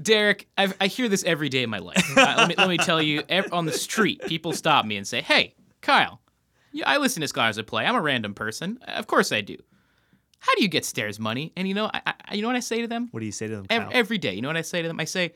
Derek, 0.00 0.48
I've, 0.56 0.76
I 0.80 0.86
hear 0.86 1.08
this 1.08 1.24
every 1.24 1.48
day 1.48 1.62
of 1.64 1.70
my 1.70 1.78
life. 1.78 2.04
Uh, 2.16 2.34
let, 2.38 2.48
me, 2.48 2.54
let 2.56 2.68
me 2.68 2.76
tell 2.76 3.02
you, 3.02 3.22
ev- 3.28 3.52
on 3.52 3.66
the 3.66 3.72
street, 3.72 4.20
people 4.26 4.52
stop 4.52 4.84
me 4.84 4.96
and 4.96 5.06
say, 5.06 5.20
"Hey, 5.20 5.54
Kyle, 5.80 6.20
I 6.86 6.98
listen 6.98 7.20
to 7.22 7.28
Scholars 7.28 7.58
at 7.58 7.66
Play. 7.66 7.84
I'm 7.84 7.96
a 7.96 8.00
random 8.00 8.34
person. 8.34 8.78
Of 8.86 9.06
course 9.08 9.32
I 9.32 9.40
do. 9.40 9.56
How 10.38 10.54
do 10.54 10.62
you 10.62 10.68
get 10.68 10.84
stairs 10.84 11.18
money?" 11.18 11.52
And 11.56 11.66
you 11.66 11.74
know, 11.74 11.90
I, 11.92 12.14
I, 12.28 12.34
you 12.34 12.42
know 12.42 12.48
what 12.48 12.56
I 12.56 12.60
say 12.60 12.80
to 12.82 12.86
them 12.86 13.08
What 13.10 13.20
do 13.20 13.26
you 13.26 13.32
say 13.32 13.48
to 13.48 13.56
them? 13.56 13.66
Ev- 13.68 13.82
Kyle? 13.82 13.90
every 13.92 14.18
day. 14.18 14.34
You 14.34 14.42
know 14.42 14.48
what 14.48 14.56
I 14.56 14.62
say 14.62 14.80
to 14.82 14.86
them? 14.88 15.00
I 15.00 15.04
say, 15.04 15.32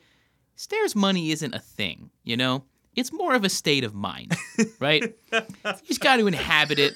"Stairs 0.55 0.95
money 0.95 1.31
isn't 1.31 1.53
a 1.53 1.59
thing. 1.59 2.09
You 2.23 2.37
know, 2.37 2.63
it's 2.95 3.11
more 3.11 3.35
of 3.35 3.43
a 3.43 3.49
state 3.49 3.83
of 3.83 3.93
mind, 3.93 4.35
right? 4.79 5.03
you 5.33 5.41
just 5.85 5.99
got 5.99 6.15
to 6.17 6.27
inhabit 6.27 6.79
it, 6.79 6.93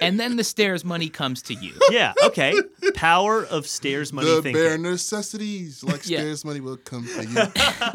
and 0.00 0.18
then 0.18 0.36
the 0.36 0.44
stairs 0.44 0.84
money 0.84 1.08
comes 1.08 1.42
to 1.42 1.54
you." 1.54 1.72
yeah. 1.90 2.12
Okay. 2.24 2.54
Power 2.94 3.44
of 3.44 3.66
stairs 3.66 4.12
money 4.12 4.28
the 4.28 4.42
thinking. 4.42 4.52
bare 4.62 4.78
necessities, 4.78 5.82
like 5.84 6.08
Yeah. 6.08 6.18
stairs 6.20 6.44
money, 6.44 6.60
will 6.60 6.76
come 6.76 7.06
to 7.06 7.24
you. 7.26 7.42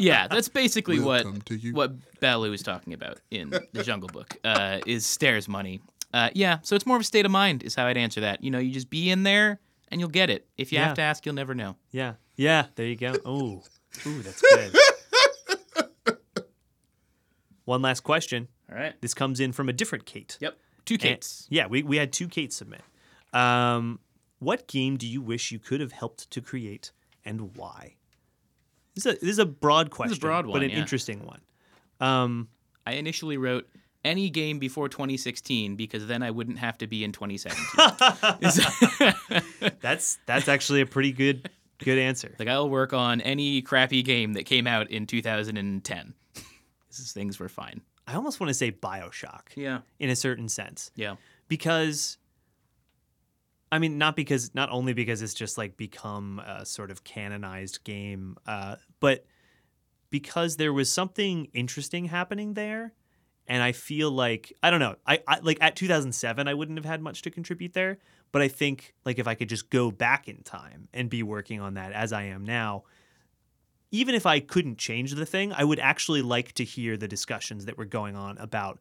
yeah, 0.00 0.28
that's 0.28 0.48
basically 0.48 0.98
Will 0.98 1.06
what 1.24 1.46
to 1.46 1.56
you. 1.56 1.72
what 1.74 1.92
Baloo 2.20 2.52
is 2.52 2.62
talking 2.62 2.92
about 2.92 3.18
in 3.30 3.50
the 3.72 3.82
Jungle 3.82 4.08
Book. 4.08 4.36
Uh, 4.44 4.78
is 4.86 5.04
stairs 5.06 5.48
money. 5.48 5.80
Uh, 6.14 6.30
yeah, 6.34 6.58
so 6.62 6.74
it's 6.76 6.86
more 6.86 6.96
of 6.96 7.00
a 7.02 7.04
state 7.04 7.26
of 7.26 7.32
mind, 7.32 7.62
is 7.62 7.74
how 7.74 7.86
I'd 7.86 7.96
answer 7.98 8.20
that. 8.22 8.42
You 8.42 8.50
know, 8.50 8.58
you 8.58 8.72
just 8.72 8.88
be 8.88 9.10
in 9.10 9.22
there 9.22 9.60
and 9.88 10.00
you'll 10.00 10.08
get 10.08 10.30
it. 10.30 10.46
If 10.56 10.72
you 10.72 10.78
Yeah. 10.78 10.86
have 10.86 10.94
to 10.94 11.02
ask, 11.02 11.26
you'll 11.26 11.34
never 11.34 11.54
know. 11.54 11.76
Yeah. 11.90 12.14
Yeah. 12.36 12.66
There 12.76 12.86
you 12.86 12.96
go. 12.96 13.14
Oh, 13.24 13.62
Ooh, 14.06 14.22
that's 14.22 14.40
good. 14.40 14.74
One 17.64 17.82
last 17.82 18.00
question. 18.00 18.48
All 18.70 18.76
right. 18.78 18.94
This 19.00 19.14
comes 19.14 19.40
in 19.40 19.52
from 19.52 19.68
a 19.68 19.72
different 19.72 20.06
Kate. 20.06 20.38
Yep. 20.40 20.56
Two 20.86 20.94
And- 20.94 21.02
Kates. 21.02 21.46
yeah, 21.50 21.66
we, 21.66 21.82
we 21.82 21.98
had 21.98 22.12
two 22.12 22.28
Kates 22.28 22.56
submit. 22.56 22.80
Um, 23.34 24.00
what 24.38 24.66
game 24.66 24.96
do 24.96 25.06
you 25.06 25.20
wish 25.20 25.52
you 25.52 25.58
could 25.58 25.80
have 25.80 25.92
helped 25.92 26.30
to 26.30 26.40
create 26.40 26.92
and 27.24 27.54
why? 27.56 27.96
This 28.94 29.04
is 29.04 29.12
a, 29.12 29.18
this 29.18 29.30
is 29.30 29.38
a 29.38 29.46
broad 29.46 29.90
question, 29.90 30.18
broad 30.18 30.46
one, 30.46 30.54
but 30.54 30.62
an 30.62 30.70
yeah. 30.70 30.78
interesting 30.78 31.26
one. 31.26 31.40
Um, 32.00 32.48
I 32.86 32.92
initially 32.92 33.36
wrote 33.36 33.68
any 34.04 34.30
game 34.30 34.58
before 34.58 34.88
2016 34.88 35.76
because 35.76 36.06
then 36.06 36.22
I 36.22 36.30
wouldn't 36.30 36.58
have 36.58 36.78
to 36.78 36.86
be 36.86 37.04
in 37.04 37.12
2017. 37.12 39.12
that's 39.82 40.18
that's 40.24 40.48
actually 40.48 40.80
a 40.80 40.86
pretty 40.86 41.12
good 41.12 41.50
good 41.78 41.98
answer. 41.98 42.34
like 42.38 42.48
I'll 42.48 42.70
work 42.70 42.92
on 42.92 43.20
any 43.20 43.60
crappy 43.60 44.02
game 44.02 44.34
that 44.34 44.44
came 44.46 44.66
out 44.66 44.90
in 44.90 45.06
2010. 45.06 46.14
These 46.88 47.12
things 47.12 47.38
were 47.38 47.48
fine. 47.50 47.82
I 48.06 48.14
almost 48.14 48.38
want 48.40 48.48
to 48.48 48.54
say 48.54 48.70
Bioshock 48.72 49.48
Yeah. 49.56 49.80
in 49.98 50.10
a 50.10 50.16
certain 50.16 50.48
sense 50.48 50.90
Yeah. 50.94 51.16
because 51.48 52.18
I 53.72 53.80
mean, 53.80 53.98
not 53.98 54.14
because 54.14 54.54
not 54.54 54.70
only 54.70 54.92
because 54.92 55.22
it's 55.22 55.34
just 55.34 55.58
like 55.58 55.76
become 55.76 56.38
a 56.38 56.64
sort 56.64 56.90
of 56.92 57.02
canonized 57.02 57.82
game, 57.82 58.36
uh, 58.46 58.76
but 59.00 59.26
because 60.08 60.56
there 60.56 60.72
was 60.72 60.90
something 60.90 61.48
interesting 61.52 62.04
happening 62.04 62.54
there, 62.54 62.92
and 63.48 63.62
I 63.62 63.72
feel 63.72 64.10
like 64.12 64.52
I 64.62 64.70
don't 64.70 64.78
know. 64.80 64.94
I, 65.04 65.20
I 65.26 65.40
like 65.40 65.58
at 65.60 65.74
2007, 65.74 66.46
I 66.46 66.54
wouldn't 66.54 66.78
have 66.78 66.84
had 66.84 67.02
much 67.02 67.22
to 67.22 67.30
contribute 67.30 67.72
there, 67.72 67.98
but 68.30 68.40
I 68.40 68.46
think 68.48 68.94
like 69.04 69.18
if 69.18 69.26
I 69.26 69.34
could 69.34 69.48
just 69.48 69.68
go 69.68 69.90
back 69.90 70.28
in 70.28 70.42
time 70.44 70.88
and 70.94 71.10
be 71.10 71.24
working 71.24 71.60
on 71.60 71.74
that 71.74 71.92
as 71.92 72.12
I 72.12 72.22
am 72.24 72.44
now. 72.44 72.84
Even 73.92 74.14
if 74.14 74.26
I 74.26 74.40
couldn't 74.40 74.78
change 74.78 75.12
the 75.14 75.26
thing, 75.26 75.52
I 75.52 75.64
would 75.64 75.78
actually 75.78 76.22
like 76.22 76.52
to 76.54 76.64
hear 76.64 76.96
the 76.96 77.08
discussions 77.08 77.66
that 77.66 77.78
were 77.78 77.84
going 77.84 78.16
on 78.16 78.36
about 78.38 78.80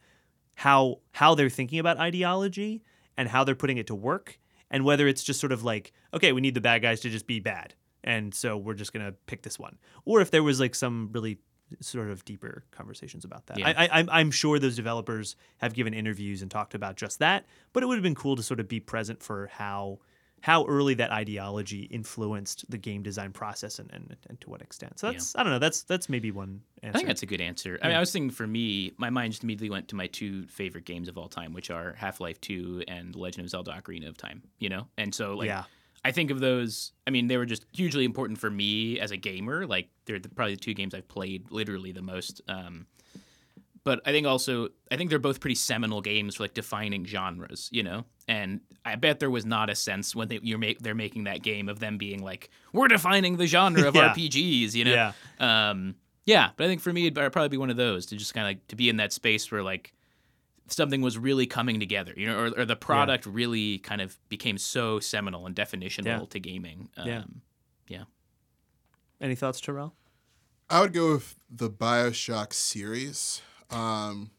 how 0.55 0.99
how 1.11 1.35
they're 1.35 1.49
thinking 1.49 1.79
about 1.79 1.97
ideology 1.97 2.81
and 3.17 3.27
how 3.29 3.43
they're 3.43 3.55
putting 3.55 3.77
it 3.77 3.87
to 3.87 3.95
work 3.95 4.39
and 4.71 4.83
whether 4.85 5.07
it's 5.07 5.23
just 5.23 5.39
sort 5.39 5.51
of 5.51 5.63
like 5.63 5.91
okay 6.13 6.31
we 6.31 6.39
need 6.41 6.53
the 6.53 6.61
bad 6.61 6.81
guys 6.81 7.01
to 7.01 7.09
just 7.09 7.27
be 7.27 7.39
bad 7.41 7.73
and 8.05 8.33
so 8.33 8.55
we're 8.57 8.73
just 8.73 8.93
gonna 8.93 9.11
pick 9.27 9.41
this 9.43 9.59
one 9.59 9.77
or 10.05 10.21
if 10.21 10.31
there 10.31 10.43
was 10.43 10.59
like 10.61 10.73
some 10.73 11.09
really 11.11 11.37
sort 11.81 12.09
of 12.09 12.23
deeper 12.23 12.63
conversations 12.71 13.25
about 13.25 13.45
that 13.47 13.59
Yeah. 13.59 13.67
I, 13.67 13.85
I, 13.85 13.87
I'm- 13.97 14.09
i'm 14.11 14.31
sure 14.31 14.57
those 14.59 14.77
developers 14.77 15.35
have 15.57 15.73
given 15.73 15.93
interviews 15.93 16.41
and 16.41 16.49
talked 16.49 16.73
about 16.73 16.95
just 16.95 17.19
that 17.19 17.45
but 17.73 17.83
it 17.83 17.87
would 17.87 17.95
have 17.95 18.03
been 18.03 18.15
cool 18.15 18.37
to 18.37 18.43
sort 18.43 18.61
of 18.61 18.69
be 18.69 18.79
present 18.79 19.21
for 19.21 19.47
how 19.51 19.99
how 20.41 20.65
early 20.65 20.93
that 20.93 21.11
ideology 21.11 21.83
influenced 21.83 22.69
the 22.69 22.77
game 22.77 23.01
design 23.01 23.31
process 23.31 23.79
and, 23.79 23.91
and, 23.91 24.15
and 24.29 24.39
to 24.41 24.49
what 24.49 24.61
extent 24.61 24.99
so 24.99 25.11
that's 25.11 25.35
i 25.35 25.43
don't 25.43 25.51
know 25.51 25.59
that's 25.59 25.83
that's 25.83 26.07
maybe 26.09 26.31
one 26.31 26.61
answer 26.83 26.97
I 26.97 26.99
think 26.99 27.07
that's 27.07 27.23
a 27.23 27.25
good 27.25 27.41
answer. 27.41 27.79
I 27.81 27.87
mean, 27.87 27.97
I 27.97 27.99
was 27.99 28.11
thinking 28.11 28.29
for 28.29 28.45
me, 28.45 28.93
my 28.97 29.09
mind 29.09 29.33
just 29.33 29.43
immediately 29.43 29.71
went 29.71 29.87
to 29.87 29.95
my 29.95 30.07
two 30.07 30.45
favorite 30.47 30.85
games 30.85 31.07
of 31.07 31.17
all 31.17 31.27
time, 31.27 31.51
which 31.51 31.71
are 31.71 31.93
Half 31.97 32.19
Life 32.19 32.39
2 32.41 32.83
and 32.87 33.15
Legend 33.15 33.45
of 33.45 33.49
Zelda 33.49 33.71
Ocarina 33.71 34.07
of 34.07 34.17
Time, 34.17 34.43
you 34.59 34.69
know? 34.69 34.87
And 34.97 35.13
so, 35.13 35.35
like, 35.35 35.47
Yeah. 35.47 35.63
I 36.03 36.11
think 36.11 36.29
of 36.29 36.39
those, 36.39 36.91
I 37.07 37.09
mean, 37.09 37.25
they 37.25 37.37
were 37.37 37.47
just 37.47 37.65
hugely 37.73 38.05
important 38.05 38.37
for 38.37 38.51
me 38.51 38.99
as 38.99 39.09
a 39.09 39.17
gamer. 39.17 39.65
Like, 39.65 39.89
they're 40.05 40.19
the, 40.19 40.29
probably 40.29 40.53
the 40.53 40.61
two 40.61 40.75
games 40.75 40.93
I've 40.93 41.07
played 41.07 41.49
literally 41.49 41.91
the 41.91 42.03
most. 42.03 42.41
Um, 42.47 42.85
but 43.83 44.01
I 44.05 44.11
think 44.11 44.27
also, 44.27 44.69
I 44.91 44.97
think 44.97 45.09
they're 45.09 45.17
both 45.17 45.39
pretty 45.39 45.55
seminal 45.55 46.01
games 46.01 46.35
for 46.35 46.43
like 46.43 46.53
defining 46.53 47.05
genres, 47.05 47.69
you 47.71 47.81
know. 47.81 48.05
And 48.27 48.61
I 48.83 48.95
bet 48.95 49.19
there 49.19 49.29
was 49.29 49.45
not 49.45 49.69
a 49.69 49.75
sense 49.75 50.15
when 50.15 50.27
they 50.29 50.39
you're 50.41 50.57
make 50.57 50.79
they're 50.79 50.95
making 50.95 51.25
that 51.25 51.43
game 51.43 51.69
of 51.69 51.79
them 51.79 51.97
being 51.97 52.23
like, 52.23 52.49
we're 52.73 52.87
defining 52.87 53.37
the 53.37 53.45
genre 53.47 53.87
of 53.87 53.95
Yeah. 53.95 54.13
RPGs, 54.13 54.73
you 54.73 54.85
know. 54.85 55.11
Yeah. 55.39 55.69
Um, 55.69 55.95
yeah, 56.25 56.49
but 56.57 56.63
I 56.63 56.67
think 56.67 56.81
for 56.81 56.91
me, 56.91 57.05
it'd 57.05 57.13
probably 57.31 57.49
be 57.49 57.57
one 57.57 57.69
of 57.69 57.77
those 57.77 58.07
to 58.07 58.15
just 58.15 58.33
kind 58.33 58.45
of 58.47 58.49
like 58.49 58.67
to 58.69 58.75
be 58.75 58.89
in 58.89 58.97
that 58.97 59.13
space 59.13 59.51
where 59.51 59.61
like 59.61 59.93
something 60.67 61.01
was 61.03 61.19
really 61.19 61.45
coming 61.45 61.79
together, 61.79 62.13
you 62.17 62.25
know, 62.25 62.35
or, 62.39 62.59
or 62.61 62.65
the 62.65 62.75
product 62.75 63.27
really 63.27 63.77
kind 63.77 64.01
of 64.01 64.17
became 64.29 64.57
so 64.57 64.99
seminal 64.99 65.45
and 65.45 65.55
definitional 65.55 66.05
Yeah. 66.05 66.21
to 66.31 66.39
gaming. 66.39 66.89
Um, 66.97 67.07
Yeah. 67.07 67.23
yeah. 67.87 68.03
any 69.21 69.35
thoughts 69.35 69.61
terrell 69.61 69.93
I 70.67 70.81
would 70.81 70.93
go 70.93 71.11
with 71.13 71.35
the 71.47 71.69
Bioshock 71.69 72.51
series. 72.53 73.43
Um, 73.69 74.31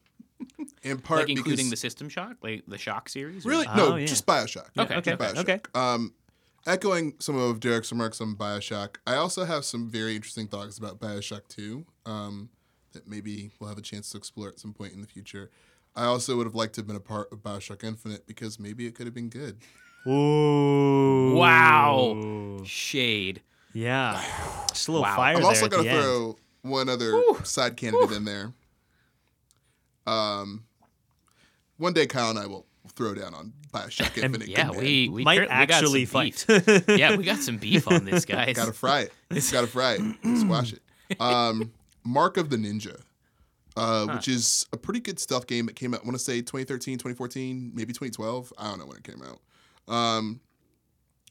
in 0.83 0.99
part 0.99 1.21
like 1.21 1.29
including 1.29 1.57
because 1.57 1.69
the 1.71 1.77
System 1.77 2.09
Shock, 2.09 2.37
like 2.41 2.63
the 2.67 2.77
Shock 2.77 3.09
series. 3.09 3.45
or- 3.45 3.49
really 3.49 3.67
Oh, 3.67 3.75
no, 3.75 3.95
yeah. 3.95 4.05
just 4.05 4.25
Bioshock. 4.25 4.69
Okay, 4.77 4.95
okay, 4.95 5.15
Bioshock. 5.15 5.37
okay. 5.37 5.59
Um, 5.75 6.13
echoing 6.65 7.13
some 7.19 7.35
of 7.37 7.59
Derek's 7.59 7.91
remarks 7.91 8.19
on 8.21 8.35
Bioshock, 8.35 8.97
I 9.07 9.15
also 9.15 9.45
have 9.45 9.65
some 9.65 9.89
very 9.89 10.15
interesting 10.15 10.47
thoughts 10.47 10.77
about 10.77 10.99
Bioshock 10.99 11.47
Two. 11.47 11.85
Um, 12.05 12.49
that 12.93 13.07
maybe 13.07 13.51
we'll 13.59 13.69
have 13.69 13.77
a 13.77 13.81
chance 13.81 14.09
to 14.11 14.17
explore 14.17 14.47
at 14.47 14.59
some 14.59 14.73
point 14.73 14.93
in 14.93 15.01
the 15.01 15.07
future. 15.07 15.51
I 15.95 16.05
also 16.05 16.37
would 16.37 16.45
have 16.47 16.55
liked 16.55 16.75
to 16.75 16.81
have 16.81 16.87
been 16.87 16.95
a 16.95 16.99
part 17.01 17.31
of 17.31 17.39
Bioshock 17.39 17.83
Infinite 17.83 18.25
because 18.27 18.59
maybe 18.59 18.85
it 18.87 18.95
could 18.95 19.05
have 19.07 19.13
been 19.15 19.29
good. 19.29 19.57
Ooh. 20.07 21.35
Wow. 21.35 22.59
Shade. 22.65 23.41
Yeah. 23.73 24.21
Just 24.69 24.87
a 24.87 24.91
little 24.91 25.03
Wow. 25.03 25.15
fire 25.15 25.35
I'm 25.37 25.45
also 25.45 25.65
at 25.65 25.71
going 25.71 25.83
the 25.83 25.89
to 25.89 25.95
end. 25.95 26.03
throw 26.03 26.37
one 26.61 26.89
other 26.89 27.11
side 27.43 27.77
candidate 27.77 28.11
in 28.15 28.25
there. 28.25 28.53
Um, 30.07 30.63
one 31.77 31.93
day 31.93 32.07
Kyle 32.07 32.29
and 32.29 32.39
I 32.39 32.47
will 32.47 32.65
throw 32.93 33.13
down 33.13 33.33
on 33.33 33.53
Bioshock 33.73 34.17
Infinite. 34.17 34.47
Yeah, 34.47 34.67
Good 34.67 34.73
man. 34.75 34.83
we 34.83 35.09
we 35.09 35.23
Might 35.23 35.35
cur- 35.37 35.41
we 35.43 35.47
got 35.47 35.51
some 35.51 35.61
actually 35.77 36.01
beef. 36.01 36.09
fight. 36.09 36.45
yeah, 36.87 37.15
we 37.15 37.23
got 37.23 37.39
some 37.39 37.57
beef 37.57 37.87
on 37.87 38.05
this, 38.05 38.25
guys. 38.25 38.55
gotta 38.55 38.73
fry 38.73 39.01
it. 39.01 39.13
gotta 39.51 39.67
fry 39.67 39.97
it. 39.99 40.37
Squash 40.39 40.73
it. 40.73 41.21
Um, 41.21 41.71
Mark 42.03 42.37
of 42.37 42.49
the 42.49 42.57
Ninja, 42.57 42.99
uh, 43.75 44.07
which 44.15 44.27
is 44.27 44.65
a 44.73 44.77
pretty 44.77 44.99
good 45.01 45.19
stealth 45.19 45.45
game. 45.47 45.67
It 45.69 45.75
came 45.75 45.93
out, 45.93 46.01
I 46.01 46.03
want 46.05 46.15
to 46.17 46.23
say 46.23 46.37
2013, 46.39 46.93
2014, 46.97 47.71
maybe 47.75 47.91
2012. 47.93 48.53
I 48.57 48.69
don't 48.69 48.79
know 48.79 48.85
when 48.85 48.97
it 48.97 49.03
came 49.03 49.21
out. 49.21 49.93
Um, 49.93 50.39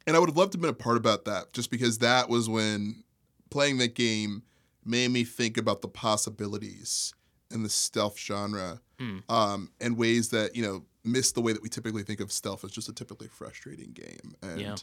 and 0.07 0.15
I 0.15 0.19
would 0.21 0.29
have 0.29 0.37
loved 0.37 0.53
to 0.53 0.57
have 0.59 0.63
been 0.63 0.71
a 0.71 0.75
part 0.75 0.97
about 0.99 1.25
that 1.25 1.53
just 1.53 1.71
because 1.71 1.99
that 1.99 2.29
was 2.29 2.49
when 2.49 3.03
playing 3.51 3.79
that 3.79 3.95
game 3.95 4.43
made 4.85 5.11
me 5.11 5.25
think 5.25 5.57
about 5.57 5.81
the 5.83 5.89
possibilities 5.89 7.13
in 7.51 7.63
the 7.63 7.69
stealth 7.69 8.19
genre 8.19 8.81
Hmm. 8.99 9.19
um, 9.29 9.73
and 9.81 9.97
ways 9.97 10.31
that, 10.31 10.57
you 10.57 10.63
know, 10.63 10.85
miss 11.05 11.33
the 11.33 11.41
way 11.41 11.53
that 11.53 11.63
we 11.63 11.69
typically 11.69 12.03
think 12.03 12.21
of 12.21 12.33
stealth 12.33 12.65
as 12.65 12.71
just 12.71 12.89
a 12.89 12.93
typically 12.93 13.29
frustrating 13.29 13.93
game. 13.93 14.35
And 14.43 14.61
Yeah. 14.61 14.77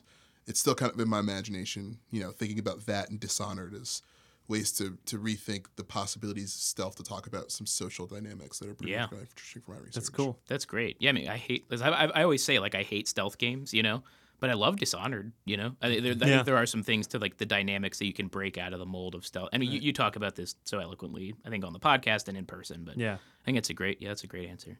it's 0.47 0.59
still 0.59 0.76
kind 0.76 0.91
of 0.91 0.99
in 0.99 1.09
my 1.09 1.20
imagination, 1.20 1.99
you 2.11 2.22
know, 2.22 2.32
thinking 2.32 2.59
about 2.59 2.86
that 2.86 3.09
and 3.09 3.20
Dishonored 3.20 3.74
as 3.74 4.01
ways 4.47 4.72
to 4.74 4.97
to 5.05 5.18
rethink 5.18 5.68
the 5.78 5.84
possibilities 5.86 6.53
of 6.53 6.61
stealth 6.61 6.95
to 6.97 7.03
talk 7.03 7.28
about 7.28 7.51
some 7.51 7.66
social 7.66 8.05
dynamics 8.07 8.59
that 8.59 8.70
are 8.70 8.76
pretty 8.76 8.93
Yeah. 8.93 9.03
interesting 9.03 9.61
for 9.61 9.72
my 9.72 9.78
research. 9.78 9.95
That's 9.95 10.09
cool. 10.09 10.39
That's 10.47 10.66
great. 10.66 10.97
Yeah, 10.99 11.09
I 11.09 11.14
mean, 11.14 11.30
I 11.30 11.38
hate 11.38 11.66
I, 11.72 11.76
I, 11.89 12.05
I 12.05 12.24
always 12.24 12.43
say 12.43 12.59
like 12.59 12.76
I 12.76 12.84
hate 12.84 13.07
stealth 13.07 13.38
games, 13.38 13.74
you 13.74 13.84
know, 13.84 14.03
but 14.44 14.50
I 14.50 14.56
love 14.56 14.76
Dishonored. 14.76 15.32
You 15.46 15.56
know, 15.56 15.76
I, 15.82 15.88
there, 16.02 16.12
I 16.12 16.16
Yeah. 16.16 16.16
think 16.26 16.46
there 16.46 16.58
are 16.58 16.66
some 16.66 16.84
things 16.84 17.08
to 17.08 17.18
like 17.18 17.38
the 17.38 17.46
dynamics 17.46 17.98
that 18.00 18.08
you 18.08 18.12
can 18.12 18.28
break 18.28 18.58
out 18.58 18.74
of 18.74 18.80
the 18.80 18.86
mold 18.86 19.16
of 19.16 19.26
stealth. 19.26 19.48
And 19.54 19.64
you, 19.64 19.80
you 19.80 19.94
talk 19.94 20.18
about 20.18 20.36
this 20.36 20.56
so 20.66 20.80
eloquently, 20.80 21.34
I 21.46 21.50
think, 21.50 21.64
on 21.64 21.72
the 21.72 21.80
podcast 21.80 22.28
and 22.28 22.38
in 22.38 22.46
person. 22.46 22.84
But 22.84 22.98
Yeah. 22.98 23.14
I 23.14 23.46
think 23.46 23.58
it's 23.58 23.70
a 23.70 23.74
great. 23.74 24.02
Yeah, 24.02 24.10
that's 24.10 24.26
a 24.26 24.28
great 24.28 24.50
answer. 24.50 24.78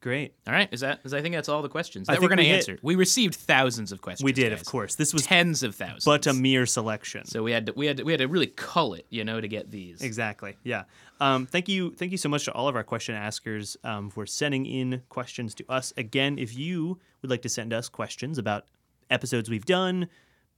Great. 0.00 0.34
All 0.46 0.54
right, 0.54 0.68
is 0.72 0.80
that? 0.80 1.00
Is 1.04 1.12
I 1.12 1.20
think 1.20 1.34
that's 1.34 1.50
all 1.50 1.60
the 1.60 1.68
questions 1.68 2.08
I 2.08 2.14
that 2.14 2.22
we're 2.22 2.28
going 2.28 2.38
to 2.38 2.44
we 2.44 2.48
hit- 2.48 2.56
answer. 2.56 2.78
We 2.82 2.94
received 2.94 3.34
thousands 3.34 3.92
of 3.92 4.00
questions. 4.00 4.24
We 4.24 4.32
did, 4.32 4.50
of 4.52 4.64
course. 4.64 4.94
This 4.94 5.12
was 5.12 5.26
tens 5.26 5.62
of 5.62 5.74
thousands. 5.74 6.06
but 6.06 6.26
a 6.26 6.32
mere 6.32 6.64
selection. 6.64 7.26
so 7.26 7.42
we 7.42 7.52
had 7.52 7.66
to, 7.66 7.72
we 7.74 7.84
had 7.84 7.98
to, 7.98 8.04
we 8.04 8.12
had 8.12 8.20
to 8.20 8.26
really 8.28 8.46
cull 8.46 8.94
it, 8.94 9.04
you 9.10 9.24
know, 9.24 9.40
to 9.42 9.46
get 9.48 9.70
these. 9.70 10.00
Exactly. 10.00 10.56
Yeah. 10.64 10.84
Um, 11.20 11.44
thank 11.44 11.68
you. 11.68 11.94
Thank 11.94 12.12
you 12.12 12.18
so 12.18 12.30
much 12.30 12.46
to 12.46 12.52
all 12.52 12.66
of 12.66 12.76
our 12.76 12.82
question 12.82 13.14
askers 13.14 13.76
um, 13.84 14.08
for 14.08 14.24
sending 14.24 14.64
in 14.64 15.02
questions 15.10 15.54
to 15.56 15.64
us. 15.68 15.92
Again, 15.98 16.38
if 16.38 16.56
you 16.56 16.98
would 17.20 17.30
like 17.30 17.42
to 17.42 17.50
send 17.50 17.74
us 17.74 17.90
questions 17.90 18.38
about 18.38 18.64
episodes 19.10 19.50
we've 19.50 19.66
done, 19.66 20.08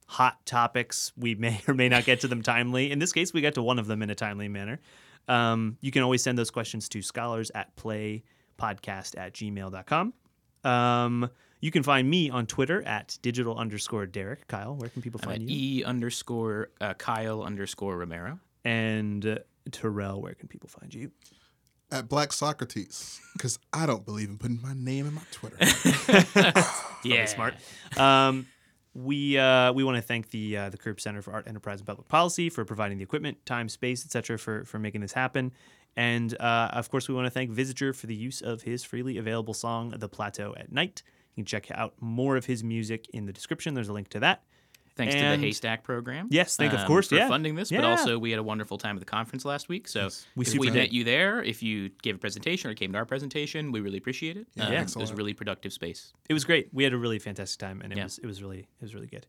hot 0.07 0.45
topics, 0.45 1.11
we 1.17 1.35
may 1.43 1.59
or 1.67 1.73
may 1.73 1.89
not 1.89 2.05
get 2.05 2.21
to 2.21 2.29
them 2.29 2.43
timely. 2.43 2.91
In 2.91 2.99
this 2.99 3.11
case, 3.11 3.33
we 3.33 3.41
got 3.41 3.55
to 3.55 3.61
one 3.61 3.77
of 3.77 3.87
them 3.87 4.01
in 4.01 4.09
a 4.09 4.15
timely 4.15 4.47
manner. 4.47 4.79
Um, 5.27 5.77
you 5.81 5.91
can 5.91 6.01
always 6.01 6.23
send 6.23 6.37
those 6.37 6.51
questions 6.51 6.87
to 6.89 7.01
scholars 7.01 7.51
at 7.53 7.75
playpodcast 8.63 9.17
at 9.17 9.33
gmail.com. 9.33 10.13
Um, 10.63 11.29
you 11.59 11.71
can 11.71 11.83
find 11.83 12.09
me 12.09 12.29
on 12.29 12.45
Twitter 12.45 12.81
at 12.83 13.17
digital 13.21 13.57
underscore 13.57 14.05
Derek. 14.05 14.47
Kyle, 14.47 14.75
where 14.75 14.89
can 14.89 15.01
people 15.01 15.19
I'm 15.23 15.29
at 15.29 15.37
find 15.37 15.49
you? 15.49 15.79
E 15.79 15.83
underscore 15.83 16.69
uh, 16.81 16.93
Kyle 16.95 17.43
underscore 17.43 17.97
Romero. 17.97 18.39
And 18.65 19.25
uh, 19.25 19.37
Terrell, 19.71 20.21
where 20.21 20.33
can 20.33 20.47
people 20.47 20.69
find 20.69 20.93
you? 20.93 21.11
At 21.91 22.09
Black 22.09 22.33
Socrates, 22.33 23.21
because 23.33 23.59
I 23.71 23.85
don't 23.85 24.03
believe 24.05 24.27
in 24.29 24.37
putting 24.39 24.61
my 24.61 24.73
name 24.73 25.05
in 25.05 25.13
my 25.13 25.21
Twitter. 25.31 25.57
Yeah, 27.05 27.25
smart. 27.25 27.55
Um, 27.97 28.47
we 28.93 29.37
uh, 29.37 29.73
we 29.73 29.83
want 29.83 29.97
to 29.97 30.01
thank 30.01 30.29
the 30.29 30.57
uh, 30.57 30.69
the 30.69 30.77
Curb 30.77 30.99
Center 30.99 31.21
for 31.21 31.33
Art 31.33 31.47
Enterprise 31.47 31.79
and 31.79 31.87
Public 31.87 32.07
Policy 32.07 32.49
for 32.49 32.63
providing 32.63 32.97
the 32.97 33.03
equipment, 33.03 33.43
time, 33.45 33.69
space, 33.69 34.05
etc. 34.05 34.37
for 34.37 34.65
for 34.65 34.79
making 34.79 35.01
this 35.01 35.13
happen. 35.13 35.51
And 35.95 36.35
uh, 36.39 36.69
of 36.73 36.89
course, 36.89 37.07
we 37.07 37.13
want 37.13 37.25
to 37.25 37.31
thank 37.31 37.51
Visitor 37.51 37.93
for 37.93 38.07
the 38.07 38.15
use 38.15 38.41
of 38.41 38.63
his 38.63 38.83
freely 38.83 39.17
available 39.17 39.53
song 39.53 39.93
"The 39.97 40.09
Plateau 40.09 40.53
at 40.57 40.71
Night." 40.71 41.03
You 41.35 41.43
can 41.43 41.45
check 41.45 41.71
out 41.71 41.95
more 41.99 42.35
of 42.35 42.45
his 42.45 42.63
music 42.63 43.07
in 43.13 43.25
the 43.25 43.33
description. 43.33 43.73
There's 43.73 43.89
a 43.89 43.93
link 43.93 44.09
to 44.09 44.19
that. 44.19 44.43
Thanks 44.95 45.15
to 45.15 45.19
the 45.21 45.37
HASTAC 45.37 45.83
program. 45.83 46.27
Yes, 46.29 46.55
thank- 46.55 46.73
of 46.73 46.81
um, 46.81 46.87
course, 46.87 47.07
for 47.09 47.15
yeah. 47.15 47.27
funding 47.27 47.55
this. 47.55 47.69
But 47.71 47.81
Yeah. 47.81 47.89
also, 47.89 48.19
we 48.19 48.29
had 48.29 48.39
a 48.39 48.43
wonderful 48.43 48.77
time 48.77 48.95
at 48.95 48.99
the 48.99 49.05
conference 49.05 49.43
last 49.43 49.67
week. 49.69 49.87
So 49.87 50.09
We 50.35 50.45
if 50.45 50.53
we 50.55 50.69
met 50.69 50.93
you 50.93 51.03
there, 51.03 51.41
if 51.43 51.63
you 51.63 51.89
gave 52.01 52.15
a 52.15 52.19
presentation 52.19 52.69
or 52.69 52.75
came 52.75 52.91
to 52.91 52.97
our 52.99 53.05
presentation, 53.05 53.71
we 53.71 53.79
really 53.81 53.97
appreciate 53.97 54.37
it. 54.37 54.47
Yeah, 54.55 54.65
Um, 54.65 54.71
thanks 54.71 54.95
it 54.95 54.99
was 54.99 55.11
a 55.11 55.15
really 55.15 55.33
productive 55.33 55.73
space. 55.73 56.13
it 56.29 56.33
was 56.33 56.43
great. 56.45 56.69
We 56.73 56.83
had 56.83 56.93
a 56.93 56.97
really 56.97 57.17
fantastic 57.19 57.59
time, 57.59 57.81
and 57.81 57.91
it 57.91 57.97
Yeah. 57.97 58.03
was 58.03 58.19
it 58.19 58.25
was 58.27 58.41
really 58.43 58.59
it 58.59 58.81
was 58.81 58.93
really 58.93 59.07
good. 59.07 59.25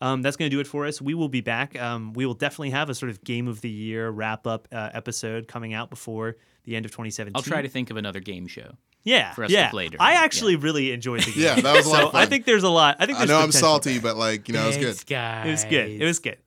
Um, 0.00 0.22
that's 0.22 0.36
going 0.36 0.48
to 0.48 0.54
do 0.56 0.60
it 0.60 0.66
for 0.68 0.86
us. 0.86 1.02
We 1.02 1.14
will 1.14 1.28
be 1.28 1.40
back. 1.40 1.76
Um, 1.80 2.12
we 2.12 2.24
will 2.24 2.34
definitely 2.34 2.70
have 2.70 2.88
a 2.88 2.94
sort 2.94 3.10
of 3.10 3.24
game 3.24 3.48
of 3.48 3.60
the 3.62 3.68
year 3.70 4.10
wrap 4.10 4.46
up 4.46 4.68
uh, 4.70 4.90
episode 4.94 5.48
coming 5.48 5.74
out 5.74 5.90
before 5.90 6.36
the 6.68 6.76
end 6.76 6.84
of 6.84 6.90
2017. 6.92 7.32
I'll 7.34 7.42
try 7.42 7.62
to 7.62 7.68
think 7.68 7.90
of 7.90 7.96
another 7.96 8.20
game 8.20 8.46
show. 8.46 8.72
yeah 9.04 9.32
for 9.32 9.44
us 9.44 9.50
to 9.50 9.54
yeah. 9.56 9.70
play 9.70 9.88
during. 9.88 10.00
I 10.00 10.12
Yeah. 10.12 10.20
actually 10.20 10.56
really 10.56 10.92
enjoyed 10.92 11.22
the 11.22 11.32
game. 11.32 11.42
Yeah, 11.44 11.54
that 11.60 11.74
was 11.74 11.86
a 11.86 11.88
lot 11.90 12.00
so 12.00 12.06
of 12.06 12.12
fun. 12.12 12.22
I 12.22 12.26
think 12.26 12.44
there's 12.44 12.62
a 12.64 12.68
lot. 12.68 12.96
I 13.00 13.06
think 13.06 13.16
I 13.18 13.20
there's 13.22 13.30
know 13.30 13.40
I'm 13.42 13.52
salty, 13.52 13.98
but 13.98 14.16
like 14.16 14.48
you 14.48 14.54
know, 14.54 14.64
it 14.64 14.66
was 14.66 14.76
good. 14.76 15.06
Guys. 15.06 15.46
It 15.46 15.50
was 15.50 15.64
good. 15.64 15.90
It 16.02 16.04
was 16.04 16.18
good. 16.18 16.38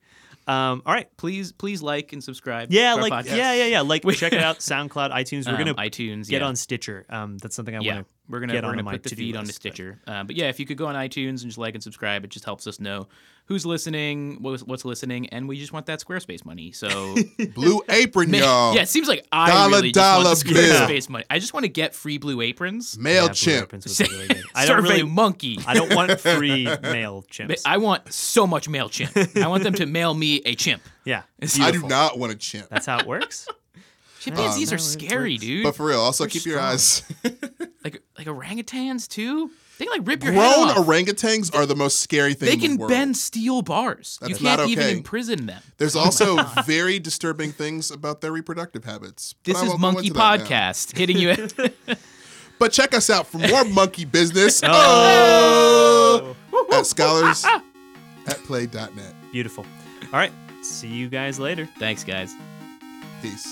Um, 0.44 0.82
all 0.84 0.92
right. 0.92 1.08
Please, 1.16 1.52
please 1.52 1.82
like 1.82 2.12
and 2.12 2.22
subscribe. 2.22 2.72
Yeah, 2.72 2.96
to 2.96 3.00
like 3.00 3.12
podcast. 3.12 3.36
yeah, 3.36 3.52
yeah, 3.54 3.66
yeah. 3.66 3.80
Like 3.82 4.02
check 4.10 4.32
it 4.32 4.40
out. 4.42 4.58
SoundCloud, 4.60 5.12
iTunes. 5.12 5.46
We're 5.46 5.52
Um, 5.52 5.58
gonna 5.58 5.74
iTunes. 5.76 6.28
get 6.28 6.40
yeah. 6.42 6.48
on 6.48 6.56
Stitcher. 6.56 7.06
Um, 7.08 7.38
that's 7.38 7.54
something 7.54 7.76
I 7.76 7.80
Yeah, 7.80 7.94
want 7.94 8.06
to. 8.08 8.12
we're 8.28 8.40
gonna 8.40 8.52
get 8.52 8.64
we're 8.64 8.70
onto 8.70 8.82
gonna 8.82 8.90
put 8.96 9.02
the 9.04 9.08
to-do 9.10 9.22
feed 9.22 9.36
onto 9.36 9.46
list, 9.48 9.62
but- 9.62 9.72
Stitcher. 9.74 10.00
Uh, 10.06 10.24
but 10.24 10.34
yeah, 10.34 10.48
if 10.48 10.58
you 10.58 10.66
could 10.66 10.76
go 10.76 10.86
on 10.86 10.96
iTunes 10.96 11.28
and 11.42 11.46
just 11.50 11.58
like 11.58 11.74
and 11.74 11.82
subscribe, 11.82 12.24
it 12.24 12.30
just 12.30 12.44
helps 12.44 12.66
us 12.66 12.80
know 12.80 13.06
who's 13.46 13.66
listening, 13.66 14.38
what's, 14.40 14.62
what's 14.62 14.84
listening, 14.84 15.28
and 15.30 15.48
we 15.48 15.58
just 15.58 15.72
want 15.72 15.86
that 15.86 16.00
Squarespace 16.00 16.44
money. 16.44 16.72
So 16.72 17.16
Blue 17.54 17.82
apron, 17.88 18.30
Man, 18.30 18.42
y'all. 18.42 18.74
yeah, 18.74 18.82
it 18.82 18.88
seems 18.88 19.08
like 19.08 19.26
I 19.32 19.48
Dollar, 19.48 19.70
really 19.70 19.92
just 19.92 20.24
want 20.24 20.38
the 20.38 20.54
bill. 20.54 20.86
Squarespace 20.86 21.08
money. 21.08 21.24
I 21.28 21.38
just 21.38 21.52
want 21.52 21.64
to 21.64 21.68
get 21.68 21.94
free 21.94 22.18
blue 22.18 22.40
aprons. 22.40 22.96
Yeah, 22.96 23.02
Blue 23.02 23.10
Mailchimp. 23.28 23.62
Aprons 23.62 24.00
really 24.00 24.28
good. 24.28 24.42
I 24.54 24.66
don't 24.66 24.82
Survey 24.82 24.98
really. 24.98 25.10
monkey. 25.10 25.58
I 25.66 25.74
don't 25.74 25.94
want 25.94 26.20
free 26.20 26.64
mail 26.64 27.24
chimps. 27.30 27.62
I 27.66 27.78
want 27.78 28.12
so 28.12 28.46
much 28.46 28.68
mail 28.68 28.88
chimp. 28.88 29.16
I 29.36 29.48
want 29.48 29.62
them 29.64 29.74
to 29.74 29.86
mail 29.86 30.14
me 30.14 30.42
a 30.44 30.54
chimp. 30.54 30.82
yeah, 31.04 31.22
I 31.60 31.70
do 31.70 31.86
not 31.86 32.18
want 32.18 32.32
a 32.32 32.36
chimp. 32.36 32.68
That's 32.68 32.86
how 32.86 32.98
it 32.98 33.06
works. 33.06 33.48
Chimpanzees 34.20 34.70
oh, 34.70 34.76
no, 34.76 34.76
are 34.76 34.78
scary, 34.78 35.36
dude. 35.36 35.64
But 35.64 35.74
for 35.74 35.86
real, 35.86 36.00
also 36.00 36.24
They're 36.24 36.30
keep 36.30 36.46
your 36.46 36.60
eyes. 36.60 37.02
like 37.84 38.02
like 38.16 38.28
orangutans 38.28 39.08
too. 39.08 39.50
They 39.78 39.86
can 39.86 39.98
like 39.98 40.06
rip 40.06 40.22
your 40.22 40.32
head 40.32 40.54
Grown 40.54 40.68
off. 40.70 40.76
orangutans 40.86 41.54
are 41.54 41.66
the 41.66 41.74
most 41.74 42.00
scary 42.00 42.34
thing 42.34 42.46
they 42.46 42.52
in 42.54 42.60
the 42.60 42.66
can 42.68 42.76
world. 42.78 42.90
bend 42.90 43.16
steel 43.16 43.62
bars. 43.62 44.18
you 44.22 44.28
That's 44.28 44.40
can't 44.40 44.60
not 44.60 44.68
even 44.68 44.88
imprison 44.98 45.46
them. 45.46 45.62
There's 45.78 45.96
also 45.96 46.36
very 46.66 46.98
disturbing 46.98 47.52
things 47.52 47.90
about 47.90 48.20
their 48.20 48.32
reproductive 48.32 48.84
habits. 48.84 49.34
This 49.44 49.56
I 49.56 49.66
is 49.66 49.78
Monkey 49.78 50.08
into 50.08 50.18
that 50.18 50.38
now. 50.40 50.44
Podcast 50.46 50.96
hitting 50.96 51.18
you. 51.18 51.30
At, 51.30 51.52
But 52.58 52.70
check 52.70 52.94
us 52.94 53.10
out 53.10 53.26
for 53.26 53.38
more 53.38 53.64
monkey 53.64 54.04
business 54.04 54.60
oh, 54.64 56.36
oh! 56.52 56.66
at 56.78 56.86
scholars 56.86 57.44
at 57.44 58.36
play.net. 58.44 59.14
Beautiful. 59.32 59.66
All 60.04 60.20
right. 60.20 60.30
See 60.62 60.86
you 60.86 61.08
guys 61.08 61.40
later. 61.40 61.68
Thanks, 61.80 62.04
guys. 62.04 62.32
Peace. 63.20 63.48